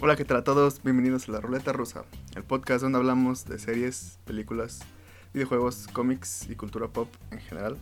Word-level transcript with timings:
Hola, 0.00 0.16
¿qué 0.16 0.24
tal 0.24 0.38
a 0.38 0.44
todos? 0.44 0.82
Bienvenidos 0.82 1.28
a 1.28 1.32
La 1.32 1.40
Ruleta 1.40 1.72
Rusa, 1.72 2.04
el 2.36 2.44
podcast 2.44 2.82
donde 2.82 2.98
hablamos 2.98 3.44
de 3.46 3.58
series, 3.58 4.18
películas, 4.24 4.80
videojuegos, 5.34 5.88
cómics 5.92 6.48
y 6.48 6.54
cultura 6.54 6.88
pop 6.88 7.08
en 7.30 7.40
general. 7.40 7.76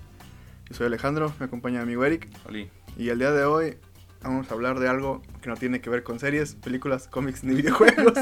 Yo 0.69 0.75
soy 0.77 0.87
Alejandro, 0.87 1.33
me 1.39 1.47
acompaña 1.47 1.79
mi 1.79 1.83
amigo 1.85 2.05
Eric 2.05 2.29
Oli. 2.49 2.71
y 2.97 3.11
el 3.11 3.19
día 3.19 3.33
de 3.33 3.45
hoy 3.45 3.77
vamos 4.23 4.51
a 4.51 4.55
hablar 4.55 4.79
de 4.81 4.89
algo 4.89 5.23
que 5.43 5.49
no 5.51 5.57
tiene 5.57 5.81
que 5.81 5.91
ver 5.91 6.03
con 6.03 6.19
series, 6.19 6.55
películas, 6.55 7.07
cómics 7.07 7.45
ni 7.45 7.55
videojuegos. 7.63 8.15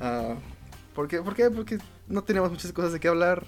Ah, 0.00 0.34
¿por, 0.94 1.06
qué? 1.08 1.20
¿Por 1.22 1.34
qué? 1.34 1.50
Porque 1.50 1.78
no 2.08 2.24
teníamos 2.24 2.50
muchas 2.50 2.72
cosas 2.72 2.92
de 2.92 3.00
qué 3.00 3.08
hablar. 3.08 3.46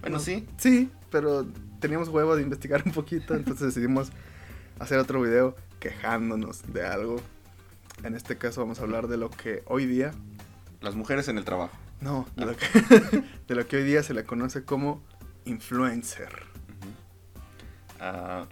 Bueno, 0.00 0.16
No. 0.18 0.22
sí. 0.22 0.46
Sí, 0.56 0.88
pero 1.10 1.44
teníamos 1.80 2.08
huevo 2.08 2.36
de 2.36 2.42
investigar 2.42 2.82
un 2.86 2.92
poquito, 2.92 3.34
entonces 3.34 3.74
decidimos 3.74 4.10
hacer 4.78 4.98
otro 4.98 5.20
video 5.20 5.56
quejándonos 5.80 6.62
de 6.72 6.86
algo. 6.86 7.16
En 8.04 8.14
este 8.14 8.38
caso 8.38 8.60
vamos 8.60 8.78
a 8.80 8.82
hablar 8.82 9.08
de 9.08 9.16
lo 9.16 9.30
que 9.30 9.62
hoy 9.66 9.86
día, 9.86 10.12
Las 10.80 10.94
mujeres 10.94 11.26
en 11.28 11.38
el 11.38 11.44
trabajo. 11.44 11.76
no, 12.00 12.26
de, 12.36 12.44
Ah. 12.44 12.46
lo, 12.46 12.56
que, 12.56 12.66
de 13.48 13.54
lo 13.54 13.66
que 13.66 13.76
hoy 13.78 13.82
día 13.84 14.02
se 14.02 14.14
le 14.14 14.24
conoce 14.24 14.64
como 14.64 15.02
influencer. 15.44 16.30
Ah, 18.00 18.46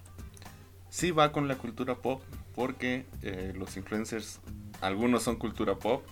sí 0.89 1.11
va 1.11 1.31
con 1.31 1.47
la 1.47 1.55
cultura 1.55 1.95
pop 1.95 2.21
porque 2.55 3.05
eh, 3.21 3.53
los 3.55 3.77
influencers, 3.77 4.39
algunos 4.81 5.23
son 5.23 5.37
cultura 5.37 5.75
pop 5.75 6.03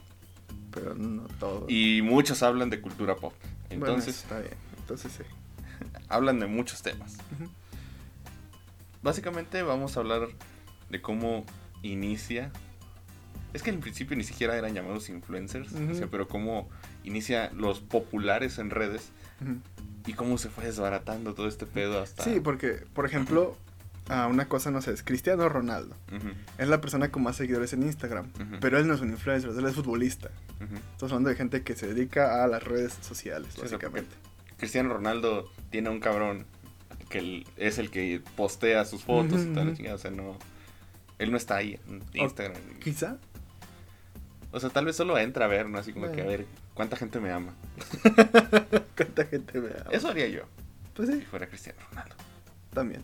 Pero 0.72 0.96
no 0.96 1.24
todo. 1.40 1.66
y 1.68 2.02
muchos 2.02 2.42
hablan 2.44 2.70
de 2.70 2.80
cultura 2.80 3.16
pop. 3.18 3.34
Entonces, 3.70 4.20
está 4.20 4.40
bien. 4.40 4.54
Entonces 4.80 5.12
sí. 5.12 5.24
hablan 6.08 6.40
de 6.40 6.46
muchos 6.48 6.82
temas. 6.82 7.18
Básicamente 9.02 9.62
vamos 9.64 9.98
a 9.98 10.00
hablar 10.00 10.28
de 10.90 11.02
cómo 11.02 11.46
inicia. 11.84 12.52
Es 13.56 13.64
que 13.64 13.70
en 13.70 13.80
principio 13.80 14.18
ni 14.18 14.24
siquiera 14.24 14.58
eran 14.58 14.74
llamados 14.74 15.10
influencers, 15.10 15.72
o 15.74 15.96
sea, 15.96 16.08
pero 16.08 16.28
cómo 16.28 16.70
inicia 17.04 17.52
los 17.54 17.80
populares 17.80 18.60
en 18.60 18.70
redes 18.70 19.12
y 20.06 20.14
cómo 20.14 20.38
se 20.38 20.50
fue 20.50 20.66
desbaratando 20.66 21.34
todo 21.34 21.48
este 21.48 21.66
pedo 21.66 22.02
hasta... 22.02 22.24
Sí, 22.24 22.42
porque, 22.42 22.84
por 22.94 23.06
ejemplo, 23.06 23.58
a 24.10 24.28
una 24.28 24.48
cosa, 24.48 24.72
no 24.72 24.82
sé, 24.82 24.92
es 24.92 25.04
Cristiano 25.04 25.48
Ronaldo. 25.48 25.96
Es 26.58 26.68
la 26.68 26.82
persona 26.82 27.12
con 27.12 27.24
más 27.24 27.38
seguidores 27.38 27.72
en 27.74 27.84
Instagram. 27.84 28.30
Pero 28.60 28.78
él 28.78 28.88
no 28.88 28.94
es 28.94 29.02
un 29.02 29.12
influencer, 29.12 29.50
él 29.50 29.66
es 29.66 29.74
futbolista. 29.76 30.30
ujú. 30.58 30.76
Estamos 30.76 31.12
hablando 31.14 31.30
de 31.30 31.36
gente 31.36 31.64
que 31.64 31.76
se 31.76 31.88
dedica 31.88 32.44
a 32.44 32.48
las 32.48 32.62
redes 32.62 32.94
sociales, 33.02 33.54
Sí, 33.54 33.62
o 33.62 33.68
sea, 33.68 33.78
básicamente. 33.78 34.16
Cristiano 34.58 34.94
Ronaldo 34.94 35.50
tiene 35.70 35.90
un 35.90 36.00
cabrón 36.02 36.46
que 37.10 37.46
es 37.56 37.78
el 37.78 37.90
que 37.90 38.22
postea 38.36 38.84
sus 38.84 39.04
fotos 39.04 39.42
y 39.44 39.54
tal, 39.54 39.70
o 39.94 39.98
sea, 39.98 40.12
no... 40.12 40.38
Él 41.18 41.32
no 41.32 41.38
está 41.38 41.56
ahí 41.56 41.80
en 41.88 42.04
Instagram. 42.14 42.62
Quizá. 42.84 43.18
O 44.56 44.60
sea, 44.60 44.70
tal 44.70 44.86
vez 44.86 44.96
solo 44.96 45.18
entra 45.18 45.46
a 45.46 45.48
ver, 45.48 45.68
¿no? 45.70 45.78
Así 45.78 45.92
como 45.92 46.12
que 46.12 46.22
a 46.22 46.26
ver 46.26 46.46
cuánta 46.74 46.96
gente 46.96 47.20
me 47.20 47.30
ama. 47.32 47.54
¿Cuánta 48.96 49.26
gente 49.26 49.60
me 49.60 49.70
ama? 49.70 49.90
Eso 49.92 50.08
haría 50.10 50.28
yo, 50.28 50.44
Pues 50.94 51.10
si 51.10 51.16
sí, 51.20 51.22
fuera 51.26 51.48
Cristiano 51.48 51.80
Ronaldo. 51.92 52.16
también. 52.74 53.04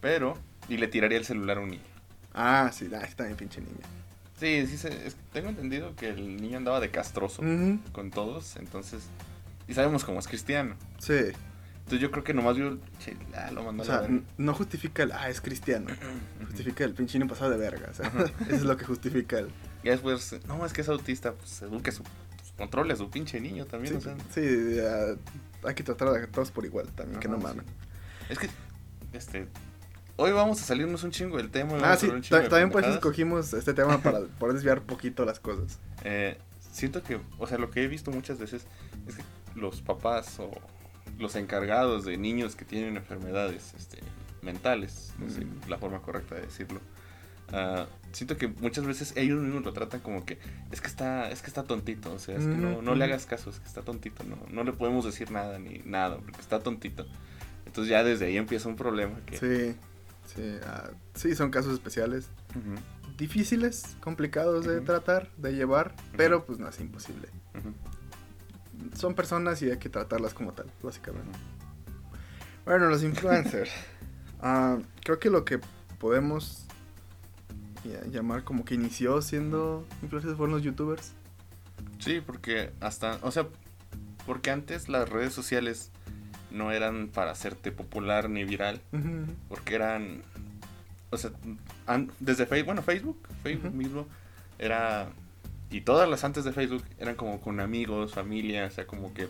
Pero, 0.00 0.36
y 0.68 0.76
le 0.76 0.88
tiraría 0.88 1.18
el 1.18 1.24
celular 1.24 1.58
a 1.58 1.60
un 1.60 1.70
niño. 1.70 1.82
Ah, 2.34 2.70
sí, 2.72 2.90
ah, 2.94 3.06
sí, 3.08 3.14
también 3.14 3.36
pinche 3.36 3.60
niña. 3.60 3.86
Sí, 4.38 4.66
sí, 4.66 4.76
se- 4.76 5.06
es- 5.06 5.16
tengo 5.32 5.48
entendido 5.48 5.94
que 5.96 6.08
el 6.10 6.36
niño 6.36 6.58
andaba 6.58 6.80
de 6.80 6.90
castroso 6.90 7.42
con 7.92 8.10
todos, 8.10 8.56
entonces... 8.56 9.04
Y 9.66 9.72
sabemos 9.74 10.04
cómo 10.04 10.18
es 10.18 10.28
Cristiano. 10.28 10.74
Sí. 10.98 11.14
Entonces 11.78 12.00
yo 12.00 12.10
creo 12.10 12.24
que 12.24 12.34
nomás 12.34 12.56
vio... 12.56 12.78
che, 12.98 13.16
ah, 13.34 13.50
lo 13.52 13.62
mandó 13.62 13.82
O 13.82 13.86
a 13.86 14.00
la 14.02 14.06
sea, 14.08 14.18
no 14.36 14.52
justifica 14.54 15.02
el, 15.04 15.12
ah, 15.12 15.30
es 15.30 15.40
cristiano. 15.40 15.86
Justifica 16.46 16.84
el 16.84 16.92
pinche 16.94 17.18
niño 17.18 17.28
pasado 17.30 17.50
de 17.52 17.56
verga. 17.56 17.88
O 17.90 17.94
sea, 17.94 18.06
eso 18.46 18.54
es 18.56 18.62
lo 18.64 18.76
que 18.76 18.84
justifica 18.84 19.38
el. 19.38 19.48
Y 19.84 19.88
después, 19.90 20.34
no, 20.46 20.64
es 20.64 20.72
que 20.72 20.80
es 20.80 20.88
autista, 20.88 21.32
pues 21.32 21.62
eduque 21.62 21.92
su, 21.92 22.02
pues, 22.02 22.52
controle 22.56 22.94
a 22.94 22.96
su 22.96 23.10
pinche 23.10 23.38
niño 23.40 23.66
también, 23.66 24.00
Sí, 24.00 24.08
o 24.08 24.14
sea. 24.14 24.16
sí, 24.34 25.18
hay 25.66 25.74
que 25.74 25.82
tratar 25.82 26.08
a 26.08 26.26
todos 26.26 26.50
por 26.50 26.64
igual 26.64 26.88
también, 26.88 27.20
que 27.20 27.28
no 27.28 27.36
Ajá, 27.36 27.48
mamen. 27.48 27.66
Es 28.28 28.38
que, 28.38 28.48
este, 29.12 29.46
hoy 30.16 30.32
vamos 30.32 30.60
a 30.62 30.64
salirnos 30.64 31.04
un 31.04 31.10
chingo 31.10 31.36
del 31.36 31.50
tema. 31.50 31.78
Ah, 31.82 31.96
sí, 31.96 32.08
también 32.08 32.50
pendejadas. 32.50 32.94
escogimos 32.96 33.52
este 33.52 33.74
tema 33.74 33.98
para 33.98 34.20
poder 34.38 34.54
desviar 34.54 34.82
poquito 34.82 35.24
las 35.24 35.38
cosas. 35.40 35.78
Eh, 36.06 36.36
siento 36.72 37.02
que, 37.02 37.18
o 37.38 37.46
sea, 37.46 37.56
lo 37.56 37.70
que 37.70 37.82
he 37.82 37.88
visto 37.88 38.10
muchas 38.10 38.38
veces 38.38 38.66
es 39.06 39.14
que 39.16 39.22
los 39.54 39.80
papás 39.80 40.38
o 40.38 40.50
los 41.18 41.34
encargados 41.36 42.04
de 42.04 42.18
niños 42.18 42.56
que 42.56 42.66
tienen 42.66 42.96
enfermedades 42.98 43.72
este, 43.78 44.00
mentales, 44.42 45.14
no 45.18 45.30
sé 45.30 45.46
la 45.66 45.78
forma 45.78 46.02
correcta 46.02 46.34
de 46.34 46.42
decirlo, 46.42 46.80
ah, 47.52 47.86
siento 48.12 48.36
que 48.36 48.48
muchas 48.48 48.86
veces 48.86 49.12
ellos 49.16 49.40
mismos 49.40 49.64
lo 49.64 49.72
tratan 49.72 50.00
como 50.00 50.24
que 50.24 50.38
es 50.70 50.80
que 50.80 50.86
está, 50.86 51.30
es 51.30 51.42
que 51.42 51.48
está 51.48 51.64
tontito, 51.64 52.12
o 52.12 52.18
sea, 52.18 52.36
es 52.36 52.44
que 52.44 52.54
no, 52.54 52.82
no 52.82 52.94
le 52.94 53.04
hagas 53.04 53.26
caso, 53.26 53.50
es 53.50 53.60
que 53.60 53.66
está 53.66 53.82
tontito, 53.82 54.24
no, 54.24 54.38
no 54.50 54.64
le 54.64 54.72
podemos 54.72 55.04
decir 55.04 55.30
nada 55.30 55.58
ni 55.58 55.82
nada, 55.84 56.18
porque 56.18 56.40
está 56.40 56.60
tontito. 56.60 57.06
Entonces 57.66 57.90
ya 57.90 58.04
desde 58.04 58.26
ahí 58.26 58.36
empieza 58.36 58.68
un 58.68 58.76
problema 58.76 59.18
que... 59.26 59.36
Sí, 59.36 59.76
sí, 60.34 60.58
ah, 60.64 60.90
sí, 61.14 61.34
son 61.34 61.50
casos 61.50 61.72
especiales. 61.72 62.28
Difíciles, 63.18 63.96
complicados 64.00 64.64
de 64.64 64.80
tratar, 64.80 65.30
de 65.36 65.54
llevar, 65.54 65.94
pero 66.16 66.44
pues 66.44 66.58
no 66.58 66.68
es 66.68 66.78
imposible. 66.80 67.28
Son 68.96 69.14
personas 69.14 69.60
y 69.62 69.70
hay 69.70 69.78
que 69.78 69.88
tratarlas 69.88 70.34
como 70.34 70.52
tal, 70.52 70.66
básicamente. 70.82 71.38
Bueno, 72.64 72.88
los 72.88 73.02
influencers. 73.02 73.70
Ah, 74.46 74.76
creo 75.02 75.18
que 75.18 75.30
lo 75.30 75.46
que 75.46 75.58
podemos 75.98 76.66
llamar 78.10 78.44
como 78.44 78.64
que 78.64 78.74
inició 78.74 79.20
siendo 79.22 79.86
influencers 80.02 80.36
fueron 80.36 80.54
los 80.54 80.62
youtubers. 80.62 81.12
Sí, 81.98 82.20
porque 82.24 82.70
hasta, 82.80 83.18
o 83.22 83.30
sea, 83.30 83.46
porque 84.26 84.50
antes 84.50 84.88
las 84.88 85.08
redes 85.08 85.32
sociales 85.32 85.90
no 86.50 86.70
eran 86.72 87.08
para 87.08 87.30
hacerte 87.32 87.72
popular 87.72 88.28
ni 88.30 88.44
viral, 88.44 88.80
porque 89.48 89.74
eran, 89.74 90.22
o 91.10 91.16
sea, 91.16 91.30
an- 91.86 92.10
desde 92.20 92.46
Facebook, 92.46 92.66
bueno, 92.66 92.82
Facebook, 92.82 93.18
Facebook 93.42 93.72
mismo 93.74 94.06
era, 94.58 95.08
y 95.70 95.80
todas 95.80 96.08
las 96.08 96.24
antes 96.24 96.44
de 96.44 96.52
Facebook 96.52 96.84
eran 96.98 97.16
como 97.16 97.40
con 97.40 97.60
amigos, 97.60 98.14
familia, 98.14 98.66
o 98.66 98.70
sea, 98.70 98.86
como 98.86 99.12
que 99.12 99.28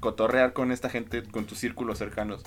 cotorrear 0.00 0.52
con 0.52 0.72
esta 0.72 0.88
gente, 0.90 1.22
con 1.22 1.44
tus 1.46 1.58
círculos 1.58 1.98
cercanos, 1.98 2.42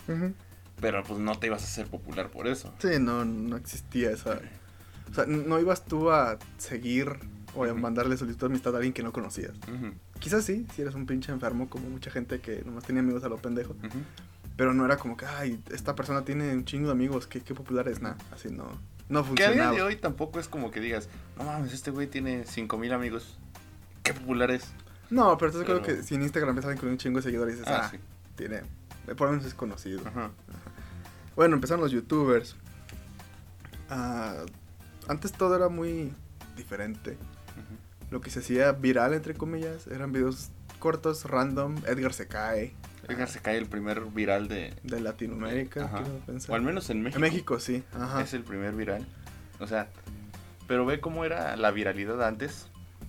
pero 0.79 1.03
pues 1.03 1.19
no 1.19 1.37
te 1.37 1.47
ibas 1.47 1.61
a 1.61 1.65
hacer 1.65 1.87
popular 1.87 2.29
por 2.29 2.47
eso. 2.47 2.73
Sí, 2.79 2.89
no, 2.99 3.23
no 3.25 3.55
existía 3.57 4.11
esa... 4.11 4.39
O 5.09 5.13
sea, 5.13 5.25
no 5.25 5.59
ibas 5.59 5.85
tú 5.85 6.11
a 6.11 6.37
seguir 6.57 7.17
o 7.55 7.65
a 7.65 7.73
mandarle 7.73 8.15
solicitud 8.17 8.47
de 8.47 8.51
amistad 8.53 8.73
a 8.73 8.77
alguien 8.77 8.93
que 8.93 9.03
no 9.03 9.11
conocías. 9.11 9.53
Quizás 10.19 10.45
sí, 10.45 10.65
si 10.75 10.81
eres 10.83 10.93
un 10.95 11.05
pinche 11.05 11.31
enfermo 11.31 11.69
como 11.69 11.89
mucha 11.89 12.11
gente 12.11 12.39
que 12.39 12.63
nomás 12.63 12.83
tenía 12.85 13.01
amigos 13.01 13.23
a 13.23 13.29
lo 13.29 13.37
pendejo. 13.37 13.75
Pero 14.55 14.73
no 14.73 14.85
era 14.85 14.97
como 14.97 15.17
que, 15.17 15.25
ay, 15.25 15.61
esta 15.71 15.95
persona 15.95 16.23
tiene 16.23 16.53
un 16.53 16.65
chingo 16.65 16.87
de 16.87 16.91
amigos, 16.93 17.25
qué, 17.27 17.41
qué 17.41 17.55
popular 17.55 17.87
es, 17.87 18.01
nada. 18.01 18.17
Así 18.31 18.49
no, 18.49 18.65
no 19.09 19.23
Que 19.33 19.43
a 19.45 19.51
día 19.51 19.63
funcionaba. 19.63 19.75
de 19.75 19.81
hoy 19.81 19.95
tampoco 19.95 20.39
es 20.39 20.47
como 20.47 20.69
que 20.71 20.79
digas, 20.79 21.09
no 21.37 21.45
mames, 21.45 21.73
este 21.73 21.89
güey 21.91 22.07
tiene 22.07 22.45
5000 22.45 22.93
amigos, 22.93 23.37
qué 24.03 24.13
popular 24.13 24.51
es. 24.51 24.65
No, 25.09 25.37
pero 25.37 25.51
acuerdo 25.63 25.81
Pero- 25.81 25.97
que 25.97 26.03
si 26.03 26.15
en 26.15 26.21
Instagram 26.21 26.55
alguien 26.57 26.77
con 26.77 26.89
un 26.89 26.97
chingo 26.97 27.17
de 27.17 27.23
seguidores 27.23 27.55
dices, 27.57 27.67
ah, 27.73 27.81
Ah, 27.85 27.89
sí. 27.91 27.97
tiene, 28.35 28.61
por 29.17 29.27
lo 29.27 29.31
menos 29.31 29.45
es 29.45 29.53
conocido. 29.53 30.01
Ajá. 30.07 30.29
Bueno, 31.35 31.55
empezaron 31.55 31.81
los 31.81 31.91
youtubers. 31.91 32.55
Ah, 33.89 34.43
antes 35.11 35.33
todo 35.33 35.55
era 35.55 35.69
muy 35.69 36.11
diferente. 36.55 37.17
Lo 38.09 38.21
que 38.21 38.29
se 38.29 38.39
hacía 38.39 38.71
viral, 38.71 39.13
entre 39.13 39.33
comillas, 39.33 39.87
eran 39.87 40.11
videos 40.11 40.49
cortos, 40.79 41.25
random. 41.25 41.77
Edgar 41.85 42.13
se 42.13 42.27
cae. 42.27 42.73
Edgar 43.07 43.29
se 43.29 43.39
cae 43.39 43.57
el 43.57 43.67
primer 43.67 44.01
viral 44.05 44.47
de. 44.47 44.73
De 44.83 44.99
Latinoamérica, 44.99 45.89
quiero 45.89 46.19
pensar. 46.25 46.51
O 46.51 46.55
al 46.55 46.61
menos 46.61 46.89
en 46.89 47.01
México. 47.01 47.17
En 47.17 47.21
México, 47.21 47.59
sí. 47.59 47.83
Ajá. 47.93 48.21
Es 48.21 48.33
el 48.33 48.43
primer 48.43 48.73
viral. 48.73 49.05
O 49.59 49.67
sea, 49.67 49.89
pero 50.67 50.85
ve 50.85 50.99
cómo 50.99 51.23
era 51.23 51.55
la 51.55 51.71
viralidad 51.71 52.25
antes. 52.25 52.67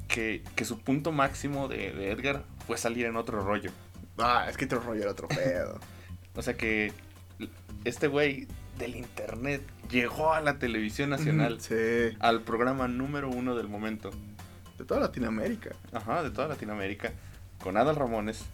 Que, 0.08 0.44
que 0.56 0.64
su 0.64 0.78
punto 0.78 1.10
máximo 1.10 1.68
de, 1.68 1.92
de 1.92 2.10
Edgar 2.10 2.44
fue 2.66 2.76
salir 2.76 3.06
en 3.06 3.16
otro 3.16 3.42
rollo. 3.42 3.70
Ah, 4.18 4.46
es 4.48 4.56
que 4.56 4.66
otro 4.66 4.80
rollo 4.80 5.02
era 5.02 5.10
otro 5.12 5.28
pedo. 5.28 5.80
O 6.34 6.40
sea 6.40 6.56
que 6.56 6.94
este 7.84 8.06
güey 8.06 8.48
del 8.78 8.96
internet 8.96 9.60
llegó 9.92 10.32
a 10.32 10.40
la 10.40 10.58
televisión 10.58 11.10
nacional. 11.10 11.60
Sí. 11.60 12.16
Al 12.18 12.40
programa 12.40 12.88
número 12.88 13.28
uno 13.30 13.54
del 13.54 13.68
momento. 13.68 14.10
De 14.78 14.84
toda 14.84 14.98
Latinoamérica. 15.00 15.70
Ajá, 15.92 16.22
de 16.24 16.30
toda 16.30 16.48
Latinoamérica. 16.48 17.12
Con 17.62 17.76
Adal 17.76 17.94
Ramones. 17.94 18.44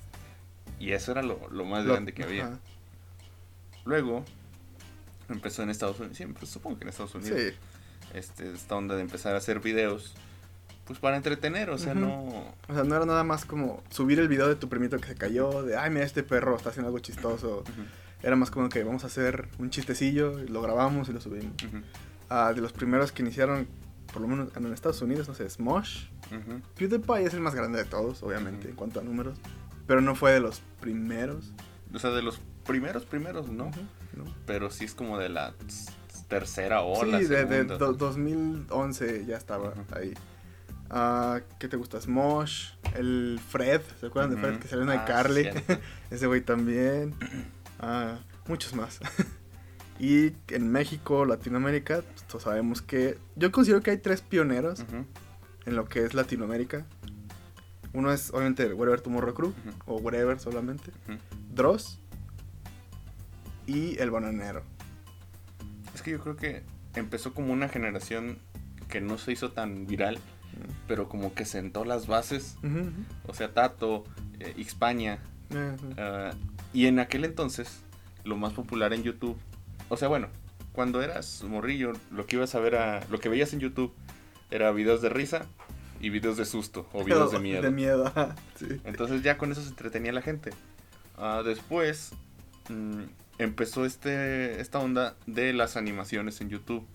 Y 0.79 0.93
eso 0.93 1.12
era 1.12 1.23
lo, 1.23 1.49
lo 1.50 1.64
más 1.64 1.85
Lo- 1.87 1.93
grande 1.94 2.12
que 2.12 2.25
había. 2.25 2.46
ajá. 2.49 2.58
Luego 3.87 4.25
empezó 5.29 5.62
en 5.62 5.70
Estados 5.70 5.99
Unidos. 5.99 6.17
Siempre 6.17 6.46
supongo 6.46 6.79
que 6.79 6.85
en 6.85 6.90
Estados 6.90 7.14
Unidos. 7.14 7.38
Sí. 7.41 7.55
este, 8.14 8.52
esta 8.52 8.76
onda 8.76 8.94
de 8.96 9.02
empezar 9.02 9.34
a 9.34 9.38
hacer 9.38 9.61
videos, 9.61 10.14
pues 10.84 10.99
para 10.99 11.17
entretener, 11.17 11.70
o 11.70 11.79
sea, 11.79 11.94
no... 11.94 12.55
O 12.69 12.75
sea, 12.75 12.84
no 12.84 12.96
era 12.96 13.05
nada 13.06 13.25
más 13.25 13.44
como 13.44 13.82
subir 13.91 14.19
el 14.20 14.29
video 14.29 14.49
de 14.49 14.56
tu 14.56 14.69
primito 14.69 14.99
que 14.99 15.06
se 15.08 15.14
cayó, 15.14 15.62
de, 15.62 15.76
ay, 15.76 15.91
mira, 15.91 16.05
este 16.05 16.23
perro 16.23 16.56
está 16.56 16.70
haciendo 16.70 16.88
algo 16.88 16.99
chistoso. 16.99 17.58
Ujú, 17.61 17.82
Era 18.23 18.37
más 18.37 18.50
como 18.50 18.69
que 18.69 18.82
vamos 18.85 19.05
a 19.05 19.06
hacer 19.09 19.49
un 19.59 19.70
chistecillo, 19.70 20.43
y 20.43 20.49
lo 20.49 20.61
grabamos 20.62 21.09
y 21.09 21.12
lo 21.12 21.20
subimos. 21.20 21.53
ujú. 21.65 21.82
Ah, 22.31 22.53
de 22.55 22.61
los 22.61 22.73
primeros 22.73 23.12
que 23.12 23.23
iniciaron 23.23 23.67
por 24.12 24.23
lo 24.23 24.29
menos 24.29 24.49
en 24.56 24.73
Estados 24.73 25.00
Unidos, 25.03 25.29
no 25.29 25.35
sé, 25.35 25.49
Smosh. 25.49 26.06
Ujú. 26.32 26.61
PewDiePie 26.76 27.25
es 27.26 27.35
el 27.35 27.41
más 27.41 27.55
grande 27.55 27.79
de 27.79 27.85
todos, 27.85 28.23
obviamente, 28.23 28.61
Ujú. 28.62 28.69
en 28.70 28.75
cuanto 28.76 29.00
a 29.00 29.03
números. 29.03 29.38
Pero 29.87 30.00
no 30.00 30.15
fue 30.15 30.32
de 30.32 30.41
los 30.41 30.61
primeros. 30.81 31.53
O 31.94 31.99
sea, 31.99 32.11
de 32.11 32.23
los 32.23 32.41
primeros, 32.67 33.05
primeros, 33.05 33.49
¿no? 33.49 33.67
¿no? 34.17 34.25
Pero 34.47 34.70
sí 34.70 34.85
es 34.87 34.94
como 34.94 35.19
de 35.19 35.29
la 35.29 35.55
tercera 36.29 36.81
ola. 36.82 37.19
sí, 37.19 37.25
de, 37.26 37.44
de 37.44 37.55
segunda. 37.56 37.76
do- 37.76 37.93
2011 37.94 39.25
ya 39.26 39.37
estaba 39.37 39.73
ahí. 39.94 40.12
Ah, 40.91 41.41
¿Qué 41.59 41.69
te 41.69 41.76
gusta? 41.76 42.00
Smosh, 42.00 42.70
el 42.97 43.38
Fred, 43.47 43.82
¿se 44.00 44.06
acuerdan 44.06 44.35
de 44.35 44.37
Fred 44.41 44.59
que 44.59 44.69
salió 44.69 44.85
en 44.85 44.91
Ah, 44.91 45.05
iCarly? 45.05 45.49
Ese 46.11 46.26
güey 46.26 46.41
también. 46.41 47.15
Ah, 47.79 48.19
muchos 48.47 48.75
más. 48.75 49.01
y 49.99 50.33
en 50.49 50.71
México, 50.71 51.25
Latinoamérica, 51.25 52.03
pues, 52.03 52.25
todos 52.25 52.45
sabemos 52.45 52.83
que. 52.83 53.19
Yo 53.37 53.53
considero 53.53 53.81
que 53.83 53.93
hay 53.93 53.99
tres 53.99 54.21
pioneros 54.23 54.85
en 55.67 55.77
lo 55.77 55.87
que 55.87 56.05
es 56.05 56.15
Latinoamérica. 56.15 56.87
Uno 57.93 58.13
es, 58.13 58.31
obviamente, 58.31 58.65
el 58.65 58.75
Wherever 58.75 59.01
Tomorrow 59.01 59.35
Crew, 59.35 59.55
o 59.87 59.97
Wherever 59.97 60.39
solamente. 60.39 60.93
Dross 61.55 62.01
y 63.67 63.99
el 63.99 64.11
Bananero. 64.11 64.63
Es 65.95 66.03
que 66.03 66.11
yo 66.13 66.21
creo 66.21 66.37
que 66.37 66.65
empezó 66.95 67.35
como 67.35 67.53
una 67.53 67.69
generación 67.69 68.39
que 68.89 69.01
no 69.01 69.19
se 69.19 69.33
hizo 69.33 69.53
tan 69.53 69.87
viral, 69.87 70.19
pero 70.87 71.09
como 71.09 71.35
que 71.35 71.45
sentó 71.45 71.85
las 71.85 72.07
bases. 72.07 72.57
O 73.27 73.35
sea, 73.35 73.53
Tato, 73.53 74.05
eh, 74.41 74.63
Xpaña. 74.63 75.19
Ah, 75.97 76.31
y 76.73 76.87
en 76.87 76.99
aquel 76.99 77.25
entonces, 77.25 77.81
lo 78.25 78.37
más 78.37 78.53
popular 78.53 78.93
en 78.93 79.03
YouTube. 79.03 79.37
O 79.89 79.97
sea, 79.97 80.09
bueno, 80.09 80.29
cuando 80.73 81.03
eras 81.03 81.43
morrillo, 81.45 81.93
lo 82.11 82.27
que 82.27 82.37
ibas 82.37 82.55
a 82.55 82.61
ver 82.61 82.77
a. 82.77 83.05
Lo 83.11 83.19
que 83.21 83.29
veías 83.29 83.53
en 83.53 83.61
YouTube 83.61 83.93
era 84.50 84.71
videos 84.73 85.03
de 85.03 85.09
risa 85.09 85.47
y 86.00 86.11
videos 86.11 86.37
de 86.37 86.45
susto 86.45 86.89
o 86.93 87.05
videos 87.05 87.33
de 87.33 87.39
miedo. 87.41 87.62
De 87.62 87.71
miedo, 87.71 88.12
sí. 88.56 88.67
Entonces 88.85 89.23
ya 89.23 89.39
con 89.39 89.50
eso 89.53 89.62
se 89.62 89.69
entretenía 89.71 90.12
la 90.12 90.23
gente. 90.23 90.50
Ah, 91.17 91.43
después 91.45 92.12
mm, 92.69 93.03
empezó 93.39 93.85
este 93.85 94.61
esta 94.61 94.79
onda 94.79 95.17
de 95.27 95.53
las 95.53 95.77
animaciones 95.77 96.41
en 96.41 96.51
YouTube. 96.51 96.87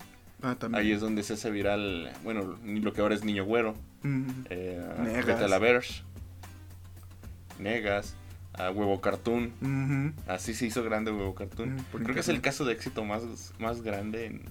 Ah, 0.42 0.56
también. 0.58 0.82
Ahí 0.84 0.92
es 0.92 1.00
donde 1.00 1.22
se 1.22 1.34
hace 1.34 1.50
viral, 1.50 2.12
bueno, 2.22 2.58
lo 2.64 2.92
que 2.92 3.00
ahora 3.00 3.14
es 3.14 3.24
Niño 3.24 3.44
Güero, 3.44 3.74
Mm, 4.04 4.28
eh, 4.50 4.84
Negas. 5.02 5.26
Vete 5.26 5.44
a 8.54 8.70
Huevo 8.70 9.00
Cartoon. 9.00 10.14
Así 10.26 10.54
se 10.54 10.66
hizo 10.66 10.82
grande 10.84 11.10
Huevo 11.12 11.34
Cartoon. 11.34 11.76
Por 11.92 12.02
Creo 12.02 12.14
que 12.14 12.20
es 12.20 12.28
el 12.28 12.40
caso 12.40 12.64
de 12.64 12.72
éxito 12.72 13.04
más, 13.04 13.22
más 13.58 13.82
grande, 13.82 14.26
en, 14.26 14.42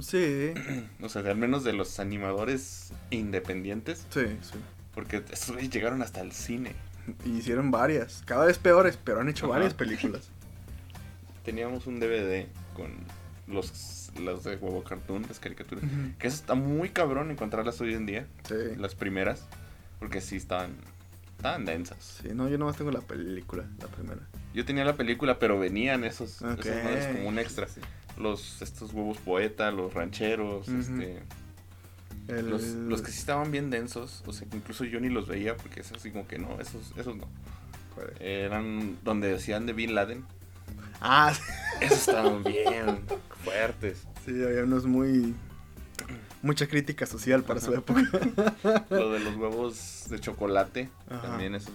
Sí, 0.00 0.52
o 1.02 1.08
sea, 1.08 1.22
al 1.22 1.36
menos 1.36 1.62
de 1.64 1.72
los 1.72 2.00
animadores 2.00 2.92
independientes, 3.10 4.06
sí, 4.10 4.22
sí. 4.40 4.58
porque 4.94 5.18
estos 5.30 5.50
güeyes 5.52 5.70
llegaron 5.70 6.00
hasta 6.02 6.20
el 6.20 6.32
cine. 6.32 6.72
Y 7.24 7.30
hicieron 7.38 7.70
varias, 7.70 8.22
cada 8.24 8.46
vez 8.46 8.58
peores, 8.58 8.98
pero 9.02 9.20
han 9.20 9.28
hecho 9.28 9.46
Ajá. 9.46 9.54
varias 9.56 9.74
películas. 9.74 10.30
Teníamos 11.44 11.86
un 11.86 11.98
DVD 12.00 12.46
con 12.74 12.92
los, 13.46 14.10
los 14.20 14.44
de 14.44 14.56
Huevo 14.56 14.84
Cartoon, 14.84 15.24
las 15.28 15.38
caricaturas. 15.40 15.84
Que 16.18 16.28
eso 16.28 16.36
está 16.36 16.54
muy 16.54 16.90
cabrón 16.90 17.30
encontrarlas 17.30 17.80
hoy 17.80 17.94
en 17.94 18.06
día, 18.06 18.26
Sí. 18.48 18.54
las 18.76 18.94
primeras, 18.94 19.46
porque 19.98 20.20
sí 20.20 20.36
estaban, 20.36 20.72
estaban 21.40 21.64
densas. 21.64 22.20
Sí, 22.22 22.28
no, 22.34 22.48
yo 22.48 22.58
nomás 22.58 22.76
tengo 22.76 22.90
la 22.90 23.00
película, 23.00 23.64
la 23.80 23.86
primera. 23.88 24.20
Yo 24.52 24.64
tenía 24.64 24.84
la 24.84 24.94
película, 24.94 25.38
pero 25.38 25.58
venían 25.58 26.04
esos, 26.04 26.42
Ok. 26.42 26.60
esas 26.60 26.84
madres 26.84 27.06
como 27.16 27.28
un 27.28 27.38
extra. 27.38 27.66
Sí. 27.68 27.80
Los, 28.18 28.60
estos 28.60 28.92
huevos 28.92 29.16
poeta, 29.18 29.70
los 29.70 29.94
rancheros, 29.94 30.68
este, 30.68 31.22
El- 32.28 32.50
los, 32.50 32.62
los 32.64 33.00
que 33.02 33.10
sí 33.10 33.18
estaban 33.18 33.50
bien 33.50 33.70
densos, 33.70 34.22
o 34.26 34.32
sea, 34.32 34.46
que 34.48 34.56
incluso 34.56 34.84
yo 34.84 35.00
ni 35.00 35.08
los 35.08 35.26
veía 35.26 35.56
porque 35.56 35.80
es 35.80 35.90
así 35.92 36.10
como 36.10 36.26
que 36.28 36.38
no, 36.38 36.60
esos, 36.60 36.92
esos 36.96 37.16
no. 37.16 37.26
Eran 38.18 38.98
donde 39.04 39.28
decían 39.28 39.66
de 39.66 39.72
Bin 39.72 39.94
Laden. 39.94 40.24
Ah, 41.00 41.32
sí, 41.34 41.42
Esos 41.80 42.08
estaban 42.08 42.42
bien 42.44 43.00
fuertes. 43.44 44.02
sí, 44.24 44.32
había 44.42 44.64
unos 44.64 44.84
muy... 44.86 45.34
Mucha 46.42 46.66
crítica 46.66 47.04
social 47.06 47.42
para 47.42 47.60
su 47.60 47.74
época. 47.74 48.02
Lo 48.90 49.12
de 49.12 49.20
los 49.20 49.36
huevos 49.38 50.06
de 50.08 50.18
chocolate, 50.20 50.88
Ajá. 51.08 51.22
también 51.22 51.54
esos 51.54 51.72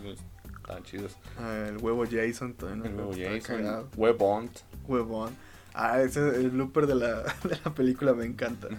estaban 0.57 0.83
chidos. 0.83 1.15
Ah, 1.38 1.65
el 1.69 1.77
huevo 1.77 2.03
Jason 2.09 2.53
también. 2.56 2.85
El 2.94 2.95
huevo 3.00 3.12
Jason. 3.15 3.88
Huevont. 3.95 4.51
Huevón. 4.88 5.35
Ah, 5.73 6.01
ese 6.01 6.19
el 6.38 6.51
blooper 6.51 6.88
de 6.88 6.95
la, 6.95 7.21
de 7.44 7.59
la 7.63 7.73
película 7.73 8.13
me 8.13 8.25
encanta. 8.25 8.69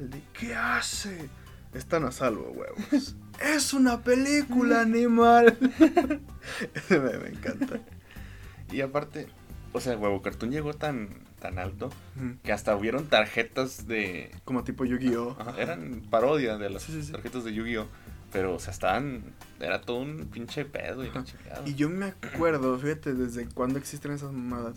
El 0.00 0.10
de, 0.10 0.22
¿qué 0.32 0.54
hace? 0.54 1.28
Están 1.74 2.04
a 2.04 2.10
salvo, 2.12 2.50
huevos. 2.50 3.16
es 3.40 3.72
una 3.72 4.02
película, 4.02 4.80
animal. 4.82 5.56
Ese 6.74 6.98
me, 7.00 7.16
me 7.18 7.28
encanta. 7.28 7.80
Y 8.70 8.80
aparte, 8.80 9.28
o 9.72 9.80
sea, 9.80 9.96
Huevo 9.96 10.20
Cartoon 10.22 10.50
llegó 10.50 10.74
tan, 10.74 11.10
tan 11.42 11.58
alto 11.58 11.90
que 12.42 12.52
hasta 12.52 12.74
hubieron 12.76 13.06
tarjetas 13.06 13.86
de... 13.86 14.30
Como 14.44 14.64
tipo 14.64 14.84
Yu-Gi-Oh! 14.84 15.36
Eran 15.58 16.02
parodia 16.08 16.56
de 16.56 16.70
las 16.70 16.82
Sí, 16.84 16.92
sí, 16.92 17.02
sí. 17.02 17.12
tarjetas 17.12 17.44
de 17.44 17.52
Yu-Gi-Oh! 17.52 17.86
Pero, 18.32 18.54
o 18.54 18.58
sea, 18.58 18.72
estaban... 18.72 19.22
Era 19.60 19.82
todo 19.82 19.98
un 19.98 20.26
pinche 20.32 20.64
pedo 20.64 21.02
y 21.04 21.08
la 21.08 21.20
Ajá. 21.20 21.24
chingada. 21.24 21.62
Y 21.68 21.74
yo 21.74 21.90
me 21.90 22.06
acuerdo, 22.06 22.78
fíjate, 22.78 23.12
desde 23.12 23.46
cuándo 23.48 23.78
existen 23.78 24.12
esas 24.12 24.32
mamadas. 24.32 24.74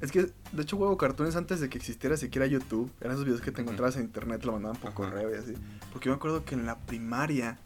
Es 0.00 0.12
que, 0.12 0.26
de 0.52 0.62
hecho, 0.62 0.76
Huevo 0.76 0.96
Cartoons 0.96 1.34
antes 1.36 1.60
de 1.60 1.68
que 1.68 1.78
existiera 1.78 2.16
siquiera 2.16 2.46
YouTube, 2.46 2.92
eran 3.00 3.14
esos 3.14 3.24
videos 3.24 3.40
que 3.40 3.50
te 3.52 3.62
encontrabas 3.62 3.96
en 3.96 4.02
internet, 4.02 4.40
te 4.40 4.46
lo 4.46 4.52
mandaban 4.52 4.76
por 4.76 4.88
Ajá. 4.90 4.96
correo 4.96 5.30
y 5.34 5.38
así. 5.38 5.54
Porque 5.92 6.06
yo 6.06 6.12
me 6.12 6.16
acuerdo 6.16 6.44
que 6.44 6.54
en 6.54 6.66
la 6.66 6.78
primaria 6.78 7.58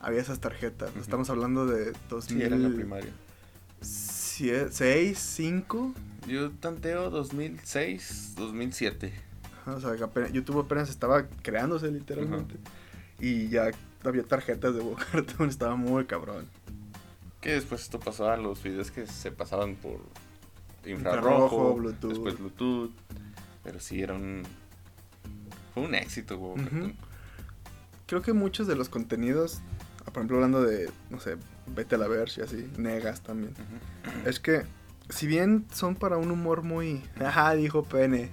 había 0.00 0.20
esas 0.20 0.38
tarjetas. 0.40 0.94
Estamos 0.96 1.28
hablando 1.30 1.66
de 1.66 1.92
Sí, 2.20 2.40
era 2.42 2.54
en 2.56 2.62
la 2.62 2.68
2006, 2.68 2.76
primaria. 2.76 3.12
5. 5.16 5.94
Yo 6.26 6.50
tanteo 6.50 7.10
2006, 7.10 8.34
2007. 8.36 9.12
O 9.66 9.80
sea, 9.80 9.94
YouTube 10.30 10.60
apenas 10.60 10.88
estaba 10.90 11.26
creándose 11.42 11.90
literalmente. 11.90 12.56
Y 13.20 13.48
ya 13.48 13.70
había 14.04 14.22
tarjetas 14.22 14.74
de 14.74 14.82
Cartoon, 15.12 15.48
estaba 15.50 15.76
muy 15.76 16.04
cabrón. 16.06 16.46
Que 17.40 17.52
después 17.52 17.82
esto 17.82 18.00
pasó 18.00 18.30
a 18.30 18.36
los 18.36 18.62
videos 18.62 18.90
que 18.90 19.06
se 19.06 19.30
pasaban 19.30 19.76
por 19.76 20.00
Infrarrojo, 20.84 20.94
infrarrojo, 21.66 21.74
Bluetooth. 21.74 22.10
después 22.10 22.38
Bluetooth. 22.38 22.90
Pero 23.64 23.80
sí 23.80 24.00
era 24.02 24.14
un... 24.14 24.42
Fue 25.74 25.82
un 25.82 25.94
éxito, 25.94 26.36
Ujú. 26.38 26.56
Cartoon. 26.56 26.96
Creo 28.06 28.22
que 28.22 28.32
muchos 28.32 28.66
de 28.66 28.74
los 28.74 28.88
contenidos, 28.88 29.60
por 30.06 30.14
ejemplo, 30.14 30.36
hablando 30.38 30.62
de, 30.62 30.90
no 31.10 31.20
sé, 31.20 31.36
Vete 31.66 31.96
a 31.96 31.98
la 31.98 32.08
Verge 32.08 32.40
y 32.40 32.44
así, 32.44 32.70
Negas 32.78 33.20
también. 33.20 33.52
Es 34.24 34.40
que, 34.40 34.62
si 35.08 35.26
bien 35.26 35.66
son 35.72 35.94
para 35.94 36.16
un 36.16 36.30
humor 36.30 36.62
muy. 36.62 37.02
Ajá, 37.24 37.54
dijo 37.54 37.84
Pene. 37.84 38.30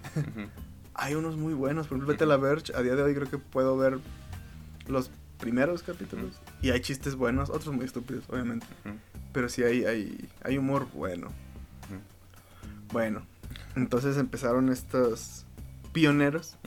Hay 0.94 1.16
unos 1.16 1.38
muy 1.38 1.54
buenos. 1.54 1.88
Por 1.88 1.98
ejemplo, 1.98 2.14
Vete 2.14 2.24
a 2.24 2.28
la 2.28 2.38
Verge. 2.38 2.76
A 2.76 2.82
día 2.82 2.96
de 2.96 3.04
hoy 3.04 3.14
creo 3.14 3.30
que 3.30 3.38
puedo 3.38 3.78
ver 3.78 4.00
los 4.88 5.12
primeros 5.40 5.84
capítulos. 5.84 6.40
Y 6.62 6.72
hay 6.72 6.82
chistes 6.82 7.16
buenos, 7.16 7.50
otros 7.50 7.74
muy 7.76 7.86
estúpidos, 7.86 8.24
obviamente. 8.30 8.66
Pero 9.34 9.50
sí 9.50 9.64
hay, 9.64 9.86
hay, 9.86 10.30
hay 10.44 10.58
humor 10.58 10.88
bueno. 10.94 11.30
Bueno, 12.92 13.26
entonces 13.76 14.18
empezaron 14.18 14.70
estos 14.70 15.46
pioneros. 15.92 16.58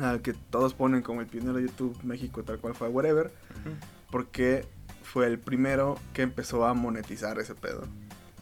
Al 0.00 0.22
que 0.22 0.32
todos 0.32 0.74
ponen 0.74 1.02
como 1.02 1.20
el 1.20 1.26
pionero 1.26 1.54
de 1.54 1.62
YouTube 1.62 1.96
México, 2.02 2.42
tal 2.42 2.58
cual 2.58 2.74
fue 2.74 2.88
Whatever. 2.88 3.32
Porque 4.10 4.66
fue 5.02 5.26
el 5.26 5.38
primero 5.38 5.98
que 6.12 6.22
empezó 6.22 6.66
a 6.66 6.74
monetizar 6.74 7.38
ese 7.38 7.54
pedo. 7.54 7.84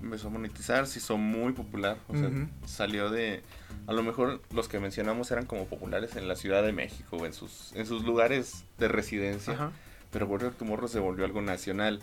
Empezó 0.03 0.29
a 0.29 0.31
monetizar, 0.31 0.87
se 0.87 0.99
hizo 0.99 1.17
muy 1.17 1.53
popular. 1.53 1.99
O 2.09 2.15
sea, 2.15 2.31
salió 2.67 3.11
de. 3.11 3.43
A 3.87 3.93
lo 3.93 4.03
mejor 4.03 4.41
los 4.53 4.69
que 4.69 4.79
mencionamos 4.81 5.31
eran 5.31 5.47
como 5.47 5.67
populares 5.67 6.17
en 6.17 6.29
la 6.29 6.37
Ciudad 6.37 6.63
de 6.63 6.73
México 6.73 7.17
o 7.17 7.27
en 7.27 7.33
sus, 7.33 7.73
en 7.75 7.87
sus 7.87 8.05
lugares 8.05 8.65
de 8.79 8.89
residencia. 8.89 9.55
Ajá. 9.55 9.73
Pero 10.11 10.27
Warrior 10.27 10.53
Tomorrow 10.55 10.89
se 10.89 10.99
volvió 11.01 11.25
algo 11.25 11.43
nacional. 11.43 12.01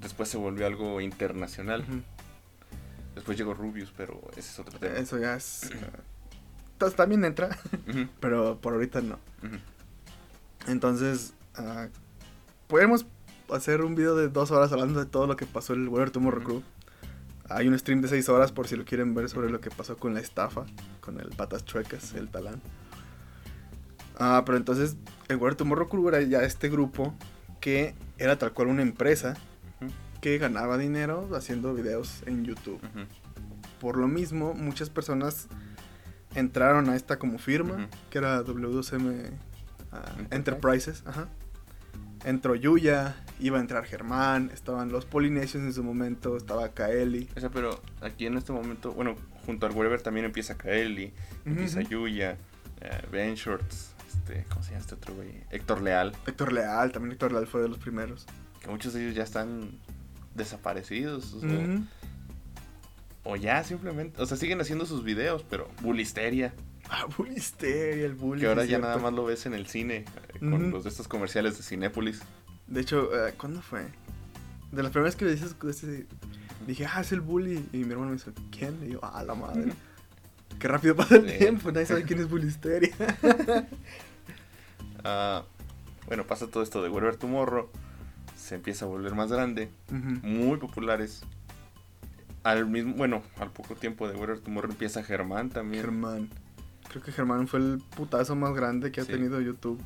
Después 0.00 0.28
se 0.28 0.36
volvió 0.36 0.66
algo 0.66 1.00
internacional. 1.00 1.84
Después 3.14 3.36
llegó 3.36 3.54
Rubius, 3.54 3.92
pero 3.96 4.20
ese 4.36 4.40
es 4.52 4.58
otro 4.60 4.78
tema. 4.78 4.96
Eso 4.96 5.18
ya 5.18 5.34
es. 5.34 5.70
tas- 6.78 6.94
también 6.94 7.24
entra, 7.24 7.56
pero 8.20 8.58
por 8.60 8.74
ahorita 8.74 9.00
no. 9.00 9.18
Entonces, 10.66 11.32
ah, 11.56 11.88
podemos 12.66 13.06
hacer 13.50 13.82
un 13.82 13.94
video 13.94 14.14
de 14.14 14.28
dos 14.28 14.50
horas 14.50 14.70
hablando 14.72 15.00
de 15.00 15.06
todo 15.06 15.26
lo 15.26 15.36
que 15.36 15.46
pasó 15.46 15.74
en 15.74 15.82
el 15.82 15.88
Warrior 15.88 16.10
Tomorrow. 16.10 16.44
Crew. 16.44 16.62
Hay 17.48 17.66
un 17.66 17.78
stream 17.78 18.00
de 18.00 18.08
seis 18.08 18.28
horas 18.28 18.52
por 18.52 18.68
si 18.68 18.76
lo 18.76 18.84
quieren 18.84 19.14
ver 19.14 19.28
sobre 19.28 19.50
lo 19.50 19.60
que 19.60 19.70
pasó 19.70 19.96
con 19.96 20.14
la 20.14 20.20
estafa, 20.20 20.66
con 21.00 21.18
el 21.20 21.30
patas 21.30 21.64
chuecas, 21.64 22.14
el 22.14 22.28
talán. 22.28 22.60
Ah, 24.18 24.42
pero 24.44 24.58
entonces 24.58 24.96
el 25.28 25.36
Warrior 25.36 25.56
Tomorrow 25.56 25.88
Crew 25.88 26.08
era 26.08 26.20
ya 26.22 26.42
este 26.42 26.68
grupo 26.68 27.14
que 27.60 27.94
era 28.18 28.36
tal 28.38 28.52
cual 28.52 28.68
una 28.68 28.82
empresa 28.82 29.34
que 30.20 30.38
ganaba 30.38 30.78
dinero 30.78 31.28
haciendo 31.34 31.74
videos 31.74 32.22
en 32.26 32.44
YouTube. 32.44 32.80
Por 33.80 33.96
lo 33.96 34.08
mismo, 34.08 34.54
muchas 34.54 34.90
personas 34.90 35.48
entraron 36.34 36.88
a 36.88 36.96
esta 36.96 37.18
como 37.18 37.38
firma, 37.38 37.88
que 38.10 38.18
era 38.18 38.44
W2M 38.44 39.30
ah, 39.92 40.02
Enterprise. 40.30 40.90
Enterprises, 40.90 41.02
ajá. 41.06 41.28
Entró 42.24 42.54
Yuya, 42.54 43.16
iba 43.40 43.58
a 43.58 43.60
entrar 43.60 43.84
Germán, 43.84 44.50
estaban 44.52 44.90
los 44.90 45.04
Polinesios 45.04 45.62
en 45.62 45.72
su 45.72 45.84
momento, 45.84 46.36
estaba 46.36 46.68
Kaeli. 46.70 47.28
O 47.36 47.40
sea, 47.40 47.50
pero 47.50 47.80
aquí 48.00 48.26
en 48.26 48.36
este 48.36 48.52
momento, 48.52 48.92
bueno, 48.92 49.14
junto 49.46 49.66
al 49.66 49.72
Wherever 49.72 50.00
también 50.02 50.26
empieza 50.26 50.56
Kaeli, 50.56 51.12
empieza. 51.44 51.80
Yuya, 51.82 52.36
eh, 52.80 53.02
Ben 53.10 53.34
Shorts, 53.34 53.92
este, 54.08 54.44
¿cómo 54.50 54.62
se 54.62 54.70
llama 54.70 54.80
este 54.80 54.94
otro 54.96 55.14
güey? 55.14 55.44
Héctor 55.50 55.80
Leal, 55.82 56.12
Héctor 56.26 56.52
Leal, 56.52 56.92
también 56.92 57.12
Héctor 57.12 57.32
Leal 57.32 57.46
fue 57.46 57.62
de 57.62 57.68
los 57.68 57.78
primeros. 57.78 58.26
que 58.60 58.68
muchos 58.68 58.92
de 58.92 59.02
ellos 59.04 59.14
ya 59.14 59.22
están 59.22 59.70
desaparecidos. 60.34 61.34
o-. 61.34 61.40
O 63.24 63.36
ya 63.36 63.62
simplemente, 63.62 64.20
o 64.22 64.26
sea, 64.26 64.36
siguen 64.36 64.60
haciendo 64.60 64.86
sus 64.86 65.04
videos, 65.04 65.44
pero 65.48 65.68
Bulisteria, 65.82 66.54
Ah, 66.90 67.06
Bullisteria, 67.18 68.06
el 68.06 68.14
Bully. 68.14 68.40
que 68.40 68.46
ahora 68.46 68.64
ya 68.64 68.78
nada 68.78 68.96
más 68.96 69.12
lo 69.12 69.24
ves 69.24 69.44
en 69.46 69.52
el 69.54 69.66
cine, 69.66 70.04
con 70.40 70.70
los 70.70 70.84
de 70.84 70.90
estos 70.90 71.06
comerciales 71.06 71.56
de 71.58 71.62
Cinépolis. 71.62 72.20
De 72.66 72.80
hecho, 72.80 73.10
eh, 73.26 73.34
¿cuándo 73.36 73.60
fue? 73.60 73.86
De 74.72 74.82
las 74.82 74.90
primeras 74.92 75.14
que 75.16 75.24
me 75.26 75.30
dices, 75.32 75.54
este, 75.68 76.06
dije, 76.66 76.86
ah, 76.86 77.00
es 77.02 77.12
el 77.12 77.20
Bully. 77.20 77.62
Y 77.72 77.78
mi 77.84 77.92
hermano 77.92 78.10
me 78.10 78.16
dice, 78.16 78.30
¿quién? 78.50 78.78
Y 78.86 78.92
yo, 78.92 79.00
ah, 79.02 79.22
la 79.22 79.34
madre. 79.34 79.72
Qué 80.58 80.66
rápido 80.66 80.96
pasa 80.96 81.16
el 81.16 81.30
Sí. 81.30 81.38
tiempo, 81.38 81.70
nadie 81.72 81.86
sabe 81.86 82.02
quién 82.04 82.20
es 82.20 82.28
Bullisteria. 82.30 82.90
Ah, 85.04 85.44
bueno, 86.06 86.26
pasa 86.26 86.48
todo 86.48 86.62
esto 86.62 86.82
de 86.82 86.88
Wherever 86.88 87.16
Tomorrow, 87.16 87.70
se 88.36 88.56
empieza 88.56 88.84
a 88.84 88.88
volver 88.88 89.14
más 89.14 89.30
grande, 89.30 89.70
muy 90.22 90.56
populares. 90.58 91.22
Al 92.42 92.66
mismo, 92.66 92.94
bueno, 92.94 93.22
al 93.38 93.50
poco 93.52 93.74
tiempo 93.76 94.08
de 94.08 94.14
Wherever 94.16 94.40
Tomorrow 94.40 94.70
empieza 94.72 95.02
Germán 95.04 95.50
también, 95.50 95.82
Germán. 95.84 96.28
Creo 96.88 97.02
que 97.02 97.12
Germán 97.12 97.46
fue 97.48 97.60
el 97.60 97.82
putazo 97.96 98.34
más 98.34 98.54
grande 98.54 98.90
que 98.92 99.00
ha 99.00 99.04
Sí. 99.04 99.12
tenido 99.12 99.40
YouTube. 99.40 99.80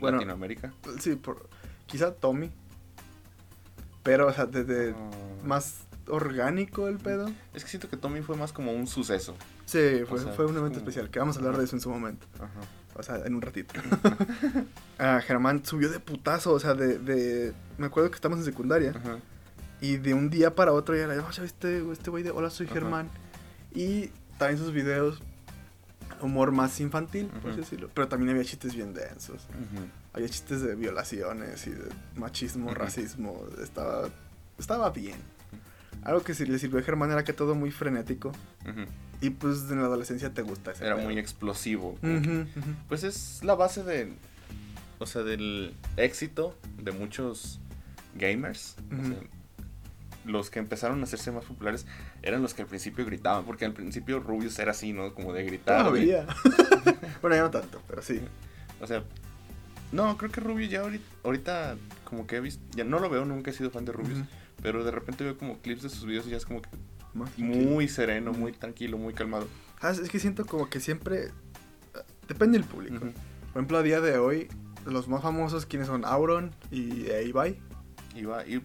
Bueno, 0.00 0.16
Latinoamérica. 0.18 0.72
sí, 0.98 1.14
por, 1.16 1.48
quizá 1.86 2.12
Tommy. 2.12 2.50
Pero, 4.02 4.26
o 4.28 4.32
sea, 4.32 4.46
desde 4.46 4.92
Ah, 4.92 5.10
más 5.44 5.80
orgánico 6.06 6.88
el 6.88 6.98
pedo. 6.98 7.30
Es 7.52 7.64
que 7.64 7.70
siento 7.70 7.88
que 7.90 7.96
Tommy 7.96 8.22
fue 8.22 8.36
más 8.36 8.52
como 8.52 8.72
un 8.72 8.86
suceso. 8.86 9.36
Sí, 9.66 10.00
fue, 10.08 10.18
O 10.18 10.22
sea, 10.22 10.32
fue 10.32 10.46
un 10.46 10.52
evento 10.56 10.78
como- 10.78 10.88
especial, 10.88 11.10
que 11.10 11.18
vamos 11.18 11.36
a 11.36 11.40
hablar 11.40 11.52
Ajá. 11.54 11.58
de 11.60 11.64
eso 11.66 11.76
en 11.76 11.80
su 11.80 11.90
momento. 11.90 12.26
Ajá. 12.36 12.48
O 12.94 13.02
sea, 13.02 13.16
en 13.24 13.34
un 13.34 13.42
ratito. 13.42 13.74
Ah, 15.00 15.20
Germán 15.24 15.64
subió 15.64 15.88
de 15.90 16.00
putazo, 16.00 16.52
o 16.52 16.58
sea, 16.58 16.74
de, 16.74 16.98
de... 16.98 17.52
Me 17.76 17.86
acuerdo 17.86 18.10
que 18.10 18.16
estamos 18.16 18.38
en 18.40 18.44
secundaria. 18.44 18.90
Ajá. 18.96 19.18
Y 19.80 19.96
de 19.98 20.12
un 20.12 20.28
día 20.28 20.56
para 20.56 20.72
otro 20.72 20.96
ya 20.96 21.04
era, 21.04 21.14
"Oh, 21.22 21.40
viste 21.42 21.92
este 21.92 22.10
güey 22.10 22.24
de 22.24 22.32
Hola, 22.32 22.50
soy 22.50 22.66
Ajá. 22.66 22.74
Germán. 22.74 23.08
Y 23.72 24.06
también 24.38 24.58
sus 24.58 24.72
videos, 24.72 25.22
humor 26.22 26.52
más 26.52 26.80
infantil, 26.80 27.26
por 27.26 27.38
así 27.38 27.48
Ujú. 27.50 27.60
decirlo. 27.60 27.90
Pero 27.94 28.08
también 28.08 28.30
había 28.30 28.44
chistes 28.44 28.74
bien 28.74 28.94
densos. 28.94 29.46
Había 30.12 30.28
chistes 30.28 30.62
de 30.62 30.74
violaciones 30.74 31.66
y 31.66 31.70
de 31.70 31.88
machismo, 32.16 32.72
racismo. 32.74 33.42
Estaba, 33.62 34.08
estaba 34.58 34.90
bien. 34.90 35.16
Algo 36.02 36.22
que 36.22 36.34
sí 36.34 36.46
le 36.46 36.58
sirvió 36.58 36.78
a 36.78 36.82
Germán 36.82 37.10
era 37.10 37.24
que 37.24 37.32
todo 37.32 37.54
muy 37.54 37.70
frenético. 37.70 38.32
Y 39.20 39.30
pues 39.30 39.62
en 39.70 39.80
la 39.80 39.86
adolescencia 39.86 40.32
te 40.32 40.42
gusta 40.42 40.70
ese 40.72 40.84
Era 40.86 40.94
pedo. 40.96 41.04
muy 41.06 41.18
explosivo. 41.18 41.98
Pues 42.88 43.02
es 43.04 43.42
la 43.44 43.54
base 43.54 43.82
de. 43.82 44.12
O 45.00 45.06
sea, 45.06 45.22
del 45.22 45.74
éxito 45.96 46.56
de 46.82 46.90
muchos 46.92 47.60
gamers. 48.16 48.76
O 48.92 49.06
sea, 49.06 49.16
los 50.28 50.50
que 50.50 50.58
empezaron 50.60 51.00
a 51.00 51.04
hacerse 51.04 51.32
más 51.32 51.44
populares 51.44 51.86
eran 52.22 52.42
los 52.42 52.54
que 52.54 52.62
al 52.62 52.68
principio 52.68 53.04
gritaban. 53.04 53.44
Porque 53.44 53.64
al 53.64 53.72
principio 53.72 54.20
Rubius 54.20 54.58
era 54.58 54.70
así, 54.70 54.92
¿no? 54.92 55.14
Como 55.14 55.32
de 55.32 55.44
gritar. 55.44 55.78
de- 55.78 55.82
Todavía. 55.82 56.26
bueno, 57.22 57.36
ya 57.36 57.42
no 57.42 57.50
tanto, 57.50 57.82
pero 57.88 58.02
sí. 58.02 58.20
O 58.80 58.86
sea, 58.86 59.02
no, 59.90 60.16
creo 60.18 60.30
que 60.30 60.40
Rubius 60.40 60.70
ya 60.70 60.80
ahorita, 60.82 61.04
ahorita 61.24 61.76
como 62.04 62.26
que 62.26 62.36
he 62.36 62.40
visto. 62.40 62.62
Ya 62.76 62.84
no 62.84 62.98
lo 63.00 63.08
veo, 63.10 63.24
nunca 63.24 63.50
he 63.50 63.54
sido 63.54 63.70
fan 63.70 63.84
de 63.84 63.92
Rubius. 63.92 64.18
Ujú. 64.20 64.28
Pero 64.62 64.84
de 64.84 64.90
repente 64.90 65.24
veo 65.24 65.38
como 65.38 65.58
clips 65.58 65.82
de 65.82 65.88
sus 65.88 66.04
videos 66.04 66.26
y 66.26 66.30
ya 66.30 66.36
es 66.36 66.44
como 66.44 66.60
que 66.62 66.68
Más 67.14 67.36
muy 67.38 67.88
sereno, 67.88 68.32
muy 68.32 68.52
tranquilo, 68.52 68.98
muy 68.98 69.14
calmado. 69.14 69.46
Ah, 69.80 69.90
es 69.90 70.08
que 70.10 70.18
siento 70.18 70.44
como 70.46 70.68
que 70.68 70.80
siempre... 70.80 71.30
Depende 72.26 72.58
del 72.58 72.66
público. 72.66 72.98
Por 72.98 73.50
ejemplo, 73.52 73.78
a 73.78 73.82
día 73.82 74.00
de 74.00 74.18
hoy, 74.18 74.48
los 74.84 75.08
más 75.08 75.22
famosos, 75.22 75.64
quienes 75.64 75.86
son 75.88 76.04
Auron 76.04 76.50
y 76.70 77.10
Ibai. 77.10 77.58
Y 78.14 78.60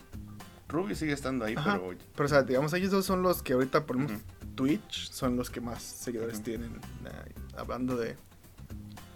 va, 0.74 0.80
y 0.80 0.84
Rubius 0.84 1.00
sigue 1.00 1.14
estando 1.14 1.46
ahí, 1.46 1.56
Ajá. 1.58 1.80
pero 1.82 1.98
Pero, 2.16 2.26
o 2.26 2.30
sea, 2.30 2.44
digamos, 2.44 2.74
ellos 2.74 2.92
dos 2.92 3.06
son 3.06 3.22
los 3.22 3.42
que 3.42 3.54
ahorita, 3.54 3.86
por 3.86 3.96
ejemplo, 3.98 4.18
Ujú. 4.18 4.54
Twitch, 4.56 5.10
son 5.12 5.36
los 5.36 5.50
que 5.50 5.62
más 5.62 5.82
seguidores 5.82 6.36
Ujú. 6.36 6.44
tienen, 6.44 6.72
eh, 7.06 7.34
hablando 7.58 7.96
de 7.96 8.16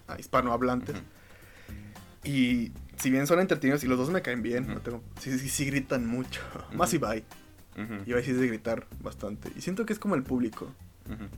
ah, 0.08 0.16
hispanohablantes. 0.20 0.96
Ujú. 0.96 1.04
Y 2.24 2.72
si 2.98 3.10
bien 3.10 3.28
son 3.28 3.40
entretenidos 3.40 3.84
y 3.84 3.88
los 3.88 3.98
dos 3.98 4.10
me 4.10 4.22
caen 4.22 4.42
bien, 4.42 4.68
no 4.68 4.82
tengo, 4.82 5.02
sí, 5.20 5.38
sí, 5.38 5.50
sí 5.50 5.66
gritan 5.66 6.06
mucho. 6.08 6.42
Más 6.74 6.94
Ibai. 6.94 7.24
Ibai 8.06 8.24
sí 8.24 8.32
es 8.32 8.40
de 8.40 8.48
gritar 8.48 8.88
bastante. 9.02 9.52
Y 9.56 9.62
siento 9.62 9.86
que 9.86 9.94
es 9.94 10.00
como 10.00 10.16
el 10.16 10.24
público. 10.24 10.72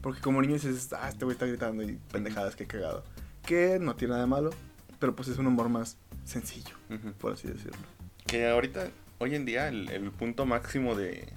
Porque 0.00 0.20
como 0.20 0.42
niño 0.42 0.54
dices, 0.54 0.92
ah, 0.94 1.08
este 1.08 1.24
güey 1.24 1.34
está 1.34 1.46
gritando 1.46 1.82
y 1.84 1.96
pendejadas, 2.10 2.56
que 2.56 2.66
cagado. 2.66 3.04
Que 3.46 3.78
no 3.80 3.94
tiene 3.94 4.12
nada 4.12 4.22
de 4.24 4.26
malo, 4.30 4.50
pero 4.98 5.14
pues 5.14 5.28
es 5.28 5.38
un 5.38 5.46
humor 5.46 5.68
más 5.68 5.96
sencillo, 6.24 6.74
por 7.20 7.34
así 7.34 7.46
decirlo. 7.46 7.78
Que 8.26 8.48
ahorita, 8.48 8.88
hoy 9.20 9.34
en 9.36 9.44
día, 9.44 9.68
el, 9.68 9.88
el 9.90 10.10
punto 10.10 10.44
máximo 10.46 10.96
de, 10.96 11.28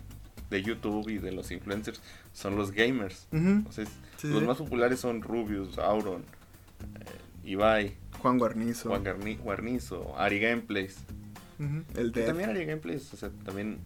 de 0.50 0.64
YouTube 0.64 1.08
y 1.10 1.20
de 1.20 1.32
los 1.32 1.52
influencers 1.52 2.02
son 2.34 2.56
los 2.56 2.72
gamers. 2.72 3.28
Sí, 3.32 3.84
los 4.28 4.40
sí. 4.40 4.46
más 4.48 4.58
populares 4.58 5.00
son 5.00 5.22
Rubius, 5.22 5.78
Auron, 5.78 6.22
eh, 6.24 7.50
Ibai, 7.50 7.94
Juan 8.20 8.38
Guarnizo. 8.40 8.90
Juan 8.90 9.04
Garni- 9.04 9.38
Guarnizo, 9.38 10.18
Ari 10.18 10.40
Gameplays. 10.40 10.98
Ujú. 11.60 11.84
El 12.00 12.12
Que 12.12 12.22
también 12.24 12.50
Ari 12.50 12.66
Gameplays, 12.66 13.14
o 13.14 13.18
sea, 13.18 13.30
también 13.46 13.80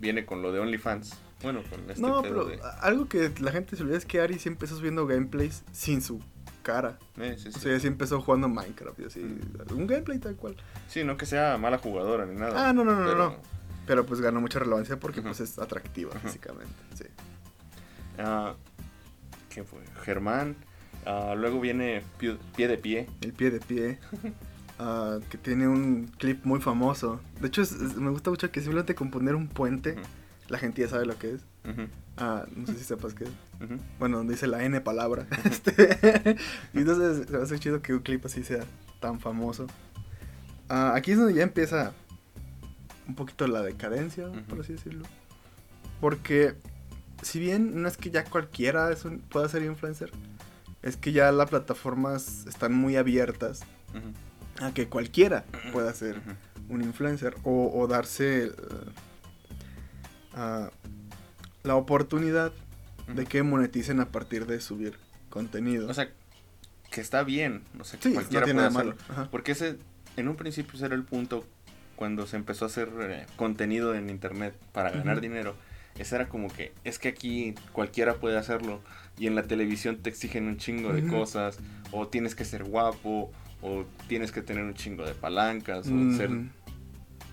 viene 0.00 0.26
con 0.26 0.42
lo 0.42 0.52
de 0.52 0.60
OnlyFans. 0.60 1.16
Bueno, 1.42 1.62
con 1.70 1.88
este 1.88 2.02
No, 2.02 2.20
pero 2.20 2.44
de... 2.44 2.58
algo 2.82 3.08
que 3.08 3.30
la 3.40 3.50
gente 3.50 3.74
se 3.74 3.82
olvida 3.82 3.96
es 3.96 4.04
que 4.04 4.20
Ari 4.20 4.38
sí 4.38 4.48
empezó 4.50 4.76
subiendo 4.76 5.06
gameplays 5.06 5.62
sin 5.72 6.02
su 6.02 6.20
cara. 6.72 6.98
Eh, 7.18 7.36
sí, 7.38 7.48
O 7.48 7.52
sí. 7.52 7.60
sea, 7.60 7.70
ella 7.72 7.80
sí 7.80 7.86
empezó 7.86 8.20
jugando 8.20 8.48
Minecraft 8.48 9.00
y 9.00 9.04
así. 9.04 9.20
Mm. 9.20 9.72
Un 9.74 9.86
gameplay 9.86 10.18
tal 10.18 10.36
cual. 10.36 10.56
Sí, 10.88 11.04
no 11.04 11.16
que 11.16 11.26
sea 11.26 11.56
mala 11.58 11.78
jugadora 11.78 12.26
ni 12.26 12.36
nada. 12.36 12.68
Ah, 12.68 12.72
no, 12.72 12.84
no, 12.84 12.92
no, 12.94 13.04
pero, 13.06 13.16
no. 13.18 13.36
Pero 13.86 14.06
pues 14.06 14.20
ganó 14.20 14.40
mucha 14.40 14.58
relevancia 14.58 14.98
porque 14.98 15.20
pues 15.22 15.40
es 15.40 15.58
atractiva 15.58 16.10
Ujú. 16.10 16.20
físicamente. 16.20 16.72
Sí. 16.94 17.04
ah, 18.18 18.54
¿Quién 19.52 19.66
fue? 19.66 19.80
Germán. 20.04 20.54
ah, 21.06 21.34
luego 21.36 21.60
viene 21.60 22.02
Pie, 22.18 22.36
Pie 22.56 22.68
de 22.68 22.78
Pie. 22.78 23.08
El 23.20 23.32
pie 23.32 23.50
de 23.50 23.60
pie. 23.60 23.98
ah, 24.78 25.18
que 25.28 25.38
tiene 25.38 25.66
un 25.66 26.06
clip 26.18 26.44
muy 26.44 26.60
famoso. 26.60 27.20
De 27.40 27.48
hecho, 27.48 27.62
es- 27.62 27.72
es- 27.72 27.96
me 27.96 28.10
gusta 28.10 28.30
mucho 28.30 28.50
que 28.52 28.60
simplemente 28.60 28.94
con 28.94 29.10
poner 29.10 29.34
un 29.34 29.48
puente, 29.48 29.96
la 30.48 30.58
gente 30.58 30.82
ya 30.82 30.88
sabe 30.88 31.06
lo 31.06 31.18
que 31.18 31.34
es. 31.34 31.40
Ah, 32.16 32.44
no 32.54 32.66
sé 32.66 32.74
si 32.74 32.84
sepas 32.84 33.14
qué 33.14 33.24
es. 33.24 33.30
Bueno, 33.98 34.18
donde 34.18 34.34
dice 34.34 34.46
la 34.46 34.62
N 34.64 34.80
palabra. 34.80 35.26
Este, 35.44 36.36
y 36.74 36.78
entonces 36.78 37.26
se 37.26 37.32
me 37.36 37.42
hace 37.42 37.58
chido 37.58 37.80
que 37.82 37.94
un 37.94 38.00
clip 38.00 38.24
así 38.26 38.42
sea 38.44 38.64
tan 39.00 39.20
famoso. 39.20 39.66
Ah, 40.68 40.92
aquí 40.94 41.12
es 41.12 41.18
donde 41.18 41.34
ya 41.34 41.42
empieza 41.42 41.92
un 43.08 43.14
poquito 43.14 43.46
la 43.48 43.62
decadencia, 43.62 44.30
por 44.48 44.60
así 44.60 44.72
decirlo. 44.74 45.04
Porque 46.00 46.54
si 47.22 47.38
bien 47.40 47.82
no 47.82 47.88
es 47.88 47.96
que 47.96 48.10
ya 48.10 48.24
cualquiera 48.24 48.90
es 48.92 49.04
un- 49.04 49.18
pueda 49.20 49.48
ser 49.48 49.62
influencer, 49.64 50.10
es 50.82 50.96
que 50.96 51.12
ya 51.12 51.30
las 51.32 51.50
plataformas 51.50 52.46
están 52.46 52.72
muy 52.72 52.96
abiertas 52.96 53.60
a 54.60 54.72
que 54.72 54.88
cualquiera 54.88 55.44
pueda 55.72 55.92
ser 55.92 56.20
un 56.68 56.82
influencer 56.82 57.34
o, 57.44 57.70
o 57.74 57.86
darse 57.88 58.52
ah, 60.34 60.70
la 61.62 61.76
oportunidad 61.76 62.52
de 63.14 63.26
que 63.26 63.42
moneticen 63.42 64.00
a 64.00 64.06
partir 64.06 64.46
de 64.46 64.60
subir 64.60 64.96
contenido. 65.28 65.88
O 65.88 65.94
sea, 65.94 66.10
que 66.90 67.00
está 67.00 67.22
bien. 67.22 67.62
O 67.78 67.84
sea, 67.84 67.98
que 67.98 68.08
sí, 68.08 68.14
no 68.14 68.14
cualquiera 68.14 68.44
tiene 68.44 68.60
puede 68.60 68.70
malo. 68.70 68.94
Porque 69.30 69.52
ese, 69.52 69.78
en 70.16 70.28
un 70.28 70.36
principio 70.36 70.74
ese 70.74 70.86
era 70.86 70.94
el 70.94 71.04
punto 71.04 71.44
cuando 71.96 72.26
se 72.26 72.36
empezó 72.36 72.64
a 72.64 72.68
hacer 72.68 72.88
eh, 73.00 73.26
contenido 73.36 73.94
en 73.94 74.10
internet 74.10 74.54
para 74.72 74.90
ganar 74.90 75.20
dinero. 75.20 75.54
Ese 75.98 76.16
era 76.16 76.28
como 76.28 76.48
que, 76.48 76.72
es 76.84 76.98
que 76.98 77.08
aquí 77.08 77.54
cualquiera 77.72 78.14
puede 78.14 78.38
hacerlo. 78.38 78.80
Y 79.18 79.26
en 79.26 79.34
la 79.34 79.42
televisión 79.42 79.98
te 79.98 80.08
exigen 80.08 80.46
un 80.46 80.56
chingo 80.56 80.92
de 80.92 81.06
cosas. 81.06 81.58
O 81.90 82.08
tienes 82.08 82.34
que 82.34 82.44
ser 82.44 82.64
guapo. 82.64 83.30
O 83.60 83.84
tienes 84.08 84.32
que 84.32 84.40
tener 84.40 84.64
un 84.64 84.74
chingo 84.74 85.04
de 85.04 85.14
palancas. 85.14 85.86
O, 85.88 86.16
ser, 86.16 86.30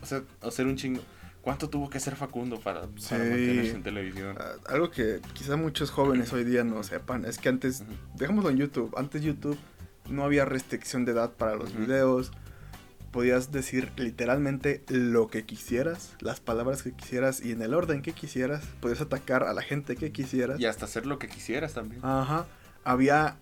o, 0.01 0.05
sea, 0.05 0.23
o 0.41 0.51
ser 0.51 0.65
un 0.65 0.75
chingo. 0.75 1.01
¿Cuánto 1.47 1.69
tuvo 1.69 1.89
que 1.89 2.01
ser 2.01 2.17
Facundo 2.17 2.59
para, 2.59 2.81
para 2.81 2.91
Sí. 2.99 3.13
mantenerse 3.15 3.71
en 3.71 3.81
televisión? 3.83 4.35
Ah, 4.37 4.55
algo 4.67 4.91
que 4.91 5.21
quizá 5.31 5.55
muchos 5.55 5.91
jóvenes 5.91 6.33
hoy 6.33 6.43
día 6.43 6.65
no 6.65 6.83
sepan 6.83 7.23
es 7.23 7.37
que 7.37 7.47
antes, 7.47 7.79
Ujú. 7.79 7.89
dejémoslo 8.15 8.49
en 8.49 8.57
YouTube, 8.57 8.93
antes 8.97 9.21
YouTube 9.21 9.57
no 10.09 10.25
había 10.25 10.43
restricción 10.43 11.05
de 11.05 11.13
edad 11.13 11.31
para 11.31 11.55
los 11.55 11.73
videos. 11.73 12.33
Podías 13.13 13.53
decir 13.53 13.93
literalmente 13.95 14.83
lo 14.89 15.29
que 15.29 15.45
quisieras, 15.45 16.17
las 16.19 16.41
palabras 16.41 16.83
que 16.83 16.91
quisieras 16.91 17.39
y 17.41 17.53
en 17.53 17.61
el 17.61 17.73
orden 17.73 18.01
que 18.01 18.11
quisieras. 18.11 18.65
Podías 18.81 18.99
atacar 18.99 19.43
a 19.43 19.53
la 19.53 19.61
gente 19.61 19.95
que 19.95 20.11
quisieras. 20.11 20.59
Y 20.59 20.65
hasta 20.65 20.83
hacer 20.83 21.05
lo 21.05 21.17
que 21.17 21.29
quisieras 21.29 21.73
también. 21.73 22.01
Ajá. 22.03 22.45
Había 22.83 23.37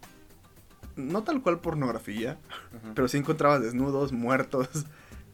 no 0.96 1.24
tal 1.24 1.42
cual 1.42 1.60
pornografía, 1.60 2.38
Ajá. 2.52 2.92
pero 2.94 3.08
sí 3.08 3.18
encontrabas 3.18 3.64
desnudos, 3.64 4.12
muertos. 4.12 4.70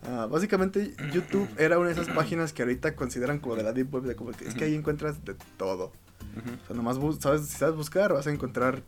Ah, 0.03 0.27
básicamente 0.29 0.95
YouTube 1.13 1.47
era 1.57 1.77
una 1.77 1.87
de 1.89 1.93
esas 1.93 2.09
páginas 2.09 2.53
que 2.53 2.63
ahorita 2.63 2.95
consideran 2.95 3.39
como 3.39 3.55
de 3.55 3.63
la 3.63 3.71
Deep 3.73 3.93
Web, 3.93 4.03
de 4.03 4.15
como 4.15 4.31
que 4.31 4.47
es 4.47 4.55
que 4.55 4.63
ahí 4.65 4.73
encuentras 4.75 5.23
de 5.25 5.35
todo. 5.57 5.91
O 6.63 6.67
sea, 6.67 6.75
nomás 6.75 6.97
sabes, 7.19 7.45
si 7.47 7.57
sabes 7.57 7.75
buscar 7.75 8.13
vas 8.13 8.25
a 8.27 8.31
encontrar... 8.31 8.83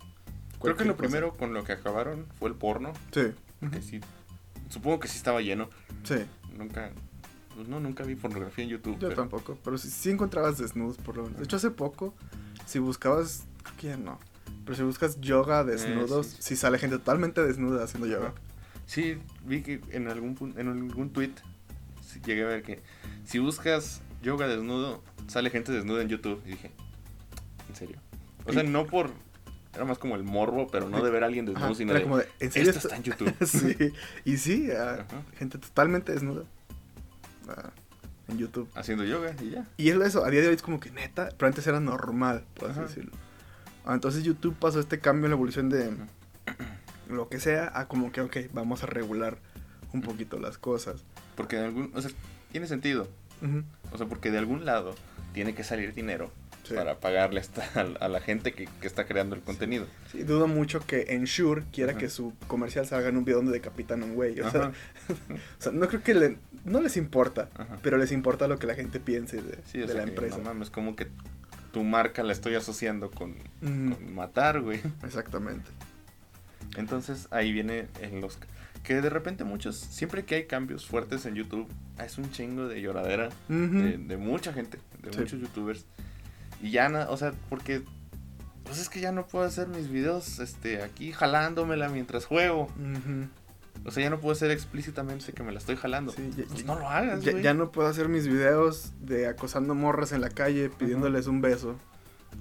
Creo 0.61 0.75
que 0.77 0.85
lo 0.85 0.95
cosa. 0.95 1.07
primero 1.09 1.35
con 1.35 1.53
lo 1.53 1.63
que 1.65 1.73
acabaron 1.73 2.25
fue 2.39 2.49
el 2.49 2.55
porno. 2.55 2.93
Sí. 3.11 3.31
Sí, 3.81 3.99
supongo 4.69 4.99
que 5.01 5.07
sí 5.07 5.17
estaba 5.17 5.41
lleno. 5.41 5.69
Sí, 6.03 6.15
Nunca, 6.57 6.91
pues 7.55 7.67
no, 7.67 7.79
nunca 7.79 8.03
vi 8.03 8.15
pornografía 8.15 8.63
en 8.63 8.69
YouTube. 8.71 8.93
yo 8.99 9.09
pero- 9.09 9.21
tampoco, 9.21 9.57
pero 9.63 9.77
sí, 9.77 9.89
sí 9.89 10.09
encontrabas 10.09 10.57
desnudos 10.57 10.97
por 10.97 11.17
lo 11.17 11.23
menos. 11.23 11.37
De 11.37 11.43
hecho, 11.45 11.57
hace 11.57 11.69
poco, 11.71 12.13
si 12.65 12.79
buscabas, 12.79 13.43
creo 13.63 13.77
que 13.77 13.87
ya 13.87 13.97
no, 13.97 14.19
pero 14.65 14.75
si 14.77 14.83
buscas 14.83 15.19
yoga 15.21 15.63
desnudos, 15.63 16.27
Eh, 16.27 16.29
sí. 16.29 16.37
sí 16.39 16.55
sale 16.55 16.77
gente 16.79 16.97
totalmente 16.97 17.41
desnuda 17.43 17.83
haciendo 17.83 18.07
yoga. 18.07 18.33
Sí, 18.85 19.17
vi 19.45 19.61
que 19.61 19.81
en 19.91 20.07
algún 20.07 20.53
en 20.57 20.67
algún 20.67 21.11
tweet 21.11 21.33
llegué 22.25 22.43
a 22.43 22.47
ver 22.47 22.63
que 22.63 22.81
si 23.25 23.39
buscas 23.39 24.01
yoga 24.21 24.47
desnudo, 24.47 25.03
sale 25.27 25.49
gente 25.49 25.71
desnuda 25.71 26.01
en 26.01 26.09
YouTube. 26.09 26.41
Y 26.45 26.51
dije, 26.51 26.71
¿en 27.69 27.75
serio? 27.75 27.97
O 28.45 28.53
sea, 28.53 28.63
no 28.63 28.85
por. 28.87 29.11
Era 29.73 29.85
más 29.85 29.97
como 29.97 30.15
el 30.15 30.23
morbo, 30.23 30.67
pero 30.67 30.87
no 30.87 31.03
de 31.03 31.09
ver 31.09 31.23
a 31.23 31.25
alguien 31.25 31.45
desnudo, 31.45 31.65
Ajá, 31.65 31.75
sino 31.75 31.91
era 31.91 31.99
de. 31.99 32.03
como 32.03 32.17
de, 32.17 32.27
¿en 32.39 32.51
serio 32.51 32.69
Esto 32.69 32.87
está 32.87 32.95
en 32.95 33.03
YouTube. 33.03 33.33
sí, 33.45 33.75
y 34.23 34.37
sí, 34.37 34.69
ah, 34.71 35.05
gente 35.35 35.57
totalmente 35.57 36.11
desnuda 36.11 36.43
ah, 37.49 37.71
en 38.27 38.37
YouTube. 38.37 38.69
Haciendo 38.75 39.03
yoga 39.03 39.35
y 39.41 39.49
ya. 39.49 39.67
Y 39.77 39.89
es 39.89 39.97
eso, 39.97 40.23
a 40.23 40.29
día 40.29 40.41
de 40.41 40.49
hoy 40.49 40.55
es 40.55 40.61
como 40.61 40.79
que 40.79 40.91
neta, 40.91 41.29
pero 41.37 41.47
antes 41.47 41.65
era 41.65 41.79
normal, 41.79 42.45
por 42.53 42.69
así 42.69 42.81
decirlo. 42.81 43.13
Ah, 43.83 43.95
entonces 43.95 44.23
YouTube 44.23 44.55
pasó 44.59 44.79
este 44.79 44.99
cambio 44.99 45.25
en 45.25 45.31
la 45.31 45.35
evolución 45.37 45.69
de 45.69 45.91
lo 47.07 47.29
que 47.29 47.39
sea 47.39 47.71
a 47.73 47.87
como 47.87 48.11
que, 48.11 48.21
ok, 48.21 48.37
vamos 48.53 48.83
a 48.83 48.87
regular 48.87 49.37
un 49.93 50.01
poquito 50.01 50.39
las 50.39 50.57
cosas. 50.57 51.03
Porque 51.35 51.57
de 51.57 51.65
algún. 51.65 51.91
O 51.95 52.01
sea, 52.01 52.11
tiene 52.51 52.67
sentido. 52.67 53.07
O 53.91 53.97
sea, 53.97 54.07
porque 54.07 54.31
de 54.31 54.37
algún 54.37 54.63
lado 54.63 54.95
tiene 55.33 55.53
que 55.53 55.65
salir 55.65 55.93
dinero 55.93 56.31
sí. 56.63 56.75
para 56.75 56.99
pagarle 56.99 57.41
a 57.99 58.07
la 58.07 58.21
gente 58.21 58.53
que, 58.53 58.69
que 58.79 58.87
está 58.87 59.05
creando 59.05 59.35
el 59.35 59.41
contenido. 59.41 59.85
Sí, 60.11 60.23
dudo 60.23 60.47
mucho 60.47 60.79
que 60.79 61.07
Ensure 61.09 61.63
quiera 61.73 61.97
que 61.97 62.09
su 62.09 62.33
comercial 62.47 62.85
salga 62.85 63.09
en 63.09 63.17
un 63.17 63.25
video 63.25 63.39
donde 63.39 63.51
decapitan 63.51 64.01
a 64.01 64.05
un 64.05 64.15
güey. 64.15 64.39
O 64.39 64.49
sea, 64.49 64.71
o 65.09 65.61
sea, 65.61 65.71
no 65.71 65.87
creo 65.87 66.03
que 66.03 66.13
le, 66.13 66.37
no 66.63 66.81
les 66.81 66.95
importa, 66.95 67.49
pero 67.81 67.97
les 67.97 68.11
importa 68.11 68.47
lo 68.47 68.57
que 68.59 68.67
la 68.67 68.75
gente 68.75 68.99
piense 68.99 69.41
de, 69.41 69.59
Sí, 69.65 69.79
la 69.79 70.03
empresa. 70.03 70.37
No 70.37 70.43
mames, 70.43 70.69
como 70.69 70.95
que 70.95 71.07
tu 71.71 71.83
marca 71.83 72.23
la 72.23 72.31
estoy 72.33 72.55
asociando 72.55 73.11
con 73.11 73.35
matar, 74.13 74.61
güey. 74.61 74.79
Exactamente. 75.03 75.69
Entonces 76.77 77.27
ahí 77.31 77.51
viene 77.51 77.87
en 78.01 78.19
los 78.21 78.37
que 78.83 79.01
de 79.01 79.09
repente 79.09 79.43
muchos, 79.43 79.77
siempre 79.77 80.25
que 80.25 80.35
hay 80.35 80.45
cambios 80.45 80.85
fuertes 80.85 81.25
en 81.25 81.35
YouTube, 81.35 81.67
es 82.03 82.17
un 82.17 82.31
chingo 82.31 82.67
de 82.67 82.81
lloradera 82.81 83.29
de, 83.47 83.97
de 83.97 84.17
mucha 84.17 84.51
gente, 84.53 84.77
de 85.01 85.13
Sí. 85.13 85.19
muchos 85.19 85.39
youtubers. 85.39 85.85
Y 86.61 86.71
ya, 86.71 86.89
na- 86.89 87.09
o 87.09 87.17
sea, 87.17 87.33
porque 87.49 87.83
pues 88.63 88.79
es 88.79 88.89
que 88.89 88.99
ya 89.01 89.11
no 89.11 89.27
puedo 89.27 89.45
hacer 89.45 89.67
mis 89.67 89.89
videos 89.89 90.39
este 90.39 90.81
aquí 90.81 91.11
jalándomela 91.11 91.89
mientras 91.89 92.25
juego. 92.25 92.69
O 93.85 93.91
sea, 93.91 94.03
ya 94.03 94.09
no 94.09 94.19
puedo 94.19 94.31
hacer 94.33 94.51
explícitamente 94.51 95.33
que 95.33 95.43
me 95.43 95.51
la 95.51 95.59
estoy 95.59 95.75
jalando. 95.75 96.11
Sí, 96.13 96.29
ya, 96.37 96.45
Pues 96.45 96.63
no 96.65 96.79
lo 96.79 96.87
hagas, 96.89 97.21
ya- 97.21 97.37
ya 97.39 97.53
no 97.53 97.71
puedo 97.71 97.87
hacer 97.89 98.07
mis 98.07 98.27
videos 98.27 98.93
de 99.01 99.27
acosando 99.27 99.75
morras 99.75 100.11
en 100.13 100.21
la 100.21 100.29
calle 100.29 100.69
pidiéndoles 100.69 101.27
un 101.27 101.41
beso. 101.41 101.75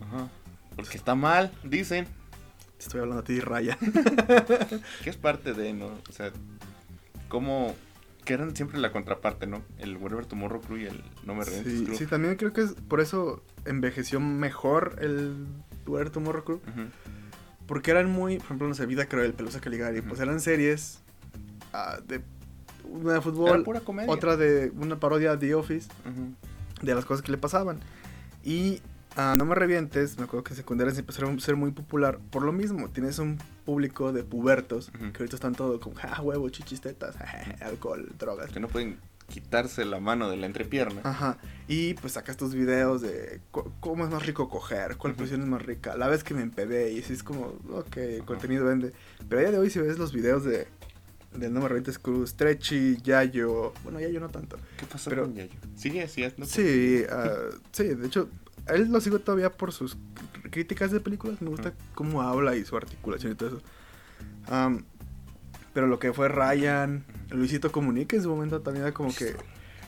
Ajá. 0.00 0.28
Porque 0.76 0.96
está 0.96 1.14
mal, 1.14 1.52
dicen. 1.64 2.06
Te 2.82 2.88
Estoy 2.88 3.00
hablando 3.02 3.21
a 3.21 3.25
ti, 3.25 3.38
Raya. 3.38 3.78
Que 5.04 5.10
es 5.10 5.16
parte 5.16 5.52
de, 5.52 5.73
¿no? 5.73 5.86
O 5.86 6.12
sea, 6.12 6.32
como 7.28 7.76
que 8.25 8.34
eran 8.34 8.56
siempre 8.56 8.80
la 8.80 8.90
contraparte, 8.90 9.47
¿no? 9.47 9.62
El 9.78 9.99
Wherever 9.99 10.26
Tomorrow 10.26 10.60
Crew 10.60 10.78
y 10.78 10.86
el 10.86 11.04
No 11.25 11.36
Me 11.36 11.45
Revientes 11.45 11.97
Sí, 11.97 12.06
también 12.06 12.34
creo 12.34 12.52
que 12.52 12.62
es 12.62 12.73
por 12.73 13.00
eso 13.00 13.45
envejeció 13.66 14.18
mejor 14.18 14.97
el 15.00 15.47
Where 15.86 16.10
Tomorrow 16.10 16.42
Crew. 16.42 16.60
Porque 17.66 17.92
eran 17.92 18.10
muy, 18.10 18.38
por 18.38 18.47
ejemplo, 18.47 18.66
no 18.66 18.75
sé, 18.75 18.86
Vida 18.86 19.06
Cruel, 19.06 19.32
Pelusa 19.32 19.60
Caligari. 19.60 20.00
Ujú. 20.00 20.08
Pues 20.08 20.21
eran 20.21 20.40
series 20.40 21.02
ah, 21.73 22.00
de 22.04 22.21
una 22.84 23.12
de 23.12 23.21
fútbol, 23.21 23.62
pura 23.62 23.80
comedia. 23.80 24.10
otra 24.10 24.36
de 24.36 24.73
una 24.75 24.99
parodia 24.99 25.36
de 25.36 25.47
The 25.47 25.54
Office, 25.54 25.88
de 26.82 26.95
las 26.97 27.04
cosas 27.04 27.23
que 27.23 27.30
le 27.30 27.38
pasaban. 27.38 27.78
Y 28.42 28.82
ah, 29.16 29.34
No 29.38 29.44
Me 29.44 29.54
Revientes, 29.54 30.18
me 30.18 30.25
acuerdo 30.25 30.44
que 30.44 30.52
en 30.52 30.56
secundaria 30.56 30.92
se 30.94 31.00
empezó 31.00 31.26
a 31.26 31.40
ser 31.40 31.56
muy 31.56 31.70
popular 31.72 32.18
por 32.30 32.42
lo 32.42 32.52
mismo. 32.52 32.88
Tienes 32.88 33.18
un 33.18 33.38
público 33.64 34.12
de 34.12 34.25
pubertos 34.25 34.90
que 34.90 35.18
ahorita 35.22 35.36
están 35.36 35.54
todos 35.54 35.80
como, 35.80 35.96
ah, 36.02 36.20
huevo, 36.22 36.48
chichis, 36.48 36.80
tetas, 36.80 37.16
alcohol, 37.60 38.08
drogas. 38.18 38.50
Que 38.52 38.60
no 38.60 38.68
pueden 38.68 38.98
quitarse 39.28 39.84
la 39.86 39.98
mano 39.98 40.28
de 40.28 40.36
la 40.36 40.46
entrepierna. 40.46 41.00
Ajá. 41.04 41.38
Y 41.66 41.94
pues 41.94 42.14
sacas 42.14 42.36
tus 42.36 42.54
videos 42.54 43.00
de 43.00 43.40
cómo 43.80 44.04
es 44.04 44.10
más 44.10 44.26
rico 44.26 44.48
coger, 44.50 44.96
cuál 44.96 45.12
Ujú. 45.12 45.20
posición 45.20 45.42
es 45.42 45.46
más 45.48 45.62
rica, 45.62 45.96
la 45.96 46.08
vez 46.08 46.22
que 46.22 46.34
me 46.34 46.42
empedé 46.42 46.92
y 46.92 47.00
así 47.00 47.14
es 47.14 47.22
como, 47.22 47.54
ok, 47.70 47.96
el 47.96 48.25
contenido 48.25 48.66
vende. 48.66 48.92
Pero 49.28 49.38
a 49.38 49.42
día 49.42 49.52
de 49.52 49.58
hoy 49.58 49.70
si 49.70 49.78
ves 49.78 49.98
los 49.98 50.12
videos 50.12 50.44
de 50.44 50.66
del 51.34 51.54
No 51.54 51.60
Me 51.62 51.68
Revientes 51.68 51.98
Cruz, 51.98 52.28
Stretchy, 52.30 52.98
Yayo, 53.02 53.72
bueno, 53.84 53.98
Yayo 54.00 54.20
no 54.20 54.28
tanto. 54.28 54.58
¿Qué 54.76 54.84
pasó 54.84 55.08
pero- 55.08 55.22
con 55.22 55.34
Yayo? 55.34 55.54
Sigue 55.76 56.02
así, 56.02 56.22
¿no? 56.36 56.44
Sí, 56.44 57.04
ah, 57.10 57.32
sí, 57.70 57.84
de 57.84 58.06
hecho, 58.06 58.28
a 58.42 58.42
él 58.75 58.91
lo 58.91 59.00
sigo 59.00 59.19
todavía 59.19 59.50
por 59.50 59.73
sus 59.73 59.97
cr- 59.97 60.50
críticas 60.50 60.91
de 60.91 61.00
películas, 61.00 61.41
me 61.43 61.49
gusta 61.50 61.71
Ujú. 61.71 61.78
cómo 61.95 62.23
habla 62.23 62.56
y 62.56 62.65
su 62.65 62.76
articulación 62.76 63.32
y 63.32 63.35
todo 63.37 63.49
eso. 63.49 63.63
Am, 64.49 64.85
pero 65.75 65.87
lo 65.87 65.99
que 65.99 66.13
fue 66.13 66.28
Ryan, 66.28 67.04
Luisito 67.30 67.73
Comunica 67.73 68.17
en 68.17 68.23
su 68.23 68.28
momento 68.28 68.61
también 68.61 68.85
era 68.87 68.93
como 68.95 69.15
que... 69.15 69.35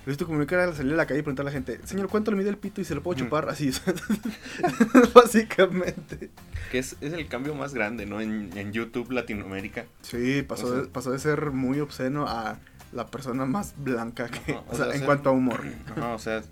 Luisito 0.06 0.26
Comunica 0.26 0.62
era 0.62 0.74
salir 0.74 0.92
a 0.92 0.96
la 0.96 1.06
calle 1.06 1.20
y 1.20 1.22
preguntarle 1.22 1.50
a 1.50 1.52
la 1.54 1.58
gente, 1.58 1.80
señor, 1.86 2.08
¿cuánto 2.08 2.30
le 2.30 2.36
mide 2.36 2.50
el 2.50 2.58
pito 2.58 2.80
y 2.80 2.84
se 2.84 2.94
lo 2.94 3.02
puedo 3.02 3.16
Ujú. 3.16 3.24
chupar? 3.24 3.48
Así, 3.48 3.70
básicamente. 5.14 6.30
Que 6.70 6.78
es, 6.78 6.96
es 7.00 7.12
el 7.12 7.26
cambio 7.28 7.54
más 7.54 7.74
grande, 7.74 8.06
¿no? 8.06 8.20
En, 8.20 8.50
en 8.56 8.72
YouTube 8.72 9.10
Latinoamérica. 9.10 9.86
Sí, 10.02 10.42
pasó, 10.42 10.66
O 10.66 10.70
sea- 10.72 10.80
de, 10.82 10.88
pasó 10.88 11.10
de 11.10 11.18
ser 11.18 11.50
muy 11.52 11.80
obsceno 11.80 12.26
a 12.28 12.58
la 12.92 13.06
persona 13.06 13.44
más 13.46 13.74
blanca 13.78 14.28
que... 14.28 14.52
Ajá, 14.52 14.64
o 14.68 14.76
sea, 14.76 14.86
en 14.86 14.92
ser- 14.98 15.04
cuanto 15.04 15.30
a 15.30 15.32
humor. 15.32 15.60
Ajá, 15.96 16.14
o 16.14 16.18
sea, 16.18 16.42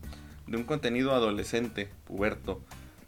de 0.46 0.57
un 0.57 0.64
contenido 0.64 1.12
adolescente, 1.12 1.88
puberto, 2.05 2.61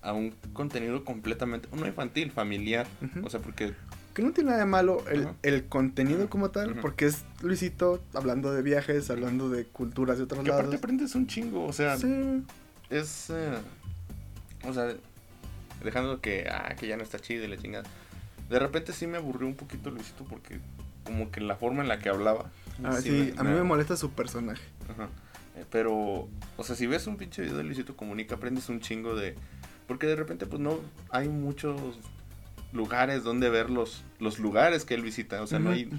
a 0.03 0.12
un 0.12 0.31
contenido 0.53 1.05
completamente, 1.05 1.68
no 1.75 1.87
infantil, 1.87 2.31
familiar. 2.31 2.87
O 3.23 3.31
sea, 3.31 3.40
porque 3.40 3.75
Que 4.12 4.23
no 4.23 4.33
tiene 4.33 4.51
nada 4.51 4.61
de 4.64 4.66
malo 4.70 5.03
el, 5.11 5.29
el 5.42 5.64
contenido 5.66 6.29
como 6.29 6.51
tal, 6.51 6.75
porque 6.77 7.07
es 7.07 7.25
Luisito 7.42 8.03
hablando 8.14 8.53
de 8.53 8.62
viajes, 8.62 9.11
hablando 9.11 9.49
de 9.51 9.64
culturas 9.64 10.18
de 10.18 10.25
otros 10.25 10.44
que 10.44 10.51
aparte 10.51 10.66
lados. 10.66 10.79
aprendes 10.79 11.14
un 11.14 11.27
chingo, 11.27 11.64
o 11.64 11.73
sea, 11.73 11.97
Sí, 11.97 12.42
es, 12.90 13.31
eh, 13.31 13.55
o 14.66 14.73
sea, 14.73 14.94
dejando 15.83 16.20
que, 16.20 16.47
ah, 16.51 16.75
que 16.79 16.87
ya 16.87 16.97
no 16.97 17.03
está 17.03 17.18
chido 17.18 17.44
y 17.44 17.49
la 17.49 17.57
chingada. 17.57 17.85
De 18.49 18.59
repente 18.59 18.92
sí 18.92 19.07
me 19.07 19.16
aburrió 19.16 19.47
un 19.49 19.55
poquito 19.57 19.90
Luisito 19.90 20.25
porque 20.25 20.61
como 21.05 21.31
que 21.31 21.40
la 21.40 21.57
forma 21.57 21.83
en 21.83 21.88
la 21.88 21.99
que 21.99 22.09
hablaba. 22.11 22.51
Ah, 22.85 22.99
sí, 23.01 23.33
a 23.37 23.42
mí 23.42 23.51
me 23.51 23.62
molesta 23.62 23.97
su 23.97 24.11
personaje. 24.11 24.62
Ajá. 24.90 25.09
Eh, 25.57 25.64
Pero, 25.71 26.29
o 26.57 26.64
sea, 26.64 26.77
si 26.77 26.87
ves 26.87 27.07
un 27.07 27.17
pinche 27.17 27.43
video 27.43 27.57
de 27.57 27.64
Luisito 27.64 27.97
Comunica, 27.97 28.37
aprendes 28.37 28.69
un 28.69 28.81
chingo 28.81 29.14
de... 29.14 29.35
Porque 29.87 30.07
de 30.07 30.17
repente, 30.17 30.47
pues 30.47 30.61
no, 30.61 30.81
hay 31.11 31.29
muchos 31.29 31.81
lugares 32.73 33.23
donde 33.23 33.51
ver 33.51 33.71
los, 33.71 34.03
los 34.19 34.38
lugares 34.38 34.85
que 34.85 34.95
él 34.95 35.03
visita. 35.03 35.43
O 35.43 35.47
sea, 35.47 35.59
no 35.59 35.71
hay... 35.71 35.90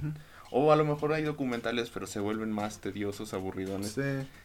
O 0.52 0.72
a 0.72 0.76
lo 0.76 0.86
mejor 0.86 1.12
hay 1.12 1.24
documentales, 1.24 1.89
pero 1.89 2.08
se 2.08 2.20
vuelven 2.20 2.52
más 2.52 2.80
tediosos, 2.80 3.34
aburridones. 3.34 3.94
Sí, 3.94 4.02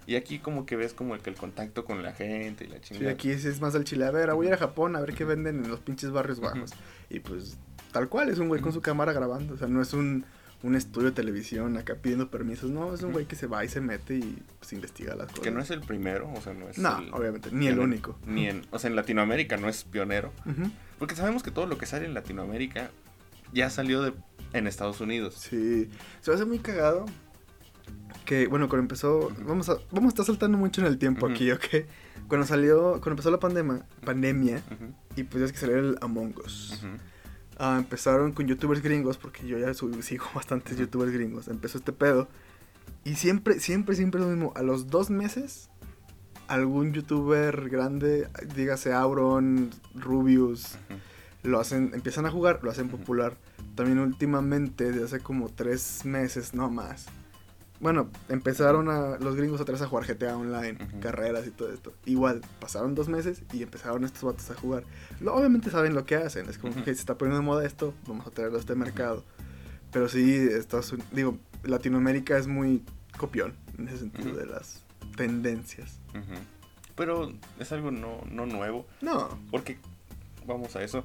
Y 0.07 0.17
aquí 0.17 0.39
como 0.39 0.67
que 0.67 0.75
ves 0.75 0.93
como 0.95 1.15
el 1.15 1.21
que 1.21 1.31
el 1.31 1.37
contacto 1.37 1.85
con 1.85 2.03
la 2.03 2.13
gente 2.13 2.65
y 2.65 2.69
la 2.69 2.77
sí, 2.77 2.95
chingada. 2.95 3.13
aquí 3.13 3.33
sí 3.39 3.49
es 3.49 3.61
más 3.61 3.75
al 3.75 3.85
chile. 3.85 4.07
A 4.07 4.11
ver, 4.11 4.33
voy 4.35 4.47
a 4.47 4.49
ir 4.49 4.55
a 4.55 4.59
Japón 4.59 4.97
a 4.97 5.01
ver 5.01 5.15
qué 5.15 5.25
venden 5.25 5.63
en 5.65 5.71
los 5.71 5.81
pinches 5.81 6.11
barrios 6.11 6.41
bajos. 6.41 6.73
Y 7.11 7.21
pues, 7.21 7.59
tal 7.93 8.09
cual, 8.09 8.29
es 8.31 8.39
un 8.39 8.49
güey 8.49 8.61
con 8.61 8.73
su 8.73 8.81
cámara 8.81 9.13
grabando. 9.13 9.55
O 9.55 9.57
sea, 9.57 9.69
no 9.69 9.83
es 9.83 9.93
un, 9.93 10.25
un 10.63 10.75
estudio 10.77 11.09
de 11.11 11.15
televisión 11.17 11.77
acá 11.79 11.95
pidiendo 11.95 12.31
permisos. 12.31 12.71
No, 12.71 12.93
es 12.95 13.03
un 13.03 13.13
güey 13.13 13.25
que 13.27 13.35
se 13.37 13.47
va 13.47 13.65
y 13.65 13.69
se 13.69 13.81
mete 13.81 14.17
y 14.17 14.43
pues 14.59 14.73
investiga 14.75 15.15
las 15.15 15.29
cosas. 15.29 15.43
Que 15.45 15.51
no 15.51 15.61
es 15.61 15.71
el 15.71 15.81
primero, 15.81 16.31
o 16.35 16.41
sea, 16.41 16.53
no 16.53 16.69
es 16.69 16.77
No, 16.79 16.99
el- 16.99 17.13
obviamente, 17.15 17.49
ni 17.53 17.67
el 17.69 17.79
único. 17.79 18.19
Ni 18.27 18.47
en, 18.47 18.67
o 18.71 18.79
sea, 18.79 18.91
en 18.91 18.97
Latinoamérica 18.97 19.57
no 19.57 19.69
es 19.69 19.85
pionero. 19.85 20.33
Porque 20.99 21.15
sabemos 21.17 21.43
que 21.43 21.51
todo 21.51 21.67
lo 21.67 21.79
que 21.79 21.87
sale 21.87 22.05
en 22.07 22.13
Latinoamérica 22.15 22.91
ya 23.55 23.71
salió 23.71 24.03
de, 24.03 24.13
en 24.53 24.67
Estados 24.67 25.01
Unidos. 25.01 25.35
Sí, 25.35 25.89
se 26.21 26.33
hace 26.33 26.45
muy 26.45 26.59
cagado 26.59 27.07
que, 28.25 28.47
bueno, 28.47 28.69
cuando 28.69 28.83
empezó, 28.83 29.33
vamos 29.47 29.69
a, 29.71 29.77
vamos 29.91 30.07
a 30.07 30.09
estar 30.09 30.27
saltando 30.27 30.57
mucho 30.59 30.81
en 30.83 30.87
el 30.87 30.99
tiempo 30.99 31.27
Ujú. 31.27 31.35
aquí, 31.35 31.51
¿ok? 31.51 31.65
Cuando 32.29 32.47
salió, 32.47 32.93
cuando 32.93 33.11
empezó 33.13 33.31
la 33.31 33.41
pandemia, 33.41 33.85
pandemia, 34.05 34.63
y 35.17 35.25
pues 35.25 35.41
ya 35.41 35.47
es 35.47 35.53
que 35.53 35.59
salió 35.59 35.79
el 35.79 35.97
Among 36.01 36.35
Us. 36.45 36.81
Empezaron 37.61 38.33
con 38.33 38.47
youtubers 38.47 38.83
gringos, 38.83 39.19
porque 39.19 39.47
yo 39.47 39.59
ya 39.59 39.73
sigo 39.75 40.27
bastantes 40.35 40.79
youtubers 40.79 41.13
gringos, 41.13 41.49
empezó 41.49 41.79
este 41.79 41.93
pedo, 41.93 42.29
y 43.05 43.15
siempre, 43.15 43.61
siempre, 43.61 43.95
siempre 43.97 44.21
es 44.21 44.27
lo 44.27 44.33
mismo, 44.33 44.53
a 44.57 44.63
los 44.63 44.89
dos 44.89 45.11
meses, 45.11 45.71
algún 46.49 46.93
youtuber 46.93 47.69
grande, 47.71 48.29
dígase 48.55 48.93
Auron, 48.93 49.71
Rubius, 49.95 50.77
lo 51.43 51.61
hacen, 51.61 51.93
empiezan 51.95 52.27
a 52.27 52.31
jugar, 52.31 52.61
lo 52.63 52.71
hacen 52.71 52.89
popular. 52.89 53.37
también 53.75 53.99
últimamente, 54.01 54.93
de 54.93 55.05
hace 55.05 55.21
como 55.21 55.49
tres 55.49 56.05
meses, 56.05 56.53
no 56.55 56.69
más. 56.69 57.07
Bueno, 57.81 58.11
empezaron 58.29 58.89
a, 58.91 59.17
los 59.19 59.37
gringos 59.37 59.61
atrás 59.61 59.81
a 59.81 59.87
jugar 59.87 60.07
GTA 60.07 60.37
Online, 60.37 60.77
carreras 61.01 61.47
y 61.47 61.51
todo 61.51 61.73
esto. 61.73 61.95
Igual, 62.05 62.43
pasaron 62.61 62.95
dos 62.95 63.09
meses 63.09 63.43
y 63.55 63.63
empezaron 63.63 64.05
estos 64.05 64.23
vatos 64.23 64.51
a 64.51 64.55
jugar. 64.55 64.85
Lo- 65.21 65.35
obviamente 65.35 65.71
saben 65.71 65.95
lo 65.95 66.05
que 66.05 66.17
hacen, 66.17 66.49
es 66.51 66.59
como 66.59 66.75
que 66.75 66.85
se 66.95 67.01
está 67.01 67.17
poniendo 67.17 67.41
de 67.41 67.47
moda 67.47 67.65
esto, 67.67 67.95
vamos 68.07 68.27
a 68.27 68.31
traerlo 68.31 68.59
a 68.59 68.61
este 68.61 68.75
mercado. 68.75 69.25
Pero 69.93 70.09
sí, 70.09 70.35
Estados 70.35 70.93
Unidos, 70.93 71.09
digo, 71.13 71.39
Latinoamérica 71.65 72.37
es 72.37 72.47
muy 72.47 72.85
copión 73.17 73.55
en 73.79 73.89
ese 73.89 73.99
sentido 73.99 74.37
de 74.37 74.47
las 74.47 74.83
tendencias. 75.17 75.99
Pero 76.97 77.33
es 77.59 77.73
algo 77.73 77.91
no, 77.91 78.21
no 78.31 78.45
nuevo. 78.47 78.87
No, 79.01 79.39
Porque, 79.51 79.79
vamos 80.47 80.77
a 80.77 80.83
eso, 80.83 81.05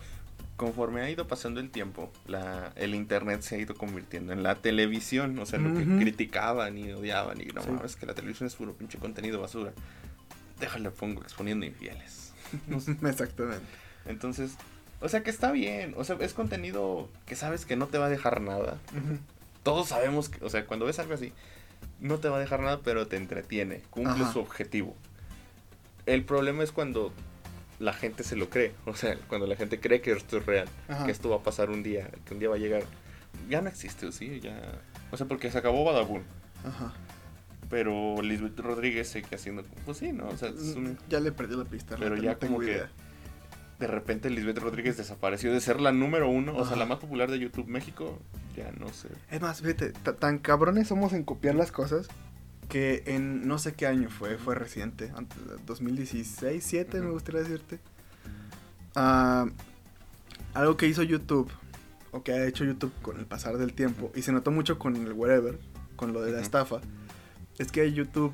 conforme 0.58 1.02
ha 1.02 1.10
ido 1.10 1.28
pasando 1.28 1.60
el 1.60 1.70
tiempo, 1.70 2.12
la, 2.28 2.72
el 2.76 2.96
internet 2.96 3.42
se 3.42 3.56
ha 3.56 3.58
ido 3.60 3.76
convirtiendo 3.76 4.32
en 4.34 4.42
la 4.44 4.56
televisión. 4.56 5.38
O 5.40 5.46
sea, 5.46 5.60
lo 5.60 5.78
que 5.78 5.86
criticaban 5.98 6.78
y 6.78 6.92
odiaban 6.94 7.42
y 7.42 7.46
no 7.48 7.62
Sí. 7.62 7.70
mames, 7.72 7.96
que 7.96 8.06
la 8.06 8.14
televisión 8.14 8.48
es 8.48 8.56
puro 8.56 8.74
pinche 8.74 8.98
contenido 8.98 9.42
basura. 9.42 9.74
Déjale, 10.60 10.92
pongo 10.92 11.22
exponiendo 11.22 11.66
infieles. 11.66 12.32
Exactamente. 13.04 13.66
Entonces, 14.06 14.56
o 15.02 15.10
sea 15.10 15.24
que 15.24 15.30
está 15.30 15.52
bien. 15.52 15.94
O 15.98 16.04
sea, 16.06 16.16
es 16.22 16.34
contenido 16.34 17.10
que 17.26 17.36
sabes 17.36 17.66
que 17.66 17.76
no 17.76 17.88
te 17.88 17.98
va 17.98 18.06
a 18.06 18.10
dejar 18.10 18.40
nada. 18.42 18.78
Todos 19.64 19.90
sabemos 19.90 20.30
que, 20.30 20.44
o 20.46 20.50
sea, 20.50 20.66
cuando 20.66 20.86
ves 20.86 21.00
algo 21.00 21.14
así, 21.16 21.34
no 22.00 22.20
te 22.20 22.30
va 22.30 22.38
a 22.38 22.40
dejar 22.40 22.62
nada, 22.62 22.80
pero 22.84 23.08
te 23.08 23.18
entretiene, 23.18 23.82
cumple 23.90 24.24
Ajá. 24.24 24.32
su 24.34 24.40
objetivo. 24.40 24.96
El 26.06 26.24
problema 26.24 26.64
es 26.64 26.72
cuando 26.72 27.12
la 27.80 27.94
gente 27.94 28.24
se 28.24 28.36
lo 28.36 28.50
cree, 28.50 28.74
o 28.86 28.96
sea, 28.96 29.18
cuando 29.28 29.48
la 29.48 29.56
gente 29.56 29.80
cree 29.80 30.02
que 30.02 30.12
esto 30.12 30.38
es 30.38 30.46
real, 30.46 30.68
Ajá. 30.88 31.06
que 31.06 31.12
esto 31.12 31.30
va 31.30 31.38
a 31.38 31.44
pasar 31.44 31.70
un 31.70 31.84
día, 31.84 32.10
que 32.26 32.34
un 32.34 32.40
día 32.40 32.50
va 32.50 32.56
a 32.56 32.60
llegar. 32.60 32.84
Ya 33.50 33.62
no 33.62 33.68
existe, 33.70 34.12
¿sí? 34.12 34.40
Ya... 34.40 34.80
O 35.12 35.18
sea, 35.18 35.28
porque 35.28 35.52
se 35.52 35.58
acabó 35.58 35.84
Badabun, 35.84 36.24
Ajá. 36.64 36.94
pero 37.70 38.22
Lisbeth 38.22 38.60
Rodríguez 38.60 39.10
sigue 39.10 39.36
haciendo, 39.36 39.64
pues 39.86 39.98
sí, 39.98 40.12
¿no? 40.14 40.28
O 40.30 40.38
sea, 40.38 40.50
es 40.50 40.76
un- 40.76 40.98
Ya 41.10 41.20
le 41.20 41.32
perdí 41.32 41.56
la 41.58 41.66
pista. 41.66 41.96
Pero 42.00 42.16
ya 42.16 42.36
como 42.36 42.60
que- 42.60 42.84
de 43.80 43.88
repente 43.88 44.30
Lisbeth 44.30 44.60
Rodríguez 44.60 44.96
desapareció 44.96 45.52
de 45.52 45.60
ser 45.60 45.82
la 45.82 45.92
número 45.92 46.30
uno, 46.30 46.56
o 46.56 46.66
sea, 46.66 46.78
la 46.78 46.86
más 46.86 47.00
popular 47.00 47.30
de 47.30 47.40
YouTube 47.40 47.68
México, 47.68 48.22
ya 48.56 48.72
no 48.80 48.88
sé. 48.94 49.10
Es 49.30 49.42
más, 49.42 49.60
fíjate, 49.62 49.92
ta- 49.92 50.16
tan 50.16 50.38
cabrones 50.40 50.88
somos 50.88 51.12
en 51.12 51.24
copiar 51.26 51.56
las 51.56 51.74
cosas 51.74 52.08
que 52.68 53.04
en 53.08 53.48
no 53.48 53.58
sé 53.58 53.74
qué 53.74 53.88
año 53.88 54.10
fue, 54.10 54.38
fue 54.38 54.56
reciente, 54.56 55.12
antes 55.16 55.38
de 55.48 55.56
2016, 55.66 56.64
7 56.64 57.00
me 57.00 57.06
Ujú. 57.06 57.14
gustaría 57.14 57.42
decirte. 57.42 57.80
Ah, 58.96 59.48
algo 60.54 60.78
que 60.78 60.88
hizo 60.88 61.04
YouTube, 61.04 61.52
o 62.12 62.24
que 62.24 62.32
ha 62.34 62.46
hecho 62.46 62.64
YouTube 62.64 62.94
con 63.02 63.20
el 63.20 63.26
pasar 63.26 63.58
del 63.58 63.74
tiempo, 63.74 64.12
y 64.16 64.22
se 64.22 64.32
notó 64.32 64.52
mucho 64.52 64.80
con 64.80 64.96
el 64.96 65.14
wherever, 65.14 65.60
con 65.96 66.14
lo 66.14 66.22
de 66.22 66.32
la 66.32 66.38
Ujú. 66.38 66.46
estafa, 66.46 66.82
es 67.58 67.72
que 67.72 67.92
YouTube 67.92 68.34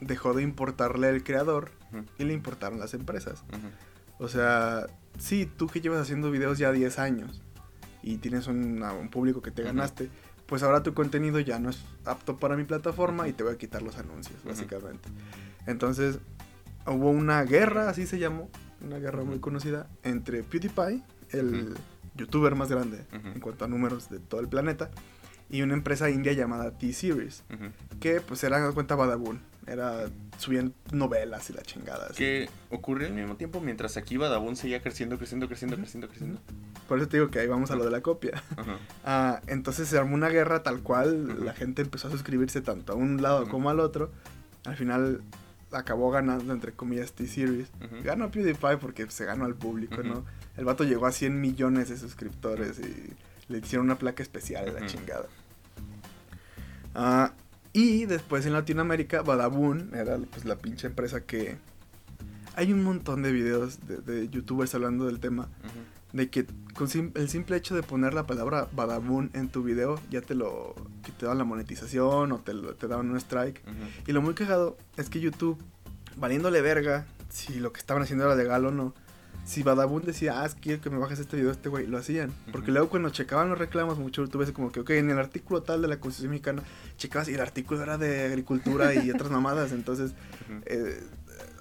dejó 0.00 0.34
de 0.34 0.42
importarle 0.42 1.08
el 1.10 1.22
creador 1.24 1.70
Ujú, 1.92 2.04
y 2.18 2.24
le 2.24 2.34
importaron 2.34 2.78
las 2.78 2.92
empresas. 2.94 3.44
O 4.18 4.28
sea, 4.28 4.86
sí, 5.18 5.46
tú 5.56 5.66
que 5.68 5.80
llevas 5.80 6.00
haciendo 6.02 6.30
videos 6.30 6.58
ya 6.58 6.70
10 6.72 6.98
años 6.98 7.40
y 8.02 8.18
tienes 8.18 8.46
un 8.46 9.08
público 9.10 9.40
que 9.42 9.50
te 9.50 9.62
ganaste, 9.62 10.10
pues 10.46 10.62
ahora 10.62 10.82
tu 10.82 10.94
contenido 10.94 11.40
ya 11.40 11.58
no 11.58 11.70
es 11.70 11.84
apto 12.04 12.36
para 12.36 12.56
mi 12.56 12.64
plataforma 12.64 13.28
y 13.28 13.32
te 13.32 13.42
voy 13.42 13.54
a 13.54 13.58
quitar 13.58 13.82
los 13.82 13.96
anuncios, 13.96 14.42
básicamente. 14.44 15.08
Entonces, 15.66 16.18
hubo 16.86 17.10
una 17.10 17.42
guerra, 17.44 17.88
así 17.88 18.06
se 18.06 18.18
llamó, 18.18 18.50
una 18.80 18.98
guerra 18.98 19.24
muy 19.24 19.38
conocida, 19.38 19.88
entre 20.02 20.42
PewDiePie, 20.42 21.02
el 21.30 21.74
youtuber 22.14 22.54
más 22.54 22.68
grande 22.68 23.04
en 23.12 23.40
cuanto 23.40 23.64
a 23.64 23.68
números 23.68 24.10
de 24.10 24.18
todo 24.18 24.40
el 24.40 24.48
planeta, 24.48 24.90
y 25.50 25.62
una 25.62 25.74
empresa 25.74 26.10
india 26.10 26.32
llamada 26.32 26.78
T-Series, 26.78 27.44
que 28.00 28.20
pues 28.20 28.44
era, 28.44 28.66
de 28.66 28.72
cuenta, 28.74 28.94
Badabun. 28.94 29.40
Era, 29.66 30.06
subían 30.38 30.74
novelas 30.92 31.48
y 31.50 31.52
la 31.52 31.62
chingada. 31.62 32.06
así. 32.06 32.14
Que 32.16 32.48
ocurrió 32.70 33.06
al 33.08 33.14
mismo 33.14 33.36
tiempo 33.36 33.60
mientras 33.60 33.96
aquí 33.96 34.16
Badabun 34.16 34.56
seguía 34.56 34.82
creciendo, 34.82 35.16
creciendo, 35.18 35.48
creciendo, 35.48 35.76
creciendo, 35.76 36.08
creciendo. 36.08 36.40
Por 36.88 36.98
eso 36.98 37.08
te 37.08 37.16
digo 37.16 37.30
que 37.30 37.38
ahí 37.38 37.46
vamos 37.46 37.70
a 37.70 37.76
lo 37.76 37.84
de 37.84 37.90
la 37.90 38.00
copia. 38.00 38.42
Ajá. 38.56 38.78
Ah, 39.06 39.40
entonces 39.46 39.88
se 39.88 39.98
armó 39.98 40.14
una 40.14 40.28
guerra 40.28 40.62
tal 40.62 40.80
cual, 40.82 41.44
la 41.44 41.52
gente 41.52 41.82
empezó 41.82 42.08
a 42.08 42.10
suscribirse 42.10 42.62
tanto 42.62 42.94
a 42.94 42.96
un 42.96 43.20
lado 43.20 43.48
como 43.48 43.68
al 43.70 43.80
otro. 43.80 44.10
Al 44.64 44.76
final 44.76 45.20
acabó 45.72 46.10
ganando, 46.10 46.52
entre 46.52 46.72
comillas, 46.72 47.12
T-Series. 47.12 47.68
Ganó 48.02 48.30
PewDiePie 48.30 48.78
porque 48.78 49.10
se 49.10 49.24
ganó 49.24 49.44
al 49.44 49.54
público. 49.54 50.02
¿no? 50.02 50.24
El 50.56 50.64
vato 50.64 50.84
llegó 50.84 51.06
a 51.06 51.12
100 51.12 51.40
millones 51.40 51.88
de 51.88 51.96
suscriptores 51.96 52.78
y 52.78 53.12
le 53.52 53.58
hicieron 53.58 53.86
una 53.86 53.96
placa 53.98 54.22
especial 54.22 54.64
de 54.66 54.80
la 54.80 54.86
chingada. 54.86 55.26
Ah, 56.94 57.32
y 57.74 58.06
después 58.06 58.46
en 58.46 58.52
Latinoamérica, 58.54 59.20
Badabun 59.22 59.90
era 59.94 60.16
pues, 60.16 60.44
la 60.46 60.56
pinche 60.56 60.86
empresa 60.86 61.24
que... 61.24 61.56
Hay 62.56 62.72
un 62.72 62.84
montón 62.84 63.22
de 63.22 63.32
videos 63.32 63.84
de, 63.88 63.96
de 63.98 64.28
youtubers 64.28 64.74
hablando 64.76 65.06
del 65.06 65.18
tema 65.18 65.48
de 66.12 66.30
que 66.30 66.46
con 66.74 66.86
sim- 66.88 67.10
el 67.16 67.28
simple 67.28 67.56
hecho 67.56 67.74
de 67.74 67.82
poner 67.82 68.14
la 68.14 68.24
palabra 68.28 68.68
Badabun 68.72 69.30
en 69.34 69.48
tu 69.48 69.64
video 69.64 70.00
ya 70.08 70.20
te 70.20 70.36
lo 70.36 70.76
que 71.04 71.10
te 71.10 71.26
daban 71.26 71.38
la 71.38 71.44
monetización 71.44 72.30
o 72.30 72.38
te, 72.38 72.54
lo- 72.54 72.74
te 72.76 72.86
daban 72.86 73.10
un 73.10 73.16
strike. 73.16 73.60
Y 74.06 74.12
lo 74.12 74.22
muy 74.22 74.34
cagado 74.34 74.76
es 74.96 75.10
que 75.10 75.18
YouTube, 75.18 75.58
valiéndole 76.16 76.60
verga 76.60 77.06
si 77.28 77.54
lo 77.58 77.72
que 77.72 77.80
estaban 77.80 78.04
haciendo 78.04 78.24
era 78.24 78.36
legal 78.36 78.64
o 78.66 78.70
no, 78.70 78.94
si 79.44 79.62
Badabun 79.62 80.04
decía, 80.04 80.42
ah, 80.42 80.48
quiero 80.60 80.80
que 80.80 80.90
me 80.90 80.98
bajes 80.98 81.18
este 81.18 81.36
video, 81.36 81.50
este 81.50 81.68
güey, 81.68 81.86
lo 81.86 81.98
hacían. 81.98 82.32
Porque 82.50 82.70
luego 82.72 82.88
cuando 82.88 83.10
checaban 83.10 83.48
los 83.50 83.58
reclamos, 83.58 83.98
mucho 83.98 84.22
YouTube 84.24 84.42
es 84.42 84.52
como 84.52 84.72
que, 84.72 84.80
ok, 84.80 84.90
en 84.90 85.10
el 85.10 85.18
artículo 85.18 85.62
tal 85.62 85.82
de 85.82 85.88
la 85.88 85.98
Constitución 86.00 86.30
Mexicana, 86.30 86.62
checabas 86.96 87.28
y 87.28 87.34
el 87.34 87.40
artículo 87.40 87.82
era 87.82 87.98
de 87.98 88.24
agricultura 88.24 88.94
y 88.94 89.10
otras 89.10 89.30
mamadas. 89.30 89.72
Entonces, 89.72 90.12
eh, 90.66 91.02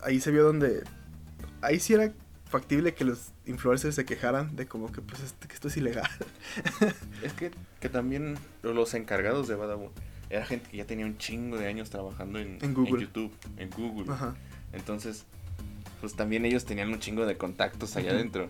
ahí 0.04 0.20
se 0.22 0.32
vio 0.32 0.44
donde 0.44 0.84
ahí 1.62 1.80
sí 1.80 1.94
era 1.94 2.12
factible 2.46 2.94
que 2.94 3.04
los 3.04 3.32
influencers 3.46 3.96
se 3.96 4.06
quejaran 4.06 4.56
de 4.56 4.68
como 4.68 4.92
que 4.92 5.02
pues 5.02 5.22
este- 5.22 5.48
que 5.48 5.54
esto 5.56 5.68
es 5.68 5.78
ilegal. 5.78 6.08
Es 7.24 7.34
que, 7.34 7.52
que 7.80 7.90
también 7.90 8.38
los 8.62 8.94
encargados 8.94 9.48
de 9.48 9.56
Badabun 9.56 9.90
era 10.30 10.46
gente 10.46 10.70
que 10.70 10.78
ya 10.78 10.86
tenía 10.86 11.06
un 11.06 11.18
chingo 11.18 11.58
de 11.58 11.68
años 11.68 11.90
trabajando 11.90 12.40
en, 12.40 12.58
En 12.62 12.74
Google. 12.74 13.02
YouTube, 13.04 13.32
en 13.58 13.70
Google. 13.72 14.12
Ajá. 14.12 14.36
Entonces, 14.72 15.26
pues 16.04 16.16
también 16.18 16.44
ellos 16.44 16.66
tenían 16.66 16.90
un 16.90 17.00
chingo 17.00 17.26
de 17.26 17.38
contactos 17.38 17.96
allá 17.96 18.08
Ujú. 18.10 18.16
adentro. 18.18 18.50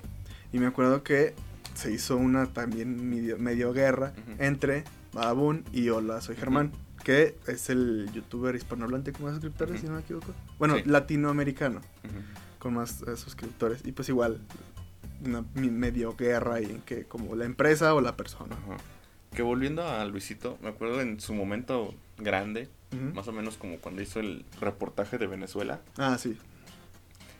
Y 0.52 0.58
me 0.58 0.66
acuerdo 0.66 1.04
que 1.04 1.36
se 1.76 1.92
hizo 1.94 2.18
una 2.18 2.48
también 2.48 3.08
medio, 3.12 3.38
medio 3.38 3.74
guerra 3.74 4.12
entre 4.40 4.86
Badabun 5.14 5.64
y 5.72 5.90
Hola, 5.90 6.20
soy 6.22 6.36
Germán, 6.36 6.72
que 7.04 7.36
es 7.46 7.70
el 7.70 8.10
youtuber 8.12 8.56
hispanohablante 8.56 9.12
con 9.12 9.26
más 9.26 9.34
suscriptores, 9.36 9.82
si 9.82 9.86
no 9.86 9.94
me 9.94 10.00
equivoco. 10.00 10.34
Bueno, 10.58 10.78
Sí. 10.78 10.82
latinoamericano 10.86 11.82
con 12.58 12.74
más 12.74 13.04
eh, 13.04 13.16
suscriptores. 13.18 13.82
Y 13.86 13.92
pues 13.92 14.10
igual, 14.10 14.40
una 15.24 15.46
medio 15.54 16.16
guerra 16.16 16.60
y 16.60 16.66
en 16.66 16.82
que 16.82 17.04
como 17.06 17.36
la 17.36 17.46
empresa 17.46 17.94
o 17.94 18.02
la 18.02 18.18
persona. 18.18 18.56
Que 19.36 19.44
volviendo 19.44 19.88
a 19.88 20.04
Luisito, 20.06 20.58
me 20.64 20.70
acuerdo 20.70 21.02
en 21.02 21.20
su 21.20 21.36
momento 21.36 21.94
grande, 22.18 22.68
más 23.14 23.28
o 23.28 23.32
menos 23.32 23.58
como 23.58 23.78
cuando 23.78 24.02
hizo 24.02 24.20
el 24.20 24.44
reportaje 24.60 25.20
de 25.20 25.28
Venezuela, 25.28 25.82
Ah, 25.98 26.18
sí. 26.18 26.36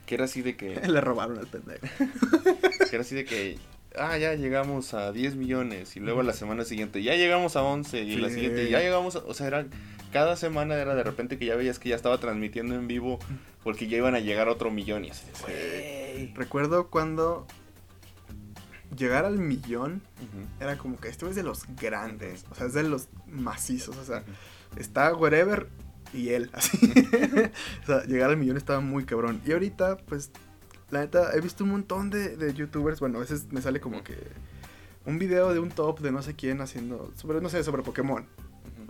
Que 0.06 0.14
era 0.14 0.24
así 0.24 0.42
de 0.42 0.56
que, 0.56 0.76
Le 0.88 1.00
robaron 1.00 1.38
al 1.38 1.46
pendejo. 1.46 1.86
que 2.90 2.96
era 2.96 3.00
así 3.00 3.14
de 3.14 3.24
que, 3.24 3.58
ah, 3.96 4.16
ya 4.18 4.34
llegamos 4.34 4.94
a 4.94 5.12
10 5.12 5.36
millones, 5.36 5.96
y 5.96 6.00
luego 6.00 6.20
a 6.20 6.24
la 6.24 6.32
semana 6.32 6.64
siguiente, 6.64 7.02
ya 7.02 7.14
llegamos 7.14 7.56
a 7.56 7.62
11, 7.62 8.00
y 8.02 8.16
la 8.16 8.28
siguiente, 8.28 8.68
ya 8.68 8.80
llegamos, 8.80 9.16
a, 9.16 9.20
o 9.20 9.34
sea, 9.34 9.46
era, 9.46 9.66
cada 10.12 10.36
semana 10.36 10.74
era 10.76 10.94
de 10.94 11.02
repente 11.02 11.38
que 11.38 11.46
ya 11.46 11.56
veías 11.56 11.78
que 11.78 11.88
ya 11.88 11.96
estaba 11.96 12.18
transmitiendo 12.18 12.74
en 12.74 12.86
vivo, 12.86 13.18
porque 13.62 13.88
ya 13.88 13.96
iban 13.96 14.14
a 14.14 14.20
llegar 14.20 14.48
otro 14.48 14.70
millón, 14.70 15.04
y 15.04 15.10
así 15.10 15.26
de. 15.46 16.32
Recuerdo 16.34 16.88
cuando 16.88 17.46
llegar 18.96 19.24
al 19.24 19.38
millón 19.38 20.02
era 20.60 20.78
como 20.78 21.00
que 21.00 21.08
esto 21.08 21.28
es 21.28 21.34
de 21.34 21.42
los 21.42 21.64
grandes, 21.76 22.44
o 22.50 22.54
sea, 22.54 22.66
es 22.66 22.74
de 22.74 22.84
los 22.84 23.08
macizos, 23.26 23.96
o 23.96 24.04
sea, 24.04 24.22
está 24.76 25.14
wherever 25.14 25.68
y 26.14 26.30
él, 26.30 26.50
así. 26.52 26.78
o 27.82 27.86
sea, 27.86 28.04
llegar 28.04 28.30
al 28.30 28.36
millón 28.36 28.56
estaba 28.56 28.80
muy 28.80 29.04
cabrón. 29.04 29.40
Y 29.44 29.52
ahorita, 29.52 29.96
pues, 29.98 30.30
la 30.90 31.00
neta, 31.00 31.34
he 31.34 31.40
visto 31.40 31.64
un 31.64 31.70
montón 31.70 32.10
de, 32.10 32.36
de 32.36 32.54
youtubers, 32.54 33.00
bueno, 33.00 33.18
a 33.18 33.20
veces 33.20 33.52
me 33.52 33.60
sale 33.60 33.80
como 33.80 34.02
que 34.04 34.16
un 35.06 35.18
video 35.18 35.52
de 35.52 35.60
un 35.60 35.70
top 35.70 36.00
de 36.00 36.12
no 36.12 36.22
sé 36.22 36.34
quién 36.34 36.60
haciendo, 36.60 37.12
sobre, 37.16 37.40
no 37.40 37.48
sé, 37.48 37.62
sobre 37.64 37.82
Pokémon. 37.82 38.26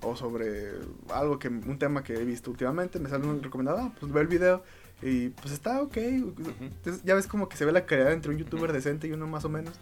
O 0.03 0.17
sobre 0.17 0.73
algo 1.13 1.39
que, 1.39 1.49
un 1.49 1.79
tema 1.79 2.03
que 2.03 2.15
he 2.15 2.25
visto 2.25 2.51
últimamente, 2.51 2.99
me 2.99 3.09
sale 3.09 3.27
un 3.27 3.43
recomendado, 3.43 3.79
ah, 3.79 3.93
pues 3.99 4.13
ve 4.13 4.21
el 4.21 4.27
video 4.27 4.63
y 5.01 5.31
pues 5.31 5.53
está 5.53 5.81
ok. 5.81 5.97
Entonces, 5.97 7.03
ya 7.05 7.15
ves 7.15 7.27
como 7.27 7.49
que 7.49 7.57
se 7.57 7.65
ve 7.65 7.73
la 7.73 7.87
calidad 7.87 8.13
entre 8.13 8.31
un 8.31 8.39
youtuber 8.39 8.73
decente 8.73 9.09
y 9.09 9.13
uno 9.13 9.27
más 9.27 9.45
o 9.45 9.49
menos. 9.49 9.75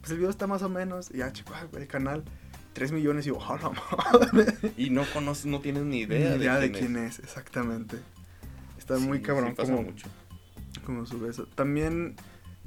Pues 0.00 0.10
el 0.10 0.18
video 0.18 0.30
está 0.30 0.46
más 0.46 0.62
o 0.62 0.68
menos, 0.68 1.10
y 1.12 1.18
ya, 1.18 1.32
chico, 1.32 1.52
ah, 1.54 1.66
el 1.72 1.86
canal, 1.86 2.24
3 2.72 2.92
millones 2.92 3.26
y 3.26 3.28
yo, 3.28 3.38
oh, 3.38 3.56
la 3.56 3.70
madre. 3.70 4.54
Y 4.76 4.90
no 4.90 5.04
conoces, 5.12 5.46
no 5.46 5.60
tienes 5.60 5.82
ni 5.84 5.90
Ni 5.90 5.98
idea, 6.02 6.36
idea 6.36 6.58
de 6.58 6.68
de 6.68 6.72
quién, 6.72 6.96
es. 6.96 7.18
es, 7.18 7.24
exactamente. 7.24 7.98
Está 8.78 8.96
Sí, 8.96 9.06
muy 9.06 9.20
cabrón 9.22 9.50
sí 9.50 9.56
pasa 9.56 9.72
como, 9.72 9.82
mucho. 9.84 10.08
como 10.84 11.06
sube 11.06 11.28
eso. 11.30 11.46
También 11.46 12.16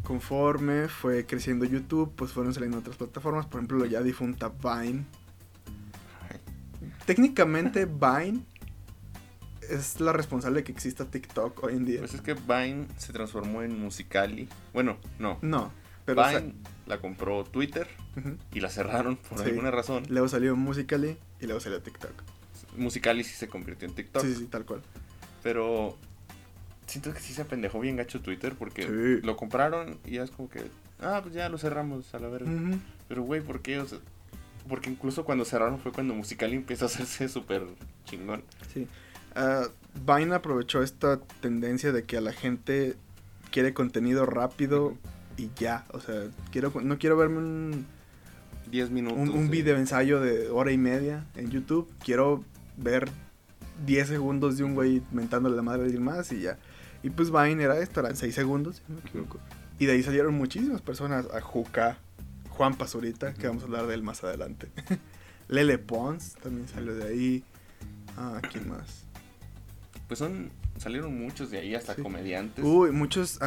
conforme 0.04 0.88
fue 0.90 1.26
creciendo 1.26 1.66
YouTube, 1.66 2.14
pues 2.16 2.32
fueron 2.32 2.54
saliendo 2.54 2.78
otras 2.80 2.98
plataformas. 2.98 3.46
Por 3.46 3.60
ejemplo, 3.60 3.80
la 3.80 3.88
ya 3.88 4.02
difunta 4.02 4.50
Vine. 4.50 5.06
Técnicamente 7.06 7.86
Vine 7.86 8.42
es 9.70 10.00
la 10.00 10.14
responsable 10.14 10.60
de 10.60 10.64
que 10.66 10.72
exista 10.72 11.06
TikTok 11.06 11.64
hoy 11.64 11.74
en 11.76 11.86
día. 11.86 12.00
Pues 12.00 12.14
es 12.14 12.22
que 12.22 12.34
Vine 12.34 12.88
se 12.98 13.14
transformó 13.14 13.62
en 13.64 13.80
Musicali. 13.80 14.48
Bueno, 14.74 14.98
no. 15.20 15.38
no, 15.42 15.72
pero 16.06 16.22
o 16.22 16.30
sea, 16.30 16.40
Vine 16.40 16.54
la 16.88 17.00
compró 17.00 17.44
Twitter 17.46 17.88
y 18.54 18.60
la 18.60 18.70
cerraron 18.70 19.16
por 19.18 19.40
Sí. 19.40 19.46
alguna 19.46 19.72
razón. 19.72 20.04
luego 20.10 20.28
salió 20.28 20.56
Musical.ly 20.56 21.18
y 21.42 21.46
luego 21.46 21.60
salió 21.60 21.82
TikTok. 21.82 22.12
Musicali 22.78 23.24
sí 23.24 23.34
se 23.36 23.48
convirtió 23.48 23.88
en 23.88 23.96
TikTok. 23.96 24.22
Sí, 24.24 24.36
sí, 24.36 24.46
tal 24.48 24.66
cual. 24.66 24.82
Pero 25.44 25.98
siento 26.88 27.14
que 27.14 27.20
sí 27.20 27.34
se 27.34 27.42
apendejó 27.44 27.80
bien 27.80 27.96
gacho 27.98 28.22
Twitter 28.22 28.56
porque 28.58 28.84
Sí. 28.84 29.26
lo 29.26 29.36
compraron 29.38 30.00
y 30.06 30.12
ya 30.16 30.24
es 30.24 30.32
como 30.32 30.50
que, 30.50 30.64
ah, 31.02 31.20
pues 31.22 31.34
ya 31.34 31.50
lo 31.50 31.58
cerramos 31.58 32.14
a 32.14 32.20
la 32.20 32.28
verga. 32.30 32.52
Pero 33.08 33.24
güey, 33.24 33.42
¿por 33.42 33.62
qué? 33.62 33.80
O 33.80 33.86
sea, 33.88 34.00
porque 34.68 34.90
incluso 34.90 35.24
cuando 35.26 35.46
cerraron 35.46 35.80
fue 35.80 35.92
cuando 35.92 36.14
Musicali 36.14 36.56
empezó 36.56 36.86
a 36.86 36.88
hacerse 36.88 37.30
súper 37.30 37.64
chingón. 38.06 38.44
Sí. 38.74 38.88
Ah, 39.36 39.68
Vine 40.06 40.34
aprovechó 40.36 40.82
esta 40.82 41.20
tendencia 41.42 41.92
de 41.92 42.04
que 42.04 42.18
a 42.18 42.22
la 42.22 42.34
gente 42.34 42.96
quiere 43.52 43.74
contenido 43.74 44.26
rápido. 44.26 44.98
Y 45.38 45.50
ya. 45.56 45.86
O 45.92 46.00
sea, 46.00 46.24
quiero 46.52 46.72
no 46.84 46.98
quiero 46.98 47.18
verme 47.18 47.38
un, 47.38 47.86
10 48.72 48.90
minutos. 48.92 49.18
un, 49.18 49.30
un 49.30 49.46
de- 49.46 49.50
video 49.52 49.78
ensayo 49.78 50.20
de 50.20 50.50
hora 50.50 50.72
y 50.72 50.78
media 50.78 51.26
en 51.36 51.50
YouTube. 51.50 51.92
Quiero 52.04 52.44
ver 52.78 53.10
10 53.86 54.08
segundos 54.08 54.58
de 54.58 54.64
un 54.64 54.76
güey 54.76 55.02
mentándole 55.12 55.56
la 55.56 55.62
madre 55.62 55.82
a 55.82 55.86
alguien 55.86 56.04
más 56.04 56.32
y 56.32 56.42
ya. 56.42 56.58
Y 57.04 57.10
pues 57.10 57.32
Vine 57.32 57.62
era 57.64 57.78
esto, 57.80 58.00
eran 58.00 58.16
6 58.16 58.34
segundos, 58.34 58.78
si 58.78 58.84
no 58.88 58.96
me 59.02 59.10
equivoco. 59.10 59.40
Y 59.80 59.86
de 59.88 59.94
ahí 59.94 60.04
salieron 60.04 60.34
muchísimas 60.36 60.82
personas. 60.82 61.26
A 61.34 61.42
Juca, 61.42 61.98
Juan 62.52 62.76
Pazurita, 62.76 63.34
que 63.34 63.48
vamos 63.48 63.64
a 63.64 63.66
hablar 63.66 63.88
de 63.88 63.96
él 63.96 64.04
más 64.04 64.24
adelante. 64.24 64.70
Lele 65.50 65.78
Pons 65.78 66.36
también 66.42 66.68
salió 66.68 66.94
de 66.96 67.04
ahí. 67.04 67.44
Ah, 68.16 68.40
¿quién 68.52 68.70
más? 68.70 69.04
Pues 70.08 70.20
son, 70.20 70.52
salieron 70.78 71.18
muchos 71.18 71.50
de 71.52 71.60
ahí, 71.60 71.76
hasta 71.76 71.96
Sí. 71.96 72.02
comediantes. 72.02 72.64
Uy, 72.66 72.92
muchos 72.92 73.40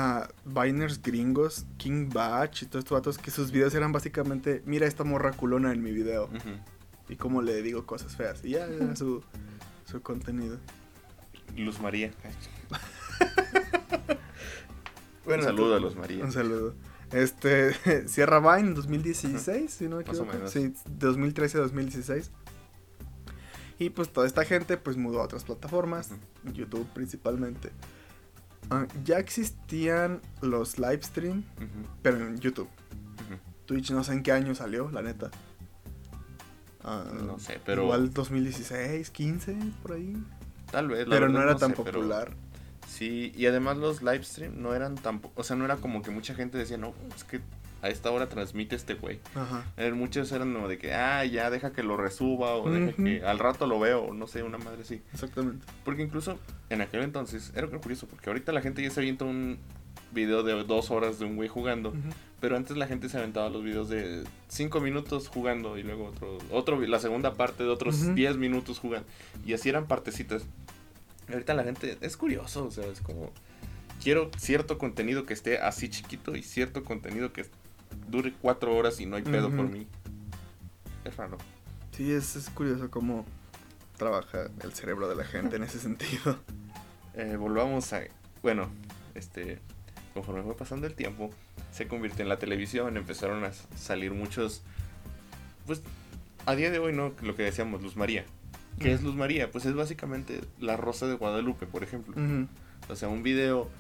Viners 0.45 1.03
gringos, 1.03 1.67
King 1.77 2.09
Batch 2.13 2.63
y 2.63 2.67
todos 2.67 2.85
estos 2.85 2.97
vatos 2.99 3.19
que 3.19 3.31
sus 3.31 3.51
videos 3.51 3.75
eran 3.75 3.93
básicamente, 3.93 4.63
mira 4.67 4.87
esta 4.87 5.05
morra 5.05 5.33
culona 5.33 5.73
en 5.73 5.83
mi 5.83 5.93
video 5.93 6.29
y 7.09 7.17
cómo 7.17 7.43
le 7.43 7.61
digo 7.63 7.85
cosas 7.87 8.17
feas. 8.17 8.45
Y 8.45 8.51
ya 8.51 8.67
era 8.67 8.95
su, 8.97 9.23
su 9.85 10.01
contenido. 10.03 10.59
Luz 11.57 11.81
María. 11.81 12.11
Bueno, 15.25 15.43
un 15.43 15.49
saludo 15.49 15.75
a 15.75 15.81
Luz 15.81 15.97
María. 15.97 16.25
Un 16.25 16.31
saludo. 16.33 16.75
Este, 17.13 17.75
Sierra 18.09 18.39
Vine 18.39 18.75
2016, 18.75 19.73
si 19.73 19.89
no 19.89 19.97
me 19.97 20.05
Más 20.05 20.09
o 20.19 20.23
equivoco. 20.23 20.33
menos. 20.35 20.51
Sí, 20.53 20.73
2013 20.87 21.59
2016. 21.59 22.31
Y 23.79 23.91
pues 23.91 24.11
toda 24.13 24.27
esta 24.27 24.45
gente 24.45 24.77
pues 24.77 24.97
mudó 24.97 25.21
a 25.21 25.25
otras 25.25 25.45
plataformas. 25.45 26.11
YouTube 26.53 26.87
principalmente. 26.95 27.71
Ah, 28.71 28.87
ya 29.05 29.19
existían 29.19 30.21
los 30.41 30.79
live 30.79 31.03
stream, 31.03 31.45
pero 32.03 32.17
en 32.27 32.39
YouTube. 32.39 32.69
Twitch 33.67 33.91
no 33.91 34.03
sé 34.05 34.13
en 34.13 34.23
qué 34.23 34.33
año 34.33 34.55
salió, 34.55 34.91
la 34.91 35.03
neta. 35.03 35.31
Ah, 36.83 37.05
No 37.25 37.39
sé, 37.39 37.61
pero 37.65 37.83
Igual 37.83 38.13
2016, 38.13 39.11
15, 39.11 39.57
por 39.83 39.93
ahí. 39.93 40.17
tal 40.71 40.89
vez. 40.89 41.07
la 41.07 41.17
Pero 41.17 41.29
no 41.29 41.43
era 41.43 41.57
tan 41.57 41.71
sé, 41.71 41.83
pero 41.83 41.99
popular. 41.99 42.35
Sí, 42.89 43.33
y 43.37 43.47
además 43.47 43.77
los 43.77 44.03
live 44.03 44.23
stream 44.23 44.63
no 44.63 44.73
eran 44.75 44.95
tan... 44.95 45.21
O 45.35 45.43
sea, 45.43 45.57
no 45.57 45.65
era 45.65 45.77
como 45.77 46.03
que 46.03 46.11
mucha 46.13 46.35
gente 46.35 46.57
decía, 46.57 46.79
no, 46.79 46.95
es 47.15 47.25
que 47.25 47.41
a 47.83 47.89
esta 47.89 48.11
hora 48.11 48.29
transmite 48.29 48.75
este 48.77 48.95
güey. 48.95 49.21
Ajá. 49.35 49.65
Eh, 49.77 49.93
Muchos 49.93 50.33
eran 50.33 50.53
como 50.53 50.69
de 50.69 50.79
que, 50.79 50.93
ah, 50.95 51.25
ya 51.25 51.51
deja 51.51 51.73
que 51.73 51.83
lo 51.83 51.97
resuba 51.97 52.55
o 52.57 52.71
deja 52.71 52.93
Ujú. 52.93 53.05
que 53.05 53.25
al 53.25 53.39
rato 53.39 53.67
lo 53.67 53.79
veo, 53.79 54.03
o 54.03 54.15
no 54.15 54.27
sé, 54.27 54.43
una 54.43 54.59
madre 54.59 54.83
así. 54.83 55.03
Exactamente. 55.13 55.65
Porque 55.85 56.03
incluso 56.03 56.39
en 56.71 56.81
aquel 56.81 57.03
entonces, 57.03 57.53
era 57.55 57.67
curioso, 57.69 58.07
porque 58.07 58.31
ahorita 58.31 58.53
la 58.53 58.61
gente 58.63 58.83
ya 58.83 58.91
se 58.91 59.01
avienta 59.01 59.25
un 59.25 59.59
video 60.13 60.43
de 60.43 60.65
dos 60.65 60.91
horas 60.91 61.19
de 61.19 61.27
un 61.27 61.37
güey 61.37 61.49
jugando, 61.49 61.93
pero 62.41 62.57
antes 62.57 62.77
la 62.77 62.87
gente 62.87 63.09
se 63.09 63.19
aventaba 63.19 63.49
los 63.51 63.63
videos 63.63 63.89
de 63.89 64.25
cinco 64.49 64.81
minutos 64.81 65.29
jugando 65.29 65.77
y 65.79 65.83
luego 65.83 66.07
otro, 66.07 66.39
otro 66.51 66.81
la 66.81 66.99
segunda 67.01 67.35
parte 67.35 67.65
de 67.65 67.69
otros. 67.71 68.15
10 68.15 68.37
minutos 68.37 68.79
jugando. 68.79 69.07
Y 69.45 69.53
así 69.53 69.69
eran 69.69 69.87
partecitas. 69.87 70.45
Y 71.29 71.33
ahorita 71.33 71.55
la 71.55 71.65
gente 71.65 71.99
es 72.01 72.17
curioso, 72.17 72.67
o 72.67 72.71
sea, 72.71 72.87
es 72.87 73.01
como, 73.01 73.33
quiero 74.03 74.31
cierto 74.37 74.79
contenido 74.79 75.27
que 75.27 75.35
esté 75.35 75.59
así 75.59 75.89
chiquito 75.89 76.37
y 76.37 76.43
cierto 76.43 76.85
contenido 76.85 77.33
que 77.33 77.47
dure 78.09 78.33
cuatro 78.41 78.75
horas 78.77 79.01
y 79.01 79.07
no 79.07 79.17
hay 79.17 79.23
pedo 79.23 79.51
por 79.51 79.67
Ujú. 79.67 79.73
mí. 79.79 79.87
Es 81.05 81.17
raro. 81.17 81.39
Sí, 81.93 82.11
es, 82.13 82.37
es 82.37 82.51
curioso 82.51 82.91
cómo 82.91 83.25
trabaja 83.97 84.49
el 84.63 84.73
cerebro 84.75 85.09
de 85.09 85.17
la 85.17 85.25
gente 85.25 85.57
en 85.57 85.63
ese 85.65 85.79
sentido. 85.79 86.39
Eh, 87.19 87.37
volvamos 87.37 87.95
a. 87.95 88.03
Bueno, 88.43 88.69
este. 89.15 89.59
Conforme 90.13 90.43
fue 90.43 90.55
pasando 90.55 90.87
el 90.87 90.93
tiempo, 90.93 91.31
se 91.73 91.89
convirtió 91.89 92.23
en 92.23 92.29
la 92.29 92.39
televisión. 92.39 92.95
Empezaron 92.99 93.43
a 93.43 93.53
salir 93.75 94.13
muchos. 94.13 94.63
Pues 95.67 95.81
a 96.45 96.55
día 96.55 96.71
de 96.71 96.79
hoy, 96.79 96.93
¿no? 96.93 97.15
Lo 97.23 97.35
que 97.35 97.43
decíamos, 97.43 97.83
Luz 97.83 97.97
María. 97.97 98.27
¿Qué 98.79 98.93
es 98.93 99.03
Luz 99.03 99.15
María? 99.15 99.51
Pues 99.51 99.65
es 99.65 99.75
básicamente 99.75 100.43
la 100.61 100.77
Rosa 100.77 101.07
de 101.07 101.15
Guadalupe, 101.15 101.65
por 101.67 101.83
ejemplo. 101.83 102.13
Ujú. 102.23 102.49
O 102.91 102.97
sea, 102.97 103.09
un 103.09 103.23
video 103.23 103.71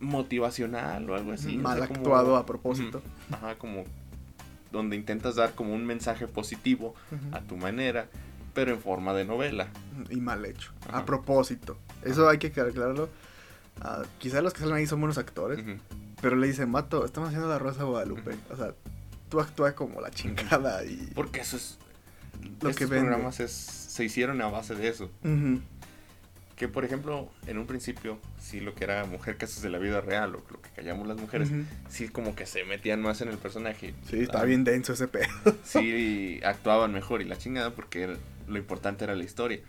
motivacional 0.00 1.08
o 1.08 1.14
algo 1.14 1.32
así. 1.32 1.56
o 1.56 1.60
Mal 1.60 1.78
como- 1.86 2.00
actuado 2.00 2.36
a 2.36 2.46
propósito. 2.46 3.02
Ajá, 3.30 3.56
como. 3.56 3.84
Donde 4.72 4.94
intentas 4.96 5.34
dar 5.34 5.54
como 5.54 5.74
un 5.74 5.84
mensaje 5.84 6.28
positivo 6.28 6.94
a 7.32 7.40
tu 7.40 7.56
manera, 7.56 8.06
pero 8.54 8.72
en 8.72 8.78
forma 8.80 9.12
de 9.14 9.24
novela. 9.24 9.68
Y 10.10 10.16
mal 10.16 10.44
hecho. 10.44 10.72
Ajá. 10.88 10.98
A 10.98 11.04
propósito. 11.04 11.76
Eso 12.04 12.28
hay 12.28 12.38
que 12.38 12.48
aclararlo. 12.48 13.08
Ah, 13.80 14.02
quizá 14.18 14.40
los 14.42 14.52
que 14.52 14.60
salen 14.60 14.76
ahí 14.76 14.86
son 14.86 15.00
buenos 15.00 15.18
actores. 15.18 15.64
Pero 16.20 16.36
le 16.36 16.46
dicen, 16.46 16.70
Mato, 16.70 17.04
estamos 17.04 17.28
haciendo 17.30 17.48
la 17.48 17.58
Rosa 17.58 17.80
de 17.80 17.84
Guadalupe. 17.86 18.36
O 18.50 18.56
sea, 18.56 18.74
tú 19.28 19.40
actúas 19.40 19.72
como 19.74 20.00
la 20.00 20.10
chingada 20.10 20.84
y... 20.84 21.10
Porque 21.14 21.40
eso 21.40 21.56
es. 21.56 21.78
Lo 22.60 22.70
que 22.72 22.86
vende. 22.86 23.06
programas 23.06 23.40
es- 23.40 23.50
se 23.52 24.04
hicieron 24.04 24.40
a 24.40 24.48
base 24.48 24.74
de 24.76 24.86
eso. 24.88 25.10
Que 26.60 26.68
por 26.68 26.84
ejemplo, 26.84 27.30
en 27.46 27.56
un 27.56 27.66
principio, 27.66 28.18
sí 28.38 28.60
lo 28.60 28.74
que 28.74 28.84
era 28.84 29.06
mujer 29.06 29.38
casos 29.38 29.62
de 29.62 29.70
la 29.70 29.78
vida 29.78 30.02
real, 30.02 30.34
o 30.34 30.44
lo 30.50 30.60
que 30.60 30.68
callamos 30.76 31.08
las 31.08 31.16
mujeres, 31.16 31.48
sí 31.88 32.10
como 32.10 32.34
que 32.36 32.44
se 32.44 32.64
metían 32.64 33.00
más 33.00 33.22
en 33.22 33.28
el 33.30 33.38
personaje. 33.38 33.94
Sí, 34.10 34.20
está 34.20 34.42
Ah, 34.42 34.44
bien 34.44 34.62
denso 34.62 34.92
ese 34.92 35.08
pedo. 35.08 35.26
Sí, 35.64 36.38
actuaban 36.44 36.92
mejor 36.92 37.22
y 37.22 37.24
la 37.24 37.38
chingada 37.38 37.74
porque 37.74 38.02
era- 38.02 38.16
lo 38.46 38.58
importante 38.58 39.04
era 39.04 39.14
la 39.14 39.24
historia. 39.24 39.60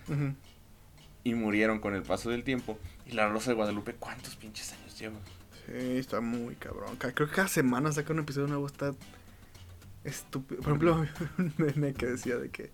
Y 1.24 1.34
murieron 1.34 1.80
con 1.80 1.96
el 1.96 2.02
paso 2.04 2.30
del 2.30 2.44
tiempo. 2.44 2.78
Y 3.06 3.14
la 3.14 3.30
Rosa 3.30 3.52
de 3.52 3.56
Guadalupe, 3.56 3.94
¿cuántos 3.94 4.36
pinches 4.36 4.74
años 4.74 5.00
lleva? 5.00 5.16
Sí, 5.68 5.98
está 5.98 6.20
muy 6.20 6.56
cabrón. 6.56 6.98
Ca- 6.98 7.14
Creo 7.14 7.30
que 7.30 7.36
cada 7.36 7.48
semana 7.48 7.94
saca 7.94 8.12
un 8.12 8.20
episodio 8.20 8.48
nuevo, 8.48 8.68
está 8.68 8.94
estúpido. 10.04 10.60
Por 10.62 10.72
ejemplo, 10.72 11.06
un 11.38 11.54
meme 11.58 11.94
que 11.94 12.08
decía 12.08 12.36
de 12.38 12.50
que 12.50 12.72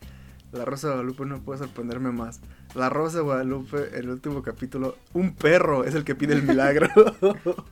la 0.51 0.65
Rosa 0.65 0.87
de 0.87 0.93
Guadalupe 0.93 1.25
no 1.25 1.39
puede 1.41 1.59
sorprenderme 1.59 2.11
más. 2.11 2.39
La 2.77 2.89
Rosa 2.89 3.17
de 3.17 3.23
Guadalupe, 3.23 3.89
el 3.97 4.09
último 4.09 4.43
capítulo, 4.43 4.97
un 5.13 5.33
perro 5.33 5.83
es 5.83 5.95
el 5.95 6.03
que 6.03 6.15
pide 6.15 6.33
el 6.33 6.43
milagro. 6.43 6.87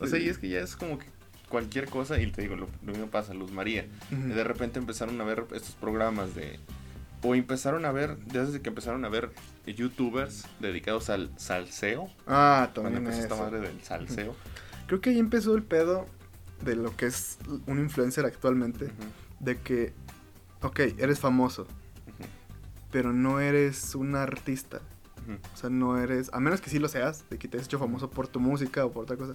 O 0.00 0.06
sea, 0.06 0.18
y 0.18 0.28
es 0.28 0.38
que 0.38 0.48
ya 0.48 0.58
es 0.58 0.76
como 0.76 0.98
que 0.98 1.06
cualquier 1.48 1.88
cosa, 1.88 2.20
y 2.20 2.30
te 2.30 2.42
digo, 2.42 2.56
lo, 2.56 2.68
lo 2.84 2.92
mismo 2.92 3.06
pasa, 3.06 3.32
Luz 3.32 3.52
María. 3.52 3.86
De 4.10 4.44
repente 4.44 4.78
empezaron 4.78 5.18
a 5.20 5.24
ver 5.24 5.46
estos 5.54 5.76
programas 5.76 6.34
de 6.34 6.58
o 7.22 7.34
empezaron 7.34 7.86
a 7.86 7.92
ver 7.92 8.18
desde 8.18 8.60
que 8.60 8.68
empezaron 8.68 9.04
a 9.06 9.08
ver 9.08 9.30
youtubers 9.66 10.46
dedicados 10.60 11.08
al 11.08 11.30
salseo 11.38 12.10
ah, 12.26 12.70
cuando 12.74 12.90
también 12.90 13.06
empezó 13.06 13.22
esta 13.22 13.36
madre 13.36 13.60
del 13.60 13.80
salseo 13.80 14.36
Creo 14.86 15.00
que 15.00 15.10
ahí 15.10 15.18
empezó 15.18 15.54
el 15.54 15.62
pedo 15.62 16.06
de 16.62 16.76
lo 16.76 16.94
que 16.96 17.06
es 17.06 17.38
un 17.66 17.78
influencer 17.78 18.26
actualmente. 18.26 18.90
De 19.40 19.58
que, 19.58 19.92
ok, 20.60 20.80
eres 20.98 21.18
famoso, 21.18 21.66
pero 22.94 23.12
no 23.12 23.40
eres 23.40 23.96
un 23.96 24.14
artista. 24.14 24.80
O 25.52 25.56
sea, 25.56 25.68
no 25.68 25.98
eres, 25.98 26.30
a 26.32 26.38
menos 26.38 26.60
que 26.60 26.70
sí 26.70 26.78
lo 26.78 26.86
seas, 26.86 27.28
de 27.28 27.38
que 27.38 27.48
te 27.48 27.58
has 27.58 27.64
hecho 27.64 27.80
famoso 27.80 28.08
por 28.08 28.28
tu 28.28 28.38
música 28.38 28.84
o 28.84 28.92
por 28.92 29.02
otra 29.02 29.16
cosa. 29.16 29.34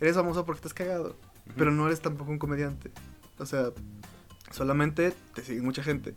Eres 0.00 0.14
famoso 0.16 0.46
porque 0.46 0.62
te 0.62 0.68
has 0.68 0.72
cagado, 0.72 1.14
pero 1.58 1.70
no 1.72 1.86
eres 1.88 2.00
tampoco 2.00 2.30
un 2.30 2.38
comediante. 2.38 2.90
O 3.38 3.44
sea, 3.44 3.66
solamente 4.50 5.12
te 5.34 5.42
sigue 5.42 5.60
mucha 5.60 5.82
gente. 5.82 6.14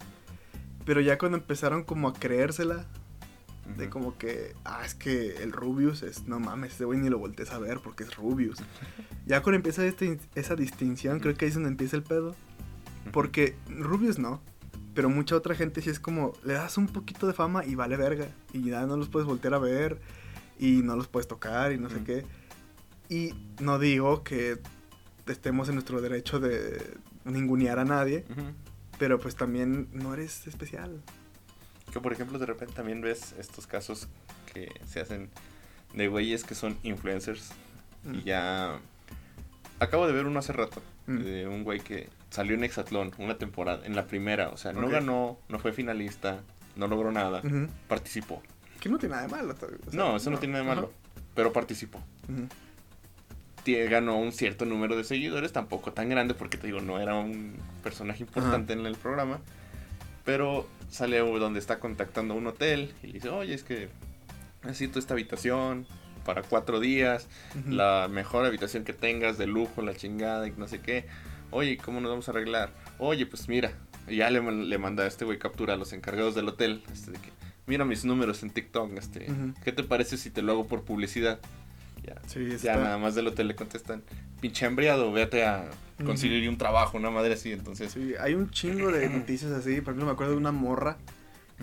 Pero 0.85 1.01
ya 1.01 1.17
cuando 1.17 1.37
empezaron 1.37 1.83
como 1.83 2.07
a 2.07 2.13
creérsela, 2.13 2.85
de 3.75 3.83
Ujú. 3.83 3.91
como 3.91 4.17
que, 4.17 4.55
ah, 4.63 4.83
es 4.85 4.95
que 4.95 5.43
el 5.43 5.51
Rubius 5.51 6.01
es, 6.01 6.27
no 6.29 6.39
mames, 6.39 6.75
ese 6.75 6.85
güey 6.85 6.97
ni 6.99 7.09
lo 7.09 7.19
voltees 7.19 7.51
a 7.51 7.59
ver 7.59 7.81
porque 7.83 8.05
es 8.05 8.15
Rubius. 8.15 8.59
ya 9.25 9.43
cuando 9.43 9.57
empieza 9.57 9.85
este- 9.85 10.17
esa 10.35 10.55
distinción, 10.55 11.19
creo 11.19 11.35
que 11.35 11.43
ahí 11.43 11.49
es 11.49 11.55
donde 11.55 11.69
empieza 11.71 11.97
el 11.97 12.03
pedo. 12.03 12.37
Porque 13.11 13.55
Rubius 13.67 14.17
no. 14.17 14.39
Pero 14.99 15.09
mucha 15.09 15.37
otra 15.37 15.55
gente 15.55 15.81
sí 15.81 15.89
es 15.89 15.97
como, 15.97 16.33
le 16.43 16.55
das 16.55 16.77
un 16.77 16.87
poquito 16.87 17.25
de 17.25 17.31
fama 17.31 17.63
y 17.63 17.73
vale 17.75 17.95
verga. 17.95 18.27
Y 18.51 18.69
ya 18.69 18.85
no 18.85 18.97
los 18.97 19.07
puedes 19.07 19.25
voltear 19.25 19.53
a 19.53 19.57
ver. 19.57 19.97
Y 20.59 20.81
no 20.83 20.97
los 20.97 21.07
puedes 21.07 21.25
tocar 21.25 21.71
y 21.71 21.77
no 21.77 21.87
sé 21.89 21.95
Ujú. 21.95 22.03
qué. 22.03 22.25
Y 23.07 23.33
no 23.61 23.79
digo 23.79 24.25
que 24.25 24.59
estemos 25.25 25.69
en 25.69 25.75
nuestro 25.75 26.01
derecho 26.01 26.41
de 26.41 26.97
ningunear 27.23 27.79
a 27.79 27.85
nadie, 27.85 28.25
Ujú. 28.29 28.41
pero 28.97 29.19
pues 29.21 29.37
también 29.37 29.87
no 29.93 30.13
eres 30.13 30.47
especial. 30.47 31.01
Que 31.93 32.01
por 32.01 32.11
ejemplo 32.11 32.37
de 32.37 32.45
repente 32.47 32.73
también 32.73 32.99
ves 32.99 33.33
estos 33.39 33.67
casos 33.67 34.09
que 34.53 34.69
se 34.85 34.99
hacen 34.99 35.29
de 35.93 36.09
güeyes 36.09 36.43
que 36.43 36.55
son 36.55 36.77
influencers 36.83 37.51
y 38.03 38.17
Mm. 38.17 38.23
ya... 38.25 38.79
Acabo 39.79 40.07
de 40.07 40.11
ver 40.11 40.25
uno 40.25 40.39
hace 40.39 40.51
rato 40.51 40.81
Mm. 41.07 41.19
de 41.19 41.47
un 41.47 41.63
güey 41.63 41.79
que 41.79 42.09
salió 42.29 42.55
en 42.55 42.63
Hexatlón 42.63 43.11
una 43.17 43.37
temporada, 43.37 43.85
en 43.85 43.95
la 43.95 44.07
primera, 44.07 44.49
o 44.49 44.57
sea, 44.57 44.73
no 44.73 44.87
ganó, 44.89 45.39
no 45.49 45.59
fue 45.59 45.73
finalista, 45.73 46.41
no 46.75 46.87
logró 46.87 47.11
nada, 47.11 47.41
participó. 47.87 48.41
Que 48.79 48.89
no 48.89 48.97
tiene 48.97 49.15
nada 49.15 49.27
de 49.27 49.33
malo. 49.33 49.53
o 49.53 49.57
sea, 49.57 49.69
no, 49.91 50.15
eso 50.15 50.29
no, 50.29 50.37
tiene 50.37 50.53
nada 50.53 50.63
de 50.63 50.75
malo, 50.75 50.93
pero 51.35 51.51
participó. 51.51 52.01
Ganó 53.65 54.17
un 54.17 54.31
cierto 54.31 54.65
número 54.65 54.95
de 54.95 55.03
seguidores, 55.03 55.51
tampoco 55.51 55.93
tan 55.93 56.09
grande 56.09 56.33
porque 56.33 56.57
te 56.57 56.65
digo, 56.65 56.81
no 56.81 56.99
era 56.99 57.15
un 57.15 57.55
personaje 57.83 58.23
importante 58.23 58.73
en 58.73 58.83
el 58.85 58.95
programa, 58.95 59.39
pero 60.25 60.67
sale 60.89 61.19
donde 61.19 61.59
está 61.59 61.79
contactando 61.79 62.33
un 62.33 62.47
hotel 62.47 62.93
y 63.03 63.07
le 63.07 63.13
dice, 63.13 63.29
oye, 63.29 63.53
es 63.53 63.63
que 63.63 63.89
necesito 64.63 64.97
esta 64.97 65.13
habitación 65.13 65.85
para 66.25 66.41
cuatro 66.41 66.79
días, 66.79 67.27
la 67.67 68.07
mejor 68.09 68.45
habitación 68.45 68.83
que 68.83 68.93
tengas, 68.93 69.37
de 69.37 69.47
lujo, 69.47 69.81
la 69.81 69.95
chingada 69.95 70.47
y 70.47 70.51
no 70.51 70.67
sé 70.67 70.79
qué. 70.81 71.05
Oye, 71.51 71.77
¿cómo 71.77 71.99
nos 72.01 72.09
vamos 72.11 72.27
a 72.27 72.31
arreglar? 72.31 72.71
Oye, 72.97 73.25
pues 73.25 73.47
mira, 73.49 73.71
y 74.07 74.17
ya 74.17 74.29
le, 74.29 74.41
le 74.41 74.77
manda 74.77 75.03
a 75.03 75.07
este 75.07 75.25
güey 75.25 75.39
captura 75.39 75.73
a 75.73 75.77
los 75.77 75.93
encargados 75.93 76.35
del 76.35 76.47
hotel, 76.47 76.83
este, 76.91 77.11
de 77.11 77.17
que, 77.19 77.29
mira 77.67 77.85
mis 77.85 78.05
números 78.05 78.43
en 78.43 78.51
TikTok, 78.51 78.91
este. 78.97 79.27
¿qué 79.63 79.71
te 79.71 79.83
parece 79.83 80.17
si 80.17 80.29
te 80.29 80.41
lo 80.41 80.51
hago 80.53 80.67
por 80.67 80.83
publicidad? 80.83 81.39
Ya, 82.03 82.15
Sí, 82.27 82.45
ya 82.47 82.55
está- 82.55 82.75
nada 82.77 82.97
más 82.97 83.15
del 83.15 83.27
hotel 83.27 83.47
le 83.47 83.55
contestan, 83.55 84.03
pinche 84.41 84.65
embriado, 84.65 85.11
véate 85.11 85.43
a 85.45 85.69
conseguir 86.05 86.47
un 86.47 86.57
trabajo, 86.57 86.97
una 86.97 87.09
madre 87.09 87.33
así, 87.33 87.51
entonces... 87.51 87.91
Sí, 87.91 88.13
hay 88.19 88.33
un 88.35 88.49
chingo 88.51 88.91
de 88.91 89.09
noticias 89.09 89.51
así. 89.51 89.81
Por 89.81 89.91
ejemplo, 89.93 90.05
me 90.05 90.11
acuerdo 90.11 90.31
de 90.33 90.37
una 90.37 90.51
morra 90.51 90.97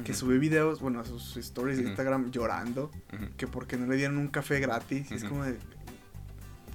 que 0.05 0.12
subió 0.12 0.38
videos, 0.38 0.81
bueno, 0.81 1.01
a 1.01 1.07
sus 1.07 1.38
stories 1.38 1.79
de. 1.79 1.85
Instagram 1.85 2.31
llorando, 2.31 2.90
que 3.38 3.46
porque 3.46 3.79
no 3.79 3.87
le 3.87 3.96
dieron 3.96 4.18
un 4.18 4.29
café 4.29 4.61
gratis. 4.61 5.11
Y 5.11 5.14
es 5.14 5.25
como 5.25 5.42
de. 5.42 5.57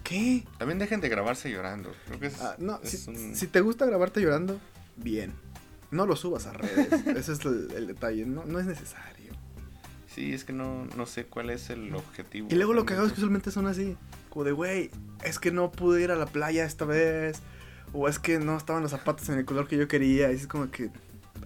¿Qué? 0.03 0.45
También 0.57 0.79
dejen 0.79 0.99
de 1.01 1.09
grabarse 1.09 1.49
llorando, 1.51 1.91
creo 2.07 2.19
que 2.19 2.27
es, 2.27 2.41
Ah, 2.41 2.55
no, 2.59 2.79
es 2.83 2.89
si, 2.89 3.09
un- 3.09 3.35
si 3.35 3.47
te 3.47 3.61
gusta 3.61 3.85
grabarte 3.85 4.21
llorando, 4.21 4.59
bien. 4.97 5.33
No 5.91 6.05
lo 6.05 6.15
subas 6.15 6.47
a 6.47 6.53
redes. 6.53 6.91
Ese 7.17 7.33
es 7.33 7.45
el, 7.45 7.71
el 7.75 7.87
detalle. 7.87 8.25
No, 8.25 8.45
no 8.45 8.59
es 8.59 8.65
necesario. 8.65 9.31
Sí, 10.13 10.33
es 10.33 10.43
que 10.43 10.53
no, 10.53 10.85
no 10.97 11.05
sé 11.05 11.25
cuál 11.25 11.49
es 11.49 11.69
el 11.69 11.93
objetivo. 11.95 12.47
Y 12.51 12.55
luego 12.55 12.73
lo 12.73 12.85
cagado 12.85 13.07
es 13.07 13.13
que 13.13 13.19
usualmente 13.19 13.51
son 13.51 13.67
así. 13.67 13.97
Como 14.29 14.45
de, 14.45 14.51
güey, 14.53 14.89
es 15.23 15.37
que 15.39 15.51
no 15.51 15.71
pude 15.71 16.01
ir 16.01 16.11
a 16.11 16.15
la 16.15 16.25
playa 16.25 16.65
esta 16.65 16.85
vez. 16.85 17.39
O 17.93 18.07
es 18.07 18.19
que 18.19 18.39
no 18.39 18.55
estaban 18.57 18.81
los 18.81 18.91
zapatos 18.91 19.27
en 19.29 19.37
el 19.37 19.45
color 19.45 19.67
que 19.67 19.77
yo 19.77 19.87
quería. 19.87 20.31
Y 20.31 20.35
es 20.35 20.47
como 20.47 20.71
que. 20.71 20.89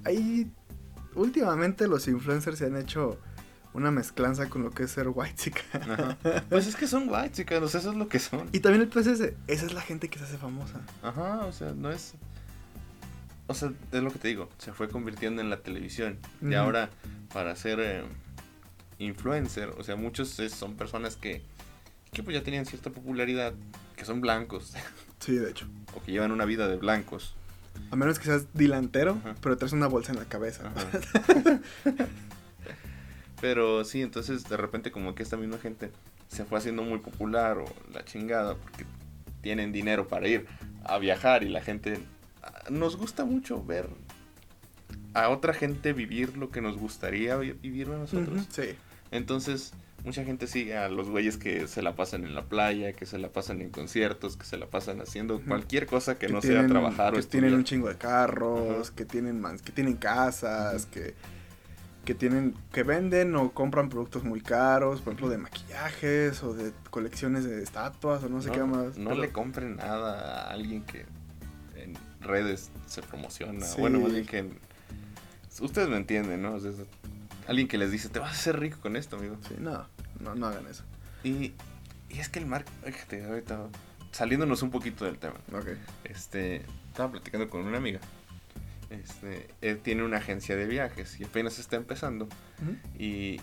Ahí. 0.04 0.52
Últimamente 1.16 1.88
los 1.88 2.08
influencers 2.08 2.58
se 2.60 2.66
han 2.66 2.76
hecho 2.78 3.18
una 3.76 3.92
mezclanza 3.92 4.50
con 4.50 4.64
lo 4.64 4.72
que 4.72 4.84
es 4.84 4.92
ser 4.92 5.08
white 5.14 5.36
chica. 5.36 5.62
Ajá. 5.74 6.18
Pues 6.50 6.66
es 6.68 6.76
que 6.76 6.88
son 6.88 7.08
white, 7.10 7.32
chicas, 7.32 7.62
o 7.62 7.68
sea, 7.68 7.80
eso 7.82 7.92
es 7.92 7.98
lo 7.98 8.08
que 8.08 8.20
son. 8.20 8.50
Y 8.52 8.60
también 8.62 8.82
el 8.82 8.88
pues 8.88 9.06
ese. 9.08 9.36
Esa 9.48 9.66
es 9.66 9.74
la 9.74 9.82
gente 9.82 10.10
que 10.10 10.18
se 10.18 10.26
hace 10.26 10.38
famosa. 10.38 10.80
Ajá, 11.04 11.46
o 11.46 11.52
sea, 11.52 11.74
no 11.74 11.92
es. 11.92 12.14
O 13.48 13.54
sea, 13.54 13.72
es 13.92 14.02
lo 14.02 14.12
que 14.12 14.18
te 14.20 14.28
digo, 14.30 14.50
se 14.58 14.74
fue 14.74 14.90
convirtiendo 14.90 15.42
en 15.42 15.50
la 15.52 15.58
televisión. 15.58 16.18
Y 16.42 16.56
ahora, 16.56 16.90
para 17.32 17.56
ser 17.56 17.80
eh, 17.80 18.04
influencer, 18.98 19.70
o 19.78 19.84
sea, 19.84 19.96
muchos 19.96 20.40
es- 20.40 20.54
son 20.54 20.76
personas 20.76 21.16
que, 21.16 21.44
que 22.12 22.24
pues 22.24 22.36
ya 22.36 22.44
tenían 22.44 22.66
cierta 22.66 22.90
popularidad, 22.90 23.54
que 23.98 24.04
son 24.06 24.20
blancos, 24.22 24.74
Sí, 25.20 25.34
de 25.36 25.52
hecho. 25.52 25.68
o 25.96 26.02
que 26.02 26.12
llevan 26.12 26.32
una 26.32 26.46
vida 26.46 26.68
de 26.68 26.78
blancos. 26.78 27.36
A 27.92 27.96
menos 27.98 28.18
que 28.20 28.26
seas 28.26 28.46
dilantero, 28.54 29.18
Ajá. 29.24 29.36
pero 29.42 29.58
traes 29.58 29.74
una 29.74 29.88
bolsa 29.88 30.12
en 30.14 30.18
la 30.20 30.26
cabeza. 30.26 30.72
Pero 33.42 33.84
sí, 33.86 34.02
entonces 34.02 34.48
de 34.48 34.58
repente 34.58 34.92
como 34.92 35.14
que 35.16 35.24
esta 35.24 35.38
misma 35.38 35.58
gente 35.58 35.92
se 36.28 36.46
fue 36.46 36.58
haciendo 36.58 36.84
muy 36.84 37.00
popular 37.00 37.58
o 37.58 37.66
la 37.94 38.04
chingada 38.06 38.56
porque 38.56 38.86
tienen 39.42 39.72
dinero 39.72 40.08
para 40.08 40.28
ir 40.28 40.46
a 40.84 40.98
viajar 40.98 41.44
y 41.44 41.50
la 41.50 41.62
gente 41.62 42.00
ah, 42.42 42.64
nos 42.70 42.96
gusta 42.98 43.26
mucho 43.26 43.64
ver 43.64 43.88
a 45.14 45.30
otra 45.30 45.54
gente 45.54 45.94
vivir 45.94 46.38
lo 46.38 46.50
que 46.50 46.62
nos 46.62 46.78
gustaría 46.78 47.38
vi- 47.38 47.54
vivir 47.54 47.88
a 47.90 47.98
nosotros. 47.98 48.48
Sí. 48.50 48.76
Entonces, 49.12 49.72
mucha 50.04 50.26
gente 50.26 50.48
sigue 50.48 50.76
a 50.78 50.90
los 50.90 51.10
güeyes 51.10 51.38
que 51.38 51.68
se 51.68 51.82
la 51.82 51.96
pasan 51.96 52.26
en 52.26 52.36
la 52.36 52.44
playa, 52.44 52.94
que 52.94 53.06
se 53.06 53.18
la 53.18 53.30
pasan 53.30 53.62
en 53.62 53.70
conciertos, 53.70 54.36
que 54.36 54.46
se 54.46 54.58
la 54.58 54.66
pasan 54.66 55.00
haciendo 55.02 55.42
cualquier 55.42 55.86
cosa 55.86 56.18
que, 56.18 56.28
no 56.28 56.42
sea 56.42 56.68
trabajar 56.68 57.14
o 57.14 57.18
que 57.18 57.24
tienen 57.24 57.54
un 57.54 57.64
chingo 57.64 57.88
de 57.88 57.96
carros, 57.96 58.92
que 58.92 59.06
tienen 59.06 59.40
mans, 59.40 59.62
que 59.62 59.72
tienen 59.72 59.96
casas, 59.96 60.86
que 60.86 61.14
que 62.06 62.14
tienen 62.16 62.56
que 62.72 62.84
venden 62.84 63.36
o 63.36 63.52
compran 63.52 63.90
productos 63.90 64.24
muy 64.24 64.40
caros, 64.42 65.02
por 65.02 65.14
ejemplo 65.14 65.30
de 65.30 65.38
maquillajes 65.40 66.42
o 66.44 66.54
de 66.54 66.72
colecciones 66.90 67.44
de 67.44 67.62
estatuas 67.64 68.24
o 68.24 68.30
no 68.30 68.42
sé 68.42 68.52
qué 68.52 68.64
más. 68.64 68.98
No 68.98 69.10
pero- 69.10 69.22
le 69.22 69.32
compren 69.32 69.76
nada 69.78 70.44
a 70.48 70.52
alguien 70.52 70.84
que 70.84 71.06
en 71.76 71.98
redes 72.22 72.72
se 72.88 73.02
promociona. 73.02 73.66
Sí. 73.66 73.82
Bueno, 73.82 74.00
más 74.00 74.14
bien 74.14 74.26
que... 74.26 74.38
en- 74.40 74.60
Ustedes 75.60 75.88
me 75.90 75.98
entienden, 75.98 76.42
¿no? 76.42 76.54
O 76.56 76.60
sea, 76.60 76.72
es 76.72 76.78
alguien 77.48 77.68
que 77.68 77.78
les 77.78 77.90
dice, 77.92 78.10
te 78.10 78.20
vas 78.20 78.30
a 78.30 78.34
hacer 78.34 78.60
rico 78.60 78.78
con 78.82 78.96
esto, 78.98 79.16
amigo. 79.18 79.38
Sí, 79.48 79.56
no, 79.60 79.88
no, 80.20 80.36
no 80.36 80.48
hagan 80.48 80.68
eso. 80.68 80.84
Y, 81.24 81.54
y 82.10 82.20
es 82.20 82.28
que 82.30 82.40
el 82.40 82.46
marketing... 82.46 82.92
Fíjate, 82.92 83.26
ahorita 83.26 83.68
saliéndonos 84.12 84.62
un 84.64 84.70
poquito 84.72 85.06
del 85.06 85.18
tema. 85.18 85.36
Ok. 85.54 85.68
Este, 86.04 86.66
estaba 86.90 87.12
platicando 87.12 87.50
con 87.50 87.62
una 87.66 87.78
amiga. 87.78 88.00
Este, 89.04 89.48
él 89.62 89.80
tiene 89.80 90.04
una 90.04 90.18
agencia 90.18 90.56
de 90.56 90.66
viajes 90.66 91.20
y 91.20 91.24
apenas 91.24 91.60
está 91.60 91.76
empezando. 91.76 92.28
Y, 92.98 93.40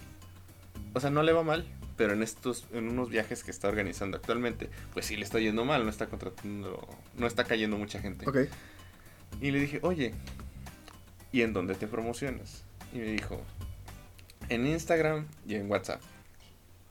o 0.95 1.01
sea, 1.01 1.11
no 1.11 1.23
le 1.23 1.33
va 1.33 1.43
mal, 1.43 1.67
pero 1.97 2.13
en 2.13 2.23
estos, 2.23 2.67
en 2.73 2.89
unos 2.89 3.11
viajes 3.11 3.45
que 3.45 3.51
está 3.51 3.69
organizando 3.69 4.17
actualmente, 4.17 4.71
pues 4.93 5.07
sí 5.07 5.17
le 5.17 5.25
está 5.25 5.39
yendo 5.39 5.65
mal, 5.65 5.85
no 5.85 5.91
está 5.91 6.07
contratando, 6.07 6.89
no 7.17 7.27
está 7.27 7.45
cayendo 7.45 7.77
mucha 7.77 8.01
gente. 8.01 8.29
Ok. 8.29 8.39
Y 9.41 9.51
le 9.51 9.61
dije, 9.61 9.81
oye, 9.83 10.15
¿y 11.33 11.43
en 11.43 11.53
dónde 11.53 11.75
te 11.75 11.87
promocionas? 11.87 12.65
Y 12.93 12.99
me 12.99 13.05
dijo, 13.05 13.41
en 14.49 14.67
Instagram 14.67 15.27
y 15.47 15.55
en 15.55 15.71
WhatsApp. 15.71 16.01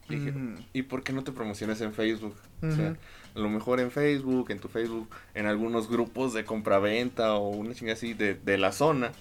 Le 0.08 0.17
dije, 0.17 0.32
Ujú. 0.32 0.63
¿y 0.74 0.82
por 0.84 1.04
qué 1.04 1.13
no 1.13 1.24
te 1.24 1.32
promocionas 1.32 1.80
en 1.82 1.93
Facebook? 1.93 2.36
O 2.62 2.71
sea. 2.71 2.95
A 3.36 3.39
lo 3.39 3.50
mejor 3.50 3.80
en 3.80 3.91
Facebook, 3.91 4.52
en 4.52 4.60
tu 4.60 4.67
Facebook, 4.67 5.10
en 5.34 5.46
algunos 5.46 5.89
grupos 5.89 6.34
de 6.34 6.46
compraventa 6.46 7.36
o 7.36 7.50
una 7.50 7.74
chingada 7.74 7.96
así 7.96 8.13
de, 8.13 8.36
de 8.36 8.58
la 8.58 8.72
zona, 8.72 9.12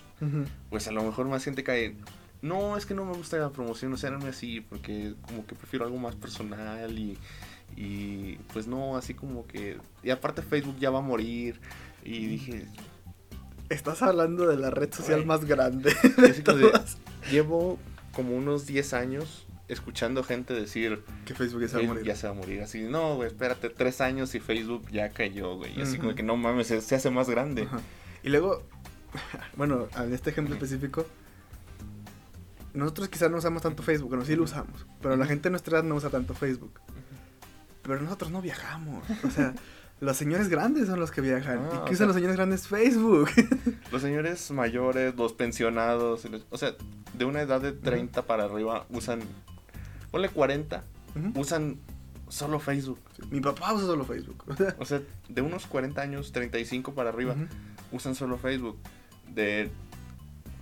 pues 0.69 0.89
a 0.89 0.93
lo 0.93 1.03
mejor 1.03 1.27
más 1.27 1.45
gente 1.45 1.63
cae. 1.65 1.97
No, 2.43 2.77
es 2.77 2.87
que 2.87 2.95
no 2.95 3.05
me 3.05 3.13
gusta 3.13 3.37
la 3.37 3.51
promoción, 3.51 3.93
o 3.93 3.97
sea, 3.97 4.11
no 4.11 4.27
así, 4.27 4.61
porque 4.61 5.15
como 5.27 5.47
que 5.47 5.55
prefiero 5.55 5.85
algo 5.85 5.99
más 5.99 6.17
personal 6.17 6.99
y, 6.99 7.19
y 7.77 8.37
pues 8.53 8.67
no, 8.67 8.97
así 8.97 9.13
como 9.13 9.47
que... 9.47 9.79
Y 10.03 10.11
aparte 10.11 10.41
Facebook 10.41 10.77
ya 10.79 10.91
va 10.91 11.01
a 11.01 11.03
morir 11.03 11.61
y 12.03 12.27
dije, 12.27 12.67
Estás 13.71 14.03
hablando 14.03 14.49
de 14.49 14.57
la 14.57 14.71
red 14.71 14.93
social 14.93 15.25
más 15.25 15.45
grande 15.45 15.95
de, 16.17 16.33
todas. 16.43 16.99
llevo 17.31 17.79
como 18.13 18.37
unos 18.37 18.67
10 18.67 18.95
años 18.95 19.47
escuchando 19.73 20.23
gente 20.23 20.53
decir, 20.55 21.03
Que 21.25 21.35
Facebook 21.35 21.63
ya 21.63 21.69
se 21.69 21.77
va 21.79 21.83
a 21.83 21.87
morir. 21.87 22.05
ya 22.05 22.17
se 22.17 22.27
va 22.27 22.33
a 22.33 22.37
morir, 22.37 22.63
así, 22.63 22.83
no, 22.83 23.17
güey, 23.17 23.29
espérate, 23.29 23.71
tres 23.71 24.01
años 24.01 24.35
y 24.35 24.41
Facebook 24.41 24.89
ya 24.91 25.11
cayó, 25.11 25.57
güey, 25.57 25.79
y 25.79 25.83
así 25.83 25.99
como 25.99 26.15
que 26.15 26.23
no 26.23 26.37
mames, 26.37 26.67
se, 26.67 26.81
se 26.81 26.95
hace 26.95 27.11
más 27.11 27.29
grande. 27.31 27.69
Y 28.23 28.29
luego, 28.29 28.63
bueno, 29.57 29.89
en 29.97 30.13
este 30.13 30.31
ejemplo 30.31 30.55
específico, 30.55 31.07
nosotros 32.75 33.09
quizás 33.09 33.31
no 33.31 33.39
usamos 33.39 33.63
tanto 33.63 33.83
Facebook, 33.83 34.11
bueno, 34.11 34.25
sí 34.25 34.37
lo 34.37 34.45
usamos, 34.45 34.87
pero 35.03 35.17
la 35.17 35.27
gente 35.27 35.45
de 35.45 35.51
nuestra 35.51 35.79
edad 35.79 35.85
no 35.85 35.97
usa 35.97 36.11
tanto 36.11 36.35
Facebook. 36.35 36.81
Pero 37.83 38.01
nosotros 38.01 38.31
no 38.31 38.41
viajamos, 38.43 39.05
o 39.25 39.31
sea, 39.31 39.55
los 40.01 40.17
señores 40.17 40.49
grandes 40.49 40.87
son 40.87 41.01
los 41.01 41.11
que 41.11 41.21
viajan. 41.21 41.59
Ah, 41.73 41.83
¿Y 41.83 41.89
qué 41.89 41.95
usan 41.95 42.07
los 42.07 42.15
señores 42.15 42.37
grandes? 42.37 42.69
Facebook. 42.69 43.31
Los 43.91 44.03
señores 44.03 44.51
mayores, 44.53 45.17
los 45.17 45.33
pensionados, 45.33 46.25
o 46.51 46.59
sea, 46.59 46.75
de 47.13 47.25
una 47.25 47.41
edad 47.43 47.61
de 47.61 47.73
30 47.73 48.23
para 48.23 48.45
arriba 48.45 48.87
usan, 48.91 49.19
ponle 50.11 50.29
40, 50.29 50.85
Ujú. 51.17 51.41
usan 51.41 51.79
solo 52.29 52.61
Facebook. 52.61 52.99
Mi 53.31 53.41
papá 53.41 53.73
usa 53.75 53.87
solo 53.87 54.05
Facebook. 54.05 54.45
o 54.79 54.85
sea, 54.85 55.03
de 55.29 55.43
unos 55.43 55.67
40 55.67 56.01
años, 56.01 56.33
35 56.33 56.95
para 56.95 57.11
arriba, 57.11 57.35
usan 57.93 58.15
solo 58.15 58.39
Facebook. 58.39 58.79
De 59.35 59.71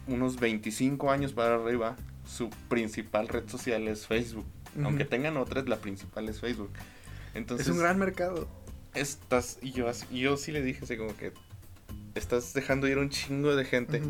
unos 0.07 0.39
25 0.41 1.11
años 1.11 1.33
para 1.33 1.57
arriba, 1.57 1.97
su 2.27 2.51
principal 2.69 3.29
red 3.29 3.49
social 3.49 3.87
es 3.89 4.07
Facebook. 4.07 4.47
Aunque 4.85 5.05
tengan 5.05 5.37
otras, 5.37 5.69
la 5.69 5.77
principal 5.79 6.29
es 6.29 6.41
Facebook. 6.41 6.71
Entonces, 7.35 7.67
es 7.67 7.73
un 7.73 7.79
gran 7.81 7.99
mercado. 7.99 8.49
estás, 8.95 9.59
y 9.61 9.73
yo, 9.73 9.91
yo 10.13 10.37
sí 10.37 10.53
le 10.53 10.63
dije 10.63 10.85
así 10.85 10.97
como 10.97 11.17
que 11.17 11.33
estás 12.15 12.53
dejando 12.55 12.87
ir 12.89 12.99
un 12.99 13.11
chingo 13.11 13.55
de 13.57 13.65
gente 13.65 14.03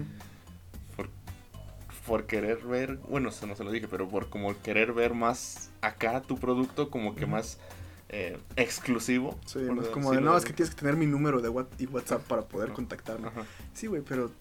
por 2.08 2.26
querer 2.26 2.58
ver, 2.64 2.96
bueno, 3.08 3.28
eso 3.28 3.46
no 3.46 3.54
se 3.54 3.62
lo 3.62 3.70
dije, 3.70 3.86
pero 3.86 4.08
por 4.08 4.28
como 4.30 4.60
querer 4.62 4.92
ver 4.92 5.14
más 5.14 5.70
acá 5.82 6.20
tu 6.22 6.38
producto, 6.38 6.90
como 6.90 7.14
que 7.14 7.26
más 7.26 7.58
eh, 8.08 8.38
exclusivo. 8.56 9.38
Sí, 9.46 9.58
no 9.60 9.82
es 9.82 9.88
como 9.88 10.12
de, 10.12 10.20
no, 10.20 10.36
es 10.36 10.44
que 10.44 10.52
tienes 10.54 10.74
que 10.74 10.80
tener 10.80 10.96
mi 10.96 11.06
número 11.06 11.40
de 11.40 11.50
What- 11.50 11.68
y 11.78 11.86
WhatsApp 11.86 12.22
para 12.22 12.42
poder 12.42 12.72
contactarme. 12.72 13.28
Ajá. 13.28 13.42
Sí, 13.74 13.86
güey, 13.86 14.02
pero, 14.02 14.32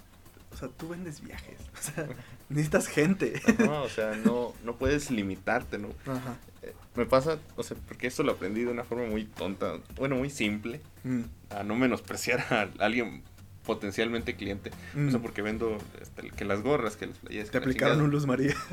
o 0.54 0.56
sea, 0.58 0.70
tú 0.70 0.88
vendes 0.90 1.22
viajes. 1.22 1.58
O 1.78 1.82
sea, 1.92 2.08
necesitas 2.50 2.88
gente. 2.88 3.40
Ajá, 3.46 3.82
o 3.82 3.90
sea, 3.90 4.16
no, 4.16 4.54
no 4.64 4.76
puedes 4.78 5.12
limitarte, 5.12 5.78
¿no? 5.78 5.90
Ajá. 6.06 6.38
Eh, 6.64 6.74
Me 6.96 7.06
pasa, 7.06 7.38
o 7.58 7.62
sea, 7.64 7.78
porque 7.88 8.08
esto 8.08 8.24
lo 8.24 8.32
aprendí 8.32 8.64
de 8.64 8.72
una 8.72 8.84
forma 8.86 9.06
muy 9.06 9.26
tonta, 9.26 9.74
bueno, 9.98 10.16
muy 10.16 10.30
simple, 10.30 10.82
Mm, 11.04 11.22
a 11.52 11.64
no 11.64 11.76
menospreciar 11.76 12.40
a 12.54 12.70
alguien 12.84 13.22
potencialmente 13.68 14.36
cliente. 14.36 14.72
mm. 14.96 15.10
O 15.10 15.12
sea, 15.12 15.20
porque 15.20 15.44
vendo 15.44 15.78
este, 16.02 16.32
que 16.32 16.46
las 16.46 16.64
gorras, 16.64 16.96
que 16.96 17.08
las. 17.08 17.52
Te 17.52 17.58
aplicaron 17.60 18.02
un 18.02 18.10
Luz 18.10 18.26
María. 18.26 18.56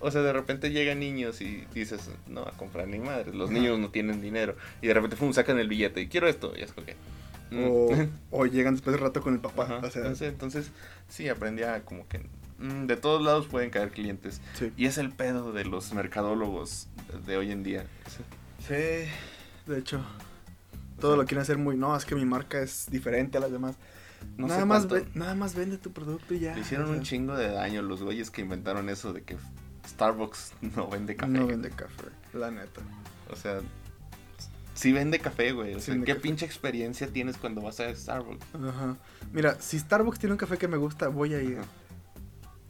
O 0.00 0.10
sea, 0.10 0.20
de 0.22 0.32
repente 0.32 0.70
llegan 0.70 1.00
niños 1.00 1.40
y 1.40 1.64
dices, 1.72 2.10
no, 2.28 2.42
a 2.42 2.52
comprar 2.52 2.86
ni 2.86 2.98
madre, 2.98 3.32
los 3.32 3.50
niños 3.50 3.78
no 3.78 3.90
tienen 3.90 4.20
dinero. 4.20 4.56
Y 4.82 4.88
de 4.88 4.94
repente, 4.94 5.16
pum, 5.16 5.32
sacan 5.32 5.58
el 5.58 5.68
billete 5.68 6.00
y 6.00 6.08
quiero 6.08 6.28
esto. 6.28 6.52
Y 6.56 6.62
es 6.62 6.72
como 6.72 6.86
que... 6.86 6.94
mm. 7.50 7.64
O, 7.64 8.08
o 8.42 8.46
llegan 8.46 8.74
después 8.74 8.94
de 8.96 9.02
rato 9.02 9.20
con 9.22 9.34
el 9.34 9.40
papá. 9.40 9.64
Ajá, 9.64 9.86
O 9.86 9.90
sea, 9.90 10.02
entonces, 10.02 10.28
entonces, 10.32 10.70
sí, 11.08 11.28
aprendí 11.28 11.62
a 11.62 11.82
como 11.84 12.06
que 12.08 12.20
mm, 12.58 12.86
de 12.86 12.96
todos 12.96 13.22
lados 13.22 13.46
pueden 13.46 13.70
caer 13.70 13.90
clientes. 13.90 14.40
sí. 14.54 14.72
Y 14.76 14.86
es 14.86 14.98
el 14.98 15.10
pedo 15.10 15.52
de 15.52 15.64
los 15.64 15.92
mercadólogos 15.92 16.88
de 17.26 17.36
hoy 17.36 17.50
en 17.52 17.62
día. 17.62 17.86
Sí, 18.66 18.74
de 19.66 19.78
hecho. 19.78 20.04
Todo 21.00 21.16
lo 21.16 21.24
quieren 21.24 21.42
hacer 21.42 21.58
muy. 21.58 21.76
No, 21.76 21.94
es 21.96 22.04
que 22.04 22.14
mi 22.14 22.24
marca 22.24 22.60
es 22.60 22.86
diferente 22.90 23.38
a 23.38 23.40
las 23.40 23.52
demás. 23.52 23.76
No 24.38 24.46
nada, 24.46 24.60
sé 24.60 24.66
más 24.66 24.88
ve- 24.88 25.06
nada 25.14 25.34
más 25.34 25.54
vende 25.54 25.76
tu 25.78 25.92
producto 25.92 26.34
y 26.34 26.40
ya. 26.40 26.54
Le 26.54 26.62
hicieron 26.62 26.86
o 26.86 26.88
sea, 26.90 26.96
un 26.98 27.02
chingo 27.04 27.36
de 27.36 27.50
daño 27.50 27.82
los 27.82 28.02
güeyes 28.02 28.30
que 28.30 28.40
inventaron 28.42 28.88
eso 28.88 29.12
de 29.12 29.22
que 29.22 29.36
Starbucks 29.88 30.52
no 30.76 30.88
vende 30.88 31.14
café. 31.16 31.32
No 31.32 31.46
vende 31.46 31.70
café, 31.70 32.04
la 32.32 32.50
neta. 32.50 32.80
O 33.30 33.36
sea, 33.36 33.60
sí 34.74 34.92
vende 34.92 35.18
café, 35.18 35.52
güey. 35.52 35.74
O 35.74 35.78
Sí 35.80 35.86
sea, 35.92 35.94
¿qué 36.00 36.04
café. 36.06 36.20
pinche 36.20 36.46
experiencia 36.46 37.08
tienes 37.08 37.36
cuando 37.36 37.60
vas 37.60 37.78
a 37.80 37.94
Starbucks? 37.94 38.46
Ajá. 38.54 38.96
Mira, 39.32 39.60
si 39.60 39.78
Starbucks 39.78 40.18
tiene 40.18 40.32
un 40.32 40.38
café 40.38 40.56
que 40.58 40.66
me 40.68 40.76
gusta, 40.78 41.08
voy 41.08 41.34
a 41.34 41.42
ir. 41.42 41.58
Ajá. 41.58 41.68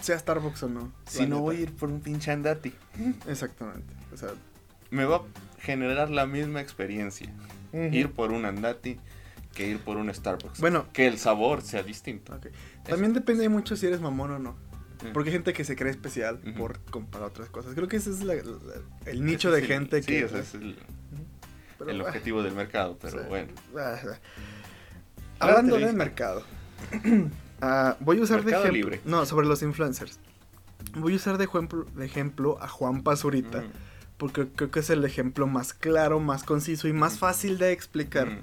Sea 0.00 0.18
Starbucks 0.18 0.62
o 0.64 0.68
no. 0.68 0.92
Si 1.06 1.22
no 1.22 1.36
neta. 1.36 1.40
voy 1.40 1.56
a 1.56 1.60
ir 1.60 1.74
por 1.74 1.88
un 1.90 2.00
pinche 2.00 2.30
andati, 2.32 2.72
Exactamente. 3.26 3.94
O 4.12 4.16
sea, 4.16 4.28
me 4.90 5.04
va 5.04 5.16
a 5.16 5.22
generar 5.60 6.10
la 6.10 6.26
misma 6.26 6.60
experiencia 6.60 7.32
ir 7.72 8.10
por 8.12 8.32
un 8.32 8.44
andati 8.44 8.98
que 9.54 9.66
ir 9.66 9.78
por 9.78 9.96
un 9.96 10.12
Starbucks. 10.12 10.60
Bueno. 10.60 10.86
que 10.92 11.06
el 11.06 11.18
sabor 11.18 11.62
sea 11.62 11.82
distinto. 11.82 12.38
También 12.84 13.12
depende 13.14 13.48
mucho 13.48 13.76
si 13.76 13.86
eres 13.86 14.00
mamón 14.00 14.30
o 14.32 14.38
no. 14.38 14.52
Mm. 15.02 15.12
Porque 15.12 15.30
hay 15.30 15.34
gente 15.34 15.52
que 15.52 15.64
se 15.64 15.76
cree 15.76 15.90
especial 15.90 16.38
por 16.56 16.78
comparar 16.90 17.28
otras 17.28 17.48
cosas. 17.50 17.74
Creo 17.74 17.86
que 17.88 17.96
ese 17.96 18.10
es 18.10 18.22
la- 18.22 18.34
la- 18.34 18.42
el 19.06 19.24
nicho 19.24 19.48
Ese 19.54 19.60
de 19.60 19.66
gente 19.66 20.02
sí, 20.02 20.06
que. 20.08 20.24
o 20.24 20.28
sea, 20.28 20.40
es 20.40 20.54
el, 20.54 20.76
pero, 21.78 21.90
el 21.90 22.00
ah, 22.00 22.04
objetivo 22.04 22.42
del 22.42 22.54
mercado, 22.54 22.96
pero 23.00 23.16
o 23.16 23.20
sea, 23.20 23.28
bueno. 23.28 23.52
ah, 23.78 23.96
ah. 24.02 24.18
Hablando 25.38 25.76
Claro, 25.76 25.86
de 25.86 25.92
te 25.92 25.98
mercado. 25.98 26.42
ah, 27.60 27.96
voy 28.00 28.18
a 28.18 28.22
usar 28.22 28.42
de 28.44 28.50
ejemplo. 28.52 28.72
libre. 28.72 29.00
No, 29.04 29.26
sobre 29.26 29.46
los 29.46 29.62
influencers. 29.62 30.18
Voy 30.94 31.12
a 31.14 31.16
usar 31.16 31.36
de 31.38 31.44
ejemplo, 31.44 31.84
de 31.94 32.06
ejemplo 32.06 32.58
a 32.62 32.68
Juan 32.68 33.02
Pazurita. 33.02 33.58
Ujú. 33.58 33.68
Porque 34.16 34.46
creo 34.48 34.70
que 34.70 34.80
es 34.80 34.90
el 34.90 35.04
ejemplo 35.04 35.46
más 35.46 35.74
claro, 35.74 36.20
más 36.20 36.42
conciso 36.42 36.88
y 36.88 36.92
más 36.92 37.18
fácil 37.18 37.58
de 37.58 37.72
explicar 37.72 38.28
Ujú. 38.28 38.36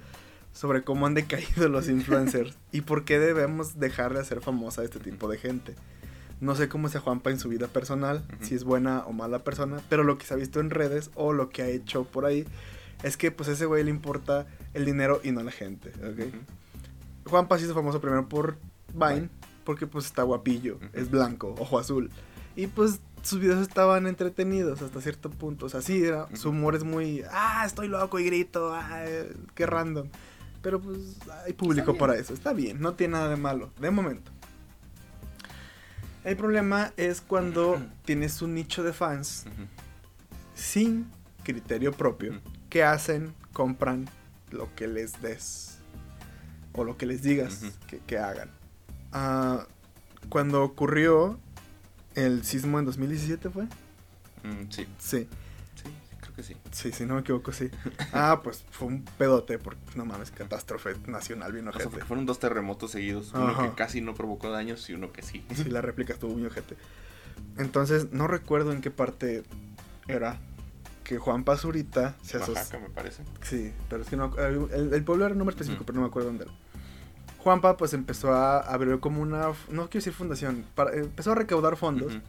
sobre 0.53 0.83
cómo 0.83 1.07
han 1.07 1.15
decaído 1.15 1.67
los 1.69 1.89
influencers 1.89 2.55
y 2.71 2.81
por 2.81 3.05
qué 3.05 3.17
debemos 3.19 3.79
dejar 3.79 4.13
de 4.13 4.19
hacer 4.19 4.41
famosa 4.41 4.81
a 4.81 4.85
este 4.85 4.99
tipo 4.99 5.27
de 5.27 5.37
gente. 5.37 5.75
No 6.41 6.55
sé 6.55 6.67
cómo 6.67 6.89
sea 6.89 7.01
Juanpa 7.01 7.31
en 7.31 7.39
su 7.39 7.49
vida 7.49 7.67
personal, 7.67 8.23
Ujú. 8.35 8.45
si 8.45 8.55
es 8.55 8.63
buena 8.63 8.99
o 9.05 9.13
mala 9.13 9.39
persona, 9.39 9.81
pero 9.89 10.03
lo 10.03 10.17
que 10.17 10.25
se 10.25 10.33
ha 10.33 10.37
visto 10.37 10.59
en 10.59 10.69
redes 10.69 11.09
o 11.15 11.33
lo 11.33 11.49
que 11.49 11.61
ha 11.63 11.67
hecho 11.69 12.03
por 12.03 12.25
ahí 12.25 12.45
es 13.01 13.17
que 13.17 13.31
pues 13.31 13.49
a 13.49 13.53
ese 13.53 13.65
güey 13.65 13.83
le 13.83 13.89
importa 13.89 14.45
el 14.73 14.85
dinero 14.85 15.21
y 15.23 15.31
no 15.31 15.41
la 15.41 15.51
gente, 15.51 15.89
¿ok? 15.89 16.19
Ujú. 16.27 16.37
Juanpa 17.29 17.57
se 17.57 17.65
hizo 17.65 17.73
famoso 17.73 17.99
primero 18.01 18.27
por 18.29 18.57
Vine, 18.93 19.29
porque 19.63 19.87
pues 19.87 20.05
está 20.05 20.21
guapillo, 20.23 20.75
Ujú. 20.75 20.85
es 20.93 21.09
blanco, 21.09 21.55
ojo 21.57 21.79
azul. 21.79 22.11
Y 22.55 22.67
pues 22.67 22.99
sus 23.23 23.39
videos 23.39 23.61
estaban 23.61 24.05
entretenidos 24.05 24.81
hasta 24.81 25.01
cierto 25.01 25.29
punto. 25.29 25.65
O 25.65 25.69
sea, 25.69 25.81
sí, 25.81 26.03
era, 26.03 26.27
su 26.35 26.49
humor 26.49 26.75
es 26.75 26.83
muy, 26.83 27.23
ah, 27.31 27.63
estoy 27.65 27.87
loco 27.87 28.19
y 28.19 28.25
grito, 28.25 28.73
ah, 28.73 29.05
eh, 29.05 29.33
qué 29.55 29.65
random. 29.65 30.07
Pero 30.61 30.79
pues 30.79 31.17
hay 31.45 31.53
público 31.53 31.97
para 31.97 32.15
eso, 32.15 32.33
está 32.33 32.53
bien, 32.53 32.79
no 32.79 32.93
tiene 32.93 33.13
nada 33.13 33.29
de 33.29 33.35
malo, 33.35 33.71
de 33.79 33.91
momento. 33.91 34.31
El 36.23 36.37
problema 36.37 36.93
es 36.95 37.19
cuando 37.19 37.81
tienes 38.05 38.41
un 38.41 38.53
nicho 38.53 38.81
de 38.83 38.93
fans 38.93 39.45
sin 40.55 41.09
criterio 41.43 41.91
propio 41.91 42.39
que 42.69 42.83
hacen, 42.83 43.33
compran 43.51 44.07
lo 44.51 44.73
que 44.75 44.87
les 44.87 45.21
des 45.21 45.79
o 46.71 46.85
lo 46.85 46.97
que 46.97 47.05
les 47.05 47.23
digas 47.23 47.63
que 48.07 48.17
hagan. 48.17 48.49
Ah, 49.11 49.67
cuando 50.29 50.63
ocurrió 50.63 51.39
el 52.15 52.43
sismo 52.43 52.79
en 52.79 52.85
2017 52.85 53.49
fue? 53.49 53.63
Mm, 53.63 54.69
sí, 54.69 54.87
Sí, 54.99 55.27
sí, 55.75 55.83
sí, 55.83 55.89
creo 56.21 56.33
que 56.35 56.43
sí. 56.43 56.55
sí, 56.71 56.91
si 56.91 57.05
no 57.05 57.15
me 57.15 57.21
equivoco, 57.21 57.51
sí. 57.51 57.69
Ah, 58.13 58.41
pues 58.43 58.63
fue 58.71 58.87
un 58.87 59.03
pedote 59.17 59.57
porque 59.59 59.79
no 59.95 60.05
mames, 60.05 60.31
catástrofe 60.31 60.95
nacional 61.07 61.51
bien 61.53 61.67
O 61.67 61.73
sea, 61.73 61.89
fueron 61.89 62.25
dos 62.25 62.39
terremotos 62.39 62.91
seguidos, 62.91 63.31
uno 63.33 63.49
Ajá. 63.49 63.69
que 63.69 63.75
casi 63.75 64.01
no 64.01 64.13
provocó 64.13 64.49
daños 64.49 64.89
y 64.89 64.93
uno 64.93 65.11
que 65.11 65.21
sí. 65.21 65.45
Sí, 65.55 65.65
la 65.65 65.81
réplica 65.81 66.13
estuvo 66.13 66.33
muy 66.33 66.45
ojete. 66.45 66.75
Entonces, 67.57 68.11
no 68.11 68.27
recuerdo 68.27 68.71
en 68.73 68.81
qué 68.81 68.91
parte 68.91 69.43
era 70.07 70.39
que 71.03 71.17
Juan 71.17 71.43
Pazurita 71.43 72.15
se 72.21 72.37
asoció. 72.37 72.79
Me 72.79 72.89
parece. 72.89 73.23
Sí, 73.41 73.73
pero 73.89 74.03
es 74.03 74.09
que 74.09 74.15
no. 74.15 74.35
El, 74.37 74.93
el 74.93 75.03
pueblo 75.03 75.25
era 75.25 75.33
un 75.33 75.39
nombre 75.39 75.53
específico, 75.53 75.83
pero 75.85 75.95
no 75.97 76.01
me 76.01 76.07
acuerdo 76.07 76.29
dónde 76.29 76.45
era. 76.45 76.53
Juanpa, 77.43 77.77
pues 77.77 77.93
empezó 77.93 78.33
a 78.33 78.59
abrir 78.59 78.99
como 78.99 79.21
una. 79.21 79.47
No 79.69 79.89
quiero 79.89 79.89
decir 79.91 80.13
fundación. 80.13 80.65
Para, 80.75 80.93
empezó 80.95 81.33
a 81.33 81.35
recaudar 81.35 81.75
fondos 81.75 82.13
Ujú. 82.15 82.21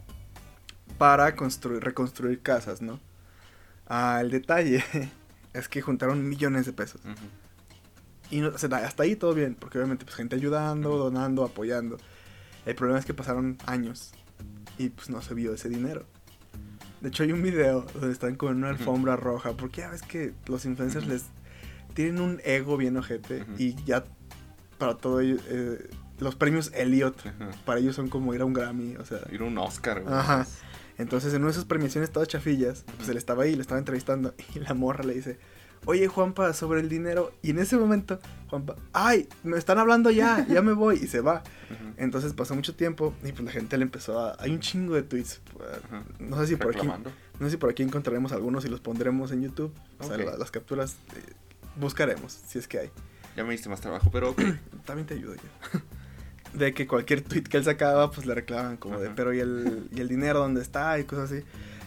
para 0.97 1.35
construir, 1.35 1.83
reconstruir 1.83 2.41
casas, 2.41 2.81
¿no? 2.81 2.99
Ah, 3.87 4.19
el 4.21 4.29
detalle 4.31 4.83
es 5.53 5.69
que 5.69 5.81
juntaron 5.81 6.27
millones 6.27 6.65
de 6.65 6.73
pesos. 6.73 7.01
Ujú. 7.05 7.13
Y 8.31 8.41
no- 8.41 8.49
o 8.49 8.57
sea, 8.57 8.69
hasta 8.77 9.03
ahí 9.03 9.15
todo 9.15 9.33
bien, 9.33 9.55
porque 9.55 9.77
obviamente, 9.77 10.03
pues 10.05 10.15
gente 10.17 10.35
ayudando, 10.35 10.89
Ujú. 10.89 10.97
donando, 11.05 11.43
apoyando. 11.45 11.97
El 12.65 12.75
problema 12.75 12.99
es 12.99 13.05
que 13.05 13.13
pasaron 13.13 13.57
años 13.67 14.11
y 14.77 14.89
pues 14.89 15.09
no 15.09 15.21
se 15.21 15.33
vio 15.33 15.53
ese 15.53 15.69
dinero. 15.69 16.05
De 17.01 17.09
hecho, 17.09 17.23
hay 17.23 17.31
un 17.31 17.43
video 17.43 17.81
donde 17.93 18.11
están 18.11 18.35
con 18.35 18.55
una 18.57 18.69
alfombra 18.69 19.15
roja, 19.15 19.51
porque 19.53 19.81
ya 19.81 19.89
ves 19.91 20.01
que 20.01 20.33
los 20.47 20.65
influencers 20.65 21.05
les 21.07 21.25
tienen 21.93 22.19
un 22.19 22.41
ego 22.43 22.75
bien 22.77 22.97
ojete 22.97 23.45
y 23.59 23.75
ya 23.85 24.03
para 24.77 24.95
todo 24.95 25.19
ello, 25.21 25.37
eh, 25.47 25.89
los 26.19 26.35
premios 26.35 26.71
Elliot 26.73 27.17
Ajá. 27.19 27.51
para 27.65 27.79
ellos 27.79 27.95
son 27.95 28.09
como 28.09 28.33
ir 28.33 28.41
a 28.41 28.45
un 28.45 28.53
Grammy, 28.53 28.95
o 28.95 29.05
sea, 29.05 29.19
Ir 29.31 29.41
a 29.41 29.45
un 29.45 29.57
Oscar, 29.57 30.01
güey. 30.01 30.13
Ajá. 30.13 30.45
entonces 30.97 31.33
en 31.33 31.41
una 31.41 31.47
de 31.47 31.51
esas 31.53 31.65
premiaciones 31.65 32.11
todas 32.11 32.27
chafillas, 32.27 32.85
pues 32.97 33.09
él 33.09 33.17
estaba 33.17 33.43
ahí, 33.43 33.55
le 33.55 33.61
estaba 33.61 33.79
entrevistando 33.79 34.33
y 34.55 34.59
la 34.59 34.73
morra 34.73 35.03
le 35.03 35.13
dice, 35.13 35.37
oye 35.85 36.07
Juanpa, 36.07 36.53
sobre 36.53 36.81
el 36.81 36.89
dinero. 36.89 37.31
Y 37.41 37.51
en 37.51 37.59
ese 37.59 37.77
momento, 37.77 38.19
Juanpa, 38.49 38.75
ay, 38.93 39.27
me 39.43 39.57
están 39.57 39.77
hablando 39.77 40.11
ya, 40.11 40.45
ya 40.47 40.61
me 40.61 40.73
voy 40.73 40.95
y 40.95 41.07
se 41.07 41.21
va. 41.21 41.43
Entonces 41.97 42.33
pasó 42.33 42.55
mucho 42.55 42.75
tiempo 42.75 43.13
y 43.23 43.31
pues 43.31 43.45
la 43.45 43.51
gente 43.51 43.77
le 43.77 43.83
empezó 43.83 44.19
a... 44.19 44.35
Hay 44.39 44.51
un 44.51 44.59
chingo 44.59 44.95
de 44.95 45.03
tweets. 45.03 45.41
Ajá. 45.85 46.03
No 46.19 46.37
sé 46.37 46.47
si 46.47 46.55
por 46.55 46.75
aquí, 46.75 46.87
no 46.87 47.45
sé 47.45 47.51
si 47.51 47.57
por 47.57 47.69
aquí 47.69 47.83
encontraremos 47.83 48.31
algunos 48.31 48.65
y 48.65 48.69
los 48.69 48.81
pondremos 48.81 49.31
en 49.31 49.43
YouTube. 49.43 49.73
O 49.99 50.03
sea, 50.07 50.17
las 50.17 50.51
capturas 50.51 50.97
eh, 51.15 51.33
buscaremos, 51.77 52.31
si 52.47 52.59
es 52.59 52.67
que 52.67 52.79
hay. 52.79 52.91
Ya 53.35 53.43
me 53.43 53.51
diste 53.51 53.69
más 53.69 53.81
trabajo, 53.81 54.09
pero 54.11 54.31
ok. 54.31 54.41
También 54.85 55.07
te 55.07 55.15
ayudo 55.15 55.35
yo. 55.35 55.79
De 56.57 56.73
que 56.73 56.87
cualquier 56.87 57.21
tweet 57.21 57.43
que 57.43 57.57
él 57.57 57.65
sacaba, 57.65 58.11
pues 58.11 58.25
le 58.25 58.33
reclamaban 58.33 58.77
como 58.77 58.97
de, 58.97 59.09
pero 59.09 59.33
¿y 59.33 59.39
el, 59.41 59.89
y 59.93 59.99
el 59.99 60.07
dinero 60.07 60.39
dónde 60.39 60.61
está? 60.61 60.97
Y 60.99 61.03
cosas 61.03 61.29
así. 61.29 61.43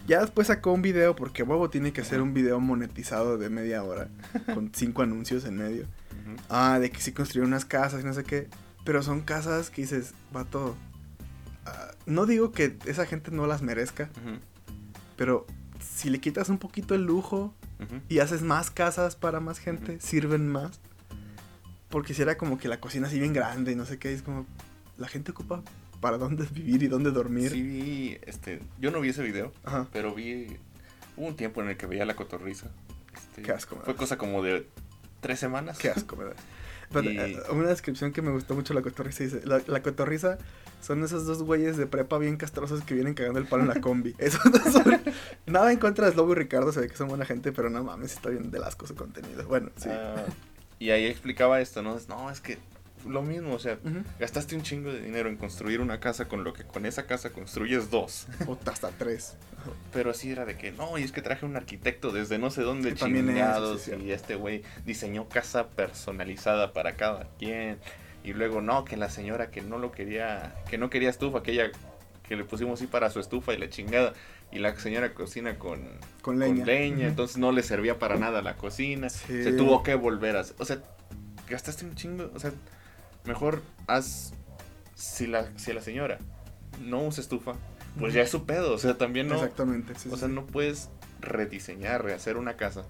Ya 0.07 0.21
después 0.21 0.45
sacó 0.45 0.73
un 0.73 0.83
video, 0.83 1.15
porque 1.15 1.41
huevo 1.41 1.71
tiene 1.71 1.91
que 1.91 2.01
hacer 2.01 2.21
un 2.21 2.35
video 2.35 2.59
monetizado 2.59 3.39
de 3.39 3.49
media 3.49 3.83
hora, 3.83 4.09
con 4.53 4.71
cinco 4.73 5.01
anuncios 5.01 5.45
en 5.45 5.57
medio. 5.57 5.87
Ah, 6.49 6.77
de 6.79 6.91
que 6.91 7.01
sí 7.01 7.13
construyó 7.13 7.47
unas 7.47 7.65
casas 7.65 8.03
y 8.03 8.05
no 8.05 8.13
sé 8.13 8.23
qué. 8.23 8.47
Pero 8.85 9.01
son 9.01 9.21
casas 9.21 9.71
que 9.71 9.81
dices, 9.81 10.13
vato. 10.31 10.75
ah, 11.65 11.91
no 12.05 12.27
digo 12.27 12.51
que 12.51 12.77
esa 12.85 13.07
gente 13.07 13.31
no 13.31 13.47
las 13.47 13.63
merezca, 13.63 14.09
pero 15.15 15.47
si 15.79 16.11
le 16.11 16.19
quitas 16.19 16.49
un 16.49 16.59
poquito 16.59 16.93
el 16.93 17.05
lujo 17.05 17.55
y 18.07 18.19
haces 18.19 18.43
más 18.43 18.69
casas 18.69 19.15
para 19.15 19.39
más 19.39 19.57
gente, 19.57 19.99
sirven 19.99 20.47
más. 20.47 20.79
Porque 21.89 22.13
si 22.13 22.21
era 22.21 22.37
como 22.37 22.57
que 22.57 22.67
la 22.67 22.79
cocina 22.79 23.07
así 23.07 23.19
bien 23.19 23.33
grande 23.33 23.71
y 23.71 23.75
no 23.75 23.85
sé 23.85 23.97
qué, 23.97 24.13
es 24.13 24.21
como 24.21 24.45
la 24.97 25.07
gente 25.07 25.31
ocupa 25.31 25.63
para 26.01 26.17
dónde 26.17 26.45
vivir 26.53 26.83
y 26.83 26.87
dónde 26.87 27.11
dormir. 27.11 27.51
Sí 27.51 27.61
vi, 27.61 28.17
este, 28.25 28.59
yo 28.79 28.91
no 28.91 29.01
vi 29.01 29.09
ese 29.09 29.23
video, 29.23 29.51
Ajá. 29.63 29.87
pero 29.91 30.13
vi, 30.13 30.57
hubo 31.17 31.27
un 31.27 31.35
tiempo 31.35 31.61
en 31.61 31.69
el 31.69 31.77
que 31.77 31.87
veía 31.87 32.05
la 32.05 32.15
cotorriza. 32.15 32.67
Este, 33.15 33.41
Qué 33.41 33.51
asco, 33.51 33.75
Fue 33.83 33.95
cosa 33.95 34.17
como 34.17 34.43
de 34.43 34.67
tres 35.21 35.39
semanas. 35.39 35.77
Qué 35.79 35.89
asco, 35.89 36.15
¿verdad? 36.15 36.35
Pero, 36.91 37.09
Y- 37.11 37.17
eh, 37.17 37.37
una 37.51 37.69
descripción 37.69 38.11
que 38.13 38.21
me 38.21 38.31
gustó 38.31 38.53
mucho 38.55 38.73
la 38.73 38.81
cotorriza 38.81 39.23
dice, 39.23 39.41
la, 39.45 39.61
la 39.67 39.81
cotorriza 39.81 40.37
son 40.81 41.03
esos 41.03 41.25
dos 41.25 41.43
güeyes 41.43 41.75
de 41.75 41.85
prepa 41.87 42.17
bien 42.19 42.37
castrosos 42.37 42.83
que 42.83 42.93
vienen 42.93 43.13
cagando 43.15 43.39
el 43.39 43.45
palo 43.45 43.63
en 43.63 43.69
la 43.69 43.81
combi. 43.81 44.15
Eso 44.19 44.39
no 44.49 44.71
son- 44.71 45.01
nada 45.47 45.71
en 45.71 45.79
contra 45.79 46.05
de 46.05 46.13
Slobo 46.13 46.31
y 46.33 46.35
Ricardo, 46.35 46.71
se 46.71 46.81
ve 46.81 46.87
que 46.87 46.95
son 46.95 47.07
buena 47.09 47.25
gente, 47.25 47.51
pero 47.51 47.69
no 47.71 47.83
mames, 47.83 48.13
está 48.13 48.29
bien 48.29 48.51
del 48.51 48.63
asco 48.63 48.85
su 48.87 48.95
contenido. 48.95 49.45
Bueno, 49.47 49.71
sí. 49.75 49.89
Ah, 49.91 50.23
y 50.79 50.91
ahí 50.91 51.05
explicaba 51.05 51.61
esto, 51.61 51.81
¿no? 51.81 51.97
No, 52.07 52.31
es 52.31 52.39
que 52.39 52.57
lo 53.05 53.21
mismo, 53.21 53.53
o 53.53 53.59
sea, 53.59 53.77
gastaste 54.19 54.55
un 54.55 54.61
chingo 54.61 54.91
de 54.91 55.01
dinero 55.01 55.29
en 55.29 55.37
construir 55.37 55.81
una 55.81 55.99
casa 55.99 56.27
con 56.27 56.43
lo 56.43 56.53
que 56.53 56.63
con 56.63 56.85
esa 56.85 57.05
casa 57.05 57.31
construyes 57.31 57.89
dos. 57.89 58.27
Puta, 58.45 58.71
hasta 58.71 58.89
tres. 58.89 59.35
Pero 59.93 60.11
así 60.11 60.31
era 60.31 60.45
de 60.45 60.57
que, 60.57 60.71
no, 60.71 60.97
y 60.97 61.03
es 61.03 61.11
que 61.11 61.21
traje 61.21 61.45
un 61.45 61.55
arquitecto 61.55 62.11
desde 62.11 62.37
no 62.37 62.49
sé 62.49 62.61
dónde 62.61 62.89
es, 62.89 62.95
chingados 62.95 63.83
sí, 63.83 63.91
y 64.01 64.11
este 64.11 64.35
güey 64.35 64.63
diseñó 64.85 65.27
casa 65.27 65.67
personalizada 65.69 66.73
para 66.73 66.95
cada 66.95 67.27
quien. 67.37 67.77
Y 68.23 68.33
luego, 68.33 68.61
no, 68.61 68.83
que 68.83 68.97
la 68.97 69.09
señora 69.09 69.49
que 69.49 69.61
no 69.61 69.77
lo 69.77 69.91
quería, 69.91 70.55
que 70.69 70.77
no 70.77 70.89
quería 70.89 71.09
estufa, 71.09 71.41
que 71.41 71.51
ella, 71.51 71.71
que 72.29 72.35
le 72.37 72.45
pusimos 72.45 72.79
así 72.79 72.87
para 72.87 73.09
su 73.09 73.19
estufa 73.19 73.53
y 73.53 73.57
la 73.57 73.69
chingada. 73.69 74.13
Y 74.51 74.59
la 74.59 74.73
señora 74.79 75.13
cocina 75.13 75.57
con, 75.59 75.81
Con 75.81 75.99
con 76.21 76.39
leña. 76.39 76.63
leña, 76.65 76.97
Ujú. 76.99 77.07
entonces 77.07 77.37
no 77.37 77.51
le 77.51 77.61
servía 77.63 77.99
para 77.99 78.15
nada 78.17 78.41
la 78.41 78.55
cocina. 78.55 79.09
Sí. 79.09 79.43
Se 79.43 79.51
tuvo 79.51 79.83
que 79.83 79.95
volver 79.95 80.37
a... 80.37 80.45
O 80.59 80.65
sea, 80.65 80.81
gastaste 81.49 81.85
un 81.85 81.95
chingo, 81.95 82.31
o 82.33 82.39
sea, 82.39 82.51
mejor 83.25 83.61
haz... 83.87 84.33
Si 84.95 85.27
la, 85.27 85.49
si 85.57 85.71
la 85.73 85.81
señora 85.81 86.19
no 86.81 87.03
usa 87.03 87.21
estufa, 87.21 87.53
pues 87.97 88.13
ya 88.13 88.21
es 88.21 88.29
su 88.29 88.45
pedo, 88.45 88.73
o 88.73 88.77
sea, 88.77 88.97
también 88.97 89.27
no... 89.27 89.35
Exactamente. 89.35 89.95
sí, 89.95 90.09
O 90.09 90.13
sí, 90.15 90.19
sea, 90.19 90.27
no 90.27 90.45
puedes 90.45 90.89
rediseñar, 91.21 92.03
rehacer 92.03 92.37
una 92.37 92.55
casa. 92.57 92.85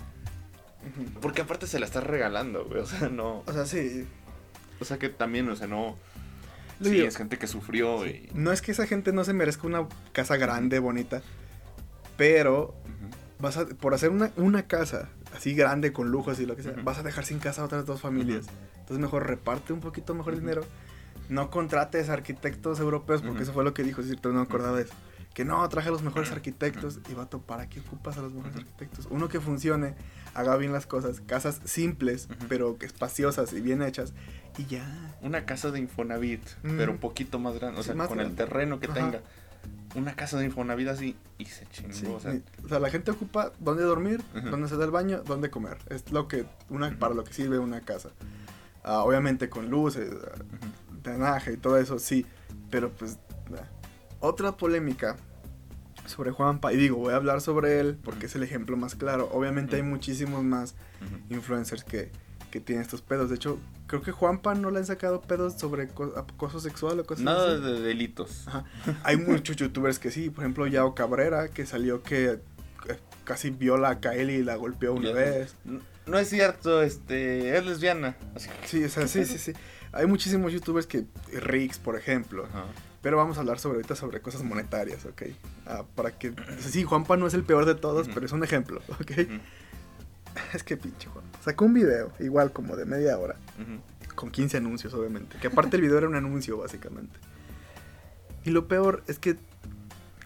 Porque 1.22 1.42
aparte 1.42 1.68
se 1.68 1.80
la 1.80 1.86
estás 1.86 2.04
regalando, 2.04 2.66
güey. 2.66 2.80
O 2.82 2.86
sea, 2.86 3.10
no. 3.10 3.44
O 3.46 3.54
sea, 3.54 3.66
sí. 3.66 4.08
O 4.80 4.86
sea, 4.86 4.98
que 4.98 5.10
también, 5.10 5.50
o 5.50 5.56
sea, 5.56 5.68
no. 5.68 5.98
Sí, 6.82 6.92
digo, 6.92 7.08
es 7.08 7.18
gente 7.18 7.38
que 7.38 7.48
sufrió 7.48 8.06
y. 8.06 8.30
No 8.34 8.52
es 8.52 8.62
que 8.62 8.72
esa 8.72 8.88
gente 8.88 9.12
no 9.12 9.24
se 9.24 9.34
merezca 9.34 9.68
una 9.68 9.88
casa 10.14 10.38
grande, 10.38 10.80
bonita, 10.80 11.22
pero 12.18 12.76
vas 13.40 13.58
a, 13.58 13.66
por 13.66 13.94
hacer 13.94 14.10
una, 14.10 14.32
una 14.38 14.64
casa 14.64 15.10
así 15.36 15.54
grande 15.54 15.94
con 15.94 16.10
lujos 16.10 16.40
y 16.40 16.46
lo 16.46 16.56
que 16.56 16.64
sea, 16.64 16.74
vas 16.84 17.00
a 17.00 17.04
dejar 17.04 17.26
sin 17.26 17.40
casa 17.40 17.62
a 17.62 17.66
otras 17.66 17.86
dos 17.86 18.02
familias. 18.02 18.48
Entonces 18.74 19.00
mejor 19.00 19.28
reparte 19.28 19.74
un 19.74 19.80
poquito 19.80 20.14
mejor 20.14 20.34
el 20.34 20.40
dinero. 20.40 20.62
No 21.28 21.52
contrates 21.52 22.10
arquitectos 22.10 22.80
europeos, 22.80 23.22
porque 23.22 23.44
eso 23.44 23.54
fue 23.54 23.64
lo 23.64 23.74
que 23.74 23.84
dijo, 23.84 24.02
es 24.02 24.08
cierto, 24.08 24.30
no 24.30 24.36
me 24.36 24.42
acordaba 24.42 24.78
de 24.78 24.84
eso. 24.84 24.94
Que 25.34 25.46
no, 25.46 25.68
traje 25.70 25.90
a 25.90 25.92
los 25.92 26.02
mejores 26.02 26.30
Ujú. 26.30 26.36
arquitectos. 26.38 27.00
Y 27.10 27.14
vato, 27.14 27.40
¿para 27.42 27.70
qué 27.70 27.80
ocupas 27.80 28.18
a 28.18 28.22
los 28.22 28.34
mejores 28.34 28.58
arquitectos? 28.58 29.08
Uno 29.10 29.30
que 29.30 29.40
funcione, 29.40 29.96
haga 30.34 30.58
bien 30.58 30.74
las 30.74 30.86
cosas, 30.86 31.22
casas 31.22 31.62
simples, 31.66 32.28
pero 32.50 32.76
espaciosas 32.82 33.54
y 33.54 33.62
bien 33.62 33.82
hechas. 33.82 34.14
Y 34.58 34.66
ya. 34.66 35.16
Una 35.22 35.46
casa 35.46 35.72
de 35.72 35.80
Infonavit, 35.80 36.42
Ujú. 36.66 36.74
pero 36.78 36.92
un 36.92 36.98
poquito 36.98 37.40
más 37.40 37.56
grande. 37.56 37.80
O 37.80 37.84
sea, 37.84 37.94
con 37.96 38.08
grande. 38.08 38.24
el 38.26 38.36
terreno 38.36 38.80
que 38.80 38.88
Ajá. 38.88 38.96
tenga. 38.96 39.22
Una 39.96 40.16
casa 40.16 40.38
de 40.38 40.46
Infonavit 40.46 40.88
así 40.88 41.16
y 41.38 41.46
se 41.46 41.66
chingó. 41.68 41.94
Sí, 41.94 42.06
o 42.08 42.20
sea, 42.20 42.34
ni- 42.34 42.44
o 42.64 42.68
sea, 42.68 42.80
la 42.80 42.90
gente 42.90 43.12
ocupa 43.12 43.52
dónde 43.60 43.84
dormir, 43.84 44.22
dónde 44.50 44.68
se 44.68 44.78
da 44.78 44.86
el 44.86 44.92
baño, 44.92 45.22
dónde 45.26 45.50
comer. 45.50 45.78
Es 45.90 46.12
lo 46.12 46.28
que 46.28 46.46
una 46.70 46.98
para 47.00 47.14
lo 47.14 47.24
que 47.24 47.34
sirve 47.34 47.60
una 47.60 47.82
casa. 47.82 48.10
Ah, 48.84 49.04
obviamente 49.04 49.50
con 49.50 49.70
luces, 49.70 50.10
drenaje 51.04 51.54
y 51.54 51.58
todo 51.58 51.78
eso, 51.78 51.98
sí. 52.00 52.26
Pero 52.70 52.92
pues. 52.92 53.18
nah. 53.50 53.62
Otra 54.20 54.58
polémica 54.58 55.18
sobre 56.06 56.32
Juanpa. 56.32 56.74
Y 56.74 56.78
digo, 56.78 56.98
voy 56.98 57.14
a 57.14 57.18
hablar 57.18 57.42
sobre 57.42 57.80
él 57.80 57.98
porque 58.04 58.26
es 58.26 58.36
el 58.36 58.44
ejemplo 58.44 58.76
más 58.78 58.96
claro. 58.96 59.30
Obviamente 59.32 59.76
hay 59.76 59.84
muchísimos 59.84 60.44
más 60.44 60.76
influencers 61.30 61.84
que, 61.84 62.12
que 62.52 62.60
tienen 62.60 62.82
estos 62.82 63.02
pedos. 63.02 63.30
De 63.30 63.36
hecho, 63.36 63.60
creo 63.88 64.02
que 64.02 64.12
Juanpa 64.12 64.56
no 64.56 64.72
le 64.72 64.80
han 64.80 64.86
sacado 64.86 65.22
pedos 65.22 65.54
sobre 65.54 65.88
co- 65.88 66.14
acoso 66.18 66.60
sexual 66.60 67.00
o 67.00 67.06
cosas 67.06 67.24
Nada 67.24 67.54
así. 67.54 67.62
de 67.64 67.80
delitos. 67.82 68.48
Ajá. 68.48 68.66
Hay 69.04 69.18
muchos 69.18 69.56
youtubers 69.56 70.00
que 70.00 70.12
sí, 70.12 70.30
por 70.30 70.44
ejemplo 70.44 70.66
Yao 70.68 70.96
Cabrera, 70.96 71.50
que 71.50 71.66
salió 71.66 72.02
que 72.04 72.26
eh, 72.32 72.40
casi 73.24 73.52
viola 73.52 73.90
a 73.90 74.00
Kaeli 74.00 74.34
y 74.36 74.44
la 74.44 74.56
golpeó 74.56 74.94
una 74.94 75.12
vez. 75.12 75.56
N- 75.66 75.80
No 76.08 76.18
es 76.18 76.28
cierto, 76.30 76.82
este, 76.82 77.56
es 77.56 77.64
lesbiana. 77.66 78.16
Sí, 78.66 78.84
o 78.84 78.90
sea, 78.90 79.08
sí, 79.08 79.26
sí, 79.26 79.38
sí. 79.38 79.54
Hay 79.92 80.06
muchísimos 80.08 80.52
youtubers 80.52 80.88
que, 80.88 81.06
Rix, 81.34 81.78
por 81.78 81.96
ejemplo, 81.96 82.46
Ajá. 82.46 82.66
Pero 83.02 83.18
vamos 83.18 83.38
a 83.38 83.42
hablar 83.42 83.60
sobre 83.60 83.78
ahorita 83.78 83.96
sobre 83.96 84.22
cosas 84.22 84.44
monetarias, 84.44 85.06
¿ok? 85.06 85.24
Ah, 85.66 85.84
para 85.96 86.12
que, 86.18 86.34
sí, 86.60 86.84
Juanpa 86.84 87.18
no 87.18 87.28
es 87.28 87.34
el 87.34 87.44
peor 87.44 87.66
de 87.66 87.76
todos, 87.76 88.08
pero 88.14 88.26
es 88.26 88.32
un 88.32 88.44
ejemplo, 88.44 88.82
¿ok? 89.00 89.12
Es 90.54 90.64
que 90.64 90.78
pinche 90.78 91.10
Juanpa. 91.10 91.40
Sacó 91.44 91.66
un 91.66 91.74
video, 91.74 92.12
igual 92.20 92.52
como 92.54 92.76
de 92.76 92.86
media 92.86 93.18
hora, 93.18 93.36
con 94.16 94.32
15 94.32 94.58
anuncios, 94.58 94.94
obviamente. 94.94 95.38
Que 95.42 95.48
aparte 95.48 95.76
el 95.76 95.82
video 95.82 95.98
era 95.98 96.08
un 96.08 96.16
anuncio, 96.16 96.58
básicamente. 96.58 97.18
Y 98.46 98.52
lo 98.52 98.68
peor 98.68 99.04
es 99.08 99.20
que 99.20 99.38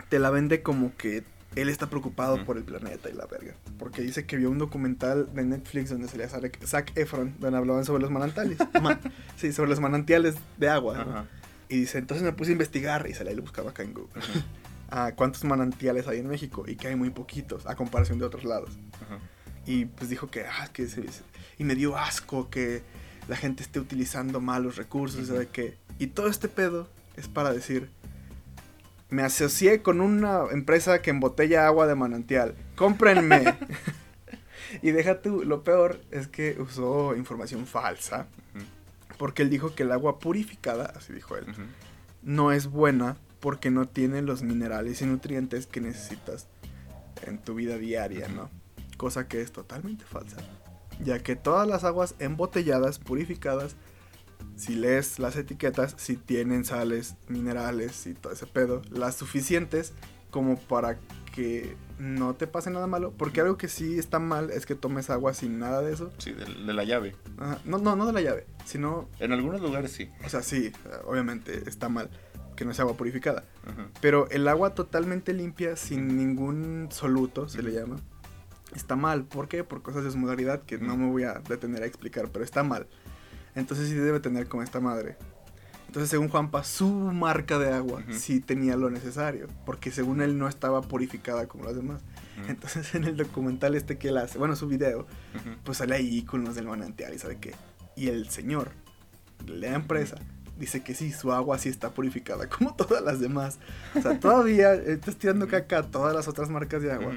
te 0.09 0.19
la 0.19 0.29
vende 0.29 0.61
como 0.61 0.95
que 0.97 1.23
él 1.55 1.69
está 1.69 1.87
preocupado 1.87 2.45
por 2.45 2.57
el 2.57 2.63
planeta 2.63 3.09
y 3.09 3.13
la 3.13 3.25
verga. 3.27 3.53
Porque 3.79 4.01
dice 4.01 4.25
que 4.25 4.37
vio 4.37 4.49
un 4.51 4.57
documental 4.59 5.33
de 5.33 5.43
Netflix 5.45 5.89
donde 5.89 6.07
salía 6.07 6.27
Zac 6.27 6.63
Zac 6.65 6.91
Efron, 6.97 7.33
donde 7.39 7.57
hablaban 7.57 7.85
sobre 7.85 8.01
los 8.01 8.11
manantiales. 8.11 8.57
Ma- 8.81 8.99
sí, 9.37 9.51
sobre 9.53 9.69
los 9.69 9.79
manantiales 9.79 10.35
de 10.57 10.69
agua. 10.69 10.97
¿no? 11.05 11.27
Y 11.73 11.77
dice, 11.77 11.97
entonces 11.97 12.23
me 12.23 12.33
puse 12.33 12.51
a 12.51 12.53
investigar 12.53 13.07
y 13.09 13.15
se 13.15 13.23
y 13.23 13.35
lo 13.35 13.41
buscaba 13.41 13.71
acá 13.71 13.81
en 13.81 13.95
Google. 13.95 14.21
Ah, 14.91 15.13
¿Cuántos 15.15 15.43
manantiales 15.43 16.07
hay 16.07 16.19
en 16.19 16.27
México? 16.27 16.65
Y 16.67 16.75
que 16.75 16.87
hay 16.87 16.95
muy 16.95 17.09
poquitos, 17.09 17.65
a 17.65 17.75
comparación 17.75 18.19
de 18.19 18.25
otros 18.25 18.43
lados. 18.43 18.77
Ajá. 19.03 19.17
Y 19.65 19.85
pues 19.85 20.07
dijo 20.07 20.29
que, 20.29 20.45
ah, 20.45 20.69
que 20.71 20.85
se, 20.85 21.03
y 21.57 21.63
me 21.63 21.73
dio 21.73 21.97
asco 21.97 22.51
que 22.51 22.83
la 23.27 23.35
gente 23.35 23.63
esté 23.63 23.79
utilizando 23.79 24.39
mal 24.39 24.61
los 24.61 24.75
recursos. 24.75 25.25
¿sabe 25.25 25.47
qué? 25.51 25.75
Y 25.97 26.07
todo 26.07 26.27
este 26.27 26.47
pedo 26.47 26.87
es 27.17 27.27
para 27.27 27.51
decir, 27.51 27.89
me 29.09 29.23
asocié 29.23 29.81
con 29.81 29.99
una 29.99 30.43
empresa 30.51 31.01
que 31.01 31.09
embotella 31.09 31.65
agua 31.65 31.87
de 31.87 31.95
manantial, 31.95 32.53
cómprenme. 32.75 33.45
y 34.83 34.91
deja 34.91 35.23
tú, 35.23 35.43
lo 35.43 35.63
peor 35.63 36.01
es 36.11 36.27
que 36.27 36.55
usó 36.61 37.15
información 37.15 37.65
falsa. 37.65 38.27
Porque 39.17 39.43
él 39.43 39.49
dijo 39.49 39.75
que 39.75 39.83
el 39.83 39.91
agua 39.91 40.19
purificada, 40.19 40.93
así 40.95 41.13
dijo 41.13 41.35
él, 41.37 41.45
no 42.21 42.51
es 42.51 42.67
buena 42.67 43.17
porque 43.39 43.71
no 43.71 43.87
tiene 43.87 44.21
los 44.21 44.41
minerales 44.41 45.01
y 45.01 45.05
nutrientes 45.05 45.67
que 45.67 45.81
necesitas 45.81 46.47
en 47.23 47.37
tu 47.37 47.55
vida 47.55 47.77
diaria, 47.77 48.27
¿no? 48.27 48.49
Cosa 48.97 49.27
que 49.27 49.41
es 49.41 49.51
totalmente 49.51 50.05
falsa. 50.05 50.37
Ya 51.03 51.19
que 51.19 51.35
todas 51.35 51.67
las 51.67 51.83
aguas 51.83 52.15
embotelladas, 52.19 52.99
purificadas, 52.99 53.75
si 54.55 54.75
lees 54.75 55.19
las 55.19 55.35
etiquetas, 55.35 55.95
si 55.97 56.15
tienen 56.15 56.65
sales, 56.65 57.15
minerales 57.27 58.05
y 58.07 58.13
todo 58.13 58.33
ese 58.33 58.45
pedo, 58.45 58.81
las 58.89 59.15
suficientes 59.15 59.93
como 60.29 60.57
para 60.57 60.99
que 61.33 61.75
no 61.99 62.35
te 62.35 62.47
pase 62.47 62.69
nada 62.69 62.87
malo. 62.87 63.11
Porque 63.17 63.41
algo 63.41 63.57
que 63.57 63.67
sí 63.67 63.97
está 63.99 64.19
mal 64.19 64.51
es 64.51 64.65
que 64.65 64.75
tomes 64.75 65.09
agua 65.09 65.33
sin 65.33 65.59
nada 65.59 65.81
de 65.81 65.91
eso. 65.91 66.11
Sí, 66.19 66.31
de, 66.31 66.45
de 66.45 66.73
la 66.73 66.83
llave. 66.85 67.15
Ajá, 67.37 67.59
No, 67.65 67.79
no, 67.79 67.95
no 67.97 68.05
de 68.05 68.13
la 68.13 68.21
llave, 68.21 68.45
sino, 68.65 69.09
En 69.19 69.33
algunos 69.33 69.59
lugares 69.59 69.91
sí. 69.91 70.09
o 70.25 70.29
sea, 70.29 70.41
sí, 70.41 70.71
obviamente 71.05 71.63
está 71.67 71.89
mal 71.89 72.09
que 72.55 72.65
no 72.65 72.73
sea 72.73 72.83
agua 72.83 72.95
purificada. 72.95 73.43
Pero 73.99 74.29
el 74.29 74.47
agua 74.47 74.75
totalmente 74.75 75.33
limpia, 75.33 75.75
sin 75.75 76.15
ningún 76.15 76.87
soluto, 76.91 77.49
se 77.49 77.63
le 77.63 77.71
llama, 77.71 77.95
está 78.75 78.95
mal. 78.95 79.23
¿Por 79.25 79.47
qué? 79.47 79.63
Por 79.63 79.81
cosas 79.81 80.03
de 80.03 80.11
su 80.11 80.17
modalidad 80.19 80.61
que 80.61 80.77
no 80.77 80.95
me 80.95 81.09
voy 81.09 81.23
a 81.23 81.41
detener 81.49 81.81
a 81.81 81.87
explicar, 81.87 82.29
pero 82.31 82.45
está 82.45 82.63
mal. 82.63 82.87
Entonces 83.55 83.89
sí 83.89 83.95
debe 83.95 84.19
tener 84.19 84.47
como 84.47 84.61
esta 84.63 84.79
madre. 84.79 85.17
Entonces, 85.93 86.09
según 86.09 86.27
Juanpa, 86.29 86.63
su 86.63 86.89
marca 86.89 87.59
de 87.59 87.71
agua 87.71 88.01
sí 88.17 88.39
tenía 88.39 88.75
lo 88.75 88.89
necesario, 88.89 89.47
porque 89.63 89.91
según 89.91 90.23
él 90.23 90.39
no 90.39 90.47
estaba 90.47 90.81
purificada 90.81 91.45
como 91.47 91.65
las 91.65 91.75
demás. 91.75 92.01
Entonces, 92.47 92.95
en 92.95 93.03
el 93.03 93.15
documental 93.15 93.75
este 93.75 93.99
que 93.99 94.07
él 94.09 94.17
hace, 94.17 94.39
bueno, 94.39 94.55
su 94.55 94.67
video, 94.67 95.05
pues 95.63 95.77
sale 95.77 95.93
ahí 95.93 96.23
con 96.23 96.43
los 96.43 96.55
del 96.55 96.65
manantial 96.65 97.13
y 97.13 97.19
sabe 97.19 97.37
qué. 97.37 97.53
Y 97.95 98.07
el 98.07 98.27
señor 98.29 98.71
de 99.45 99.53
la 99.53 99.75
empresa 99.75 100.15
dice 100.57 100.81
que 100.81 100.95
sí, 100.95 101.11
su 101.11 101.31
agua 101.31 101.59
sí 101.59 101.69
está 101.69 101.91
purificada, 101.91 102.49
como 102.57 102.73
todas 102.73 103.03
las 103.03 103.19
demás. 103.19 103.59
O 103.95 104.01
sea, 104.01 104.19
todavía 104.19 104.73
estás 104.73 105.15
tirando 105.17 105.47
caca 105.47 105.77
a 105.77 105.83
todas 105.83 106.15
las 106.15 106.27
otras 106.27 106.49
marcas 106.49 106.81
de 106.81 106.91
agua. 106.91 107.13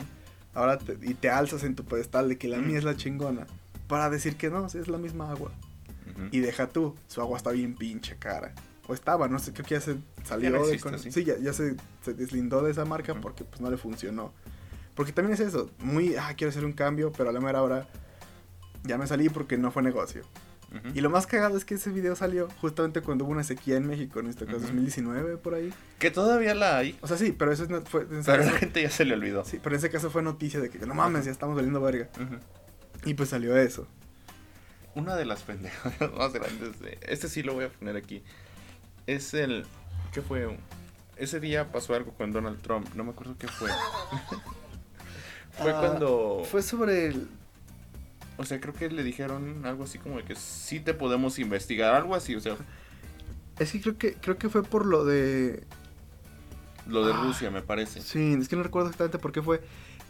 Ahora 0.53 0.77
te- 0.77 0.99
y 1.01 1.15
te 1.15 1.31
alzas 1.31 1.65
en 1.65 1.77
tu 1.77 1.85
pedestal 1.87 2.29
de 2.29 2.37
que 2.37 2.47
la 2.49 2.59
mía 2.59 2.77
es 2.77 2.85
la 2.85 2.95
chingona. 2.95 3.47
Para 3.89 4.11
decir 4.11 4.37
que 4.37 4.51
no, 4.51 4.67
es 4.67 4.87
la 4.89 4.99
misma 4.99 5.31
agua. 5.31 5.51
Y 6.31 6.41
deja 6.41 6.67
tú, 6.69 6.95
su 7.09 7.21
agua 7.21 7.37
está 7.39 7.51
bien 7.53 7.75
pinche 7.75 8.17
cara. 8.17 8.55
O 8.89 8.95
estaba, 8.95 9.27
no 9.29 9.39
sé, 9.39 9.53
creo 9.53 9.65
que 9.67 9.75
ya 9.75 9.81
se 9.81 9.97
salió 10.25 10.51
no 10.51 10.67
de 10.67 10.79
con- 10.79 10.99
sí. 10.99 11.11
Sí, 11.11 11.25
ya, 11.25 11.37
ya 11.39 11.53
se, 11.53 11.75
se 12.05 12.15
deslindó 12.15 12.63
de 12.63 12.71
esa 12.71 12.85
marca 12.85 13.15
porque 13.21 13.45
pues 13.45 13.61
no 13.61 13.71
le 13.71 13.77
funcionó. 13.77 14.33
Porque 14.95 15.13
también 15.13 15.35
es 15.35 15.41
eso, 15.41 15.71
muy, 15.79 16.15
ah, 16.17 16.33
quiero 16.37 16.51
hacer 16.51 16.65
un 16.65 16.73
cambio, 16.73 17.13
pero 17.13 17.31
a 17.31 17.33
la 17.33 17.41
mera 17.41 17.63
hora 17.63 17.87
ya 18.85 18.97
me 18.97 19.07
salí 19.07 19.29
porque 19.29 19.59
no 19.59 19.71
fue 19.71 19.83
negocio. 19.83 20.23
Y 20.95 21.01
lo 21.01 21.09
más 21.09 21.27
cagado 21.27 21.57
es 21.57 21.65
que 21.65 21.77
ese 21.77 21.89
video 21.91 22.15
salió 22.17 22.49
justamente 22.61 23.01
cuando 23.01 23.25
hubo 23.25 23.33
una 23.33 23.45
sequía 23.45 23.77
en 23.79 23.87
México, 23.87 24.21
en 24.21 24.27
este 24.27 24.45
caso 24.45 24.59
Ujú. 24.59 24.67
2019 24.67 25.39
por 25.39 25.55
ahí. 25.55 25.73
Que 25.99 26.11
todavía 26.11 26.55
la 26.55 26.77
hay. 26.77 26.99
O 27.01 27.07
sea, 27.09 27.17
sí, 27.17 27.33
pero 27.33 27.51
eso 27.51 27.65
no 27.67 27.81
fue... 27.83 28.05
Pero 28.05 28.21
a 28.21 28.37
la 28.37 28.45
caso- 28.45 28.57
gente 28.59 28.83
ya 28.83 28.91
se 28.91 29.07
le 29.07 29.15
olvidó. 29.15 29.43
sí, 29.47 29.59
pero 29.63 29.75
en 29.75 29.79
ese 29.79 29.89
caso 29.91 30.11
fue 30.11 30.23
noticia 30.23 30.61
de 30.61 30.69
que 30.69 30.79
no 30.85 30.93
mames, 30.95 31.25
ya 31.25 31.31
estamos 31.31 31.57
valiendo 31.57 31.81
verga. 31.81 32.09
Y 33.07 33.15
pues 33.15 33.31
salió 33.31 33.57
eso. 33.57 33.87
una 34.95 35.17
de 35.17 35.25
las 35.25 35.43
pendejadas 35.45 36.13
más 36.19 36.33
grandes 36.35 36.79
de... 36.81 36.99
Este 37.09 37.29
sí 37.31 37.43
lo 37.43 37.55
voy 37.55 37.65
a 37.65 37.69
poner 37.71 37.97
aquí. 37.97 38.23
Es 39.07 39.35
el... 39.35 39.65
¿Qué 40.13 40.23
fue? 40.23 40.59
Ese 41.17 41.41
día 41.41 41.71
pasó 41.73 41.95
algo 41.95 42.13
con 42.13 42.33
Donald 42.33 42.61
Trump. 42.63 42.89
No 42.95 43.05
me 43.05 43.11
acuerdo 43.11 43.37
qué 43.39 43.49
fue. 43.49 43.71
fue 45.53 45.71
Ah, 45.73 45.81
cuando... 45.81 46.43
Fue 46.51 46.63
sobre 46.63 47.07
el... 47.09 47.29
O 48.39 48.45
sea, 48.45 48.61
creo 48.61 48.75
que 48.75 48.91
le 48.91 49.03
dijeron 49.03 49.65
algo 49.65 49.85
así 49.85 49.99
como 49.99 50.19
de 50.19 50.25
que 50.25 50.35
sí 50.35 50.81
te 50.81 50.93
podemos 50.93 51.39
investigar. 51.39 51.95
Algo 51.95 52.15
así, 52.15 52.35
o 52.35 52.41
sea, 52.41 52.57
Es 53.59 53.73
que 53.73 53.81
creo 53.81 53.97
que, 53.97 54.15
creo 54.15 54.37
que 54.37 54.49
fue 54.51 54.63
por 54.63 54.85
lo 54.85 55.05
de... 55.05 55.65
lo 56.87 57.07
de 57.07 57.15
Ah, 57.15 57.23
Rusia, 57.23 57.51
me 57.51 57.63
parece. 57.63 58.03
Sí, 58.03 58.37
es 58.39 58.49
que 58.49 58.57
no 58.57 58.63
recuerdo 58.63 58.89
exactamente 58.89 59.19
por 59.19 59.33
qué 59.33 59.41
fue. 59.41 59.63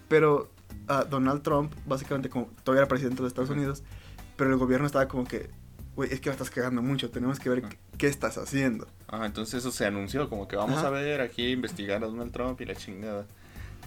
Pero 0.09 0.51
ah, 0.89 1.05
Donald 1.05 1.43
Trump, 1.43 1.73
básicamente, 1.87 2.29
como 2.29 2.47
todavía 2.65 2.81
era 2.83 2.89
presidente 2.89 3.23
de 3.23 3.29
Estados. 3.29 3.51
Unidos, 3.51 3.85
pero 4.37 4.51
el 4.51 4.57
gobierno 4.57 4.87
estaba 4.87 5.07
como 5.07 5.25
que, 5.25 5.51
güey, 5.95 6.13
es 6.13 6.21
que 6.21 6.29
la 6.29 6.33
estás 6.33 6.51
cagando 6.51 6.83
mucho, 6.83 7.11
tenemos 7.11 7.39
que 7.39 7.49
ver 7.49 7.63
qué 7.99 8.07
estás 8.09 8.39
haciendo. 8.39 8.87
Ah, 9.09 9.25
entonces 9.27 9.55
eso 9.61 9.71
se 9.73 9.87
anunció, 9.87 10.29
como 10.29 10.49
que 10.49 10.57
vamos 10.57 10.79
Ajá. 10.79 10.89
a 10.89 10.91
ver 10.91 11.21
aquí 11.21 11.49
investigar 11.51 12.03
a 12.03 12.07
Donald 12.07 12.33
Trump 12.33 12.61
y 12.61 12.65
la 12.67 12.75
chingada. 12.75 13.27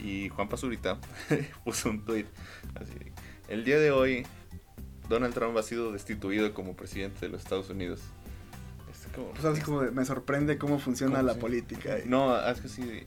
Y 0.01 0.29
Juan 0.29 0.47
Pazurita 0.49 0.97
puso 1.65 1.89
un 1.89 2.05
tweet 2.05 2.25
así. 2.75 2.93
El 3.49 3.65
día 3.65 3.79
de 3.79 3.91
hoy, 3.91 4.25
Donald 5.09 5.33
Trump 5.33 5.57
ha 5.57 5.63
sido 5.63 5.91
destituido 5.91 6.53
como 6.53 6.75
presidente 6.75 7.19
de 7.21 7.29
los 7.29 7.41
Estados 7.41 7.69
Unidos. 7.69 7.99
Es 8.91 9.07
como, 9.13 9.31
Pues 9.31 9.43
así 9.45 9.61
como 9.61 9.81
de, 9.81 9.91
me 9.91 10.05
sorprende 10.05 10.57
cómo 10.57 10.79
funciona 10.79 11.15
¿Cómo 11.17 11.27
la 11.27 11.33
sí? 11.33 11.39
política. 11.39 11.97
y- 11.99 12.07
No, 12.07 12.39
es 12.47 12.61
que 12.61 12.69
sí. 12.69 13.03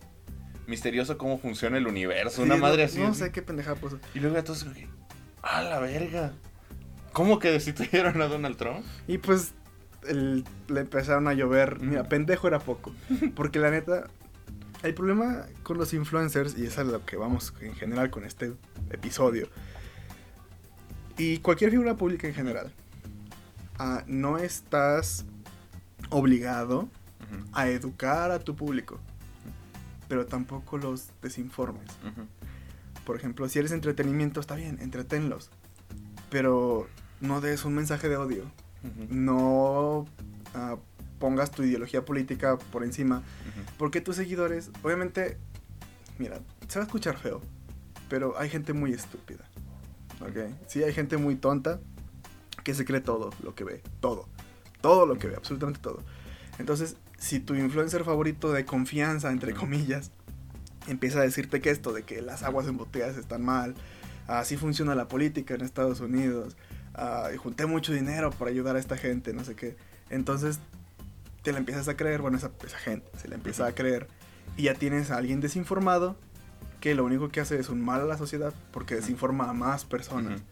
Misterioso 0.67 1.17
cómo 1.19 1.39
funciona 1.39 1.79
el 1.79 1.87
universo. 1.87 2.37
Sí, 2.37 2.43
una 2.43 2.57
no- 2.57 2.61
madre 2.63 2.85
así. 2.85 2.99
No 3.01 3.15
sé 3.15 3.33
qué 3.33 3.43
pendeja 3.43 3.75
puso. 3.75 3.99
Y 4.15 4.21
luego 4.21 4.37
a 4.39 4.45
todos 4.45 4.63
como 4.65 4.75
que, 4.75 4.89
¡A 5.43 5.63
la 5.63 5.79
verga! 5.81 6.33
¿Cómo 7.13 7.39
que 7.39 7.51
destituyeron 7.51 8.21
a 8.23 8.27
Donald 8.27 8.57
Trump? 8.57 8.85
Y 9.09 9.19
pues 9.19 9.53
el- 10.09 10.45
le 10.69 10.81
empezaron 10.81 11.29
a 11.29 11.33
llover. 11.35 11.81
Mira, 11.81 12.05
pendejo 12.09 12.49
era 12.49 12.59
poco. 12.59 12.93
Porque 13.35 13.59
la 13.59 13.71
neta, 13.71 14.09
el 14.83 14.95
problema 14.95 15.47
con 15.63 15.79
los 15.79 15.93
influencers, 15.95 16.57
y 16.59 16.67
es 16.67 16.79
a 16.79 16.85
lo 16.85 17.05
que 17.05 17.17
vamos 17.17 17.53
en 17.61 17.75
general 17.75 18.11
con 18.11 18.25
este 18.25 18.53
episodio, 18.91 19.49
y 21.19 21.39
cualquier 21.39 21.71
figura 21.71 21.97
pública 21.97 22.27
en 22.27 22.35
general, 22.35 22.73
ah, 23.79 24.03
no 24.07 24.39
estás 24.39 25.25
obligado 26.11 26.89
a 27.53 27.69
educar 27.69 28.31
a 28.31 28.39
tu 28.41 28.55
público, 28.57 28.99
pero 30.09 30.27
tampoco 30.27 30.77
los 30.79 31.09
desinformes. 31.23 31.89
Por 33.07 33.17
ejemplo, 33.17 33.49
si 33.49 33.59
eres 33.59 33.73
entretenimiento, 33.73 34.41
está 34.41 34.55
bien, 34.55 34.79
entretenlos, 34.81 35.51
pero 36.31 36.89
no 37.21 37.41
des 37.41 37.65
un 37.65 37.75
mensaje 37.75 38.09
de 38.09 38.17
odio 38.17 38.45
No 39.11 40.07
ah, 40.55 40.77
pongas 41.19 41.51
tu 41.51 41.63
ideología 41.63 42.05
política 42.05 42.59
por 42.59 42.83
encima, 42.83 43.23
porque 43.79 44.01
tus 44.01 44.17
seguidores, 44.17 44.71
obviamente, 44.83 45.39
mira, 46.19 46.41
se 46.69 46.79
va 46.79 46.85
a 46.85 46.87
escuchar 46.87 47.17
feo, 47.17 47.41
pero 48.09 48.39
hay 48.39 48.51
gente 48.51 48.73
muy 48.73 48.93
estúpida, 48.93 49.45
¿ok? 50.21 50.53
Sí, 50.67 50.83
hay 50.83 50.93
gente 50.93 51.17
muy 51.17 51.37
tonta 51.37 51.81
que 52.65 52.75
se 52.75 52.85
cree 52.85 53.01
todo 53.01 53.31
lo 53.43 53.55
que 53.55 53.65
ve, 53.65 53.83
todo, 54.01 54.27
todo 54.81 55.07
lo 55.07 55.17
que 55.19 55.29
ve, 55.29 55.37
absolutamente 55.37 55.81
todo. 55.81 56.01
Entonces, 56.59 56.97
si 57.19 57.39
tu 57.39 57.55
influencer 57.55 58.03
favorito 58.03 58.53
de 58.53 58.65
confianza, 58.65 59.31
entre 59.31 59.55
comillas, 59.55 60.11
empieza 60.89 61.21
a 61.21 61.23
decirte 61.23 61.61
que 61.61 61.71
esto, 61.71 61.93
de 61.93 62.03
que 62.03 62.21
las 62.21 62.43
aguas 62.43 62.67
embotelladas 62.67 63.17
están 63.17 63.45
mal, 63.45 63.75
así 64.27 64.57
funciona 64.57 64.95
la 64.95 65.07
política 65.07 65.55
en 65.55 65.61
Estados 65.61 66.01
Unidos, 66.01 66.57
y 67.33 67.37
junté 67.37 67.67
mucho 67.67 67.93
dinero 67.93 68.31
para 68.31 68.51
ayudar 68.51 68.77
a 68.77 68.79
esta 68.79 68.97
gente, 68.97 69.33
no 69.33 69.45
sé 69.45 69.55
qué. 69.55 69.77
Entonces 70.11 70.59
te 71.43 71.53
la 71.53 71.59
empiezas 71.59 71.89
a 71.89 71.97
creer, 71.97 72.21
bueno, 72.23 72.37
esa, 72.37 72.51
esa 72.65 72.79
gente 72.79 73.09
se 73.19 73.29
la 73.29 73.35
empieza 73.35 73.67
a 73.67 73.73
creer, 73.75 74.07
y 74.57 74.65
ya 74.65 74.75
tienes 74.75 75.11
a 75.11 75.17
alguien 75.17 75.41
desinformado 75.41 76.17
que 76.81 76.95
lo 76.95 77.05
único 77.05 77.31
que 77.31 77.41
hace 77.41 77.59
es 77.59 77.69
un 77.69 77.81
mal 77.81 78.01
a 78.01 78.05
la 78.05 78.19
sociedad 78.19 78.53
porque 78.73 78.95
desinforma 78.97 79.49
a 79.49 79.53
más 79.53 79.85
personas. 79.85 80.35
Ujú. 80.41 80.43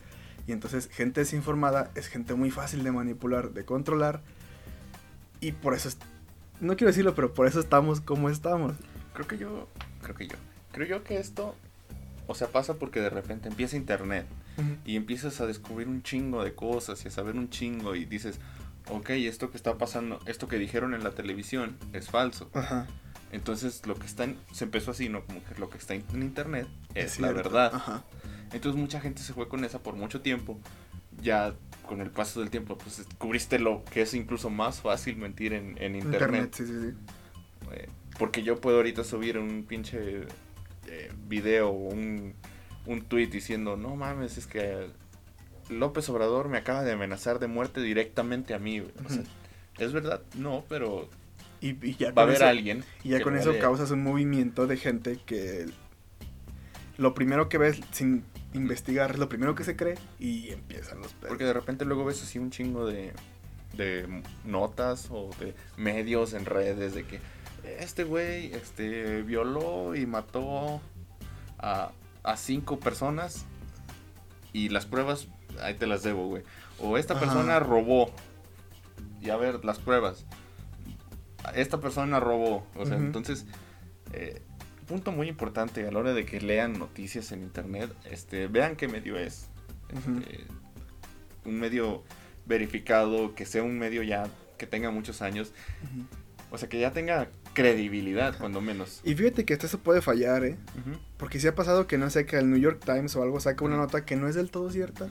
Y 0.46 0.52
entonces 0.52 0.88
gente 0.90 1.20
desinformada 1.20 1.90
es 1.94 2.08
gente 2.08 2.34
muy 2.34 2.50
fácil 2.50 2.82
de 2.82 2.92
manipular, 2.92 3.50
de 3.50 3.64
controlar, 3.64 4.20
y 5.40 5.52
por 5.52 5.74
eso, 5.74 5.88
es- 5.88 5.98
no 6.60 6.76
quiero 6.76 6.88
decirlo, 6.90 7.14
pero 7.14 7.32
por 7.34 7.46
eso 7.46 7.60
estamos 7.60 8.00
como 8.00 8.28
estamos. 8.30 8.74
Creo 9.14 9.26
que 9.26 9.38
yo, 9.38 9.68
creo 10.02 10.14
que 10.14 10.26
yo, 10.26 10.36
creo 10.72 10.86
yo 10.86 11.04
que 11.04 11.18
esto, 11.18 11.54
o 12.26 12.34
sea, 12.34 12.48
pasa 12.48 12.74
porque 12.74 13.00
de 13.00 13.10
repente 13.10 13.48
empieza 13.48 13.76
internet 13.76 14.26
y 14.84 14.96
empiezas 14.96 15.40
a 15.40 15.46
descubrir 15.46 15.88
un 15.88 16.02
chingo 16.02 16.44
de 16.44 16.54
cosas 16.54 17.04
y 17.04 17.08
a 17.08 17.10
saber 17.10 17.36
un 17.36 17.50
chingo 17.50 17.94
y 17.94 18.04
dices, 18.04 18.38
ok, 18.88 19.10
esto 19.10 19.50
que 19.50 19.56
está 19.56 19.78
pasando, 19.78 20.20
esto 20.26 20.48
que 20.48 20.58
dijeron 20.58 20.94
en 20.94 21.04
la 21.04 21.12
televisión 21.12 21.76
es 21.92 22.10
falso. 22.10 22.50
Ajá. 22.54 22.86
Entonces 23.32 23.86
lo 23.86 23.94
que 23.94 24.06
está 24.06 24.24
en, 24.24 24.36
se 24.52 24.64
empezó 24.64 24.90
así, 24.90 25.08
¿no? 25.08 25.24
Como 25.24 25.44
que 25.44 25.54
lo 25.58 25.70
que 25.70 25.78
está 25.78 25.94
en 25.94 26.04
internet 26.14 26.66
es, 26.94 27.20
la 27.20 27.32
verdad. 27.32 27.74
Ajá. 27.74 28.04
Entonces 28.52 28.80
mucha 28.80 29.00
gente 29.00 29.22
se 29.22 29.32
fue 29.32 29.48
con 29.48 29.64
esa 29.64 29.82
por 29.82 29.94
mucho 29.94 30.20
tiempo. 30.20 30.58
Ya 31.22 31.54
con 31.86 32.00
el 32.00 32.10
paso 32.10 32.40
del 32.40 32.50
tiempo, 32.50 32.78
pues 32.78 32.98
descubriste 32.98 33.58
lo 33.58 33.84
que 33.84 34.02
es 34.02 34.14
incluso 34.14 34.48
más 34.48 34.80
fácil 34.80 35.16
mentir 35.16 35.52
en, 35.52 35.76
en 35.78 35.96
internet. 35.96 36.12
Internet, 36.12 36.54
sí, 36.54 36.66
sí, 36.66 36.72
sí. 36.72 36.96
Eh, 37.72 37.88
porque 38.18 38.42
yo 38.42 38.60
puedo 38.60 38.78
ahorita 38.78 39.04
subir 39.04 39.38
un 39.38 39.64
pinche 39.64 40.26
eh, 40.86 41.12
video 41.28 41.70
o 41.70 41.90
un, 41.90 42.34
un 42.86 43.02
tweet 43.02 43.26
diciendo, 43.28 43.76
no 43.76 43.94
mames, 43.96 44.38
es 44.38 44.46
que 44.46 44.88
López 45.68 46.08
Obrador 46.08 46.48
me 46.48 46.58
acaba 46.58 46.82
de 46.82 46.92
amenazar 46.92 47.38
de 47.38 47.46
muerte 47.46 47.80
directamente 47.80 48.54
a 48.54 48.58
mí. 48.58 48.80
güey". 48.80 48.92
O 49.04 49.08
sea, 49.08 49.20
Ujú. 49.22 49.28
¿Es 49.78 49.92
verdad? 49.92 50.22
No, 50.36 50.64
pero 50.68 51.08
Y, 51.60 51.70
y 51.86 51.94
ya 51.96 52.12
va 52.12 52.22
a 52.22 52.24
haber 52.24 52.36
eso, 52.36 52.46
alguien. 52.46 52.84
y 53.04 53.10
ya 53.10 53.20
con 53.22 53.36
eso 53.36 53.56
causas 53.58 53.90
un 53.90 54.02
movimiento 54.02 54.66
de 54.66 54.76
gente 54.76 55.18
que 55.26 55.66
lo 56.98 57.14
primero 57.14 57.48
que 57.48 57.58
ves 57.58 57.80
sin 57.92 58.24
investigar 58.52 59.12
es 59.12 59.18
lo 59.18 59.28
primero 59.28 59.54
que 59.54 59.64
se 59.64 59.76
cree 59.76 59.96
y 60.18 60.50
empiezan 60.50 60.98
los 61.00 61.12
pedos. 61.14 61.28
Porque 61.28 61.44
de 61.44 61.52
repente 61.52 61.84
luego 61.84 62.04
ves 62.04 62.22
así 62.22 62.38
un 62.38 62.50
chingo 62.50 62.84
de, 62.86 63.12
de 63.76 64.22
notas 64.44 65.08
o 65.10 65.30
de 65.38 65.54
medios 65.76 66.32
en 66.34 66.44
redes 66.44 66.94
de 66.94 67.04
que 67.04 67.20
este 67.78 68.04
güey 68.04 68.52
este, 68.52 69.22
violó 69.22 69.94
y 69.94 70.04
mató 70.06 70.80
a, 71.58 71.92
a 72.22 72.36
cinco 72.36 72.78
personas 72.78 73.46
y 74.52 74.68
las 74.68 74.86
pruebas, 74.86 75.28
ahí 75.60 75.74
te 75.74 75.86
las 75.86 76.02
debo, 76.02 76.26
güey. 76.26 76.42
O 76.78 76.98
esta 76.98 77.14
Ajá. 77.14 77.20
persona 77.20 77.58
robó 77.60 78.10
y 79.20 79.30
a 79.30 79.36
ver 79.36 79.64
las 79.64 79.78
pruebas. 79.78 80.24
Esta 81.54 81.80
persona 81.80 82.20
robó. 82.20 82.66
O 82.76 82.86
sea, 82.86 82.96
entonces, 82.96 83.46
eh, 84.12 84.42
punto 84.86 85.12
muy 85.12 85.28
importante 85.28 85.86
a 85.86 85.90
la 85.90 85.98
hora 85.98 86.12
de 86.12 86.24
que 86.24 86.40
lean 86.40 86.78
noticias 86.78 87.32
en 87.32 87.42
internet, 87.42 87.94
este, 88.10 88.46
vean 88.48 88.76
qué 88.76 88.88
medio 88.88 89.18
es. 89.18 89.48
Este, 89.88 90.44
un 91.44 91.58
medio 91.58 92.04
verificado, 92.46 93.34
que 93.34 93.46
sea 93.46 93.62
un 93.62 93.78
medio 93.78 94.02
ya 94.02 94.28
que 94.58 94.66
tenga 94.66 94.90
muchos 94.90 95.22
años, 95.22 95.52
o 96.50 96.58
sea, 96.58 96.68
que 96.68 96.78
ya 96.78 96.92
tenga 96.92 97.28
credibilidad, 97.54 98.36
cuando 98.38 98.60
menos. 98.60 99.00
Y 99.04 99.14
fíjate 99.14 99.44
que 99.44 99.54
hasta 99.54 99.66
eso 99.66 99.78
puede 99.78 100.00
fallar, 100.02 100.44
¿eh? 100.44 100.56
Porque 101.16 101.40
si 101.40 101.46
ha 101.46 101.54
pasado 101.54 101.86
que 101.86 101.98
no 101.98 102.08
sé, 102.10 102.26
que 102.26 102.36
el 102.36 102.50
New 102.50 102.58
York 102.60 102.82
Times 102.84 103.14
o 103.16 103.22
algo 103.22 103.40
saca 103.40 103.64
una 103.64 103.76
nota 103.76 104.04
que 104.04 104.16
no 104.16 104.28
es 104.28 104.34
del 104.34 104.50
todo 104.50 104.70
cierta. 104.70 105.08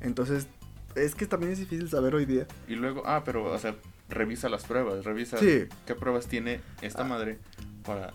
Entonces, 0.00 0.46
es 0.94 1.14
que 1.14 1.26
también 1.26 1.52
es 1.52 1.58
difícil 1.58 1.88
saber 1.88 2.14
hoy 2.14 2.24
día. 2.26 2.46
Y 2.68 2.74
luego, 2.74 3.02
ah, 3.06 3.22
pero, 3.24 3.44
o 3.44 3.58
sea, 3.58 3.74
revisa 4.08 4.48
las 4.48 4.64
pruebas, 4.64 5.04
revisa 5.04 5.38
Sí. 5.38 5.64
qué 5.86 5.94
pruebas 5.94 6.26
tiene 6.26 6.60
esta 6.82 7.02
Ah. 7.02 7.08
madre 7.08 7.38
para... 7.84 8.12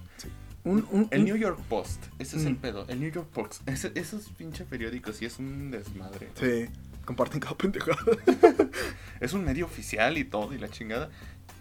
Un, 0.64 0.86
un- 0.92 1.08
El 1.12 1.20
un- 1.22 1.26
New 1.26 1.36
York 1.38 1.60
Post, 1.70 2.04
ese 2.20 2.36
es 2.38 2.46
el 2.46 2.54
Mm. 2.54 2.58
pedo. 2.58 2.86
El 2.90 3.00
New 3.00 3.10
York 3.12 3.28
Post, 3.34 3.68
ese- 3.70 3.92
esos 3.96 4.28
pinche 4.38 4.66
periódicos 4.66 5.16
sí 5.16 5.26
es 5.26 5.40
un 5.40 5.72
desmadre. 5.72 6.28
Sí, 6.36 6.66
comparten 7.06 7.40
cada 7.40 7.56
pendejada. 7.58 7.98
Es 9.22 9.32
un 9.34 9.46
medio 9.46 9.66
oficial 9.66 10.18
y 10.18 10.26
todo, 10.26 10.54
y 10.54 10.58
la 10.58 10.68
chingada. 10.68 11.10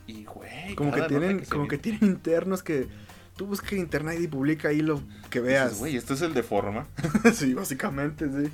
Y, 0.06 0.24
güey, 0.24 0.74
Como 0.74 0.92
que 0.92 1.02
tienen, 1.02 1.44
como 1.44 1.68
que 1.68 1.78
tienen 1.78 2.04
internos 2.04 2.62
que 2.62 2.88
tú 3.36 3.46
buscas 3.46 3.72
en 3.72 3.80
internet 3.80 4.18
y 4.20 4.28
publica 4.28 4.68
ahí 4.68 4.80
lo 4.80 5.02
que 5.30 5.40
veas. 5.40 5.78
Güey, 5.78 5.96
esto 5.96 6.14
es 6.14 6.22
el 6.22 6.34
de 6.34 6.42
forma. 6.42 6.86
sí, 7.34 7.54
básicamente, 7.54 8.26
sí. 8.26 8.52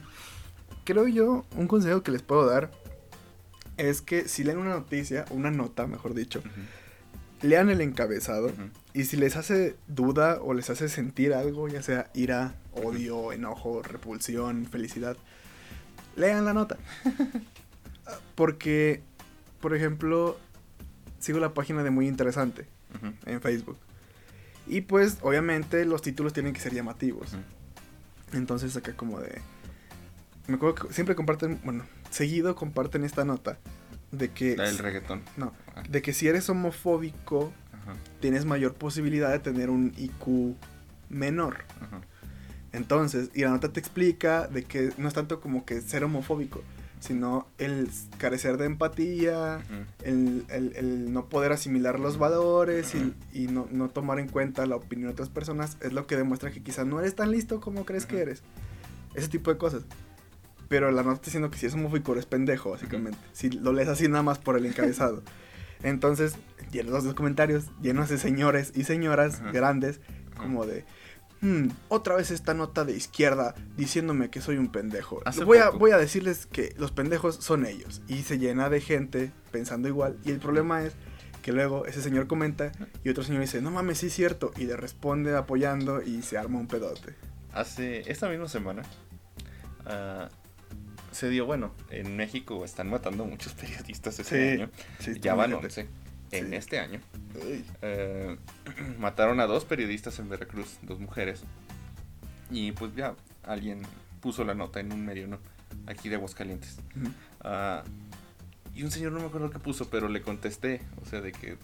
Creo 0.84 1.06
yo, 1.06 1.44
un 1.56 1.68
consejo 1.68 2.02
que 2.02 2.10
les 2.10 2.22
puedo 2.22 2.46
dar 2.46 2.70
es 3.76 4.02
que 4.02 4.28
si 4.28 4.44
leen 4.44 4.58
una 4.58 4.70
noticia, 4.70 5.24
una 5.30 5.50
nota, 5.50 5.86
mejor 5.86 6.14
dicho, 6.14 6.42
lean 7.40 7.70
el 7.70 7.80
encabezado 7.80 8.52
y 8.92 9.04
si 9.04 9.16
les 9.16 9.36
hace 9.36 9.76
duda 9.88 10.38
o 10.40 10.54
les 10.54 10.70
hace 10.70 10.88
sentir 10.88 11.34
algo, 11.34 11.68
ya 11.68 11.82
sea 11.82 12.10
ira, 12.14 12.54
odio, 12.72 13.32
enojo, 13.32 13.82
repulsión, 13.82 14.66
felicidad, 14.66 15.16
lean 16.16 16.44
la 16.44 16.52
nota. 16.52 16.78
Porque, 18.34 19.02
por 19.60 19.74
ejemplo, 19.74 20.38
sigo 21.22 21.38
la 21.38 21.54
página 21.54 21.82
de 21.82 21.90
Muy 21.90 22.08
Interesante 22.08 22.66
en 23.24 23.40
Facebook. 23.40 23.78
Y 24.66 24.82
pues, 24.82 25.18
obviamente, 25.22 25.84
los 25.86 26.02
títulos 26.02 26.32
tienen 26.32 26.52
que 26.52 26.60
ser 26.60 26.74
llamativos. 26.74 27.30
Entonces 28.32 28.76
acá 28.76 28.92
como 28.94 29.20
de... 29.20 29.40
Me 30.48 30.56
acuerdo 30.56 30.88
que 30.88 30.92
siempre 30.94 31.14
comparten, 31.14 31.60
bueno, 31.64 31.84
seguido 32.10 32.54
comparten 32.56 33.04
esta 33.04 33.24
nota 33.24 33.58
de 34.10 34.30
que... 34.30 34.56
La 34.56 34.64
del 34.64 34.78
reggaetón. 34.78 35.22
No, 35.36 35.52
de 35.88 36.02
que 36.02 36.12
si 36.12 36.28
eres 36.28 36.48
homofóbico, 36.50 37.52
Ajá, 37.72 37.94
tienes 38.20 38.44
mayor 38.44 38.74
posibilidad 38.74 39.30
de 39.30 39.38
tener 39.38 39.70
un 39.70 39.94
IQ 39.96 40.56
menor. 41.08 41.64
ajá. 41.80 42.00
Entonces, 42.72 43.30
y 43.34 43.42
la 43.42 43.50
nota 43.50 43.68
te 43.72 43.80
explica 43.80 44.46
de 44.48 44.64
que 44.64 44.92
no 44.96 45.06
es 45.06 45.14
tanto 45.14 45.40
como 45.40 45.64
que 45.66 45.80
ser 45.82 46.04
homofóbico, 46.04 46.62
sino 47.02 47.48
el 47.58 47.90
carecer 48.18 48.56
de 48.58 48.66
empatía, 48.66 49.60
el, 50.04 50.44
el- 50.48 50.72
el 50.76 51.12
no 51.12 51.28
poder 51.28 51.50
asimilar 51.52 51.98
los 51.98 52.16
valores 52.16 52.94
y, 52.94 53.14
y 53.32 53.46
no, 53.48 53.66
no 53.72 53.88
tomar 53.88 54.20
en 54.20 54.28
cuenta 54.28 54.64
la 54.66 54.76
opinión 54.76 55.08
de 55.08 55.12
otras 55.14 55.28
personas 55.28 55.76
es 55.80 55.92
lo 55.92 56.06
que 56.06 56.16
demuestra 56.16 56.50
que 56.52 56.62
quizás 56.62 56.86
no 56.86 57.00
eres 57.00 57.14
tan 57.16 57.30
listo 57.32 57.60
como 57.60 57.84
crees 57.84 58.06
que 58.06 58.20
eres. 58.20 58.42
Ese 59.14 59.26
tipo 59.28 59.50
de 59.52 59.58
cosas. 59.58 59.82
Pero 60.68 60.90
la 60.90 61.02
nota 61.02 61.14
está 61.16 61.24
diciendo 61.26 61.50
que 61.50 61.58
si 61.58 61.66
es 61.66 61.74
homofóbico 61.74 62.12
eres 62.12 62.24
pendejo, 62.26 62.70
básicamente. 62.70 63.18
Si 63.32 63.50
lo 63.50 63.72
lees 63.72 63.88
así 63.88 64.08
nada 64.08 64.22
más 64.22 64.38
por 64.38 64.56
el 64.56 64.64
encabezado. 64.64 65.22
Entonces, 65.82 66.36
llenos 66.70 67.02
los 67.04 67.14
comentarios, 67.14 67.64
llenos 67.82 68.08
de 68.08 68.16
señores 68.16 68.72
y 68.76 68.84
señoras 68.84 69.42
grandes, 69.52 70.00
como 70.36 70.64
de... 70.66 70.84
"Hmm, 71.42 71.68
otra 71.88 72.14
vez 72.16 72.30
esta 72.30 72.54
nota 72.54 72.84
de 72.84 72.96
izquierda 72.96 73.54
diciéndome 73.76 74.30
que 74.30 74.40
soy 74.40 74.56
un 74.56 74.70
pendejo. 74.72 75.20
Hace 75.24 75.44
Voy 75.44 75.58
a, 75.58 75.66
poco. 75.66 75.78
voy 75.80 75.90
a 75.90 75.98
decirles 75.98 76.46
que 76.46 76.74
los 76.78 76.92
pendejos 76.92 77.36
son 77.36 77.66
ellos. 77.66 78.00
Y 78.08 78.22
se 78.22 78.38
llena 78.38 78.70
de 78.70 78.80
gente 78.80 79.32
pensando 79.50 79.88
igual. 79.88 80.18
Y 80.24 80.30
el 80.30 80.38
problema 80.38 80.82
es 80.84 80.94
que 81.42 81.52
luego 81.52 81.84
ese 81.86 82.00
señor 82.00 82.28
comenta 82.28 82.70
y 83.02 83.08
otro 83.08 83.24
señor 83.24 83.40
dice, 83.42 83.60
no 83.60 83.70
mames, 83.72 83.98
sí 83.98 84.06
es 84.06 84.14
cierto. 84.14 84.52
Y 84.56 84.64
le 84.64 84.76
responde 84.76 85.36
apoyando 85.36 86.00
y 86.00 86.22
se 86.22 86.38
arma 86.38 86.58
un 86.60 86.68
pedote. 86.68 87.14
Hace 87.52 88.10
esta 88.10 88.28
misma 88.28 88.48
semana 88.48 88.82
ah, 89.84 90.28
se 91.10 91.28
dio, 91.28 91.44
bueno, 91.44 91.74
en 91.90 92.16
México 92.16 92.64
están 92.64 92.88
matando 92.88 93.24
muchos 93.26 93.52
periodistas 93.60 94.14
Sí, 94.14 94.36
año. 94.36 94.70
Sí, 95.00 95.14
ya 95.20 95.34
van 95.34 95.50
imagínate. 95.50 95.82
11 95.82 96.01
en 96.32 96.48
Sí. 96.50 96.54
este 96.56 96.78
año. 96.80 97.00
Eh, 97.82 98.36
mataron 98.98 99.40
a 99.40 99.46
dos 99.46 99.64
periodistas 99.64 100.18
en 100.18 100.28
Veracruz, 100.28 100.78
dos 100.82 100.98
mujeres. 100.98 101.42
Y 102.50 102.72
pues 102.72 102.94
ya 102.94 103.14
alguien 103.44 103.82
puso 104.20 104.44
la 104.44 104.54
nota 104.54 104.80
en 104.80 104.92
un 104.92 105.04
medio, 105.04 105.26
¿no? 105.28 105.38
Aquí 105.86 106.08
de 106.08 106.16
Aguascalientes. 106.16 106.78
Ah, 107.42 107.82
y 108.74 108.82
un 108.82 108.90
señor 108.90 109.12
no 109.12 109.20
me 109.20 109.26
acuerdo 109.26 109.50
qué 109.50 109.58
puso, 109.58 109.88
pero 109.90 110.08
le 110.08 110.22
contesté, 110.22 110.80
o 111.02 111.06
sea, 111.06 111.20
de 111.20 111.32
que 111.32 111.56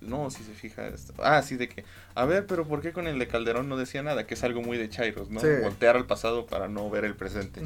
no, 0.00 0.30
si 0.30 0.42
se 0.44 0.52
fija 0.52 0.86
esto. 0.88 1.14
Ah, 1.18 1.42
sí, 1.42 1.56
de 1.56 1.68
que, 1.68 1.84
a 2.14 2.24
ver, 2.24 2.46
pero 2.46 2.66
¿por 2.66 2.80
qué 2.82 2.92
con 2.92 3.06
el 3.06 3.18
de 3.18 3.26
Calderón 3.28 3.68
no 3.68 3.76
decía 3.76 4.02
nada? 4.02 4.26
Que 4.26 4.34
es 4.34 4.44
algo 4.44 4.62
muy 4.62 4.76
de 4.78 4.88
Chairos, 4.88 5.30
¿no? 5.30 5.40
Sí. 5.40 5.46
Voltear 5.62 5.96
al 5.96 6.06
pasado 6.06 6.46
para 6.46 6.68
no 6.68 6.88
ver 6.90 7.04
el 7.04 7.14
presente. 7.14 7.62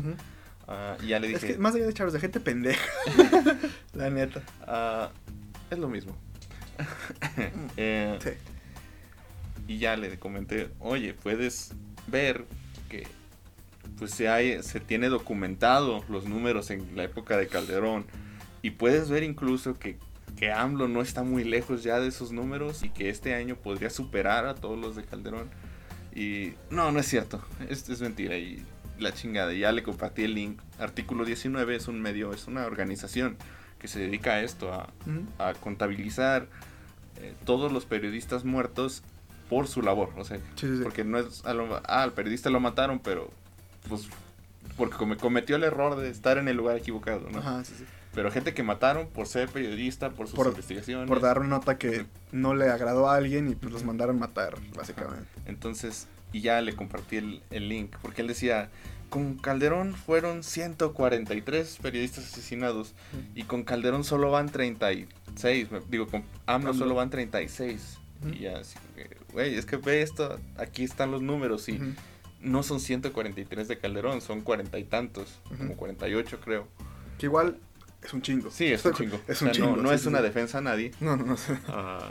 Ah, 0.68 0.96
y 1.02 1.08
ya 1.08 1.18
le 1.20 1.32
Es 1.32 1.40
dije, 1.40 1.54
que 1.54 1.58
más 1.58 1.74
allá 1.74 1.86
de 1.86 1.92
chavos, 1.92 2.12
de 2.12 2.20
gente 2.20 2.40
pendeja. 2.40 2.84
la 3.94 4.10
neta. 4.10 4.42
ah, 4.66 5.10
es 5.70 5.78
lo 5.78 5.88
mismo. 5.88 6.16
Eh, 7.76 8.18
Sí. 8.22 8.30
Y 9.68 9.78
ya 9.78 9.96
le 9.96 10.18
comenté, 10.18 10.68
oye, 10.80 11.14
puedes 11.14 11.74
ver 12.08 12.44
que 12.88 13.06
pues 13.98 14.10
se, 14.10 14.28
hay, 14.28 14.62
se 14.64 14.80
tiene 14.80 15.08
documentado 15.08 16.04
los 16.08 16.24
números 16.24 16.70
en 16.70 16.96
la 16.96 17.04
época 17.04 17.36
de 17.36 17.46
Calderón 17.46 18.04
y 18.62 18.70
puedes 18.70 19.10
ver 19.10 19.22
incluso 19.22 19.78
que, 19.78 19.96
que 20.36 20.50
AMLO 20.50 20.88
no 20.88 21.02
está 21.02 21.22
muy 21.22 21.44
lejos 21.44 21.84
ya 21.84 22.00
de 22.00 22.08
esos 22.08 22.32
números 22.32 22.82
y 22.82 22.88
que 22.88 23.10
este 23.10 23.34
año 23.34 23.54
podría 23.54 23.90
superar 23.90 24.46
a 24.46 24.56
todos 24.56 24.76
los 24.76 24.96
de 24.96 25.04
Calderón. 25.04 25.48
Y 26.14 26.54
no, 26.70 26.90
no 26.90 26.98
es 26.98 27.06
cierto, 27.06 27.40
es, 27.68 27.88
es 27.88 28.00
mentira 28.00 28.36
y 28.38 28.64
la 28.98 29.12
chingada. 29.12 29.52
Ya 29.52 29.70
le 29.70 29.84
compartí 29.84 30.24
el 30.24 30.34
link. 30.34 30.60
Artículo 30.80 31.24
19 31.24 31.76
es 31.76 31.86
un 31.86 32.00
medio, 32.02 32.32
es 32.32 32.48
una 32.48 32.66
organización 32.66 33.36
que 33.78 33.86
se 33.86 34.00
dedica 34.00 34.32
a 34.32 34.42
esto, 34.42 34.72
a 35.38 35.54
contabilizar 35.60 36.48
eh, 37.20 37.34
todos 37.44 37.70
los 37.72 37.84
periodistas 37.84 38.44
muertos 38.44 39.02
por 39.48 39.66
su 39.68 39.82
labor. 39.82 40.10
O 40.16 40.24
sea, 40.24 40.38
Sí, 40.38 40.66
sí, 40.68 40.76
sí. 40.76 40.82
porque 40.82 41.04
no 41.04 41.18
es 41.18 41.44
a 41.44 41.54
lo- 41.54 41.76
ah, 41.84 42.02
al 42.02 42.12
periodista 42.12 42.50
lo 42.50 42.60
mataron, 42.60 42.98
pero 43.00 43.30
pues 43.88 44.08
porque 44.76 44.96
come- 44.96 45.16
cometió 45.16 45.56
el 45.56 45.64
error 45.64 45.96
de 45.96 46.08
estar 46.10 46.38
en 46.38 46.48
el 46.48 46.56
lugar 46.56 46.76
equivocado, 46.76 47.28
¿no? 47.30 47.38
Ajá, 47.38 47.64
sí, 47.64 47.74
sí. 47.78 47.84
Pero 48.14 48.30
gente 48.32 48.54
que 48.54 48.62
mataron 48.62 49.06
por 49.08 49.26
ser 49.26 49.48
periodista, 49.48 50.10
por 50.10 50.26
sus 50.26 50.36
Por- 50.36 50.48
investigaciones. 50.48 51.06
Por 51.08 51.20
dar 51.20 51.38
una 51.38 51.48
nota 51.48 51.78
que 51.78 52.06
no 52.32 52.54
le 52.54 52.68
agradó 52.68 53.08
a 53.08 53.14
alguien 53.16 53.48
y 53.48 53.54
pues 53.54 53.72
los 53.72 53.84
mandaron 53.84 54.18
matar, 54.18 54.54
básicamente. 54.76 55.26
Entonces, 55.46 56.08
y 56.32 56.40
ya 56.40 56.60
le 56.60 56.74
compartí 56.74 57.16
el, 57.16 57.42
el 57.50 57.68
link, 57.68 57.94
porque 58.02 58.22
él 58.22 58.28
decía, 58.28 58.68
con 59.10 59.36
Calderón 59.36 59.94
fueron 59.94 60.42
143 60.42 61.78
periodistas 61.82 62.24
asesinados 62.24 62.94
y 63.34 63.42
con 63.42 63.64
Calderón 63.64 64.04
solo 64.04 64.30
van 64.30 64.48
36, 64.48 65.70
me- 65.70 65.80
digo, 65.90 66.06
con 66.06 66.22
AMLO 66.46 66.70
AMLO. 66.70 66.74
solo 66.74 66.94
van 66.94 67.10
36. 67.10 67.98
Ujú. 68.22 68.30
Y 68.34 68.38
ya, 68.40 68.58
así 68.58 68.78
que, 68.94 69.16
güey, 69.32 69.54
es 69.56 69.66
que 69.66 69.76
ve 69.76 70.02
esto, 70.02 70.38
aquí 70.56 70.84
están 70.84 71.10
los 71.10 71.22
números 71.22 71.68
y 71.68 71.80
no 72.40 72.62
son 72.62 72.80
143 72.80 73.68
de 73.68 73.78
Calderón, 73.78 74.20
son 74.20 74.40
cuarenta 74.42 74.78
y 74.78 74.84
tantos, 74.84 75.38
como 75.58 75.76
48 75.76 76.40
creo. 76.40 76.68
Que 77.18 77.26
igual 77.26 77.58
es 78.02 78.14
un 78.14 78.22
chingo. 78.22 78.50
Sí, 78.50 78.66
es 78.66 78.84
un 78.84 78.94
chingo. 78.94 79.20
Es 79.28 79.42
O 79.42 79.44
un 79.46 79.52
sea, 79.54 79.62
chingo. 79.64 79.76
No, 79.76 79.88
sí, 79.90 79.94
es 79.96 80.00
sí, 80.02 80.08
una 80.08 80.18
sí. 80.18 80.24
defensa 80.24 80.58
a 80.58 80.60
nadie. 80.62 80.92
No, 81.00 81.16
no, 81.16 81.24
no. 81.24 81.36
Sí, 81.36 81.52
ah, 81.68 82.10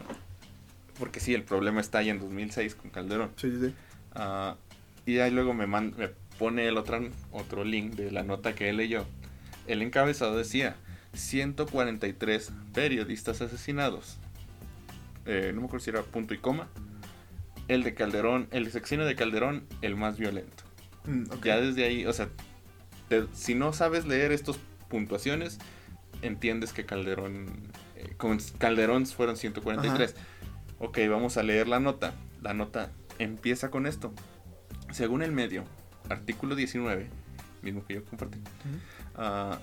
porque 1.00 1.20
sí, 1.20 1.34
el 1.34 1.44
problema 1.44 1.80
está 1.82 2.00
ahí 2.00 2.10
en 2.10 2.20
2006 2.20 2.76
con 2.76 2.92
Calderón. 2.92 3.32
sí, 3.38 3.52
sí. 3.60 3.74
Ah, 4.14 4.56
y 5.06 5.18
ahí 5.20 5.32
luego 5.32 5.54
me, 5.54 5.66
man- 5.66 5.94
me 5.98 6.10
pone 6.40 6.68
el 6.68 6.78
otro, 6.78 7.00
otro 7.32 7.64
link 7.64 7.94
de 7.94 8.12
la 8.12 8.24
nota 8.24 8.56
que 8.56 8.70
él 8.70 8.78
leyó. 8.78 9.06
El 9.68 9.82
encabezado 9.84 10.36
decía 10.36 10.76
143 11.14 12.52
periodistas 12.74 13.42
asesinados. 13.42 14.18
Eh, 15.26 15.52
no 15.54 15.62
me 15.62 15.68
acuerdo 15.68 15.84
si 15.84 15.90
era 15.92 16.02
punto 16.02 16.34
y 16.34 16.38
coma. 16.40 16.68
El 17.68 17.84
de 17.84 17.94
Calderón, 17.94 18.48
el 18.52 18.72
sexenio 18.72 19.06
de 19.06 19.16
Calderón, 19.16 19.64
el 19.82 19.96
más 19.96 20.18
violento. 20.18 20.64
Mm. 21.06 21.26
Ya 21.44 21.60
desde 21.62 21.84
ahí, 21.86 22.06
o 22.06 22.14
sea, 22.14 22.30
te- 23.10 23.28
si 23.34 23.54
no 23.54 23.74
sabes 23.74 24.06
leer 24.06 24.32
estas 24.32 24.58
puntuaciones, 24.90 25.60
entiendes 26.24 26.74
que 26.74 26.86
Calderón, 26.86 27.46
eh, 27.96 28.14
con 28.18 28.40
Calderón 28.58 29.06
fueron 29.06 29.38
143. 29.38 30.16
Ok, 30.80 30.98
vamos 31.10 31.38
a 31.38 31.44
leer 31.44 31.68
la 31.68 31.80
nota. 31.80 32.14
La 32.42 32.54
nota 32.54 32.92
empieza 33.20 33.70
con 33.70 33.86
esto. 33.86 34.14
Según 34.92 35.22
el 35.22 35.32
medio, 35.32 35.64
artículo 36.10 36.56
19, 36.56 37.08
mismo 37.62 37.86
que 37.86 37.96
yo 37.96 38.06
compartí, 38.06 38.38
Ujú. 38.40 38.78
ah, 39.16 39.60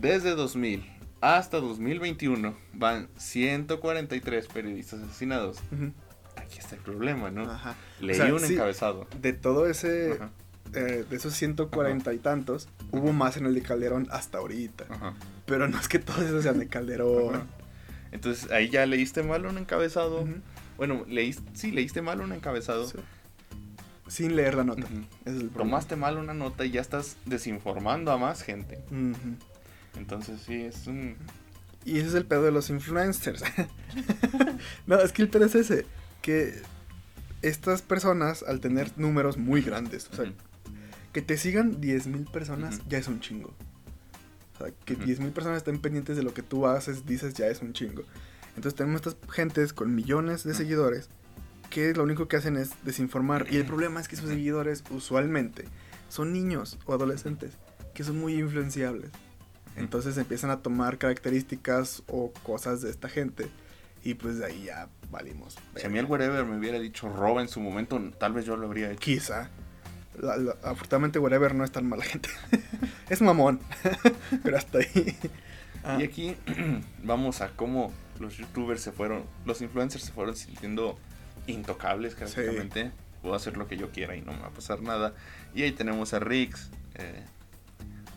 desde 0.00 0.30
2000 0.34 0.84
hasta 1.20 1.58
2021 1.60 2.54
van 2.72 3.08
143 3.18 4.46
periodistas 4.46 5.00
asesinados. 5.02 5.58
Aquí 6.36 6.58
está 6.58 6.76
el 6.76 6.80
problema, 6.82 7.30
¿no? 7.30 7.42
Ajá. 7.50 7.74
Leí 8.00 8.18
O 8.18 8.22
sea, 8.24 8.32
un 8.34 8.40
sí, 8.40 8.54
encabezado. 8.54 9.06
De 9.20 9.32
todo 9.34 9.66
ese, 9.68 10.12
Ajá, 10.14 10.30
eh, 10.72 11.04
de 11.08 11.16
esos 11.16 11.34
140 11.34 12.14
y 12.14 12.18
tantos, 12.18 12.68
hubo 12.90 13.12
más 13.12 13.36
en 13.36 13.44
el 13.44 13.54
de 13.54 13.60
Calderón 13.62 14.08
hasta 14.10 14.38
ahorita. 14.38 14.86
ajá. 14.88 15.14
Pero 15.44 15.68
no 15.68 15.78
es 15.78 15.88
que 15.88 15.98
todos 15.98 16.20
esos 16.22 16.42
sean 16.42 16.58
de 16.58 16.68
Calderón. 16.68 17.34
Ajá. 17.34 17.46
Entonces 18.12 18.50
ahí 18.50 18.70
ya 18.70 18.86
leíste 18.86 19.22
mal 19.22 19.44
un 19.44 19.58
encabezado. 19.58 20.26
Bueno, 20.78 21.04
leíste, 21.06 21.42
sí, 21.52 21.70
leíste 21.70 22.00
mal 22.00 22.20
un 22.22 22.32
encabezado. 22.32 22.86
Sí. 22.88 22.96
Sin 24.10 24.34
leer 24.34 24.54
la 24.56 24.64
nota. 24.64 24.86
Ujú. 24.86 25.04
Ese 25.24 25.36
es 25.36 25.42
el. 25.42 25.50
Tomaste 25.50 25.94
mal 25.94 26.18
una 26.18 26.34
nota 26.34 26.64
y 26.64 26.72
ya 26.72 26.80
estás 26.80 27.16
desinformando 27.26 28.10
a 28.10 28.18
más 28.18 28.42
gente. 28.42 28.80
Entonces 29.96 30.40
sí, 30.44 30.62
es 30.62 30.88
un... 30.88 31.16
Y 31.84 31.98
ese 31.98 32.08
es 32.08 32.14
el 32.14 32.26
pedo 32.26 32.42
de 32.42 32.50
los 32.50 32.70
influencers. 32.70 33.42
no, 34.86 34.98
es 34.98 35.12
que 35.12 35.22
el 35.22 35.28
pedo 35.28 35.44
es 35.44 35.54
ese. 35.54 35.86
Que 36.22 36.60
estas 37.40 37.82
personas, 37.82 38.42
al 38.42 38.60
tener 38.60 38.92
números 38.98 39.38
muy 39.38 39.62
grandes, 39.62 40.08
o 40.12 40.16
sea, 40.16 40.32
que 41.12 41.22
te 41.22 41.36
sigan 41.36 41.80
10.000 41.80 42.30
personas 42.30 42.80
ya 42.88 42.98
es 42.98 43.06
un 43.06 43.20
chingo. 43.20 43.54
O 44.54 44.58
sea, 44.58 44.74
que 44.84 44.94
Ujú. 44.94 45.04
10.000 45.04 45.32
personas 45.32 45.58
estén 45.58 45.80
pendientes 45.80 46.16
de 46.16 46.24
lo 46.24 46.34
que 46.34 46.42
tú 46.42 46.66
haces, 46.66 47.06
dices, 47.06 47.34
ya 47.34 47.46
es 47.46 47.62
un 47.62 47.72
chingo. 47.72 48.02
Entonces 48.56 48.74
tenemos 48.74 49.06
estas 49.06 49.16
gentes 49.30 49.72
con 49.72 49.94
millones 49.94 50.42
de 50.42 50.52
seguidores 50.54 51.08
que 51.70 51.94
lo 51.94 52.02
único 52.02 52.28
que 52.28 52.36
hacen 52.36 52.56
es 52.56 52.70
desinformar. 52.84 53.46
Y 53.50 53.56
el 53.56 53.64
problema 53.64 54.00
es 54.00 54.08
que 54.08 54.16
sus 54.16 54.28
seguidores 54.28 54.84
usualmente 54.90 55.64
son 56.08 56.32
niños 56.32 56.78
o 56.86 56.92
adolescentes 56.92 57.52
que 57.94 58.04
son 58.04 58.18
muy 58.18 58.34
influenciables. 58.34 59.10
Entonces 59.76 60.16
empiezan 60.18 60.50
a 60.50 60.60
tomar 60.62 60.98
características 60.98 62.02
o 62.08 62.32
cosas 62.42 62.82
de 62.82 62.90
esta 62.90 63.08
gente. 63.08 63.48
Y 64.02 64.14
pues 64.14 64.38
de 64.38 64.46
ahí 64.46 64.64
ya 64.64 64.88
valimos. 65.10 65.56
Si 65.76 65.86
a 65.86 65.90
mí 65.90 65.98
el 65.98 66.06
wherever 66.06 66.44
me 66.44 66.56
hubiera 66.58 66.78
dicho 66.78 67.08
roba 67.08 67.42
en 67.42 67.48
su 67.48 67.60
momento, 67.60 68.00
tal 68.18 68.32
vez 68.32 68.44
yo 68.46 68.56
lo 68.56 68.66
habría 68.66 68.90
hecho. 68.90 69.00
Quizá. 69.00 69.50
La- 70.20 70.36
la- 70.36 70.56
afortunadamente, 70.62 71.18
whatever 71.18 71.54
no 71.54 71.64
es 71.64 71.70
tan 71.70 71.88
mala 71.88 72.04
gente. 72.04 72.28
es 73.10 73.20
mamón. 73.22 73.60
Pero 74.42 74.56
hasta 74.56 74.78
ahí. 74.78 75.16
Ah, 75.84 75.98
Y 76.00 76.04
aquí 76.04 76.36
vamos 77.04 77.40
a 77.42 77.50
cómo 77.56 77.92
los 78.18 78.36
youtubers 78.36 78.80
se 78.82 78.92
fueron, 78.92 79.24
los 79.46 79.62
influencers 79.62 80.04
se 80.04 80.12
fueron 80.12 80.36
sintiendo 80.36 80.98
intocables 81.52 82.14
prácticamente. 82.14 82.90
Puedo 83.22 83.34
hacer 83.34 83.56
lo 83.56 83.68
que 83.68 83.76
yo 83.76 83.90
quiera 83.90 84.16
y 84.16 84.22
no 84.22 84.32
me 84.32 84.38
va 84.40 84.46
a 84.46 84.50
pasar 84.50 84.80
nada. 84.82 85.14
Y 85.54 85.62
ahí 85.62 85.72
tenemos 85.72 86.14
a 86.14 86.18
Rix, 86.20 86.70
eh, 86.94 87.22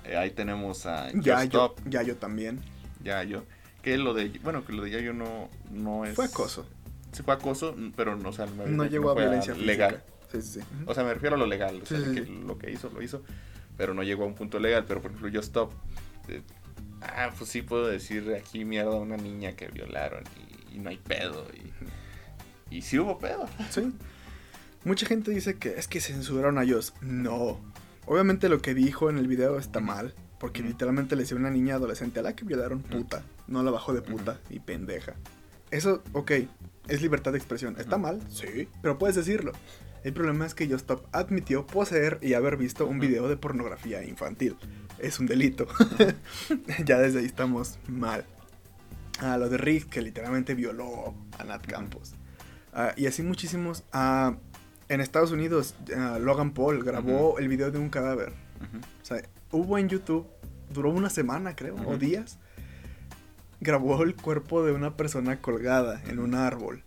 Eh, 0.06 0.18
ahí 0.18 0.32
tenemos 0.32 0.86
a 0.86 1.12
Ya 1.14 1.38
Just 1.40 1.54
yo, 1.54 1.66
Stop, 1.66 1.80
ya 1.90 2.02
yo 2.04 2.16
también. 2.18 2.60
ya 3.04 3.24
yo. 3.24 3.44
Que 3.82 3.98
lo 3.98 4.14
de, 4.14 4.30
bueno, 4.44 4.66
que 4.66 4.74
lo 4.74 4.84
de 4.84 4.92
ya 4.92 5.00
yo 5.00 5.14
no, 5.14 5.50
no 5.72 6.06
es... 6.06 6.14
Fue 6.16 6.26
acoso. 6.26 6.66
Sí 7.14 7.24
fue 7.24 7.34
acoso, 7.34 7.76
pero 7.96 8.16
no, 8.18 8.30
o 8.30 8.34
sea, 8.34 8.46
me- 8.48 8.66
No 8.66 8.86
llegó 8.86 9.12
a 9.12 9.16
violencia 9.16 9.54
legal. 9.56 10.04
Sí, 10.32 10.42
sí. 10.42 10.60
O 10.88 10.94
sea, 10.94 11.04
me 11.04 11.14
refiero 11.14 11.36
a 11.36 11.40
lo 11.40 11.46
legal. 11.46 11.80
O 11.82 11.86
sea, 11.86 12.00
que 12.00 12.22
lo 12.26 12.58
que 12.58 12.72
hizo, 12.72 12.90
lo 12.90 13.02
hizo. 13.02 13.22
Pero 13.78 13.94
no 13.94 14.04
llegó 14.04 14.24
a 14.24 14.28
un 14.28 14.36
punto 14.36 14.60
legal. 14.60 14.84
Pero 14.88 15.02
por 15.02 15.12
ejemplo, 15.12 15.30
yo 15.30 15.40
stop. 15.42 15.72
eh, 16.28 16.42
ah, 17.02 17.32
pues 17.38 17.50
sí 17.50 17.62
puedo 17.62 17.88
decir 17.88 18.34
aquí 18.36 18.66
mierda 18.66 18.92
a 18.94 18.96
una 18.96 19.16
niña 19.18 19.54
que 19.54 19.68
violaron 19.68 20.24
y, 20.72 20.76
y 20.76 20.80
no 20.80 20.90
hay 20.90 20.98
pedo. 20.98 21.46
Y, 21.54 21.72
y 22.74 22.82
sí 22.82 22.98
hubo 22.98 23.20
pedo. 23.20 23.48
Sí. 23.70 23.94
Mucha 24.84 25.06
gente 25.06 25.32
dice 25.32 25.58
que 25.58 25.76
es 25.78 25.88
que 25.88 26.02
censuraron 26.02 26.58
a 26.58 26.64
ellos. 26.64 26.94
No. 27.02 27.60
Obviamente 28.06 28.50
lo 28.50 28.62
que 28.62 28.74
dijo 28.74 29.10
en 29.10 29.18
el 29.18 29.28
video 29.28 29.60
está 29.60 29.80
mal. 29.80 30.14
Porque 30.40 30.62
literalmente 30.62 31.16
le 31.16 31.24
a 31.24 31.36
una 31.36 31.52
niña 31.52 31.76
adolescente 31.76 32.20
a 32.20 32.24
la 32.24 32.36
que 32.36 32.44
violaron 32.44 32.82
puta. 32.82 33.24
No 33.48 33.64
la 33.64 33.72
bajó 33.72 33.94
de 33.94 34.02
puta 34.02 34.40
y 34.50 34.60
pendeja. 34.60 35.14
Eso, 35.72 36.04
ok, 36.12 36.32
es 36.88 37.02
libertad 37.02 37.32
de 37.32 37.38
expresión. 37.38 37.76
¿Está 37.80 37.98
mal? 37.98 38.20
Sí. 38.30 38.68
Pero 38.82 38.98
puedes 38.98 39.16
decirlo. 39.16 39.54
El 40.04 40.14
problema 40.14 40.46
es 40.46 40.54
que 40.54 40.68
Justop 40.68 41.06
admitió 41.14 41.66
poseer 41.66 42.18
y 42.22 42.34
haber 42.34 42.58
visto 42.58 42.86
un 42.88 43.00
video 43.00 43.30
de 43.30 43.38
pornografía 43.38 44.04
infantil. 44.04 44.58
Es 45.00 45.20
un 45.20 45.28
delito. 45.28 45.66
ya 46.86 46.98
desde 46.98 47.20
ahí 47.20 47.26
estamos 47.26 47.78
mal. 47.88 48.26
Ah, 49.20 49.38
lo 49.38 49.48
de 49.48 49.58
Rick, 49.58 49.90
que 49.90 50.02
literalmente 50.02 50.56
violó 50.56 51.14
a 51.38 51.44
Nat 51.46 51.66
Campos. 51.66 52.16
Ah, 52.74 52.94
y 52.96 53.06
así 53.06 53.22
muchísimos. 53.22 53.84
Ah, 53.92 54.36
en 54.90 55.02
Estados 55.02 55.32
Unidos, 55.32 55.76
ah, 55.96 56.18
Logan 56.20 56.54
Paul 56.54 56.84
grabó 56.84 57.40
el 57.40 57.48
video 57.48 57.72
de 57.72 57.80
un 57.80 57.90
cadáver. 57.90 58.34
O 59.02 59.06
sea, 59.06 59.22
hubo 59.52 59.78
en 59.78 59.90
YouTube, 59.90 60.26
duró 60.74 60.90
una 60.90 61.10
semana 61.10 61.56
creo, 61.56 61.76
o 61.86 61.98
días. 61.98 62.40
Grabó 63.60 64.04
el 64.04 64.16
cuerpo 64.16 64.64
de 64.64 64.72
una 64.72 64.98
persona 64.98 65.42
colgada 65.42 66.02
en 66.08 66.20
un 66.20 66.36
árbol. 66.36 66.84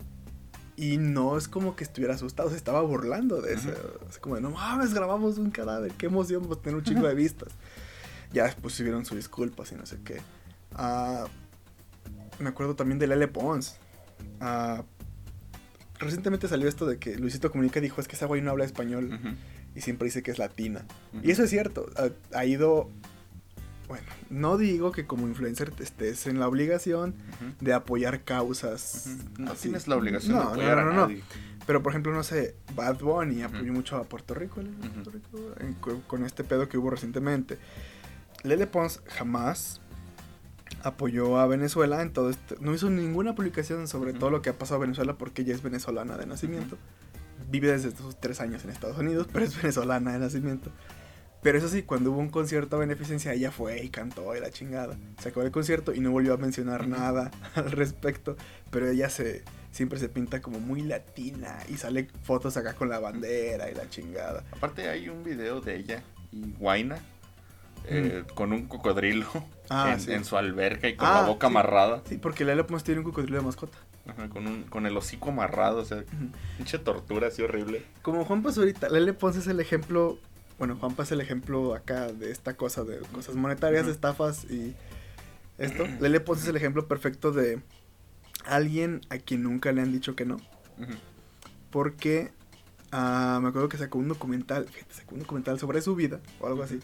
Y 0.75 0.97
no 0.97 1.37
es 1.37 1.47
como 1.47 1.75
que 1.75 1.83
estuviera 1.83 2.13
asustado, 2.13 2.51
se 2.51 2.55
estaba 2.55 2.81
burlando 2.81 3.41
de 3.41 3.53
eso. 3.53 3.69
Como 4.21 4.35
de, 4.35 4.41
no 4.41 4.51
mames, 4.51 4.93
grabamos 4.93 5.39
un 5.39 5.49
cadáver, 5.49 5.91
qué 5.93 6.05
emoción, 6.05 6.47
a 6.51 6.55
tener 6.55 6.75
un 6.75 6.83
chingo 6.83 7.07
de 7.07 7.15
vistas. 7.15 7.49
Ya 8.31 8.43
después 8.43 8.73
subieron 8.75 9.05
sus 9.05 9.17
disculpas 9.17 9.71
y 9.71 9.75
no 9.75 9.85
sé 9.85 9.97
qué. 10.03 10.21
Me 12.39 12.49
acuerdo 12.49 12.75
también 12.75 12.99
de 12.99 13.07
Lele 13.07 13.27
Pons. 13.27 13.77
Recientemente 15.99 16.47
salió 16.47 16.67
esto 16.67 16.85
de 16.85 16.97
que 16.99 17.17
Luisito 17.17 17.51
Comunica 17.51 17.79
dijo, 17.81 17.99
es 18.01 18.07
que 18.07 18.15
esa 18.15 18.25
güey 18.27 18.41
no 18.41 18.51
habla 18.51 18.65
español 18.65 19.19
y 19.75 19.81
siempre 19.81 20.05
dice 20.05 20.21
que 20.23 20.31
es 20.31 20.37
latina. 20.39 20.85
Y 21.23 21.31
eso 21.31 21.43
es 21.43 21.49
cierto, 21.49 21.87
ha, 21.97 22.37
ha 22.37 22.45
ido... 22.45 22.89
Bueno, 23.87 24.05
no 24.29 24.57
digo 24.57 24.91
que 24.91 25.05
como 25.05 25.27
influencer 25.29 25.71
te 25.71 25.83
estés 25.83 26.27
en 26.27 26.39
la 26.41 26.47
obligación 26.49 27.15
de 27.61 27.73
apoyar 27.73 28.23
causas. 28.25 29.07
No 29.37 29.51
así. 29.53 29.61
tienes 29.63 29.87
la 29.87 29.95
obligación 29.95 30.33
No, 30.33 30.39
de 30.39 30.45
no, 30.45 30.51
apoyar 30.51 30.75
no, 30.75 30.81
a 30.81 30.85
no, 30.85 30.93
no. 30.93 31.01
nadie. 31.07 31.23
Pero 31.65 31.81
por 31.81 31.93
ejemplo, 31.93 32.11
no 32.13 32.21
sé, 32.23 32.55
Bad 32.75 32.99
Bunny 32.99 33.43
apoyó 33.43 33.71
mucho 33.71 33.95
a 33.95 34.03
Puerto 34.03 34.33
Rico, 34.33 34.61
¿le? 34.61 34.69
Ujú. 34.71 34.89
Puerto 34.89 35.11
Rico, 35.11 35.37
en- 35.61 35.73
co- 35.75 36.01
con 36.05 36.25
este 36.25 36.43
pedo 36.43 36.67
que 36.67 36.77
hubo 36.77 36.89
recientemente. 36.89 37.57
Lele 38.43 38.67
Pons 38.67 39.01
jamás 39.07 39.79
apoyó 40.87 41.37
a 41.39 41.47
Venezuela 41.47 42.01
en 42.01 42.11
todo 42.11 42.29
este... 42.29 42.55
No 42.59 42.73
hizo 42.73 42.89
ninguna 42.89 43.35
publicación 43.35 43.87
sobre 43.87 44.11
Ujú. 44.11 44.19
todo 44.19 44.29
lo 44.31 44.41
que 44.41 44.49
ha 44.49 44.57
pasado 44.57 44.77
a 44.77 44.81
Venezuela 44.81 45.17
porque 45.17 45.43
ella 45.43 45.53
es 45.53 45.61
venezolana 45.63 46.17
de 46.17 46.25
nacimiento. 46.25 46.77
Vive 47.49 47.71
desde 47.71 47.95
sus 47.95 48.19
tres 48.19 48.41
años 48.41 48.63
en 48.63 48.71
Estados 48.71 48.97
Unidos, 48.97 49.27
pero 49.31 49.45
es 49.45 49.55
venezolana 49.61 50.13
de 50.13 50.19
nacimiento. 50.19 50.71
Pero 51.43 51.59
eso 51.59 51.69
sí, 51.69 51.83
cuando 51.83 52.11
hubo 52.11 52.19
un 52.19 52.29
concierto 52.29 52.75
a 52.75 52.79
beneficencia, 52.79 53.31
ella 53.33 53.51
fue 53.51 53.81
y 53.83 53.89
cantó 53.89 54.35
y 54.35 54.39
la 54.39 54.49
chingada. 54.49 54.97
Se 55.21 55.29
acabó 55.29 55.45
el 55.45 55.51
concierto 55.51 55.93
y 55.93 55.99
no 55.99 56.11
volvió 56.11 56.33
a 56.33 56.37
mencionar 56.37 56.81
Ujú. 56.81 56.89
nada 56.89 57.31
al 57.55 57.71
respecto. 57.71 58.35
Pero 58.71 58.89
ella 58.89 59.09
se 59.09 59.43
siempre 59.71 59.99
se 59.99 60.09
pinta 60.09 60.41
como 60.41 60.59
muy 60.59 60.81
latina 60.81 61.59
y 61.69 61.77
sale 61.77 62.07
fotos 62.23 62.57
acá 62.57 62.73
con 62.73 62.89
la 62.89 62.97
bandera 62.99 63.69
y 63.69 63.75
la 63.75 63.87
chingada. 63.89 64.43
Aparte 64.51 64.89
hay 64.89 65.07
un 65.07 65.23
video 65.23 65.61
de 65.61 65.75
ella 65.75 66.03
y 66.31 66.51
Guaina 66.53 66.97
eh, 67.89 68.23
con 68.35 68.53
un 68.53 68.67
cocodrilo 68.67 69.27
Mm. 69.33 69.43
Ah, 69.69 69.91
en, 69.93 69.99
sí. 69.99 70.13
en 70.13 70.23
su 70.23 70.37
alberca 70.37 70.87
y 70.87 70.95
con 70.95 71.07
Ah, 71.09 71.21
la 71.21 71.27
boca 71.27 71.47
sí. 71.47 71.51
amarrada. 71.51 72.01
Sí, 72.07 72.17
porque 72.17 72.45
Lele 72.45 72.63
Pons 72.63 72.83
tiene 72.85 72.99
un 72.99 73.05
cocodrilo 73.05 73.37
de 73.37 73.43
mascota. 73.43 73.77
Ajá, 74.07 74.29
con, 74.29 74.47
un, 74.47 74.63
con 74.63 74.85
el 74.85 74.95
hocico 74.95 75.29
amarrado, 75.31 75.79
o 75.81 75.85
sea, 75.85 76.05
pinche 76.55 76.79
tortura 76.79 77.27
así 77.27 77.41
horrible. 77.41 77.83
Como 78.01 78.23
Juan 78.23 78.43
Paz 78.43 78.57
ahorita, 78.57 78.87
Lele 78.87 79.11
Pons 79.11 79.35
es 79.35 79.47
el 79.47 79.59
ejemplo, 79.59 80.17
bueno, 80.57 80.77
Juan 80.77 80.95
Paz 80.95 81.07
es 81.07 81.11
el 81.13 81.19
ejemplo 81.21 81.75
acá 81.75 82.13
de 82.13 82.31
esta 82.31 82.53
cosa 82.55 82.85
de 82.85 82.99
cosas 83.11 83.35
monetarias, 83.35 83.87
estafas 83.87 84.45
y 84.49 84.73
esto. 85.57 85.85
Lele 85.99 86.21
Pons 86.21 86.43
es 86.43 86.47
el 86.47 86.55
ejemplo 86.55 86.87
perfecto 86.87 87.33
de 87.33 87.61
alguien 88.45 89.01
a 89.09 89.17
quien 89.17 89.43
nunca 89.43 89.73
le 89.73 89.81
han 89.81 89.91
dicho 89.91 90.15
que 90.15 90.23
no. 90.25 90.35
Ujú. 90.35 90.93
Porque 91.71 92.31
ah, 92.93 93.39
me 93.41 93.49
acuerdo 93.49 93.67
que 93.67 93.77
sacó 93.77 93.97
un 93.99 94.07
documental, 94.07 94.65
sacó 94.89 95.15
un 95.15 95.21
documental 95.21 95.59
sobre 95.59 95.81
su 95.81 95.93
vida 95.95 96.21
o 96.39 96.47
algo 96.47 96.63
así. 96.63 96.79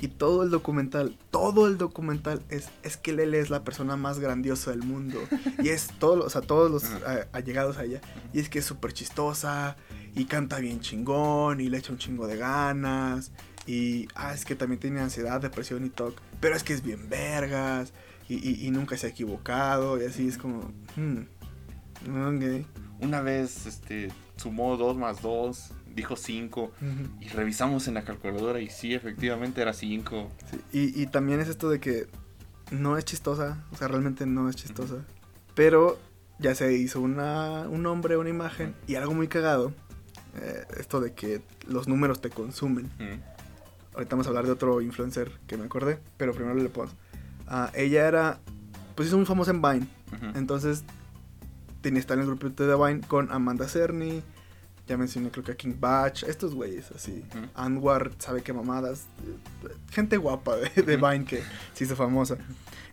Y 0.00 0.08
todo 0.08 0.44
el 0.44 0.50
documental, 0.50 1.16
todo 1.30 1.66
el 1.66 1.76
documental 1.76 2.40
es, 2.50 2.68
es 2.84 2.96
que 2.96 3.12
Lele 3.12 3.40
es 3.40 3.50
la 3.50 3.64
persona 3.64 3.96
más 3.96 4.20
grandiosa 4.20 4.70
del 4.70 4.82
mundo. 4.84 5.18
Y 5.60 5.70
es 5.70 5.88
todo, 5.98 6.24
o 6.24 6.30
sea, 6.30 6.40
todos 6.40 6.70
los 6.70 6.84
ah, 7.04 7.26
allegados 7.32 7.78
a 7.78 7.84
ella. 7.84 8.00
Y 8.32 8.38
es 8.38 8.48
que 8.48 8.60
es 8.60 8.64
súper 8.64 8.92
chistosa 8.92 9.76
y 10.14 10.26
canta 10.26 10.58
bien 10.60 10.80
chingón 10.80 11.60
y 11.60 11.68
le 11.68 11.78
echa 11.78 11.92
un 11.92 11.98
chingo 11.98 12.26
de 12.28 12.36
ganas. 12.36 13.32
Y, 13.66 14.06
ah, 14.14 14.32
es 14.32 14.44
que 14.44 14.54
también 14.54 14.80
tiene 14.80 15.00
ansiedad, 15.00 15.40
depresión 15.40 15.84
y 15.84 15.90
TOC. 15.90 16.14
Pero 16.40 16.54
es 16.54 16.62
que 16.62 16.74
es 16.74 16.82
bien 16.82 17.08
vergas 17.10 17.92
y, 18.28 18.36
y- 18.36 18.66
y 18.66 18.70
nunca 18.70 18.96
se 18.96 19.08
ha 19.08 19.10
equivocado. 19.10 20.00
Y 20.00 20.04
así 20.06 20.28
es 20.28 20.38
como, 20.38 20.70
hmm. 20.96 21.22
Una 23.00 23.20
vez 23.20 23.66
este, 23.66 24.08
sumó 24.36 24.76
2 24.76 24.96
más 24.96 25.20
2, 25.22 25.70
dijo 25.98 26.16
5 26.16 26.62
Ujú. 26.62 26.72
y 27.20 27.28
revisamos 27.28 27.86
en 27.88 27.94
la 27.94 28.04
calculadora 28.04 28.60
y 28.60 28.70
sí, 28.70 28.94
efectivamente 28.94 29.60
era 29.60 29.72
5. 29.72 30.30
Sí, 30.50 30.60
Y, 30.72 31.02
y 31.02 31.06
también 31.06 31.40
es 31.40 31.48
esto 31.48 31.68
de 31.70 31.78
que 31.80 32.06
no 32.70 32.96
es 32.98 33.04
chistosa, 33.04 33.64
o 33.72 33.76
sea, 33.76 33.88
realmente 33.88 34.26
no 34.26 34.48
es 34.48 34.56
chistosa. 34.56 34.96
Pero 35.54 35.98
ya 36.38 36.54
se 36.54 36.72
hizo 36.74 37.00
una, 37.00 37.68
un 37.68 37.82
nombre, 37.82 38.16
una 38.16 38.30
imagen 38.30 38.74
y 38.86 38.94
algo 38.94 39.12
muy 39.14 39.28
cagado. 39.28 39.72
eh, 40.40 40.64
esto 40.78 41.00
de 41.00 41.12
que 41.14 41.40
los 41.66 41.88
números 41.88 42.20
te 42.20 42.30
consumen. 42.30 42.88
Ahorita 43.94 44.10
vamos 44.14 44.26
a 44.26 44.30
hablar 44.30 44.44
de 44.46 44.52
otro 44.52 44.80
influencer 44.80 45.32
que 45.48 45.56
me 45.56 45.64
acordé, 45.64 45.98
pero 46.16 46.32
primero 46.32 46.54
le 46.54 46.68
pongo. 46.68 46.90
Ah, 47.48 47.70
ella 47.74 48.06
era, 48.06 48.38
pues 48.94 49.08
hizo 49.08 49.16
muy 49.16 49.26
famosa 49.26 49.50
en 49.50 49.60
Vine. 49.62 49.88
Entonces, 50.34 50.84
tenía 51.80 51.98
estar 51.98 52.16
en 52.18 52.22
el 52.24 52.28
grupito 52.28 52.66
de 52.66 52.76
Vine 52.76 53.00
con 53.08 53.32
Amanda 53.32 53.66
Cerny. 53.68 54.22
Ya 54.88 54.96
mencioné, 54.96 55.30
creo 55.30 55.44
que 55.44 55.52
a 55.52 55.56
King 55.56 55.74
Batch. 55.78 56.22
Estos 56.24 56.54
güeyes, 56.54 56.90
así. 56.92 57.22
Ujú. 57.30 57.46
Anwar, 57.54 58.10
sabe 58.18 58.42
qué 58.42 58.52
mamadas. 58.54 59.06
eh, 59.26 59.68
Gente 59.90 60.16
guapa 60.16 60.56
de. 60.56 60.96
Vine 60.96 61.24
que 61.26 61.42
se 61.74 61.84
hizo 61.84 61.94
famosa. 61.94 62.38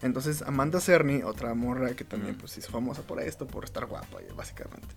Entonces, 0.02 0.42
Amanda 0.42 0.82
Cerny, 0.82 1.24
otra 1.24 1.54
morra 1.54 1.96
que 1.96 2.04
también 2.04 2.36
pues, 2.36 2.52
se 2.52 2.60
hizo 2.60 2.70
famosa 2.70 3.02
por 3.04 3.22
esto, 3.22 3.48
por 3.48 3.64
estar 3.64 3.86
guapa, 3.86 4.18
básicamente. 4.36 4.88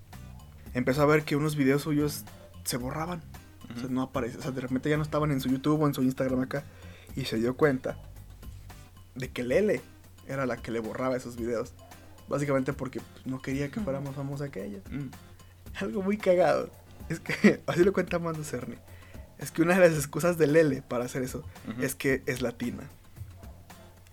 Empezó 0.74 1.02
a 1.02 1.06
ver 1.06 1.24
que 1.24 1.36
unos 1.36 1.54
videos 1.56 1.82
suyos 1.82 2.24
se 2.64 2.76
borraban. 2.76 3.22
O 3.74 3.78
sea, 3.78 3.88
no 3.88 4.02
aparece. 4.02 4.38
O 4.38 4.42
sea, 4.42 4.50
de 4.50 4.60
repente 4.60 4.90
ya 4.90 4.96
no 4.96 5.02
estaban 5.02 5.30
en 5.30 5.40
su 5.40 5.48
YouTube 5.48 5.80
o 5.80 5.86
en 5.86 5.94
su 5.94 6.02
Instagram 6.02 6.40
acá. 6.40 6.64
Y 7.14 7.24
se 7.26 7.36
dio 7.36 7.56
cuenta 7.56 7.96
de 9.14 9.30
que 9.30 9.44
Lele 9.44 9.80
era 10.26 10.46
la 10.46 10.56
que 10.56 10.70
le 10.72 10.80
borraba 10.80 11.16
esos 11.16 11.36
videos. 11.36 11.72
Básicamente 12.28 12.72
porque 12.72 13.00
pues, 13.00 13.26
no 13.26 13.40
quería 13.40 13.70
que 13.70 13.80
fuera 13.80 14.00
más 14.00 14.14
famosa 14.14 14.50
que 14.50 14.64
ella. 14.64 14.80
Algo 15.80 16.02
muy 16.02 16.16
cagado. 16.18 16.70
Es 17.08 17.20
que, 17.20 17.60
así 17.66 17.84
lo 17.84 17.92
cuenta 17.92 18.16
Amanda 18.16 18.44
Cerny. 18.44 18.76
Es 19.38 19.50
que 19.50 19.62
una 19.62 19.74
de 19.78 19.88
las 19.88 19.96
excusas 19.96 20.36
de 20.36 20.46
Lele 20.46 20.82
para 20.82 21.04
hacer 21.04 21.22
eso 21.22 21.44
es 21.80 21.94
que 21.94 22.22
es 22.26 22.42
latina. 22.42 22.82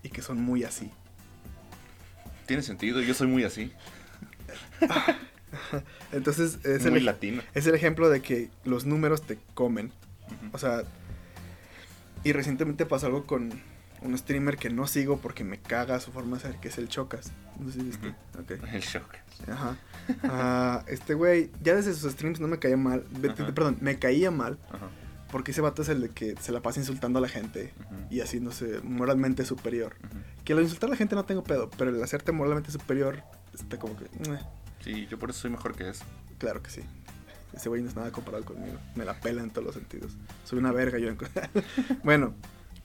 Y 0.04 0.10
que 0.10 0.22
son 0.22 0.40
muy 0.40 0.62
así. 0.62 0.90
Tiene 2.46 2.62
sentido, 2.62 3.00
yo 3.00 3.12
soy 3.12 3.26
muy 3.26 3.42
así. 3.42 3.72
Entonces 6.12 6.64
es 6.64 6.86
muy 6.86 6.98
el, 6.98 7.04
latino. 7.06 7.42
es 7.54 7.66
el 7.66 7.74
ejemplo 7.74 8.08
de 8.08 8.22
que 8.22 8.50
los 8.64 8.86
números 8.86 9.22
te 9.22 9.38
comen. 9.54 9.90
O 10.52 10.58
sea, 10.58 10.84
y 12.22 12.32
recientemente 12.32 12.86
pasó 12.86 13.06
algo 13.06 13.26
con 13.26 13.50
un 14.02 14.18
streamer 14.18 14.56
que 14.56 14.70
no 14.70 14.86
sigo 14.86 15.18
porque 15.18 15.42
me 15.42 15.58
caga 15.58 15.98
su 15.98 16.12
forma 16.12 16.36
de 16.36 16.42
ser, 16.42 16.56
que 16.60 16.68
es 16.68 16.78
el 16.78 16.88
Chocas. 16.88 17.32
No 17.58 17.70
sé 17.70 17.78
si 17.80 17.84
viste. 17.86 18.08
Ok. 18.38 18.50
El 18.72 18.80
shock. 18.80 19.14
Ajá. 19.50 19.76
Ah, 20.24 20.84
este 20.86 21.14
güey, 21.14 21.50
ya 21.62 21.74
desde 21.74 21.94
sus 21.94 22.12
streams 22.12 22.40
no 22.40 22.48
me 22.48 22.58
caía 22.58 22.76
mal. 22.76 23.02
Perdón, 23.54 23.78
me 23.80 23.98
caía 23.98 24.30
mal 24.30 24.58
Ajá. 24.70 24.88
porque 25.30 25.50
ese 25.50 25.60
vato 25.60 25.82
es 25.82 25.88
el 25.88 26.00
de 26.00 26.08
que 26.10 26.36
se 26.40 26.52
la 26.52 26.60
pasa 26.60 26.80
insultando 26.80 27.18
a 27.18 27.22
la 27.22 27.28
gente 27.28 27.72
y 28.10 28.20
haciéndose 28.20 28.80
moralmente 28.82 29.44
superior. 29.44 29.94
Que 30.44 30.54
lo 30.54 30.62
insultar 30.62 30.88
a 30.88 30.92
la 30.92 30.96
gente 30.96 31.14
no 31.16 31.24
tengo 31.24 31.42
pedo, 31.42 31.70
pero 31.76 31.90
el 31.90 32.02
hacerte 32.02 32.32
moralmente 32.32 32.70
superior 32.70 33.22
está 33.52 33.78
como 33.78 33.96
que. 33.96 34.04
"Meh". 34.30 34.38
Sí, 34.84 35.06
yo 35.10 35.18
por 35.18 35.30
eso 35.30 35.40
soy 35.40 35.50
mejor 35.50 35.74
que 35.74 35.88
eso. 35.88 36.04
Claro 36.38 36.62
que 36.62 36.70
sí. 36.70 36.82
Ese 37.52 37.68
güey 37.68 37.82
no 37.82 37.88
es 37.88 37.96
nada 37.96 38.12
comparado 38.12 38.44
conmigo. 38.44 38.78
Me 38.94 39.04
la 39.04 39.18
pela 39.18 39.42
en 39.42 39.50
todos 39.50 39.64
los 39.64 39.74
sentidos. 39.74 40.12
Soy 40.44 40.58
una 40.58 40.70
verga 40.72 40.98
yo. 40.98 41.08
en- 41.08 41.18
bueno, 42.04 42.34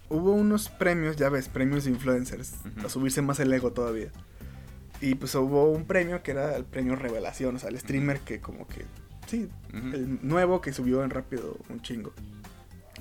hubo 0.09 0.32
unos 0.34 0.69
premios, 0.69 1.17
ya 1.17 1.30
ves, 1.30 1.49
premios 1.49 1.86
influencers, 1.88 2.53
Ujú. 2.78 2.88
a 2.88 2.89
subirse 2.89 3.22
más 3.22 3.39
el 3.39 3.51
ego 3.53 3.72
todavía. 3.74 4.09
Y 5.02 5.16
pues 5.16 5.34
hubo 5.36 5.72
un 5.72 5.86
premio 5.86 6.22
que 6.24 6.32
era 6.32 6.56
el 6.56 6.64
premio 6.64 6.95
Revelación, 6.95 7.56
o 7.56 7.60
sea, 7.60 7.70
el 7.70 7.80
streamer 7.80 8.20
que 8.20 8.39
como 8.39 8.68
que, 8.68 8.86
sí, 9.28 9.49
Ujú. 9.70 9.88
el 9.95 10.20
nuevo 10.28 10.62
que 10.62 10.72
subió 10.74 11.04
en 11.04 11.10
rápido 11.10 11.58
un 11.70 11.82
chingo. 11.82 12.14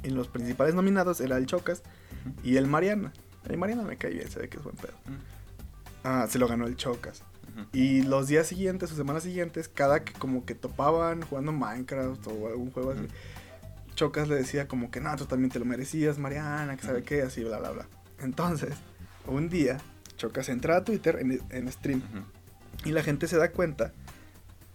Y 0.03 0.09
los 0.11 0.29
principales 0.29 0.75
nominados 0.75 1.21
era 1.21 1.37
el 1.37 1.45
Chocas 1.47 1.83
Ujú. 2.25 2.35
y 2.43 2.57
el 2.57 2.67
Mariana. 2.67 3.13
El 3.49 3.59
Mariana 3.59 3.83
me 3.83 3.97
cae 3.97 4.13
bien, 4.13 4.31
se 4.31 4.39
ve 4.39 4.49
que 4.49 4.57
es 4.57 4.63
buen 4.65 4.77
pedo. 4.77 4.95
Ujú. 5.07 5.17
Ah, 6.05 6.27
se 6.31 6.39
lo 6.39 6.49
ganó 6.49 6.67
el 6.67 6.77
Chocas. 6.77 7.23
Y 7.73 8.03
los 8.03 8.29
días 8.29 8.47
siguientes 8.47 8.91
o 8.93 8.97
semanas 8.97 9.25
siguientes, 9.25 9.69
cada 9.69 10.03
que 10.03 10.15
como 10.15 10.47
que 10.47 10.55
topaban 10.55 11.21
jugando 11.21 11.53
Minecraft 11.53 12.27
o 12.29 12.47
algún 12.49 12.71
juego 12.71 12.93
así. 12.93 13.03
Chocas 13.97 14.29
le 14.29 14.37
decía 14.37 14.67
como 14.67 14.91
que 14.91 15.01
no, 15.01 15.15
tú 15.17 15.27
también 15.27 15.51
te 15.51 15.59
lo 15.59 15.67
merecías, 15.67 16.17
Mariana, 16.19 16.77
que 16.77 16.87
sabe 16.87 17.03
qué, 17.03 17.21
así, 17.21 17.45
bla, 17.45 17.59
bla, 17.59 17.73
bla. 17.73 17.87
Entonces, 18.21 18.71
un 19.27 19.51
día, 19.51 19.77
Chocas 20.21 20.51
entra 20.51 20.77
a 20.77 20.85
Twitter 20.85 21.17
en, 21.19 21.41
en 21.49 21.73
stream 21.73 22.03
y 22.85 22.91
la 22.91 23.03
gente 23.03 23.27
se 23.27 23.39
da 23.39 23.53
cuenta 23.53 23.95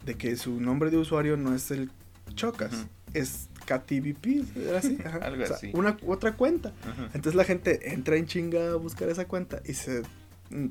de 0.04 0.16
que 0.16 0.36
su 0.38 0.60
nombre 0.60 0.90
de 0.90 0.98
usuario 0.98 1.38
no 1.38 1.54
es 1.54 1.70
el 1.70 1.92
Chocas, 2.34 2.88
es 3.14 3.48
KTVP, 3.68 4.44
era 4.68 4.80
así, 4.80 4.98
ajá. 5.06 5.18
Algo 5.22 5.44
O 5.44 5.46
sea, 5.46 5.56
así. 5.56 5.70
Una 5.76 5.98
otra 6.08 6.34
cuenta. 6.36 6.74
Entonces 7.14 7.36
la 7.36 7.44
gente 7.44 7.94
entra 7.94 8.16
en 8.16 8.26
chinga 8.26 8.72
a 8.72 8.76
buscar 8.76 9.08
esa 9.10 9.26
cuenta 9.26 9.62
y 9.66 9.76
se, 9.76 10.02
mm, 10.50 10.70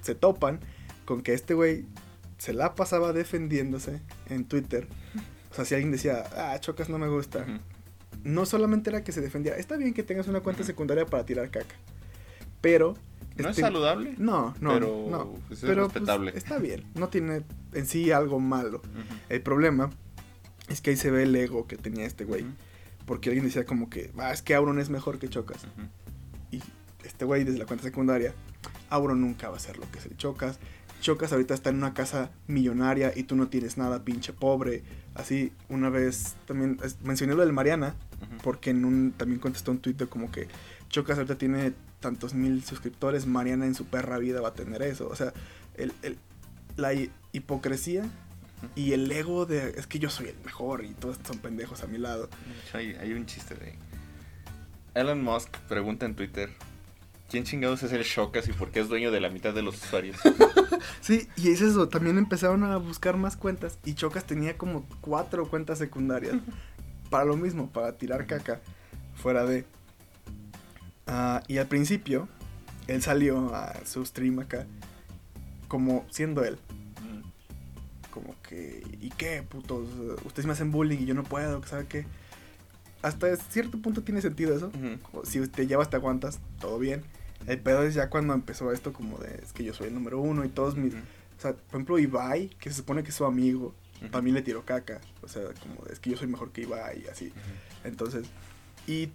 se 0.00 0.14
topan 0.14 0.60
con 1.04 1.20
que 1.20 1.34
este 1.34 1.52
güey 1.52 1.84
se 2.38 2.54
la 2.54 2.74
pasaba 2.74 3.12
defendiéndose 3.12 4.00
en 4.30 4.46
Twitter. 4.46 4.88
O 5.50 5.54
sea, 5.54 5.66
si 5.66 5.74
alguien 5.74 5.92
decía, 5.92 6.24
ah, 6.36 6.58
Chocas 6.58 6.88
no 6.88 6.98
me 6.98 7.08
gusta. 7.08 7.44
No 8.24 8.46
solamente 8.46 8.88
era 8.88 9.04
que 9.04 9.12
se 9.12 9.20
defendía, 9.20 9.56
está 9.56 9.76
bien 9.76 9.92
que 9.92 10.02
tengas 10.02 10.26
una 10.26 10.40
cuenta 10.40 10.64
secundaria 10.64 11.04
para 11.04 11.26
tirar 11.26 11.50
caca. 11.50 11.76
Pero... 12.66 12.94
No 13.36 13.44
es 13.44 13.50
este- 13.50 13.62
saludable. 13.62 14.14
No, 14.18 14.54
no, 14.60 14.72
Pero, 14.72 15.06
no. 15.10 15.32
pues, 15.46 15.58
es 15.62 15.68
pero 15.68 15.82
pues, 15.84 15.94
respetable. 15.94 16.32
está 16.34 16.58
bien, 16.58 16.84
no 16.94 17.08
tiene 17.08 17.42
en 17.74 17.86
sí 17.86 18.10
algo 18.10 18.40
malo. 18.40 18.78
Ujú. 18.78 19.14
El 19.28 19.42
problema 19.42 19.90
es 20.68 20.80
que 20.80 20.90
ahí 20.90 20.96
se 20.96 21.10
ve 21.10 21.24
el 21.24 21.36
ego 21.36 21.66
que 21.66 21.76
tenía 21.76 22.06
este 22.06 22.24
güey. 22.24 22.42
Ujú. 22.44 22.52
Porque 23.04 23.28
alguien 23.28 23.44
decía 23.44 23.64
como 23.66 23.90
que, 23.90 24.10
ah, 24.18 24.32
es 24.32 24.40
que 24.42 24.54
Auron 24.54 24.78
es 24.80 24.88
mejor 24.90 25.18
que 25.18 25.28
Chocas. 25.28 25.64
Ujú. 25.64 25.86
Y 26.50 26.62
este 27.06 27.24
güey 27.26 27.44
desde 27.44 27.58
la 27.58 27.66
cuenta 27.66 27.84
secundaria, 27.84 28.32
Auron 28.88 29.20
nunca 29.20 29.50
va 29.50 29.56
a 29.56 29.60
ser 29.60 29.76
lo 29.76 29.88
que 29.92 29.98
es 29.98 30.06
el 30.06 30.16
Chocas. 30.16 30.58
Chocas 31.02 31.30
ahorita 31.30 31.52
está 31.52 31.68
en 31.68 31.76
una 31.76 31.92
casa 31.92 32.30
millonaria 32.46 33.12
y 33.14 33.24
tú 33.24 33.36
no 33.36 33.48
tienes 33.48 33.76
nada, 33.76 34.02
pinche 34.02 34.32
pobre. 34.32 34.82
Así, 35.14 35.52
una 35.68 35.90
vez 35.90 36.36
también 36.46 36.78
es- 36.82 36.96
mencioné 37.02 37.34
lo 37.34 37.42
del 37.42 37.52
Mariana, 37.52 37.94
porque 38.42 38.70
en 38.70 38.86
un 38.86 39.12
también 39.12 39.40
contestó 39.40 39.72
un 39.72 39.80
de 39.82 40.06
como 40.06 40.32
que 40.32 40.48
Chocas 40.88 41.18
ahorita 41.18 41.36
tiene 41.36 41.74
tantos 42.00 42.34
mil 42.34 42.62
suscriptores, 42.64 43.26
Mariana 43.26 43.66
en 43.66 43.74
su 43.74 43.86
perra 43.86 44.18
vida 44.18 44.40
va 44.40 44.48
a 44.48 44.54
tener 44.54 44.82
eso. 44.82 45.08
O 45.08 45.16
sea, 45.16 45.32
el, 45.76 45.92
el- 46.02 46.18
la 46.76 46.92
hi- 46.94 47.10
hipocresía 47.32 48.04
y 48.74 48.92
el 48.92 49.10
ego 49.10 49.46
de 49.46 49.70
es 49.76 49.86
que 49.86 49.98
yo 49.98 50.10
soy 50.10 50.28
el 50.28 50.36
mejor 50.44 50.84
y 50.84 50.94
todos 50.94 51.18
son 51.26 51.38
pendejos 51.38 51.82
a 51.82 51.86
mi 51.86 51.98
lado. 51.98 52.28
Hay, 52.72 52.94
hay 52.94 53.12
un 53.12 53.26
chiste 53.26 53.54
de. 53.54 53.74
Elon 54.94 55.22
Musk 55.22 55.56
pregunta 55.68 56.06
en 56.06 56.14
Twitter: 56.14 56.50
¿Quién 57.30 57.44
chingados 57.44 57.82
es 57.82 57.92
el 57.92 58.02
Shokas 58.02 58.48
y 58.48 58.52
por 58.52 58.70
qué 58.70 58.80
es 58.80 58.88
dueño 58.88 59.10
de 59.10 59.20
la 59.20 59.28
mitad 59.30 59.52
de 59.54 59.62
los 59.62 59.76
usuarios? 59.82 60.16
Sí, 61.00 61.28
y 61.36 61.50
es 61.50 61.60
eso, 61.60 61.88
también 61.88 62.18
empezaron 62.18 62.62
a 62.64 62.76
buscar 62.78 63.16
más 63.16 63.36
cuentas 63.36 63.78
y 63.84 63.94
Chocas 63.94 64.24
tenía 64.24 64.56
como 64.58 64.84
cuatro 65.00 65.48
cuentas 65.48 65.78
secundarias 65.78 66.34
para 67.10 67.24
lo 67.24 67.36
mismo, 67.36 67.70
para 67.70 67.92
tirar 67.96 68.26
caca 68.26 68.60
fuera 69.14 69.44
de... 69.44 69.64
Ah, 71.06 71.42
y 71.46 71.58
al 71.58 71.66
principio, 71.66 72.28
él 72.88 73.02
salió 73.02 73.54
a 73.54 73.84
su 73.84 74.04
stream 74.04 74.38
acá 74.40 74.66
como 75.68 76.06
siendo 76.10 76.44
él, 76.44 76.58
como 78.10 78.34
que, 78.42 78.82
¿y 79.00 79.10
qué, 79.10 79.42
putos? 79.42 79.88
Ustedes 80.24 80.46
me 80.46 80.52
hacen 80.52 80.70
bullying 80.70 80.98
y 81.00 81.04
yo 81.04 81.14
no 81.14 81.22
puedo, 81.22 81.62
¿sabe 81.66 81.86
qué? 81.86 82.06
Hasta 83.02 83.36
cierto 83.36 83.78
punto 83.82 84.02
tiene 84.02 84.22
sentido 84.22 84.56
eso. 84.56 84.68
Ujú. 84.68 84.98
Como 85.02 85.24
Si 85.26 85.46
te 85.48 85.66
llevas, 85.66 85.90
te 85.90 85.96
aguantas, 85.96 86.40
todo 86.58 86.78
bien. 86.78 87.02
El 87.46 87.60
pedo 87.60 87.82
es 87.82 87.94
ya 87.94 88.08
cuando 88.08 88.32
empezó 88.32 88.72
esto 88.72 88.94
como 88.94 89.18
de, 89.18 89.40
es 89.42 89.52
que 89.52 89.64
yo 89.64 89.74
soy 89.74 89.88
el 89.88 89.94
número 89.94 90.18
uno 90.18 90.44
y 90.44 90.48
todos 90.48 90.76
mis... 90.76 90.94
O 90.94 91.40
sea, 91.40 91.52
por 91.52 91.74
ejemplo, 91.74 91.98
Ibai, 91.98 92.48
que 92.58 92.70
se 92.70 92.76
supone 92.76 93.02
que 93.02 93.10
es 93.10 93.14
su 93.14 93.26
amigo, 93.26 93.74
Ujú. 94.00 94.10
también 94.10 94.34
le 94.34 94.40
tiró 94.40 94.64
caca. 94.64 95.02
O 95.22 95.28
sea, 95.28 95.42
como 95.60 95.84
de, 95.84 95.92
es 95.92 96.00
que 96.00 96.10
yo 96.10 96.16
soy 96.16 96.26
mejor 96.26 96.52
que 96.52 96.62
Ibai 96.62 97.02
y 97.04 97.08
así. 97.08 97.32
Entonces, 97.84 98.26
y 98.86 99.10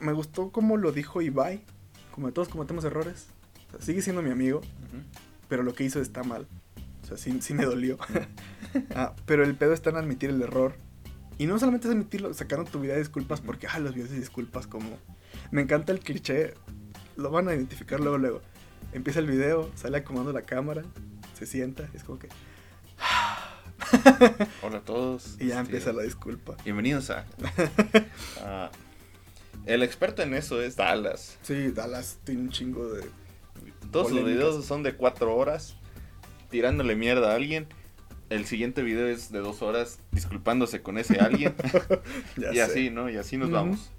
me 0.00 0.12
gustó 0.12 0.50
como 0.50 0.76
lo 0.76 0.92
dijo 0.92 1.22
Ibai, 1.22 1.62
como 2.12 2.30
todos 2.32 2.48
cometemos 2.48 2.84
errores. 2.84 3.26
O 3.68 3.70
sea, 3.72 3.80
sigue 3.80 4.02
siendo 4.02 4.22
mi 4.22 4.30
amigo, 4.30 4.60
pero 5.48 5.62
lo 5.62 5.74
que 5.74 5.84
hizo 5.84 6.00
está 6.00 6.22
mal. 6.22 6.46
O 7.02 7.06
sea, 7.06 7.16
sí, 7.16 7.40
sí 7.40 7.54
me 7.54 7.64
dolió. 7.64 7.98
Ah, 8.94 9.14
pero 9.26 9.44
el 9.44 9.54
pedo 9.54 9.74
está 9.74 9.90
en 9.90 9.96
admitir 9.96 10.30
el 10.30 10.40
error. 10.40 10.74
Y 11.36 11.44
no 11.46 11.58
solamente 11.58 11.88
es 11.88 11.92
admitirlo, 11.92 12.32
sacaron 12.32 12.64
tu 12.66 12.80
video 12.80 12.94
de 12.94 13.00
disculpas 13.00 13.42
porque, 13.42 13.66
ah, 13.66 13.78
los 13.80 13.94
videos 13.94 14.08
de 14.10 14.18
disculpas 14.18 14.66
como... 14.66 14.88
Me 15.50 15.60
encanta 15.60 15.92
el 15.92 16.00
cliché, 16.00 16.54
lo 17.16 17.30
van 17.30 17.48
a 17.48 17.54
identificar 17.54 18.00
luego, 18.00 18.16
luego. 18.16 18.40
Empieza 18.94 19.18
el 19.18 19.26
video, 19.26 19.70
sale 19.74 19.98
acomodando 19.98 20.32
la 20.32 20.42
cámara, 20.46 20.84
se 21.38 21.44
sienta, 21.44 21.86
es 21.92 22.02
como 22.02 22.18
que... 22.18 22.28
Hola 24.62 24.78
a 24.78 24.80
todos. 24.80 25.36
Y 25.40 25.48
ya 25.48 25.60
Este, 25.60 25.60
empieza 25.76 25.92
la 25.92 26.02
disculpa. 26.02 26.56
Bienvenidos 26.64 27.10
a. 27.10 27.26
a- 28.42 28.70
el 29.66 29.82
experto 29.82 30.22
en 30.22 30.34
eso 30.34 30.60
es 30.60 30.76
Dallas. 30.76 31.38
Sí, 31.42 31.70
Dallas 31.70 32.18
tiene 32.24 32.42
un 32.42 32.50
chingo 32.50 32.92
de... 32.92 33.08
Todos 33.90 34.08
sus 34.08 34.24
videos 34.24 34.64
son 34.64 34.82
de 34.82 34.94
4 34.94 35.34
horas 35.36 35.76
tirándole 36.50 36.96
mierda 36.96 37.32
a 37.32 37.34
alguien. 37.34 37.66
El 38.30 38.46
siguiente 38.46 38.82
video 38.82 39.06
es 39.06 39.30
de 39.30 39.40
2 39.40 39.62
horas 39.62 39.98
disculpándose 40.10 40.82
con 40.82 40.98
ese 40.98 41.18
alguien. 41.18 41.54
Ya 42.36 42.52
y 42.52 42.56
sé. 42.56 42.62
así, 42.62 42.90
¿no? 42.90 43.10
Y 43.10 43.16
así 43.16 43.36
nos 43.36 43.50
vamos. 43.50 43.90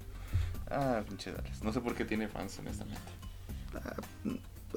Ah, 0.69 1.03
pinche 1.07 1.31
Dallas. 1.31 1.63
No 1.63 1.71
sé 1.71 1.81
por 1.81 1.93
qué 1.93 2.05
tiene 2.05 2.27
fans, 2.27 2.57
honestamente. 2.59 3.01
Ah, 3.75 3.95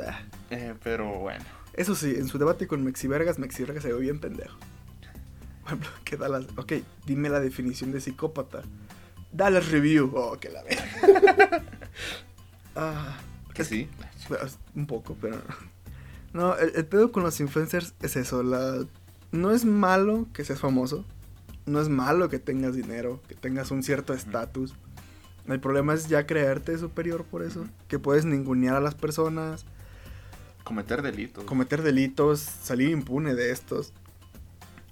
ah. 0.02 0.20
Eh, 0.50 0.74
pero 0.82 1.20
bueno. 1.20 1.44
Eso 1.72 1.94
sí, 1.94 2.14
en 2.16 2.28
su 2.28 2.38
debate 2.38 2.66
con 2.66 2.84
Mexivergas, 2.84 3.38
Mexivergas 3.38 3.82
se 3.82 3.92
ve 3.92 4.00
bien 4.00 4.20
pendejo. 4.20 4.58
Por 5.62 5.68
ejemplo, 5.68 5.90
que 6.04 6.16
Dallas... 6.16 6.44
Ok, 6.56 6.74
dime 7.06 7.28
la 7.28 7.40
definición 7.40 7.92
de 7.92 8.00
psicópata. 8.00 8.62
Dallas 9.36 9.70
Review. 9.70 10.12
Oh, 10.14 10.38
que 10.38 10.50
la 10.50 10.62
verga. 10.62 11.62
ah, 12.76 13.18
Que 13.54 13.64
sí. 13.64 13.88
Bueno, 14.28 14.44
es 14.46 14.58
Un 14.74 14.86
poco, 14.86 15.16
pero... 15.20 15.40
No, 16.32 16.56
el, 16.56 16.72
el 16.74 16.84
pedo 16.86 17.12
con 17.12 17.22
los 17.22 17.40
influencers 17.40 17.94
es 18.02 18.16
eso. 18.16 18.42
La... 18.42 18.84
No 19.32 19.50
es 19.52 19.64
malo 19.64 20.26
que 20.32 20.44
seas 20.44 20.60
famoso. 20.60 21.04
No 21.66 21.80
es 21.80 21.88
malo 21.88 22.28
que 22.28 22.38
tengas 22.38 22.74
dinero, 22.76 23.20
que 23.28 23.34
tengas 23.34 23.70
un 23.70 23.82
cierto 23.82 24.12
estatus. 24.14 24.74
El 25.48 25.60
problema 25.60 25.94
es 25.94 26.08
ya 26.08 26.26
creerte 26.26 26.76
superior 26.78 27.24
por 27.24 27.42
eso. 27.42 27.66
Que 27.88 27.98
puedes 27.98 28.24
ningunear 28.24 28.76
a 28.76 28.80
las 28.80 28.94
personas, 28.94 29.64
Cometer 30.64 31.00
delitos. 31.02 31.44
cometer 31.44 31.82
delitos, 31.82 32.40
salir 32.40 32.90
impune 32.90 33.34
de 33.34 33.52
estos. 33.52 33.92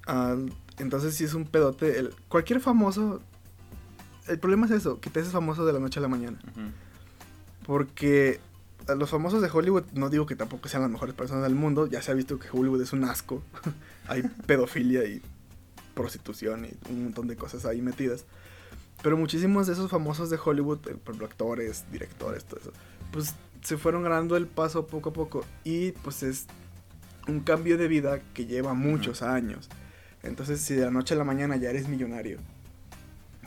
Ah, 0.07 0.37
entonces 0.77 1.15
sí 1.15 1.25
es 1.25 1.33
un 1.33 1.45
pedote. 1.45 1.99
El, 1.99 2.13
cualquier 2.29 2.59
famoso... 2.61 3.21
El 4.27 4.39
problema 4.39 4.65
es 4.65 4.71
eso, 4.71 4.99
que 4.99 5.09
te 5.09 5.19
haces 5.19 5.31
famoso 5.31 5.65
de 5.65 5.73
la 5.73 5.79
noche 5.79 5.99
a 5.99 6.01
la 6.01 6.07
mañana. 6.07 6.39
Ujú. 6.51 6.69
Porque 7.65 8.39
a 8.87 8.95
los 8.95 9.09
famosos 9.09 9.41
de 9.41 9.49
Hollywood, 9.51 9.83
no 9.93 10.09
digo 10.09 10.25
que 10.25 10.35
tampoco 10.35 10.67
sean 10.67 10.83
las 10.83 10.91
mejores 10.91 11.15
personas 11.15 11.43
del 11.43 11.55
mundo, 11.55 11.87
ya 11.87 12.01
se 12.01 12.11
ha 12.11 12.13
visto 12.13 12.39
que 12.39 12.47
Hollywood 12.51 12.81
es 12.81 12.93
un 12.93 13.03
asco. 13.03 13.41
Hay 14.07 14.23
pedofilia 14.45 15.05
y 15.05 15.21
prostitución 15.93 16.65
y 16.65 16.91
un 16.91 17.05
montón 17.05 17.27
de 17.27 17.35
cosas 17.35 17.65
ahí 17.65 17.81
metidas. 17.81 18.25
Pero 19.01 19.17
muchísimos 19.17 19.67
de 19.67 19.73
esos 19.73 19.89
famosos 19.89 20.29
de 20.29 20.39
Hollywood, 20.43 20.79
eh, 20.87 20.97
actores, 21.23 21.85
directores, 21.91 22.45
todo 22.45 22.59
eso, 22.59 22.71
pues 23.11 23.35
se 23.61 23.77
fueron 23.77 24.03
ganando 24.03 24.37
el 24.37 24.47
paso 24.47 24.87
poco 24.87 25.09
a 25.09 25.13
poco. 25.13 25.45
Y 25.63 25.91
pues 25.91 26.23
es 26.23 26.45
un 27.27 27.41
cambio 27.41 27.77
de 27.77 27.87
vida 27.87 28.21
que 28.33 28.45
lleva 28.45 28.73
muchos 28.73 29.21
años. 29.21 29.69
Entonces, 30.23 30.61
si 30.61 30.75
de 30.75 30.85
la 30.85 30.91
noche 30.91 31.13
a 31.13 31.17
la 31.17 31.23
mañana 31.23 31.55
ya 31.55 31.69
eres 31.69 31.87
millonario, 31.87 32.39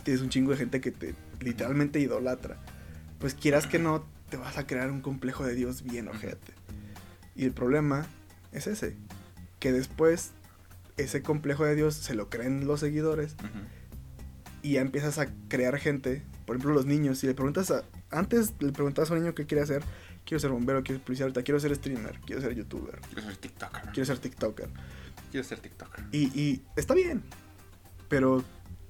tienes 0.03 0.21
un 0.21 0.29
chingo 0.29 0.51
de 0.51 0.57
gente 0.57 0.81
que 0.81 0.91
te 0.91 1.15
literalmente 1.39 1.99
idolatra, 1.99 2.57
pues 3.19 3.33
quieras 3.33 3.67
que 3.67 3.79
no, 3.79 4.05
te 4.29 4.37
vas 4.37 4.57
a 4.57 4.67
crear 4.67 4.91
un 4.91 5.01
complejo 5.01 5.45
de 5.45 5.55
Dios 5.55 5.83
bien 5.83 6.07
ojete. 6.07 6.53
Y 7.35 7.45
el 7.45 7.51
problema 7.51 8.05
es 8.51 8.67
ese, 8.67 8.95
que 9.59 9.71
después 9.71 10.31
ese 10.97 11.21
complejo 11.21 11.65
de 11.65 11.75
Dios 11.75 11.95
se 11.95 12.13
lo 12.13 12.29
creen 12.29 12.67
los 12.67 12.81
seguidores 12.81 13.35
y 14.61 14.73
ya 14.73 14.81
empiezas 14.81 15.17
a 15.17 15.27
crear 15.47 15.77
gente. 15.77 16.23
Por 16.45 16.55
ejemplo, 16.55 16.73
los 16.73 16.85
niños, 16.85 17.19
si 17.19 17.27
le 17.27 17.33
preguntas 17.33 17.71
a... 17.71 17.83
Antes 18.11 18.53
le 18.59 18.71
preguntabas 18.71 19.11
a 19.11 19.13
un 19.13 19.21
niño 19.21 19.35
qué 19.35 19.45
quiere 19.45 19.63
hacer, 19.63 19.83
quiero 20.25 20.39
ser 20.39 20.49
bombero, 20.49 20.83
quiero 20.83 20.99
ser 20.99 21.05
policía, 21.05 21.25
ahorita 21.25 21.43
quiero 21.43 21.59
ser 21.59 21.75
streamer, 21.75 22.19
quiero 22.25 22.41
ser 22.41 22.55
youtuber, 22.55 22.99
Quiero 23.01 23.21
ser 23.21 23.37
TikToker. 23.37 23.81
quiero 23.93 24.05
ser 24.05 24.19
TikToker. 24.19 24.69
Quiero 25.31 25.47
ser 25.47 25.59
TikToker. 25.59 26.05
Y, 26.11 26.39
y 26.39 26.63
está 26.75 26.95
bien, 26.95 27.21
pero 28.09 28.43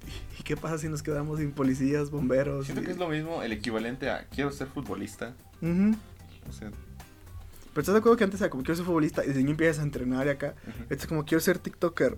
¿Y 0.38 0.42
qué 0.42 0.56
pasa 0.56 0.78
si 0.78 0.88
nos 0.88 1.02
quedamos 1.02 1.38
sin 1.38 1.52
policías, 1.52 2.10
bomberos? 2.10 2.66
Siento 2.66 2.82
y- 2.82 2.86
que 2.86 2.92
es 2.92 2.98
lo 2.98 3.08
mismo, 3.08 3.42
el 3.42 3.52
equivalente 3.52 4.10
a 4.10 4.26
quiero 4.26 4.50
ser 4.52 4.68
futbolista. 4.68 5.34
O 5.62 6.52
sea, 6.52 6.70
Pero 6.70 7.80
estás 7.82 7.92
de 7.94 7.98
acuerdo 7.98 8.16
que 8.16 8.24
antes 8.24 8.40
era 8.40 8.50
como 8.50 8.62
quiero 8.62 8.76
ser 8.76 8.84
futbolista 8.86 9.22
y 9.24 9.28
desde 9.28 9.40
niño 9.40 9.50
empiezas 9.52 9.78
a 9.80 9.82
entrenar 9.82 10.26
y 10.26 10.30
acá. 10.30 10.54
ujú. 10.66 10.84
Es 10.88 11.06
como 11.06 11.24
quiero 11.24 11.40
ser 11.40 11.58
TikToker. 11.58 12.16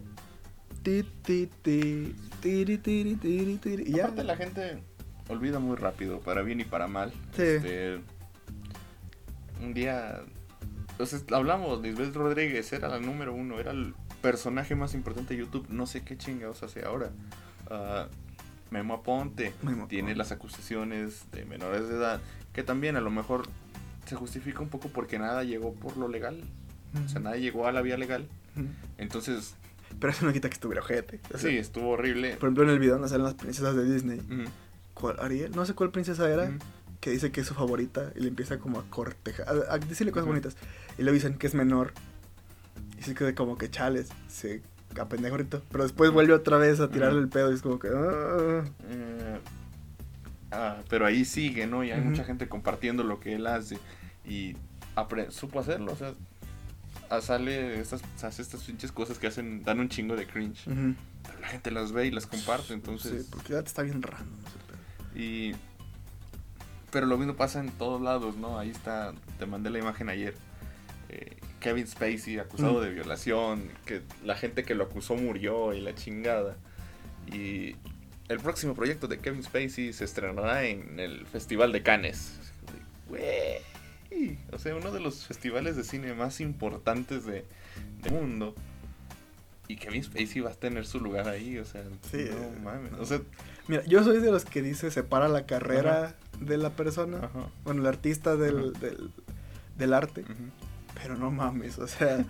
Ti, 0.82 1.04
ti, 1.22 1.48
ti, 1.62 2.14
tiri, 2.40 2.78
tiri, 2.78 3.14
tiri, 3.16 3.56
tiri, 3.56 3.82
y 3.86 3.92
ya. 3.92 4.04
Aparte 4.04 4.24
la 4.24 4.36
gente 4.36 4.82
olvida 5.28 5.58
muy 5.60 5.76
rápido, 5.76 6.20
para 6.20 6.42
bien 6.42 6.60
y 6.60 6.64
para 6.64 6.88
mal. 6.88 7.12
Sí. 7.36 7.42
Este, 7.42 8.00
un 9.60 9.74
día, 9.74 10.22
entonces 10.90 11.24
hablamos, 11.32 11.80
Lisbeth 11.82 12.14
Rodríguez 12.14 12.72
era 12.72 12.88
la 12.88 12.98
número 12.98 13.32
uno, 13.34 13.60
era 13.60 13.70
el 13.70 13.94
personaje 14.20 14.74
más 14.74 14.94
importante 14.94 15.34
de 15.34 15.40
YouTube. 15.40 15.66
No 15.68 15.86
sé 15.86 16.02
qué 16.02 16.16
chingados 16.16 16.62
hace 16.62 16.84
ahora. 16.84 17.10
Ah, 17.72 18.06
Memo 18.70 18.94
Aponte 18.94 19.54
Memo 19.62 19.86
tiene 19.88 20.10
Aponte. 20.10 20.18
las 20.18 20.32
acusaciones 20.32 21.30
de 21.32 21.44
menores 21.46 21.88
de 21.88 21.94
edad, 21.96 22.20
que 22.52 22.62
también 22.62 22.96
a 22.96 23.00
lo 23.00 23.10
mejor 23.10 23.48
se 24.06 24.14
justifica 24.14 24.60
un 24.60 24.68
poco 24.68 24.88
porque 24.88 25.18
nada 25.18 25.42
llegó 25.44 25.72
por 25.74 25.96
lo 25.96 26.08
legal. 26.08 26.42
O 27.04 27.08
sea, 27.08 27.20
nada 27.20 27.36
llegó 27.36 27.66
a 27.66 27.72
la 27.72 27.80
vía 27.80 27.96
legal. 27.96 28.26
Entonces, 28.98 29.54
Pero 29.98 30.12
eso 30.12 30.26
no 30.26 30.32
quita 30.32 30.48
que 30.48 30.54
estuviera 30.54 30.82
ojete. 30.82 31.20
O 31.32 31.38
sea, 31.38 31.50
sí, 31.50 31.56
estuvo 31.56 31.90
horrible. 31.90 32.30
Por 32.36 32.48
ejemplo, 32.48 32.64
en 32.64 32.70
el 32.70 32.78
video 32.78 32.94
donde 32.94 33.08
salen 33.08 33.24
las 33.24 33.34
princesas 33.34 33.74
de 33.74 33.90
Disney. 33.90 34.20
¿Cuál? 34.94 35.16
Ariel, 35.20 35.52
no 35.54 35.64
sé 35.64 35.74
cuál 35.74 35.90
princesa 35.90 36.28
era, 36.30 36.50
que 37.00 37.10
dice 37.10 37.32
que 37.32 37.40
es 37.40 37.46
su 37.46 37.54
favorita 37.54 38.12
y 38.14 38.20
le 38.20 38.28
empieza 38.28 38.58
como 38.58 38.78
a 38.78 38.84
cortejar, 38.90 39.46
a, 39.48 39.74
a 39.74 39.78
decirle 39.78 40.12
cosas 40.12 40.26
bonitas. 40.26 40.56
Y 40.98 41.02
le 41.02 41.12
dicen 41.12 41.38
que 41.38 41.46
es 41.46 41.54
menor. 41.54 41.92
Y 42.98 43.02
se 43.02 43.14
queda 43.14 43.34
como 43.34 43.56
que 43.56 43.70
chales, 43.70 44.10
se 44.28 44.62
apendeja 45.00 45.32
ahorita. 45.32 45.60
Pero 45.70 45.84
después 45.84 46.10
vuelve 46.10 46.32
otra 46.34 46.56
vez 46.58 46.80
a 46.80 46.88
tirarle 46.90 47.20
el 47.20 47.28
pedo 47.28 47.50
y 47.50 47.54
es 47.54 47.62
como 47.62 47.78
que. 47.78 47.88
"Ah". 47.88 48.64
Eh, 48.88 49.38
ah, 50.52 50.76
pero 50.88 51.06
ahí 51.06 51.24
sigue, 51.24 51.66
¿no? 51.66 51.82
Y 51.84 51.90
hay 51.90 52.00
mucha 52.00 52.24
gente 52.24 52.48
compartiendo 52.48 53.02
lo 53.04 53.18
que 53.20 53.34
él 53.34 53.46
hace. 53.46 53.78
Y 54.26 54.56
supo 55.30 55.60
hacerlo, 55.60 55.92
o 55.92 55.96
sea. 55.96 56.12
ah, 57.10 57.20
Sale 57.20 57.80
estas, 57.80 58.02
hace 58.22 58.42
estas 58.42 58.62
pinches 58.62 58.92
cosas 58.92 59.18
que 59.18 59.26
hacen, 59.26 59.62
dan 59.64 59.80
un 59.80 59.88
chingo 59.88 60.14
de 60.16 60.26
cringe. 60.26 60.64
Pero 60.64 61.38
la 61.40 61.48
gente 61.48 61.70
las 61.70 61.92
ve 61.92 62.06
y 62.06 62.10
las 62.10 62.26
comparte, 62.26 62.74
entonces. 62.74 63.22
Sí, 63.24 63.28
porque 63.30 63.52
ya 63.54 63.62
te 63.62 63.68
está 63.68 63.82
bien 63.82 64.02
random. 64.02 64.28
Y. 65.14 65.52
Pero 66.90 67.06
lo 67.06 67.16
mismo 67.16 67.34
pasa 67.36 67.60
en 67.60 67.70
todos 67.70 68.02
lados, 68.02 68.36
¿no? 68.36 68.58
Ahí 68.58 68.68
está, 68.70 69.14
te 69.38 69.46
mandé 69.46 69.70
la 69.70 69.78
imagen 69.78 70.08
ayer. 70.10 70.34
eh, 71.08 71.36
Kevin 71.62 71.86
Spacey 71.86 72.38
acusado 72.38 72.80
Mm. 72.80 72.82
de 72.82 72.90
violación, 72.90 73.70
que 73.86 74.02
la 74.24 74.36
gente 74.36 74.64
que 74.64 74.74
lo 74.74 74.84
acusó 74.84 75.14
murió 75.16 75.72
y 75.72 75.80
la 75.80 75.94
chingada. 75.94 76.56
Y 77.32 77.76
el 78.28 78.38
próximo 78.40 78.74
proyecto 78.74 79.06
de 79.08 79.18
Kevin 79.18 79.42
Spacey 79.42 79.92
se 79.92 80.04
estrenará 80.04 80.64
en 80.64 80.98
el 81.00 81.24
Festival 81.26 81.72
de 81.72 81.82
Cannes. 81.82 82.38
Güey. 83.08 84.36
O 84.52 84.58
sea, 84.58 84.74
uno 84.76 84.90
de 84.92 85.00
los 85.00 85.26
festivales 85.26 85.76
de 85.76 85.84
cine 85.84 86.12
más 86.14 86.40
importantes 86.40 87.24
de, 87.24 87.44
del 88.02 88.12
mundo. 88.12 88.54
Y 89.68 89.76
Kevin 89.76 90.02
Spacey 90.04 90.40
va 90.42 90.50
a 90.50 90.54
tener 90.54 90.84
su 90.86 91.00
lugar 91.00 91.28
ahí, 91.28 91.58
o 91.58 91.64
sea, 91.64 91.82
Sí, 92.10 92.18
no 92.30 92.36
eh, 92.44 92.58
mames. 92.62 92.92
O 92.94 93.06
sea, 93.06 93.20
Mira, 93.68 93.84
yo 93.84 94.02
soy 94.04 94.18
de 94.20 94.30
los 94.30 94.44
que 94.44 94.60
dice 94.60 94.90
separa 94.90 95.28
la 95.28 95.46
carrera 95.46 96.14
de 96.40 96.58
la 96.58 96.70
persona, 96.70 97.18
ajá. 97.18 97.48
bueno, 97.64 97.80
el 97.82 97.86
artista 97.86 98.34
del, 98.36 98.72
Ajá. 98.74 98.78
del, 98.86 99.10
del 99.78 99.92
arte, 99.94 100.22
ujú. 100.22 100.32
Pero 100.94 101.16
no 101.16 101.30
mames, 101.30 101.78
o 101.78 101.86
sea, 101.86 102.24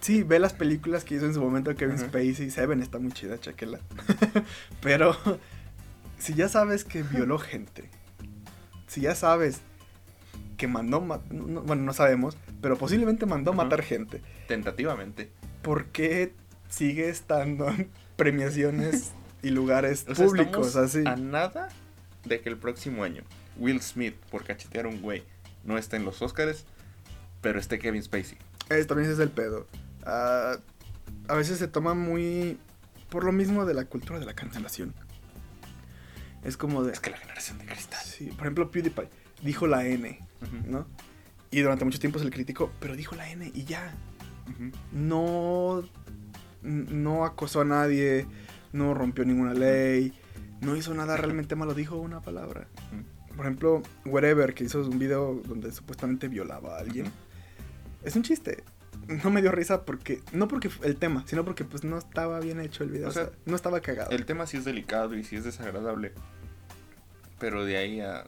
sí, 0.00 0.22
ve 0.22 0.38
las 0.38 0.52
películas 0.52 1.04
que 1.04 1.14
hizo 1.16 1.26
en 1.26 1.34
su 1.34 1.40
momento 1.40 1.74
Kevin 1.74 1.96
Ajá. 1.96 2.06
Spacey, 2.06 2.50
Seven 2.50 2.82
está 2.82 2.98
muy 2.98 3.12
chida, 3.12 3.38
chequela, 3.38 3.80
pero 4.80 5.16
si 6.18 6.34
ya 6.34 6.48
sabes 6.48 6.84
que 6.84 7.02
violó 7.02 7.38
gente, 7.38 7.88
si 8.86 9.00
ya 9.02 9.14
sabes 9.14 9.60
que 10.56 10.66
mandó, 10.66 11.00
ma- 11.00 11.20
no- 11.30 11.62
bueno, 11.62 11.82
no 11.82 11.92
sabemos, 11.92 12.36
pero 12.60 12.76
posiblemente 12.76 13.26
mandó 13.26 13.52
matar 13.52 13.82
gente, 13.82 14.22
Tentativamente. 14.48 15.30
¿por 15.62 15.86
qué 15.86 16.32
sigue 16.68 17.08
estando 17.08 17.68
en 17.68 17.90
premiaciones 18.16 19.12
y 19.42 19.50
lugares 19.50 20.04
O 20.08 20.14
sea, 20.14 20.26
públicos 20.26 20.76
así? 20.76 21.02
a 21.06 21.16
nada 21.16 21.68
de 22.24 22.40
que 22.40 22.48
el 22.48 22.56
próximo 22.56 23.04
año 23.04 23.22
Will 23.56 23.80
Smith, 23.80 24.14
por 24.30 24.44
cachetear 24.44 24.86
a 24.86 24.88
un 24.88 25.00
güey, 25.00 25.22
no 25.64 25.78
esté 25.78 25.96
en 25.96 26.04
los 26.04 26.20
Oscars, 26.22 26.64
pero 27.40 27.58
esté 27.58 27.78
Kevin 27.78 28.02
Spacey. 28.02 28.38
Es, 28.68 28.86
también 28.86 29.10
ese 29.10 29.14
es 29.14 29.20
el 29.20 29.30
pedo. 29.30 29.66
Ah, 30.04 30.58
a 31.28 31.34
veces 31.34 31.58
se 31.58 31.68
toma 31.68 31.94
muy... 31.94 32.58
Por 33.10 33.24
lo 33.24 33.32
mismo 33.32 33.64
de 33.64 33.74
la 33.74 33.86
cultura 33.86 34.18
de 34.18 34.26
la 34.26 34.34
cancelación. 34.34 34.94
Es 36.44 36.56
como 36.56 36.84
de... 36.84 36.92
Es 36.92 37.00
que 37.00 37.10
la 37.10 37.16
generación 37.16 37.58
de 37.58 37.66
cristal. 37.66 38.04
Sí, 38.04 38.26
por 38.26 38.42
ejemplo, 38.42 38.70
PewDiePie 38.70 39.08
dijo 39.42 39.66
la 39.66 39.86
N, 39.86 40.18
Ujú, 40.42 40.70
¿no? 40.70 40.86
Y 41.50 41.60
durante 41.60 41.84
mucho 41.84 41.98
tiempo 41.98 42.18
se 42.18 42.26
le 42.26 42.30
criticó, 42.30 42.70
pero 42.80 42.96
dijo 42.96 43.16
la 43.16 43.30
N 43.30 43.50
y 43.54 43.64
ya. 43.64 43.94
No... 44.92 45.82
No 46.60 47.24
acosó 47.24 47.60
a 47.60 47.64
nadie, 47.64 48.26
no 48.72 48.92
rompió 48.92 49.24
ninguna 49.24 49.54
ley, 49.54 50.12
no 50.60 50.74
hizo 50.74 50.92
nada 50.92 51.16
realmente 51.16 51.54
malo, 51.54 51.72
dijo 51.72 51.96
una 51.96 52.20
palabra. 52.20 52.66
Por 53.36 53.46
ejemplo, 53.46 53.82
Wherever, 54.04 54.54
que 54.54 54.64
hizo 54.64 54.80
un 54.80 54.98
video 54.98 55.40
donde 55.46 55.70
supuestamente 55.70 56.26
violaba 56.26 56.76
a 56.76 56.80
alguien. 56.80 57.06
Es 58.02 58.16
un 58.16 58.22
chiste. 58.22 58.64
No 59.06 59.30
me 59.30 59.40
dio 59.40 59.52
risa 59.52 59.84
porque. 59.84 60.20
No 60.32 60.48
porque 60.48 60.70
el 60.82 60.96
tema, 60.96 61.24
sino 61.26 61.44
porque 61.44 61.64
pues 61.64 61.84
no 61.84 61.98
estaba 61.98 62.40
bien 62.40 62.60
hecho 62.60 62.84
el 62.84 62.90
video. 62.90 63.06
O 63.06 63.10
O 63.10 63.12
sea, 63.12 63.30
no 63.46 63.56
estaba 63.56 63.80
cagado. 63.80 64.10
El 64.10 64.26
tema 64.26 64.46
sí 64.46 64.56
es 64.56 64.64
delicado 64.64 65.14
y 65.16 65.24
sí 65.24 65.36
es 65.36 65.44
desagradable. 65.44 66.12
Pero 67.38 67.64
de 67.64 67.76
ahí 67.76 68.00
a. 68.00 68.24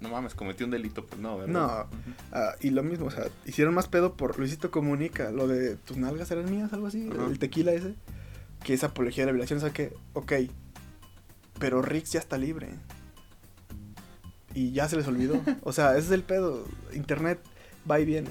No 0.00 0.10
mames, 0.10 0.34
cometió 0.34 0.64
un 0.64 0.70
delito, 0.70 1.04
pues 1.06 1.20
no, 1.20 1.38
¿verdad? 1.38 1.52
No. 1.52 1.98
Ah, 2.30 2.54
y 2.60 2.70
lo 2.70 2.84
mismo, 2.84 3.06
o 3.06 3.10
sea, 3.10 3.24
hicieron 3.44 3.74
más 3.74 3.88
pedo 3.88 4.14
por 4.16 4.38
Luisito 4.38 4.70
Comunica, 4.70 5.32
lo 5.32 5.48
de 5.48 5.74
tus 5.74 5.96
nalgas 5.96 6.30
eran 6.30 6.48
mías, 6.48 6.72
algo 6.72 6.86
así, 6.86 7.10
el 7.28 7.40
tequila 7.40 7.72
ese, 7.72 7.96
que 8.62 8.74
es 8.74 8.84
apología 8.84 9.24
de 9.24 9.26
la 9.26 9.32
violación, 9.32 9.56
o 9.56 9.60
sea 9.60 9.72
que, 9.72 9.92
ok, 10.12 10.32
pero 11.58 11.82
Rix 11.82 12.12
ya 12.12 12.20
está 12.20 12.38
libre. 12.38 12.68
Y 14.54 14.72
ya 14.72 14.88
se 14.88 14.96
les 14.96 15.06
olvidó. 15.06 15.40
O 15.62 15.72
sea, 15.72 15.96
ese 15.96 16.06
es 16.06 16.12
el 16.12 16.22
pedo. 16.22 16.64
Internet 16.94 17.40
va 17.90 18.00
y 18.00 18.04
viene. 18.04 18.30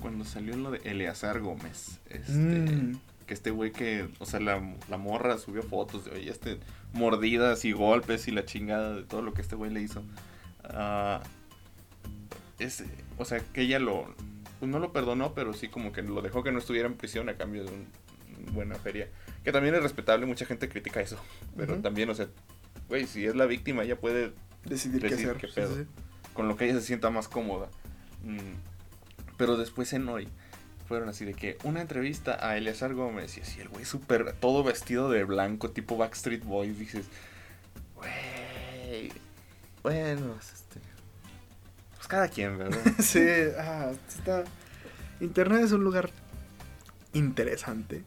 Cuando 0.00 0.24
salió 0.24 0.56
lo 0.56 0.70
de 0.70 0.78
Eleazar 0.84 1.40
Gómez, 1.40 1.98
este, 2.08 2.32
Mm. 2.32 3.00
que 3.26 3.34
este 3.34 3.50
güey 3.50 3.72
que, 3.72 4.08
o 4.20 4.26
sea, 4.26 4.40
la, 4.40 4.62
la 4.88 4.96
morra 4.96 5.38
subió 5.38 5.62
fotos 5.62 6.04
de, 6.04 6.12
oye, 6.12 6.30
este, 6.30 6.58
mordidas 6.92 7.64
y 7.64 7.72
golpes 7.72 8.28
y 8.28 8.30
la 8.30 8.44
chingada 8.44 8.94
de 8.96 9.02
todo 9.02 9.22
lo 9.22 9.34
que 9.34 9.42
este 9.42 9.56
güey 9.56 9.70
le 9.72 9.82
hizo. 9.82 10.02
Ah, 10.64 11.22
es, 12.58 12.84
o 13.18 13.24
sea, 13.24 13.40
que 13.40 13.62
ella 13.62 13.78
lo, 13.78 14.06
pues 14.60 14.70
no 14.70 14.78
lo 14.78 14.92
perdonó, 14.92 15.34
pero 15.34 15.52
sí 15.52 15.68
como 15.68 15.92
que 15.92 16.02
lo 16.02 16.22
dejó 16.22 16.42
que 16.42 16.52
no 16.52 16.58
estuviera 16.58 16.88
en 16.88 16.94
prisión 16.94 17.28
a 17.28 17.36
cambio 17.36 17.64
de 17.64 17.70
una 17.72 18.52
buena 18.52 18.74
feria. 18.76 19.08
Que 19.44 19.52
también 19.52 19.74
es 19.74 19.82
respetable, 19.82 20.26
mucha 20.26 20.44
gente 20.46 20.68
critica 20.68 21.00
eso. 21.00 21.18
Pero 21.56 21.74
Ujú. 21.74 21.82
también, 21.82 22.08
o 22.10 22.14
sea, 22.14 22.28
güey, 22.88 23.06
si 23.06 23.24
es 23.26 23.34
la 23.36 23.46
víctima, 23.46 23.82
ella 23.84 23.96
puede 23.98 24.32
Decidir 24.64 25.00
qué 25.00 25.08
Decidir 25.10 25.30
hacer. 25.30 25.40
qué 25.40 25.48
pedo. 25.54 25.76
sí, 25.76 25.82
sí. 25.84 25.88
con 26.34 26.46
lo 26.48 26.56
que 26.56 26.64
ella 26.66 26.74
se 26.74 26.82
sienta 26.86 27.10
más 27.10 27.28
cómoda. 27.28 27.68
Mm, 28.24 28.38
Pero 29.38 29.56
después 29.56 29.94
en 29.94 30.06
hoy 30.10 30.28
fueron 30.86 31.08
así 31.08 31.24
de 31.24 31.32
que 31.32 31.56
una 31.64 31.80
entrevista 31.80 32.46
a 32.46 32.58
Eleazar 32.58 32.92
Gómez 32.92 33.38
y 33.38 33.40
así 33.40 33.60
el 33.60 33.68
güey 33.68 33.84
súper 33.86 34.34
todo 34.34 34.62
vestido 34.64 35.10
de 35.10 35.24
blanco 35.24 35.70
tipo 35.70 35.96
Backstreet 35.96 36.44
Boys 36.44 36.78
dices, 36.78 37.06
güey, 37.94 39.12
bueno, 39.82 40.32
pues, 40.34 40.52
este, 40.52 40.80
pues 41.96 42.08
cada 42.08 42.28
quien, 42.28 42.58
¿verdad? 42.58 42.78
Sí, 42.98 43.24
ah, 43.58 43.92
está. 44.08 44.44
Internet 45.20 45.62
es 45.64 45.72
un 45.72 45.84
lugar 45.84 46.10
interesante. 47.12 48.02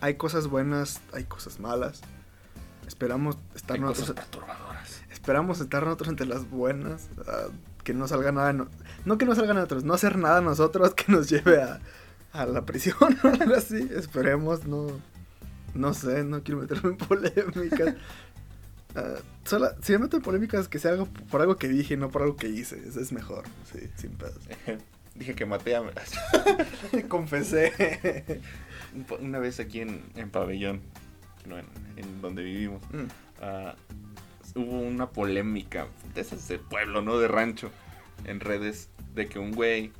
Hay 0.00 0.14
cosas 0.14 0.48
buenas, 0.48 1.00
hay 1.12 1.24
cosas 1.24 1.60
malas. 1.60 2.00
Esperamos 2.86 3.38
estar 3.54 3.76
Hay 3.76 3.80
nosotros, 3.80 4.10
cosas 4.10 4.24
perturbadoras. 4.26 5.02
esperamos 5.10 5.60
estar 5.60 5.84
nosotros 5.84 6.08
entre 6.08 6.26
las 6.26 6.50
buenas. 6.50 7.08
ah, 7.26 7.46
que 7.84 7.94
no 7.94 8.06
salga 8.08 8.32
nada. 8.32 8.52
no, 8.52 8.68
no 9.04 9.18
que 9.18 9.24
no 9.24 9.34
salga 9.34 9.54
nada 9.54 9.66
de 9.66 9.74
nosotros, 9.74 9.84
no 9.84 9.94
hacer 9.94 10.16
nada 10.18 10.38
a 10.38 10.40
nosotros 10.42 10.94
que 10.94 11.10
nos 11.12 11.28
lleve 11.28 11.60
a, 11.62 11.80
a 12.32 12.46
la 12.46 12.64
prisión 12.64 12.96
o 13.24 13.28
algo 13.28 13.54
así. 13.54 13.88
Esperemos, 13.96 14.66
no. 14.66 14.86
No 15.74 15.94
sé, 15.94 16.22
no 16.24 16.42
quiero 16.42 16.60
meterme 16.60 16.90
en 16.90 16.96
polémicas. 16.98 17.94
Sola- 19.44 19.74
si 19.82 19.92
me 19.92 19.98
meto 20.00 20.18
en 20.18 20.22
polémicas, 20.22 20.68
que 20.68 20.78
sea 20.78 20.90
algo 20.92 21.06
por 21.06 21.40
algo 21.40 21.56
que 21.56 21.66
dije, 21.68 21.96
no 21.96 22.10
por 22.10 22.22
algo 22.22 22.36
que 22.36 22.48
hice. 22.48 22.86
Eso 22.86 23.00
es 23.00 23.10
mejor, 23.12 23.44
sí, 23.72 23.88
sin 23.96 24.10
pedos. 24.12 24.38
Dije 25.14 25.34
que 25.34 25.44
maté 25.44 25.76
a... 25.76 25.82
Confesé. 27.08 28.40
Una 29.20 29.38
vez 29.38 29.60
aquí 29.60 29.80
en, 29.80 30.02
en 30.16 30.30
Pabellón, 30.30 30.80
no, 31.46 31.58
en, 31.58 31.66
en 31.96 32.20
donde 32.22 32.42
vivimos, 32.42 32.82
Mm. 32.92 33.08
ah, 33.42 33.74
hubo 34.54 34.80
una 34.80 35.10
polémica 35.10 35.86
de 36.14 36.20
esas 36.20 36.48
de 36.48 36.58
pueblo, 36.58 37.02
¿no? 37.02 37.18
De 37.18 37.28
rancho, 37.28 37.70
en 38.24 38.40
redes, 38.40 38.90
de 39.14 39.26
que 39.26 39.38
un 39.38 39.52
güey 39.52 39.92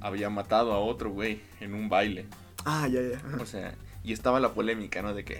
había 0.00 0.30
matado 0.30 0.72
a 0.72 0.78
otro 0.78 1.10
güey 1.10 1.40
en 1.60 1.74
un 1.74 1.88
baile. 1.88 2.26
Ah, 2.64 2.88
ya, 2.88 3.00
ya. 3.00 3.20
O 3.40 3.46
sea, 3.46 3.74
y 4.04 4.12
estaba 4.12 4.40
la 4.40 4.52
polémica, 4.52 5.02
¿no? 5.02 5.14
De 5.14 5.24
que 5.24 5.38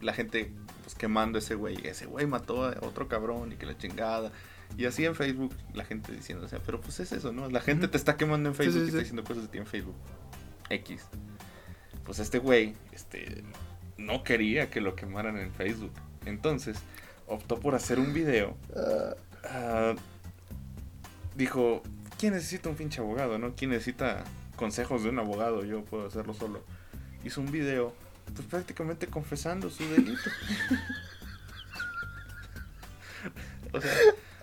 la 0.00 0.12
gente 0.12 0.52
pues 0.82 0.94
quemando 0.94 1.36
a 1.36 1.40
ese 1.40 1.54
güey, 1.54 1.76
ese 1.86 2.06
güey 2.06 2.26
mató 2.26 2.64
a 2.64 2.76
otro 2.80 3.08
cabrón 3.08 3.52
y 3.52 3.56
que 3.56 3.66
la 3.66 3.76
chingada. 3.76 4.32
Y 4.76 4.84
así 4.84 5.04
en 5.04 5.14
Facebook 5.14 5.54
la 5.74 5.84
gente 5.84 6.12
diciendo, 6.12 6.46
o 6.46 6.48
sea, 6.48 6.60
pero 6.64 6.80
pues 6.80 7.00
es 7.00 7.12
eso, 7.12 7.32
¿no? 7.32 7.48
La 7.50 7.60
gente 7.60 7.88
te 7.88 7.96
está 7.96 8.16
quemando 8.16 8.48
en 8.48 8.54
Facebook 8.54 8.78
sí, 8.78 8.84
y 8.84 8.88
está 8.88 8.98
diciendo 8.98 9.24
cosas 9.24 9.44
de 9.44 9.48
ti 9.48 9.58
en 9.58 9.66
Facebook. 9.66 9.96
X. 10.70 11.04
Pues 12.04 12.18
este 12.18 12.38
güey, 12.38 12.74
este, 12.92 13.44
no 13.96 14.22
quería 14.24 14.70
que 14.70 14.80
lo 14.80 14.94
quemaran 14.94 15.38
en 15.38 15.52
Facebook. 15.52 15.92
Entonces, 16.24 16.78
optó 17.28 17.60
por 17.60 17.74
hacer 17.74 17.98
un 17.98 18.12
video. 18.12 18.56
Ah, 19.44 19.94
dijo, 21.36 21.82
¿quién 22.18 22.34
necesita 22.34 22.68
un 22.68 22.76
pinche 22.76 23.00
abogado, 23.00 23.38
no? 23.38 23.54
¿Quién 23.54 23.70
necesita 23.70 24.24
consejos 24.56 25.02
de 25.02 25.10
un 25.10 25.18
abogado? 25.18 25.64
Yo 25.64 25.84
puedo 25.84 26.06
hacerlo 26.06 26.34
solo. 26.34 26.62
Hizo 27.24 27.40
un 27.40 27.50
video, 27.50 27.94
pues 28.34 28.46
prácticamente 28.46 29.06
confesando 29.06 29.70
su 29.70 29.84
delito. 29.88 30.30
o 33.72 33.80
sea, 33.80 33.92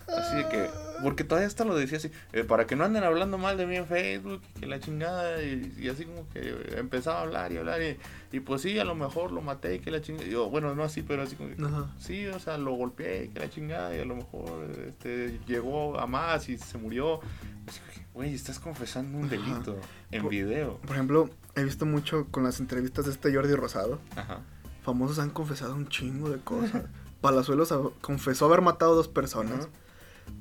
así 0.07 0.35
de 0.37 0.47
que, 0.47 0.69
porque 1.03 1.23
todavía 1.23 1.47
hasta 1.47 1.65
lo 1.65 1.75
decía 1.75 1.97
así, 1.97 2.11
eh, 2.33 2.43
para 2.43 2.65
que 2.67 2.75
no 2.75 2.83
anden 2.85 3.03
hablando 3.03 3.37
mal 3.37 3.57
de 3.57 3.65
mí 3.65 3.75
en 3.75 3.85
Facebook, 3.87 4.41
que 4.59 4.65
la 4.65 4.79
chingada, 4.79 5.41
y, 5.43 5.73
y 5.79 5.89
así 5.89 6.05
como 6.05 6.27
que 6.29 6.75
empezaba 6.77 7.19
a 7.19 7.21
hablar 7.23 7.51
y 7.51 7.57
hablar, 7.57 7.81
y, 7.81 7.97
y 8.31 8.39
pues 8.39 8.61
sí, 8.61 8.77
a 8.79 8.83
lo 8.85 8.95
mejor 8.95 9.31
lo 9.31 9.41
maté 9.41 9.75
y 9.75 9.79
que 9.79 9.91
la 9.91 10.01
chingada, 10.01 10.27
yo, 10.27 10.49
bueno, 10.49 10.73
no 10.75 10.83
así, 10.83 11.01
pero 11.01 11.23
así 11.23 11.35
como 11.35 11.49
que. 11.49 11.57
Sí, 11.99 12.27
o 12.27 12.39
sea, 12.39 12.57
lo 12.57 12.73
golpeé, 12.73 13.29
que 13.31 13.39
la 13.39 13.49
chingada, 13.49 13.95
y 13.95 13.99
a 13.99 14.05
lo 14.05 14.15
mejor 14.15 14.69
este, 14.87 15.39
llegó 15.47 15.99
a 15.99 16.07
más 16.07 16.47
y 16.49 16.57
se 16.57 16.77
murió. 16.77 17.19
Así 17.67 17.79
que, 17.93 18.05
Güey, 18.13 18.33
estás 18.33 18.59
confesando 18.59 19.17
un 19.17 19.25
Ajá. 19.25 19.35
delito 19.35 19.77
en 20.11 20.21
Por- 20.21 20.31
video. 20.31 20.77
Por 20.77 20.91
ejemplo, 20.91 21.29
he 21.55 21.63
visto 21.65 21.85
mucho 21.85 22.27
con 22.31 22.43
las 22.45 22.61
entrevistas 22.61 23.03
de 23.05 23.11
este 23.11 23.33
Jordi 23.33 23.53
Rosado. 23.55 23.99
Ajá. 24.15 24.39
Famosos 24.83 25.19
han 25.19 25.31
confesado 25.31 25.75
un 25.75 25.89
chingo 25.89 26.29
de 26.29 26.39
cosas. 26.39 26.83
Palazuelos 27.21 27.73
confesó 27.99 28.45
haber 28.45 28.61
matado 28.61 28.93
a 28.93 28.95
dos 28.95 29.09
personas. 29.09 29.65
Ajá. 29.65 29.69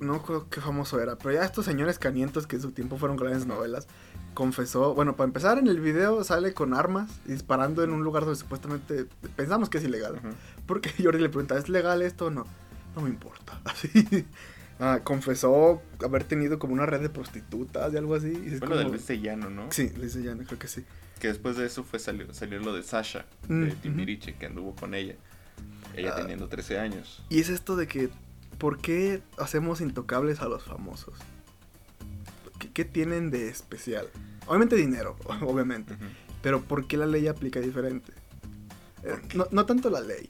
No 0.01 0.23
creo 0.23 0.49
qué 0.49 0.61
famoso 0.61 1.01
era, 1.01 1.17
pero 1.17 1.33
ya 1.35 1.45
estos 1.45 1.65
señores 1.65 1.99
canientos 1.99 2.47
que 2.47 2.57
en 2.57 2.63
su 2.63 2.73
tiempo 2.73 2.97
fueron 2.99 3.17
grandes 3.17 3.47
novelas, 3.47 3.87
confesó, 4.35 4.95
bueno, 4.95 5.15
para 5.17 5.27
empezar 5.29 5.59
en 5.59 5.69
el 5.69 5.81
video 5.81 6.25
sale 6.25 6.53
con 6.53 6.75
armas 6.75 7.11
disparando 7.27 7.85
en 7.85 7.93
un 7.93 8.03
lugar 8.03 8.25
donde 8.25 8.39
supuestamente 8.39 9.07
pensamos 9.37 9.69
que 9.71 9.79
es 9.79 9.85
ilegal. 9.85 10.21
Porque 10.67 10.91
Jordi 11.03 11.21
le 11.23 11.29
pregunta, 11.29 11.57
¿es 11.57 11.69
legal 11.69 12.03
esto 12.03 12.27
o 12.27 12.31
no? 12.31 12.45
No 12.97 13.03
me 13.03 13.09
importa. 13.11 13.61
Así. 13.65 14.27
Ah, 14.81 15.01
confesó 15.05 15.81
haber 16.05 16.25
tenido 16.25 16.59
como 16.59 16.73
una 16.75 16.85
red 16.87 17.01
de 17.01 17.09
prostitutas 17.09 17.93
y 17.93 17.97
algo 17.97 18.17
así. 18.17 18.33
y 18.33 18.51
Fue 18.59 18.67
lo 18.67 18.77
del 18.77 18.91
Bestellano, 18.91 19.49
¿no? 19.49 19.71
Sí, 19.71 19.93
ya, 20.23 20.35
creo 20.37 20.59
que 20.59 20.67
sí. 20.67 20.85
Que 21.21 21.29
después 21.29 21.57
de 21.57 21.65
eso 21.67 21.85
fue 21.85 22.01
salió, 22.01 22.35
salió 22.35 22.59
lo 22.59 22.75
de 22.75 22.83
Sasha, 22.83 23.25
Mm, 23.49 23.63
de. 23.67 23.71
Timbiriche, 23.77 24.35
que 24.35 24.47
anduvo 24.47 24.75
con 24.75 24.95
ella. 24.95 25.15
Ella 25.97 26.13
Ah. 26.15 26.17
teniendo 26.17 26.49
13 26.49 26.81
años. 26.81 27.23
Y 27.29 27.39
es 27.39 27.51
esto 27.51 27.77
de 27.77 27.87
que, 27.87 28.11
¿por 28.59 28.79
qué 28.79 29.23
hacemos 29.39 29.81
intocables 29.81 30.41
a 30.41 30.49
los 30.49 30.65
famosos? 30.65 31.15
¿Qué, 32.59 32.71
qué 32.73 32.85
tienen 32.85 33.31
de 33.31 33.49
especial? 33.49 34.09
Obviamente 34.47 34.77
dinero, 34.77 35.17
obviamente. 35.43 35.97
Pero 36.43 36.63
¿por 36.63 36.87
qué 36.87 36.97
la 36.97 37.07
ley 37.07 37.27
aplica 37.27 37.61
diferente? 37.61 38.13
Eh, 39.03 39.17
no, 39.35 39.47
no 39.51 39.67
tanto 39.67 39.91
la 39.91 40.01
ley. 40.01 40.29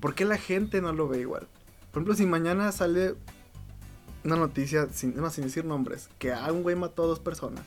¿Por 0.00 0.14
qué 0.14 0.24
la 0.24 0.38
gente 0.38 0.80
no 0.80 0.92
lo 0.92 1.08
ve 1.08 1.20
igual? 1.20 1.48
Por 1.90 2.02
ejemplo, 2.02 2.14
si 2.14 2.26
mañana 2.26 2.70
sale 2.72 3.14
una 4.24 4.36
noticia, 4.36 4.88
sin, 4.92 5.16
no, 5.16 5.30
sin 5.30 5.44
decir 5.44 5.64
nombres, 5.64 6.08
que 6.18 6.32
a 6.32 6.52
un 6.52 6.62
güey 6.62 6.76
mató 6.76 7.04
a 7.04 7.06
dos 7.06 7.20
personas, 7.20 7.64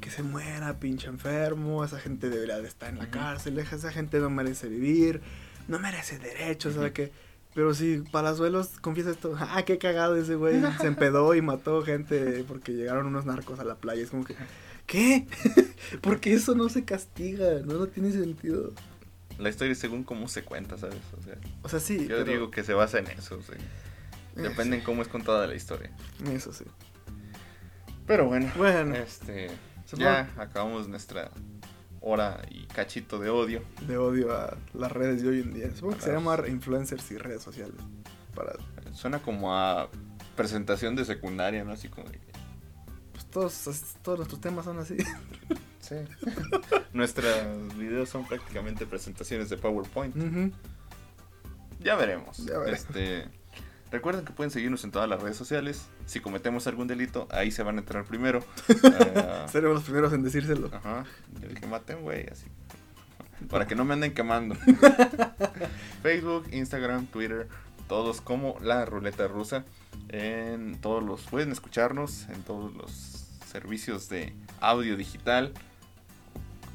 que 0.00 0.10
se 0.10 0.22
muera, 0.22 0.78
pinche 0.78 1.08
enfermo, 1.08 1.84
esa 1.84 1.98
gente 1.98 2.30
debería 2.30 2.58
de 2.58 2.68
estar 2.68 2.90
en 2.90 2.98
la 2.98 3.10
cárcel, 3.10 3.58
esa 3.58 3.90
gente 3.90 4.20
no 4.20 4.30
merece 4.30 4.68
vivir, 4.68 5.20
no 5.68 5.78
merece 5.78 6.18
derechos, 6.18 6.74
¿sabe 6.74 6.86
Ujú. 6.86 6.94
qué? 6.94 7.12
Pero 7.54 7.74
si 7.74 7.98
Palazuelos 8.12 8.78
confiesa 8.80 9.10
esto, 9.10 9.34
ah, 9.38 9.62
qué 9.64 9.78
cagado 9.78 10.16
ese 10.16 10.36
güey, 10.36 10.60
se 10.80 10.86
empedó 10.86 11.34
y 11.34 11.42
mató 11.42 11.82
gente 11.82 12.44
porque 12.46 12.72
llegaron 12.72 13.06
unos 13.06 13.24
narcos 13.26 13.58
a 13.60 13.64
la 13.64 13.74
playa, 13.74 14.02
es 14.02 14.10
como 14.10 14.24
que, 14.24 14.36
¿qué? 14.86 15.26
porque 16.00 16.32
eso 16.34 16.54
no 16.54 16.68
se 16.68 16.84
castiga, 16.84 17.60
no, 17.64 17.74
no 17.74 17.86
tiene 17.88 18.12
sentido. 18.12 18.72
La 19.38 19.48
historia 19.48 19.72
es 19.72 19.78
según 19.78 20.04
cómo 20.04 20.28
se 20.28 20.44
cuenta, 20.44 20.76
¿sabes? 20.78 20.96
O 21.18 21.22
sea, 21.24 21.34
O 21.62 21.68
sea, 21.68 21.80
sí, 21.80 22.00
yo 22.06 22.18
pero- 22.18 22.24
digo 22.24 22.50
que 22.50 22.62
se 22.62 22.74
basa 22.74 22.98
en 22.98 23.08
eso. 23.08 23.36
o 23.38 23.42
sea, 23.42 23.56
eh, 23.56 23.60
depende 24.42 24.76
en 24.76 24.82
cómo 24.84 25.02
es 25.02 25.08
contada 25.08 25.46
la 25.46 25.54
historia. 25.54 25.90
sí, 26.24 26.30
Eso 26.32 26.52
sí. 26.52 26.64
Pero 28.06 28.26
bueno, 28.26 28.50
Bueno, 28.56 28.94
este, 28.96 29.50
ya 29.96 30.30
acabamos 30.36 30.88
nuestra 30.88 31.30
hora 32.00 32.42
y 32.50 32.64
cachito 32.66 33.18
de 33.18 33.30
odio. 33.30 33.62
de 33.86 33.98
odio 33.98 34.32
a 34.32 34.56
las 34.74 34.92
redes 34.92 35.22
de 35.22 35.28
hoy 35.28 35.40
en 35.40 35.54
día. 35.54 35.70
Supongo 35.74 35.96
que 35.96 36.02
se 36.02 36.12
llama 36.12 36.38
influencers 36.48 37.10
y 37.10 37.18
redes 37.18 37.42
sociales. 37.42 37.76
Para 38.34 38.54
Suena 38.92 39.20
como 39.20 39.54
a 39.54 39.88
presentación 40.36 40.96
de 40.96 41.04
secundaria, 41.04 41.64
¿no? 41.64 41.72
Así 41.72 41.88
como 41.88 42.08
de... 42.08 42.18
pues, 43.12 43.26
todos, 43.26 43.94
todos 44.02 44.18
nuestros 44.18 44.40
temas 44.40 44.64
son 44.64 44.78
así. 44.78 44.96
Sí. 45.80 45.96
Nuestros 46.92 47.76
videos 47.76 48.10
son 48.10 48.24
prácticamente 48.26 48.86
presentaciones 48.86 49.48
de 49.48 49.56
PowerPoint. 49.56 50.14
Ya 51.80 51.96
veremos. 51.96 52.36
Ya 52.44 52.58
veremos. 52.58 52.80
Este, 52.80 53.28
recuerden 53.90 54.24
que 54.24 54.32
pueden 54.32 54.50
seguirnos 54.50 54.84
en 54.84 54.90
todas 54.90 55.08
las 55.08 55.20
redes 55.22 55.36
sociales. 55.36 55.86
Si 56.06 56.20
cometemos 56.20 56.66
algún 56.66 56.86
delito, 56.88 57.26
ahí 57.30 57.50
se 57.50 57.62
van 57.62 57.76
a 57.76 57.80
enterar 57.80 58.04
primero. 58.04 58.44
Ah, 59.16 59.46
Seremos 59.50 59.76
los 59.76 59.84
primeros 59.84 60.12
en 60.12 60.22
decírselo. 60.22 60.70
Ajá. 60.72 61.04
Yo 61.40 61.48
dije, 61.48 61.66
maten, 61.66 62.02
güey, 62.02 62.26
así. 62.30 62.46
Para 63.48 63.66
que 63.66 63.74
no 63.74 63.84
me 63.84 63.94
anden 63.94 64.12
quemando. 64.14 64.54
Facebook, 66.02 66.48
Instagram, 66.52 67.06
Twitter, 67.06 67.48
todos 67.88 68.20
como 68.20 68.56
la 68.62 68.84
ruleta 68.84 69.26
rusa. 69.28 69.64
En 70.08 70.80
todos 70.80 71.02
los. 71.02 71.22
Pueden 71.22 71.52
escucharnos 71.52 72.28
en 72.28 72.42
todos 72.42 72.74
los 72.74 72.90
servicios 73.46 74.08
de 74.08 74.34
audio 74.60 74.96
digital. 74.96 75.52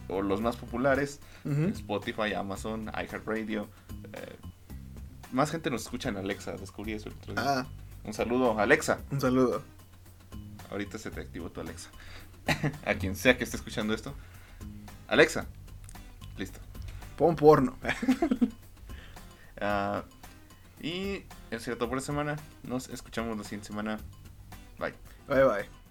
O 0.08 0.22
los 0.22 0.42
más 0.42 0.56
populares. 0.56 1.20
Spotify, 1.46 2.34
Amazon, 2.34 2.90
iHeartRadio. 2.94 3.68
eh, 4.14 4.36
más 5.32 5.52
gente 5.52 5.70
nos 5.70 5.84
escucha 5.84 6.10
en 6.10 6.18
Alexa. 6.18 6.54
Descubrí 6.54 6.94
eso 6.94 7.10
el 7.10 7.16
otro 7.16 7.34
día. 7.34 7.44
Ah, 7.62 7.66
Un 8.04 8.14
saludo, 8.14 8.60
Alexa. 8.60 9.00
un 9.12 9.20
saludo. 9.22 9.64
Ahorita 10.72 10.98
se 10.98 11.12
te 11.12 11.22
activó 11.22 11.50
tu 11.50 11.62
Alexa. 11.62 11.90
A 12.86 12.94
quien 12.96 13.16
sea 13.16 13.38
que 13.38 13.44
esté 13.44 13.58
escuchando 13.58 13.94
esto. 13.94 14.14
Alexa. 15.08 15.46
Listo. 16.38 16.60
Pon 17.18 17.36
porno. 17.36 17.78
Ah, 19.62 20.04
y 20.82 21.24
es 21.50 21.64
cierto 21.64 21.88
por 21.88 21.98
esta 21.98 22.08
semana. 22.12 22.36
Nos 22.64 22.90
escuchamos 22.90 23.38
la 23.38 23.44
siguiente 23.46 23.68
semana. 23.68 23.98
Bye. 24.78 24.94
Bye 25.30 25.44
bye. 25.46 25.85